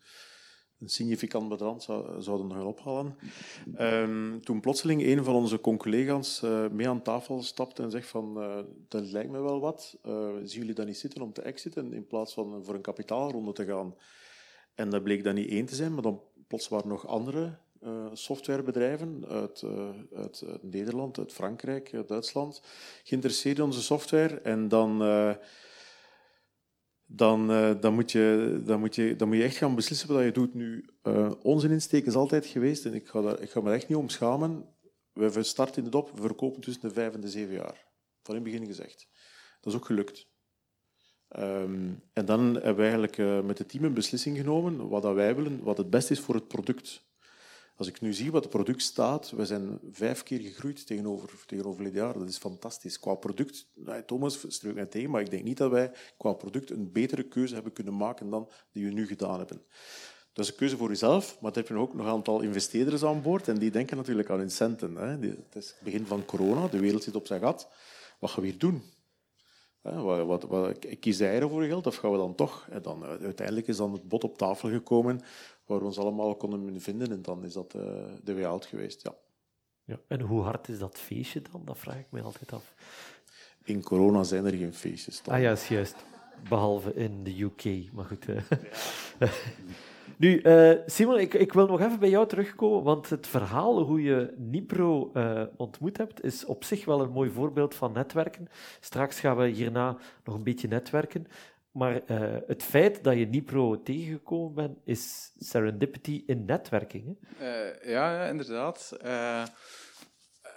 een 0.79 0.89
significant 0.89 1.49
bedrag 1.49 1.81
zou, 1.81 2.21
zouden 2.21 2.51
gaan 2.51 2.65
ophalen. 2.65 3.15
Um, 3.79 4.43
toen 4.43 4.59
plotseling 4.59 5.03
een 5.03 5.23
van 5.23 5.35
onze 5.35 5.59
collega's 5.59 6.41
mee 6.71 6.89
aan 6.89 7.01
tafel 7.01 7.43
stapt 7.43 7.79
en 7.79 7.91
zegt 7.91 8.07
van, 8.07 8.33
dat 8.87 9.11
lijkt 9.11 9.31
me 9.31 9.41
wel 9.41 9.59
wat, 9.59 9.97
zien 10.43 10.59
jullie 10.59 10.73
dat 10.73 10.85
niet 10.85 10.97
zitten 10.97 11.21
om 11.21 11.33
te 11.33 11.41
exiten 11.41 11.93
in 11.93 12.07
plaats 12.07 12.33
van 12.33 12.63
voor 12.63 12.75
een 12.75 12.81
kapitaalronde 12.81 13.53
te 13.53 13.65
gaan? 13.65 13.93
En 14.77 14.89
dat 14.89 15.03
bleek 15.03 15.23
dan 15.23 15.35
niet 15.35 15.49
één 15.49 15.65
te 15.65 15.75
zijn, 15.75 15.93
maar 15.93 16.01
dan 16.01 16.21
plots 16.47 16.67
waren 16.67 16.87
nog 16.87 17.07
andere 17.07 17.57
uh, 17.83 18.05
softwarebedrijven 18.13 19.25
uit, 19.27 19.61
uh, 19.61 19.89
uit, 20.15 20.43
uit, 20.47 20.63
Nederland, 20.63 21.17
uit 21.17 21.33
Frankrijk, 21.33 21.93
uit 21.93 22.07
Duitsland 22.07 22.61
geïnteresseerd 23.03 23.57
in 23.57 23.63
onze 23.63 23.81
software. 23.81 24.39
En 24.41 24.67
dan, 24.67 25.01
uh, 25.01 25.35
dan, 27.05 27.47
dan, 27.79 27.93
moet 27.93 28.11
je, 28.11 28.59
dan, 28.65 28.79
moet 28.79 28.95
je, 28.95 29.15
dan 29.15 29.27
moet 29.27 29.37
je 29.37 29.43
echt 29.43 29.57
gaan 29.57 29.75
beslissen 29.75 30.13
wat 30.13 30.23
je 30.23 30.31
doet. 30.31 30.53
Nu, 30.53 30.89
onze 31.41 31.69
insteek 31.69 32.05
is 32.05 32.15
altijd 32.15 32.45
geweest, 32.45 32.85
en 32.85 32.93
ik 32.93 33.07
ga, 33.07 33.21
daar, 33.21 33.41
ik 33.41 33.49
ga 33.49 33.61
me 33.61 33.73
echt 33.73 33.87
niet 33.87 33.97
om 33.97 34.09
schamen, 34.09 34.65
we 35.13 35.43
starten 35.43 35.77
in 35.77 35.85
het 35.85 35.95
op, 35.95 36.11
we 36.11 36.21
verkopen 36.21 36.61
tussen 36.61 36.87
de 36.87 36.93
vijf 36.93 37.13
en 37.13 37.21
de 37.21 37.29
zeven 37.29 37.53
jaar. 37.53 37.85
Van 38.23 38.35
in 38.35 38.41
het 38.41 38.51
begin 38.51 38.67
gezegd. 38.67 39.07
Dat 39.61 39.73
is 39.73 39.79
ook 39.79 39.85
gelukt. 39.85 40.27
Um, 41.35 42.01
en 42.13 42.25
dan 42.25 42.53
hebben 42.53 42.75
we 42.75 42.81
eigenlijk 42.81 43.17
uh, 43.17 43.41
met 43.41 43.57
het 43.57 43.69
team 43.69 43.83
een 43.83 43.93
beslissing 43.93 44.37
genomen 44.37 44.87
wat 44.89 45.01
dat 45.01 45.15
wij 45.15 45.35
willen, 45.35 45.63
wat 45.63 45.77
het 45.77 45.89
beste 45.89 46.13
is 46.13 46.19
voor 46.19 46.35
het 46.35 46.47
product. 46.47 47.05
Als 47.75 47.87
ik 47.87 48.01
nu 48.01 48.13
zie 48.13 48.31
wat 48.31 48.43
het 48.43 48.51
product 48.51 48.81
staat, 48.81 49.29
we 49.29 49.45
zijn 49.45 49.79
vijf 49.91 50.23
keer 50.23 50.39
gegroeid 50.39 50.87
tegenover, 50.87 51.29
tegenover 51.45 51.83
dit 51.83 51.93
jaar. 51.93 52.13
Dat 52.13 52.29
is 52.29 52.37
fantastisch. 52.37 52.99
Qua 52.99 53.13
product, 53.13 53.67
nou, 53.75 54.03
Thomas 54.05 54.45
streuk 54.47 54.75
mij 54.75 54.85
tegen, 54.85 55.09
maar 55.09 55.21
ik 55.21 55.29
denk 55.29 55.43
niet 55.43 55.57
dat 55.57 55.71
wij 55.71 55.91
qua 56.17 56.33
product 56.33 56.69
een 56.69 56.91
betere 56.91 57.23
keuze 57.23 57.53
hebben 57.53 57.73
kunnen 57.73 57.97
maken 57.97 58.29
dan 58.29 58.49
die 58.71 58.85
we 58.85 58.91
nu 58.91 59.07
gedaan 59.07 59.37
hebben. 59.37 59.61
Dat 60.33 60.45
is 60.45 60.51
een 60.51 60.57
keuze 60.57 60.77
voor 60.77 60.89
jezelf, 60.89 61.37
maar 61.41 61.51
dan 61.51 61.63
heb 61.63 61.71
je 61.71 61.77
ook 61.77 61.93
nog 61.93 62.05
een 62.05 62.11
aantal 62.11 62.41
investeerders 62.41 63.03
aan 63.03 63.21
boord 63.21 63.47
en 63.47 63.57
die 63.57 63.71
denken 63.71 63.97
natuurlijk 63.97 64.29
aan 64.29 64.39
hun 64.39 64.51
centen. 64.51 64.95
Hè. 64.95 65.07
Het 65.07 65.55
is 65.55 65.67
het 65.67 65.83
begin 65.83 66.05
van 66.05 66.25
corona, 66.25 66.67
de 66.67 66.79
wereld 66.79 67.03
zit 67.03 67.15
op 67.15 67.27
zijn 67.27 67.41
gat. 67.41 67.69
Wat 68.19 68.29
gaan 68.29 68.43
we 68.43 68.49
hier 68.49 68.59
doen? 68.59 68.83
Wat, 70.25 70.43
wat, 70.43 70.85
kies 70.99 71.19
ervoor 71.19 71.63
geld 71.63 71.87
of 71.87 71.95
gaan 71.95 72.11
we 72.11 72.17
dan 72.17 72.35
toch? 72.35 72.67
En 72.69 72.81
dan, 72.81 73.03
eh, 73.03 73.09
uiteindelijk 73.09 73.67
is 73.67 73.77
dan 73.77 73.93
het 73.93 74.07
bod 74.07 74.23
op 74.23 74.37
tafel 74.37 74.69
gekomen 74.69 75.21
waar 75.65 75.79
we 75.79 75.85
ons 75.85 75.97
allemaal 75.97 76.35
konden 76.35 76.81
vinden 76.81 77.11
en 77.11 77.21
dan 77.21 77.43
is 77.43 77.53
dat 77.53 77.73
uh, 77.75 77.83
de 78.23 78.33
way 78.33 78.45
out 78.45 78.65
geweest. 78.65 79.03
Ja. 79.03 79.15
Ja, 79.83 79.99
en 80.07 80.21
hoe 80.21 80.41
hard 80.41 80.67
is 80.67 80.79
dat 80.79 80.97
feestje 80.97 81.41
dan? 81.51 81.61
Dat 81.65 81.77
vraag 81.77 81.99
ik 81.99 82.07
me 82.09 82.21
altijd 82.21 82.53
af. 82.53 82.73
In 83.63 83.83
corona 83.83 84.23
zijn 84.23 84.45
er 84.45 84.53
geen 84.53 84.73
feestjes. 84.73 85.23
Dan. 85.23 85.33
Ah 85.33 85.41
ja, 85.41 85.51
is 85.51 85.67
juist. 85.67 85.95
Behalve 86.49 86.93
in 86.93 87.23
de 87.23 87.41
UK, 87.41 87.91
maar 87.93 88.05
goed. 88.05 88.25
Ja. 88.25 88.43
Nu, 90.17 90.41
uh, 90.41 90.71
Simon, 90.85 91.19
ik, 91.19 91.33
ik, 91.33 91.53
wil 91.53 91.67
nog 91.67 91.81
even 91.81 91.99
bij 91.99 92.09
jou 92.09 92.27
terugkomen, 92.27 92.83
want 92.83 93.09
het 93.09 93.27
verhaal 93.27 93.81
hoe 93.81 94.01
je 94.01 94.33
Nipro 94.37 95.11
uh, 95.13 95.43
ontmoet 95.57 95.97
hebt, 95.97 96.23
is 96.23 96.45
op 96.45 96.63
zich 96.63 96.85
wel 96.85 97.01
een 97.01 97.11
mooi 97.11 97.29
voorbeeld 97.29 97.75
van 97.75 97.93
netwerken. 97.93 98.47
Straks 98.79 99.19
gaan 99.19 99.37
we 99.37 99.47
hierna 99.47 99.97
nog 100.23 100.35
een 100.35 100.43
beetje 100.43 100.67
netwerken. 100.67 101.27
Maar 101.71 102.01
uh, 102.07 102.35
het 102.47 102.63
feit 102.63 103.03
dat 103.03 103.17
je 103.17 103.27
Nipro 103.27 103.81
tegengekomen 103.81 104.53
bent, 104.53 104.77
is 104.83 105.33
serendipity 105.37 106.23
in 106.25 106.45
netwerking. 106.45 107.17
Hè? 107.37 107.63
ja, 107.91 108.13
ja, 108.13 108.25
inderdaad. 108.25 108.97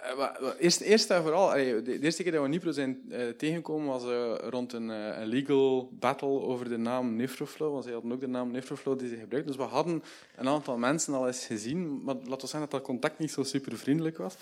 Uh, 0.05 0.49
eerst, 0.59 0.81
eerst 0.81 1.09
en 1.09 1.21
vooral, 1.21 1.49
de 1.83 1.99
eerste 2.01 2.23
keer 2.23 2.31
dat 2.31 2.41
we 2.41 2.47
Nipro 2.47 2.71
zijn 2.71 3.01
uh, 3.09 3.29
tegengekomen 3.29 3.87
was 3.87 4.03
uh, 4.03 4.33
rond 4.49 4.73
een, 4.73 4.91
legal 5.25 5.89
battle 5.91 6.27
over 6.27 6.69
de 6.69 6.77
naam 6.77 7.15
Nefroflow, 7.15 7.71
want 7.71 7.83
zij 7.83 7.93
hadden 7.93 8.11
ook 8.11 8.19
de 8.19 8.27
naam 8.27 8.51
Nefroflow 8.51 8.99
die 8.99 9.09
ze 9.09 9.15
gebruikten. 9.15 9.57
Dus 9.57 9.65
we 9.65 9.71
hadden 9.71 10.03
een 10.35 10.47
aantal 10.47 10.77
mensen 10.77 11.13
al 11.13 11.27
eens 11.27 11.45
gezien, 11.45 12.03
maar 12.03 12.15
laten 12.15 12.41
we 12.41 12.47
zeggen 12.47 12.59
dat 12.59 12.71
dat 12.71 12.81
contact 12.81 13.19
niet 13.19 13.31
zo 13.31 13.43
super 13.43 13.77
vriendelijk 13.77 14.17
was. 14.17 14.35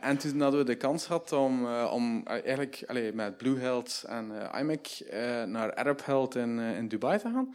en 0.00 0.18
toen 0.18 0.40
hadden 0.40 0.60
we 0.60 0.66
de 0.66 0.76
kans 0.76 1.06
gehad 1.06 1.32
om, 1.32 1.66
om 1.84 2.22
eigenlijk 2.26 2.82
allee, 2.86 3.12
met 3.12 3.36
Bluehealth 3.36 4.04
en 4.06 4.32
IMEC 4.58 5.04
naar 5.46 5.74
Arab 5.74 6.04
Health 6.04 6.34
in, 6.34 6.58
in 6.58 6.88
Dubai 6.88 7.18
te 7.18 7.30
gaan. 7.30 7.54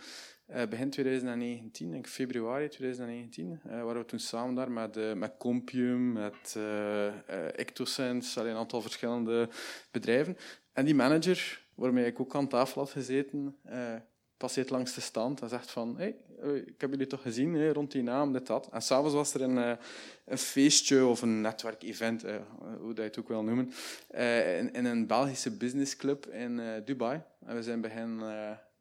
Uh, 0.56 0.68
begin 0.68 0.90
2019, 0.90 1.92
denk 1.92 2.08
februari 2.08 2.68
2019, 2.68 3.62
uh, 3.66 3.84
waren 3.84 4.02
we 4.02 4.06
toen 4.06 4.20
samen 4.20 4.56
daar 4.56 4.72
met, 4.72 4.98
uh, 4.98 5.14
met 5.14 5.34
Compium, 5.38 6.12
met 6.12 6.58
Ectosense, 7.56 8.42
een 8.42 8.56
aantal 8.56 8.82
verschillende 8.82 9.50
bedrijven. 9.92 10.38
En 10.74 10.86
die 10.86 10.96
manager 10.96 11.62
waarmee 11.76 12.06
ik 12.06 12.20
ook 12.20 12.36
aan 12.36 12.48
tafel 12.48 12.82
had 12.82 12.92
gezeten, 12.92 13.56
passeert 14.38 14.70
langs 14.70 14.94
de 14.94 15.02
stand 15.02 15.42
en 15.42 15.50
zegt 15.50 15.72
van 15.72 15.98
hey, 15.98 16.16
ik 16.66 16.82
heb 16.82 16.90
jullie 16.90 17.08
toch 17.08 17.22
gezien 17.22 17.72
rond 17.72 17.92
die 17.92 18.04
naam, 18.04 18.34
dit, 18.34 18.48
dat. 18.48 18.70
En 18.72 18.82
s'avonds 18.82 19.14
was 19.14 19.34
er 19.34 19.42
een, 19.42 19.78
een 20.26 20.38
feestje 20.38 21.06
of 21.06 21.22
een 21.22 21.42
netwerkevent, 21.42 22.22
hoe 22.80 22.94
dat 22.94 22.96
je 22.96 23.02
het 23.02 23.20
ook 23.20 23.28
wil 23.28 23.44
noemen, 23.44 23.72
in, 24.74 24.86
een 24.86 25.08
Belgische 25.08 25.52
businessclub 25.52 26.26
in 26.26 26.82
Dubai. 26.86 27.22
En 27.46 27.56
we 27.56 27.64
zijn 27.64 27.84
hen 27.84 28.22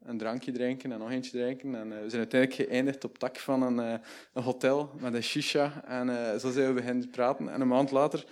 een 0.03 0.17
drankje 0.17 0.51
drinken 0.51 0.91
en 0.91 0.99
nog 0.99 1.11
eentje 1.11 1.31
drinken. 1.31 1.75
En 1.75 1.87
uh, 1.87 2.01
we 2.01 2.09
zijn 2.09 2.21
uiteindelijk 2.21 2.61
geëindigd 2.61 3.03
op 3.03 3.17
tak 3.17 3.37
van 3.37 3.61
een, 3.61 3.77
uh, 3.77 3.99
een 4.33 4.43
hotel 4.43 4.91
met 4.99 5.13
een 5.13 5.23
shisha. 5.23 5.83
En 5.85 6.07
uh, 6.07 6.35
zo 6.35 6.51
zijn 6.51 6.67
we 6.67 6.73
beginnen 6.73 7.09
praten. 7.09 7.49
En 7.49 7.61
een 7.61 7.67
maand 7.67 7.91
later 7.91 8.25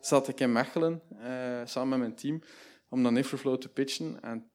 zat 0.00 0.28
ik 0.28 0.40
in 0.40 0.52
Mechelen 0.52 1.02
samen 1.64 1.88
met 1.88 1.98
mijn 1.98 2.14
team 2.14 2.42
om 2.88 3.02
dan 3.02 3.16
Infraflow 3.16 3.58
te 3.58 3.68
pitchen. 3.68 4.22
En 4.22 4.50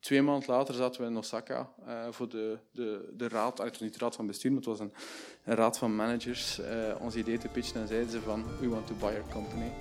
twee 0.00 0.22
maanden 0.22 0.48
later 0.48 0.74
zaten 0.74 1.00
we 1.00 1.06
in 1.06 1.16
Osaka 1.16 1.72
voor 2.10 2.28
de, 2.28 2.58
de, 2.70 3.12
de 3.16 3.28
raad, 3.28 3.58
was 3.58 3.80
niet 3.80 3.92
de 3.92 3.98
raad 3.98 4.14
van 4.14 4.26
bestuur, 4.26 4.50
maar 4.50 4.60
het 4.60 4.68
was 4.68 4.80
een, 4.80 4.92
raad 5.44 5.78
van 5.78 5.96
managers, 5.96 6.60
ons 7.00 7.14
idee 7.14 7.38
te 7.38 7.48
pitchen. 7.48 7.80
En 7.80 7.88
zeiden 7.88 8.10
ze 8.10 8.20
van, 8.20 8.44
we 8.60 8.68
want 8.68 8.86
to 8.86 8.94
buy 8.94 9.12
your 9.12 9.32
company 9.32 9.72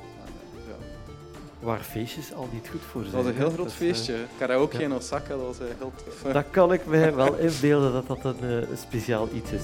waar 1.64 1.80
feestjes 1.80 2.34
al 2.34 2.50
niet 2.52 2.70
goed 2.70 2.82
voor 2.82 3.02
zijn. 3.02 3.16
Dat 3.16 3.24
was 3.24 3.34
een 3.34 3.40
heel 3.40 3.50
groot 3.50 3.74
feestje. 3.74 4.14
Uh, 4.14 4.20
Karaoke 4.38 4.78
ja. 4.78 4.84
in 4.84 4.94
Osaka, 4.94 5.28
dat 5.28 5.46
was 5.46 5.58
heel 5.58 5.92
tof. 6.06 6.34
Dat 6.34 6.46
kan 6.50 6.74
ik 6.74 6.86
mij 6.86 7.16
wel 7.16 7.38
inbeelden 7.38 7.92
dat 7.92 8.08
dat 8.08 8.24
een, 8.24 8.44
uh, 8.44 8.70
een 8.70 8.78
speciaal 8.78 9.30
iets 9.34 9.52
is. 9.52 9.62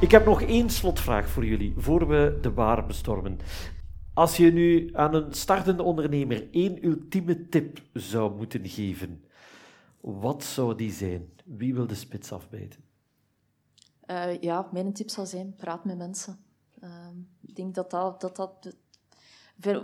Ik 0.00 0.10
heb 0.10 0.24
nog 0.24 0.42
één 0.42 0.70
slotvraag 0.70 1.28
voor 1.28 1.44
jullie, 1.44 1.74
voor 1.76 2.08
we 2.08 2.38
de 2.40 2.52
waar 2.52 2.86
bestormen. 2.86 3.38
Als 4.14 4.36
je 4.36 4.52
nu 4.52 4.90
aan 4.92 5.14
een 5.14 5.32
startende 5.32 5.82
ondernemer 5.82 6.48
één 6.50 6.86
ultieme 6.86 7.48
tip 7.48 7.78
zou 7.92 8.36
moeten 8.36 8.68
geven, 8.68 9.24
wat 10.00 10.44
zou 10.44 10.74
die 10.74 10.92
zijn? 10.92 11.30
Wie 11.44 11.74
wil 11.74 11.86
de 11.86 11.94
spits 11.94 12.32
afbijten? 12.32 12.84
Uh, 14.06 14.40
ja, 14.40 14.68
mijn 14.72 14.92
tip 14.92 15.10
zou 15.10 15.26
zijn: 15.26 15.54
praat 15.54 15.84
met 15.84 15.96
mensen. 15.96 16.38
Uh, 16.82 17.06
ik 17.40 17.56
denk 17.56 17.74
dat 17.74 17.90
dat, 17.90 18.20
dat, 18.36 18.76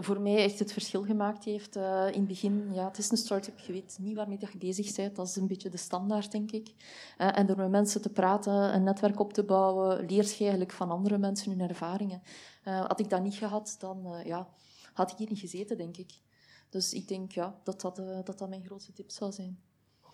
voor 0.04 0.20
mij 0.20 0.36
echt 0.36 0.58
het 0.58 0.72
verschil 0.72 1.04
gemaakt 1.04 1.44
heeft. 1.44 1.76
Uh, 1.76 2.06
in 2.06 2.18
het 2.18 2.26
begin, 2.26 2.68
ja, 2.72 2.86
het 2.86 2.98
is 2.98 3.10
een 3.10 3.16
start-up, 3.16 3.58
je 3.58 3.72
weet 3.72 3.98
niet 4.00 4.16
waarmee 4.16 4.38
je 4.40 4.58
bezig 4.58 4.94
bent. 4.94 5.16
Dat 5.16 5.26
is 5.28 5.36
een 5.36 5.46
beetje 5.46 5.68
de 5.68 5.76
standaard, 5.76 6.32
denk 6.32 6.50
ik. 6.50 6.74
Uh, 7.18 7.38
en 7.38 7.46
door 7.46 7.56
met 7.56 7.70
mensen 7.70 8.02
te 8.02 8.10
praten, 8.10 8.74
een 8.74 8.82
netwerk 8.82 9.20
op 9.20 9.32
te 9.32 9.44
bouwen, 9.44 10.06
leer 10.06 10.24
je 10.24 10.36
eigenlijk 10.38 10.72
van 10.72 10.90
andere 10.90 11.18
mensen 11.18 11.50
hun 11.50 11.68
ervaringen. 11.68 12.22
had 12.62 13.00
ik 13.00 13.10
dat 13.10 13.22
niet 13.22 13.34
gehad, 13.34 13.76
dan 13.78 14.22
ja, 14.24 14.48
had 14.92 15.10
ik 15.10 15.16
hier 15.16 15.28
niet 15.28 15.38
gezeten, 15.38 15.76
denk 15.76 15.96
ik. 15.96 16.20
Dus 16.68 16.92
ik 16.92 17.08
denk 17.08 17.32
ja, 17.32 17.60
dat, 17.62 17.80
dat, 17.80 17.96
dat, 17.96 18.38
dat 18.38 18.48
mijn 18.48 18.64
grootste 18.64 18.92
tip 18.92 19.10
zou 19.10 19.32
zijn. 19.32 19.58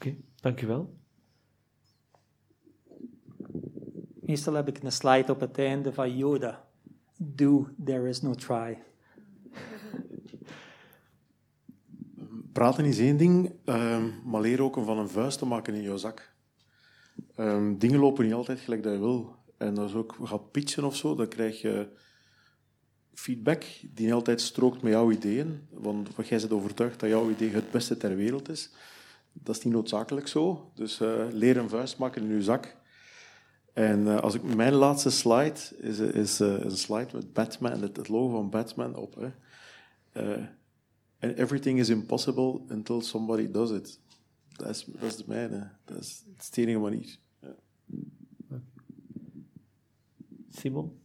Oké, 0.02 0.16
dankjewel. 0.40 0.98
Meestal 4.20 4.54
heb 4.54 4.68
ik 4.68 4.82
een 4.82 4.92
slide 4.92 5.32
op 5.32 5.40
het 5.40 5.58
einde 5.58 5.92
van 5.92 6.16
Yoda. 6.16 6.68
Do, 7.16 7.68
there 7.84 8.08
is 8.08 8.22
no 8.22 8.34
try. 8.34 8.78
Praten 12.52 12.84
is 12.84 12.98
één 12.98 13.16
ding, 13.16 13.52
um, 13.64 14.20
maar 14.24 14.40
leer 14.40 14.62
ook 14.62 14.76
om 14.76 14.84
van 14.84 14.98
een 14.98 15.08
vuist 15.08 15.38
te 15.38 15.46
maken 15.46 15.74
in 15.74 15.82
jouw 15.82 15.96
zak. 15.96 16.34
Um, 17.36 17.78
dingen 17.78 18.00
lopen 18.00 18.24
niet 18.24 18.34
altijd 18.34 18.60
gelijk 18.60 18.82
dat 18.82 18.92
je 18.92 18.98
wil. 18.98 19.36
En 19.56 19.78
als 19.78 19.92
je 19.92 19.98
ook 19.98 20.16
gaat 20.22 20.50
pitchen 20.50 20.84
of 20.84 20.96
zo, 20.96 21.14
dan 21.14 21.28
krijg 21.28 21.60
je 21.60 21.88
feedback 23.14 23.64
die 23.82 24.04
niet 24.04 24.14
altijd 24.14 24.40
strookt 24.40 24.82
met 24.82 24.92
jouw 24.92 25.10
ideeën. 25.10 25.66
Want 25.70 26.08
jij 26.24 26.38
bent 26.38 26.52
overtuigd 26.52 27.00
dat 27.00 27.08
jouw 27.08 27.30
idee 27.30 27.50
het 27.50 27.70
beste 27.70 27.96
ter 27.96 28.16
wereld 28.16 28.48
is. 28.48 28.70
Dat 29.32 29.56
is 29.56 29.64
niet 29.64 29.74
noodzakelijk 29.74 30.26
zo. 30.26 30.70
Dus 30.74 31.00
uh, 31.00 31.26
leer 31.30 31.56
een 31.56 31.68
vuist 31.68 31.98
maken 31.98 32.22
in 32.22 32.34
je 32.34 32.42
zak. 32.42 32.76
En 33.72 34.00
uh, 34.00 34.20
als 34.20 34.34
ik, 34.34 34.42
mijn 34.42 34.72
laatste 34.72 35.10
slide 35.10 35.60
is, 35.78 35.98
is 35.98 36.40
uh, 36.40 36.60
een 36.60 36.76
slide 36.76 37.08
met 37.12 37.32
Batman, 37.32 37.82
het, 37.82 37.96
het 37.96 38.08
logo 38.08 38.30
van 38.30 38.50
Batman 38.50 38.94
op. 38.94 39.14
Hè. 39.14 39.30
and 41.20 41.38
everything 41.38 41.78
is 41.78 41.88
impossible 41.88 42.60
until 42.68 43.00
somebody 43.00 43.50
does 43.50 43.70
it. 43.70 44.00
Dat 44.56 44.68
is, 44.68 44.84
dat 44.84 45.02
is 45.02 45.16
de 45.16 45.24
mijne. 45.26 45.70
Dat 45.84 45.98
is 45.98 46.24
het 46.36 46.56
enige 46.56 46.78
manier. 46.78 47.16
Ja. 47.40 47.54
Simon? 50.50 51.00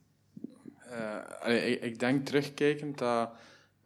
Uh, 0.91 1.71
ik, 1.71 1.81
ik, 1.81 1.99
denk 1.99 2.25
terugkijkend 2.25 2.97
dat 2.97 3.31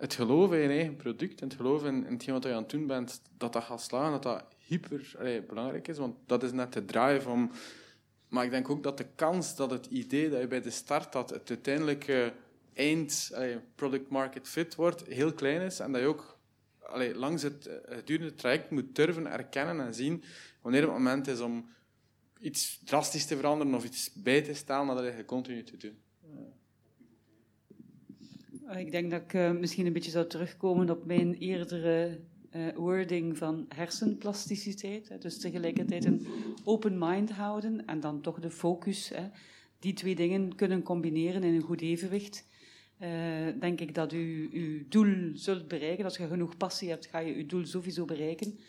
het 0.02 0.14
geloven 0.14 0.64
in 0.64 0.70
eigen 0.70 0.96
product 0.96 1.42
en 1.42 1.48
het 1.48 1.58
geloven 1.58 1.88
in, 1.88 2.20
in 2.20 2.34
wat 2.34 2.44
je 2.44 2.50
aan 2.50 2.62
het 2.62 2.70
doen 2.70 2.88
bent, 2.88 3.22
dat 3.38 3.54
dat 3.54 3.64
gaat 3.64 3.82
slaan, 3.82 4.12
dat 4.12 4.24
dat 4.24 4.44
hyper 4.58 5.16
belangrijk 5.48 5.88
is. 5.88 5.98
Want 5.98 6.16
dat 6.26 6.44
is 6.44 6.52
net 6.52 6.74
de 6.74 6.86
drive 6.86 7.30
om... 7.30 7.52
Maar 8.28 8.44
ik 8.46 8.52
denk 8.52 8.70
ook 8.70 8.84
dat 8.84 8.98
de 8.98 9.08
kans 9.16 9.56
dat 9.56 9.72
het 9.72 9.86
idee 9.86 10.30
dat 10.30 10.40
je 10.40 10.48
bij 10.48 10.62
de 10.62 10.70
start 10.70 11.14
had, 11.14 11.30
het 11.30 11.50
uiteindelijke 11.50 12.34
eind 12.74 13.32
allee, 13.34 13.60
product 13.76 14.10
market 14.10 14.48
fit 14.48 14.76
wordt, 14.76 15.06
heel 15.06 15.34
klein 15.34 15.62
is. 15.62 15.80
En 15.80 15.92
dat 15.92 16.02
je 16.02 16.08
ook 16.08 16.38
allee, 16.80 17.16
langs 17.16 17.42
het, 17.42 17.70
het 17.86 18.08
durende 18.08 18.36
traject 18.36 18.70
moet 18.70 18.96
durven 18.96 19.32
erkennen 19.32 19.86
en 19.86 19.94
zien 19.94 20.24
wanneer 20.62 20.82
het 20.82 20.92
moment 20.92 21.28
is 21.28 21.40
om 21.40 21.70
iets 22.40 22.80
drastisch 22.86 23.26
te 23.26 23.36
veranderen 23.36 23.74
of 23.74 23.84
iets 23.84 24.14
bij 24.14 24.42
te 24.42 24.54
stellen, 24.54 24.96
dat 24.96 25.16
je 25.18 25.26
continu 25.26 25.64
te 25.64 25.78
doen. 25.78 25.98
Ik 28.78 28.92
denk 28.92 29.12
dat 29.12 29.22
ik 29.22 29.34
uh, 29.34 29.52
misschien 29.52 29.86
een 29.86 29.94
beetje 29.94 30.12
zou 30.12 30.28
terugkomen 30.28 30.90
op 30.90 31.06
mijn 31.06 31.36
eerdere 31.36 32.20
uh, 32.56 32.76
wording 32.76 33.38
van 33.38 33.66
hersenplasticiteit. 33.76 35.10
Hè. 35.10 35.18
Dus 35.18 35.40
tegelijkertijd 35.40 36.06
een 36.06 36.28
open 36.64 36.98
mind 36.98 37.32
houden 37.32 37.86
en 37.86 38.00
dan 38.00 38.22
toch 38.22 38.40
de 38.40 38.50
focus. 38.50 39.10
Hè. 39.10 39.28
Die 39.80 39.94
twee 39.94 40.16
dingen 40.16 40.56
kunnen 40.56 40.84
combineren 40.84 41.44
in 41.44 41.54
een 41.54 41.62
goed 41.62 41.82
evenwicht. 41.82 42.50
Denk 43.60 43.82
ik 43.82 43.96
dat 43.96 44.14
u 44.14 44.50
uw 44.54 44.88
doel 44.90 45.32
zult 45.34 45.68
bereiken. 45.68 46.06
Als 46.06 46.18
je 46.18 46.28
genoeg 46.28 46.58
passie 46.58 46.90
hebt, 46.90 47.06
ga 47.06 47.20
je 47.20 47.34
uw 47.34 47.46
doel 47.46 47.66
sowieso 47.66 48.06
bereiken. 48.06 48.60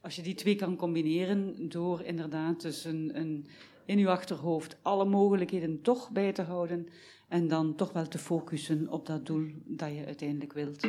Als 0.00 0.16
je 0.16 0.22
die 0.22 0.34
twee 0.34 0.56
kan 0.56 0.76
combineren 0.76 1.68
door 1.68 2.02
inderdaad 2.02 2.62
dus 2.62 2.84
een, 2.84 3.10
een 3.14 3.46
in 3.84 3.98
uw 3.98 4.08
achterhoofd 4.08 4.76
alle 4.82 5.04
mogelijkheden 5.04 5.82
toch 5.82 6.10
bij 6.10 6.32
te 6.32 6.42
houden 6.42 6.88
en 7.34 7.48
dan 7.48 7.74
toch 7.74 7.92
wel 7.92 8.08
te 8.08 8.18
focussen 8.18 8.88
op 8.90 9.06
dat 9.06 9.26
doel 9.26 9.46
dat 9.64 9.88
je 9.88 10.06
uiteindelijk 10.06 10.52
wilt. 10.52 10.88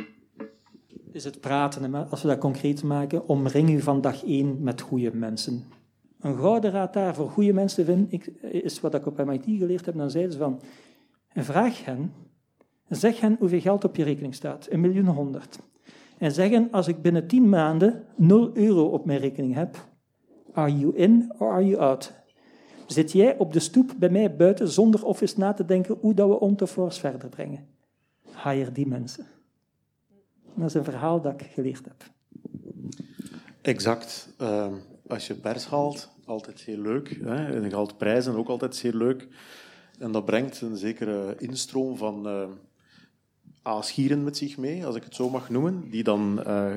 Is 1.12 1.24
het 1.24 1.40
praten, 1.40 2.10
als 2.10 2.22
we 2.22 2.28
dat 2.28 2.38
concreet 2.38 2.82
maken, 2.82 3.28
omring 3.28 3.70
u 3.70 3.80
van 3.80 4.00
dag 4.00 4.24
één 4.24 4.62
met 4.62 4.80
goede 4.80 5.14
mensen. 5.14 5.64
Een 6.20 6.36
gouden 6.36 6.70
raad 6.70 6.92
daar 6.92 7.14
voor 7.14 7.30
goede 7.30 7.52
mensen 7.52 7.84
te 7.84 7.92
vinden, 7.92 8.20
is 8.62 8.80
wat 8.80 8.94
ik 8.94 9.06
op 9.06 9.24
MIT 9.24 9.44
geleerd 9.44 9.86
heb. 9.86 9.96
Dan 9.96 10.10
zeiden 10.10 10.32
ze 10.32 10.38
van, 10.38 10.60
vraag 11.34 11.84
hen, 11.84 12.12
zeg 12.88 13.20
hen 13.20 13.36
hoeveel 13.38 13.60
geld 13.60 13.84
op 13.84 13.96
je 13.96 14.04
rekening 14.04 14.34
staat, 14.34 14.66
een 14.70 14.80
miljoen 14.80 15.06
honderd. 15.06 15.58
En 16.18 16.32
zeg 16.32 16.50
hen, 16.50 16.68
als 16.70 16.88
ik 16.88 17.02
binnen 17.02 17.26
tien 17.26 17.48
maanden 17.48 18.04
0 18.16 18.56
euro 18.56 18.84
op 18.84 19.04
mijn 19.04 19.20
rekening 19.20 19.54
heb, 19.54 19.88
are 20.52 20.78
you 20.78 20.96
in 20.96 21.32
or 21.38 21.50
are 21.50 21.66
you 21.66 21.80
out? 21.80 22.12
Zit 22.86 23.12
jij 23.12 23.36
op 23.36 23.52
de 23.52 23.60
stoep 23.60 23.94
bij 23.98 24.10
mij 24.10 24.36
buiten 24.36 24.68
zonder 24.68 25.04
of 25.04 25.20
eens 25.20 25.36
na 25.36 25.52
te 25.52 25.64
denken 25.64 25.96
hoe 26.00 26.14
dat 26.14 26.28
we 26.28 26.40
Ontoforce 26.40 27.00
verder 27.00 27.28
brengen? 27.28 27.66
Hire 28.44 28.72
die 28.72 28.86
mensen. 28.86 29.26
Dat 30.54 30.68
is 30.68 30.74
een 30.74 30.84
verhaal 30.84 31.20
dat 31.20 31.40
ik 31.40 31.46
geleerd 31.52 31.84
heb. 31.84 32.10
Exact. 33.62 34.28
Uh, 34.40 34.72
als 35.06 35.26
je 35.26 35.34
pers 35.34 35.66
haalt, 35.66 36.10
altijd 36.24 36.60
heel 36.60 36.78
leuk. 36.78 37.18
Hè? 37.22 37.54
En 37.54 37.62
je 37.62 37.74
haalt 37.74 37.96
prijzen, 37.96 38.36
ook 38.36 38.48
altijd 38.48 38.76
zeer 38.76 38.94
leuk. 38.94 39.28
En 39.98 40.12
dat 40.12 40.24
brengt 40.24 40.60
een 40.60 40.76
zekere 40.76 41.34
instroom 41.38 41.96
van 41.96 42.28
uh, 42.28 42.48
aasgieren 43.62 44.24
met 44.24 44.36
zich 44.36 44.56
mee, 44.56 44.86
als 44.86 44.96
ik 44.96 45.04
het 45.04 45.14
zo 45.14 45.30
mag 45.30 45.50
noemen, 45.50 45.90
die 45.90 46.02
dan 46.02 46.42
uh, 46.46 46.72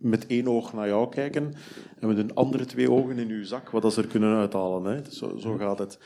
met 0.00 0.26
één 0.26 0.48
oog 0.48 0.72
naar 0.72 0.88
jou 0.88 1.08
kijken 1.08 1.52
en 1.98 2.08
met 2.08 2.18
een 2.18 2.34
andere 2.34 2.64
twee 2.64 2.90
ogen 2.90 3.18
in 3.18 3.28
uw 3.28 3.44
zak, 3.44 3.70
wat 3.70 3.92
ze 3.92 4.02
er 4.02 4.08
kunnen 4.08 4.36
uithalen. 4.36 4.84
Hè. 4.84 5.10
Zo, 5.10 5.36
zo 5.36 5.56
gaat 5.56 5.78
het. 5.78 5.98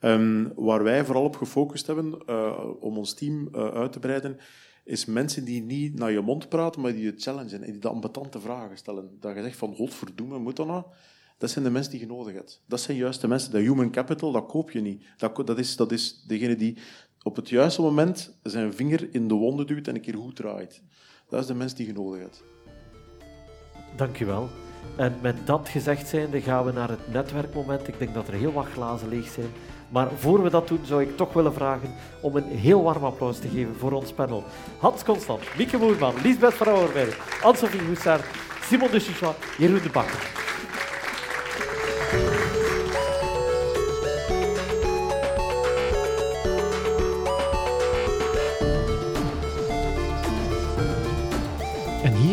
Um, 0.00 0.52
waar 0.54 0.82
wij 0.82 1.04
vooral 1.04 1.24
op 1.24 1.36
gefocust 1.36 1.86
hebben 1.86 2.22
uh, 2.26 2.60
om 2.80 2.96
ons 2.98 3.14
team 3.14 3.48
uh, 3.52 3.68
uit 3.68 3.92
te 3.92 3.98
breiden, 3.98 4.38
is 4.84 5.04
mensen 5.04 5.44
die 5.44 5.62
niet 5.62 5.98
naar 5.98 6.12
je 6.12 6.20
mond 6.20 6.48
praten, 6.48 6.80
maar 6.80 6.92
die 6.92 7.04
je 7.04 7.12
challengen 7.16 7.62
en 7.62 7.72
die 7.72 7.80
de 7.80 7.88
ambetante 7.88 8.40
vragen 8.40 8.76
stellen. 8.76 9.16
Dat 9.20 9.36
je 9.36 9.42
zegt 9.42 9.56
van, 9.56 9.74
godverdomme, 9.74 10.38
moet 10.38 10.56
dat 10.56 10.66
nou? 10.66 10.84
Dat 11.38 11.50
zijn 11.50 11.64
de 11.64 11.70
mensen 11.70 11.92
die 11.92 12.00
je 12.00 12.06
nodig 12.06 12.34
hebt. 12.34 12.62
Dat 12.66 12.80
zijn 12.80 12.96
juist 12.96 13.20
de 13.20 13.28
mensen. 13.28 13.52
Dat 13.52 13.60
human 13.60 13.90
capital, 13.90 14.32
dat 14.32 14.46
koop 14.46 14.70
je 14.70 14.80
niet. 14.80 15.04
Dat, 15.16 15.46
dat, 15.46 15.58
is, 15.58 15.76
dat 15.76 15.92
is 15.92 16.24
degene 16.26 16.56
die 16.56 16.78
op 17.22 17.36
het 17.36 17.48
juiste 17.48 17.80
moment 17.80 18.38
zijn 18.42 18.74
vinger 18.74 19.14
in 19.14 19.28
de 19.28 19.34
wonde 19.34 19.64
duwt 19.64 19.88
en 19.88 19.94
een 19.94 20.00
keer 20.00 20.14
goed 20.14 20.36
draait. 20.36 20.82
Dat 21.28 21.40
is 21.40 21.46
de 21.46 21.54
mens 21.54 21.74
die 21.74 21.86
je 21.86 21.92
nodig 21.92 22.20
hebt. 22.20 22.44
Dankjewel. 23.96 24.48
En 24.96 25.18
met 25.22 25.46
dat 25.46 25.68
gezegd 25.68 26.08
zijnde 26.08 26.40
gaan 26.40 26.64
we 26.64 26.72
naar 26.72 26.88
het 26.88 27.12
netwerkmoment. 27.12 27.88
Ik 27.88 27.98
denk 27.98 28.14
dat 28.14 28.28
er 28.28 28.34
heel 28.34 28.52
wat 28.52 28.66
glazen 28.72 29.08
leeg 29.08 29.28
zijn. 29.28 29.52
Maar 29.88 30.08
voor 30.18 30.42
we 30.42 30.50
dat 30.50 30.68
doen, 30.68 30.80
zou 30.84 31.02
ik 31.02 31.16
toch 31.16 31.32
willen 31.32 31.54
vragen 31.54 31.94
om 32.20 32.36
een 32.36 32.48
heel 32.48 32.82
warm 32.82 33.04
applaus 33.04 33.38
te 33.38 33.48
geven 33.48 33.74
voor 33.78 33.92
ons 33.92 34.12
panel. 34.12 34.44
Hans 34.78 35.04
Constant, 35.04 35.56
Mieke 35.56 35.76
Moerman, 35.76 36.14
Lisbeth 36.22 36.54
van 36.54 36.66
Ouwerberg, 36.66 37.42
Anne-Sophie 37.42 37.80
Simon 38.62 38.90
de 38.90 39.00
Chichois, 39.00 39.34
Jeroen 39.58 39.82
de 39.82 39.90
Bakker. 39.90 40.30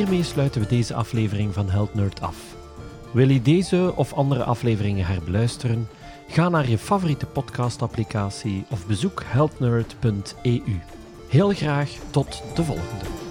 Hiermee 0.04 0.24
sluiten 0.24 0.62
we 0.62 0.68
deze 0.68 0.94
aflevering 0.94 1.54
van 1.54 1.70
Held 1.70 1.94
Nerd 1.94 2.22
af. 2.22 2.36
Wil 3.12 3.30
je 3.30 3.42
deze 3.42 3.94
of 3.96 4.14
andere 4.14 4.44
afleveringen 4.44 5.06
herbeluisteren? 5.06 5.88
Ga 6.28 6.50
naar 6.50 6.70
je 6.70 6.78
favoriete 6.78 7.26
podcastapplicatie 7.26 8.66
of 8.70 8.88
bezoek 8.88 9.24
heldnerd.eu. 9.26 10.80
Heel 11.30 11.50
graag 11.50 11.90
tot 12.12 12.44
de 12.56 12.64
volgende. 12.64 13.23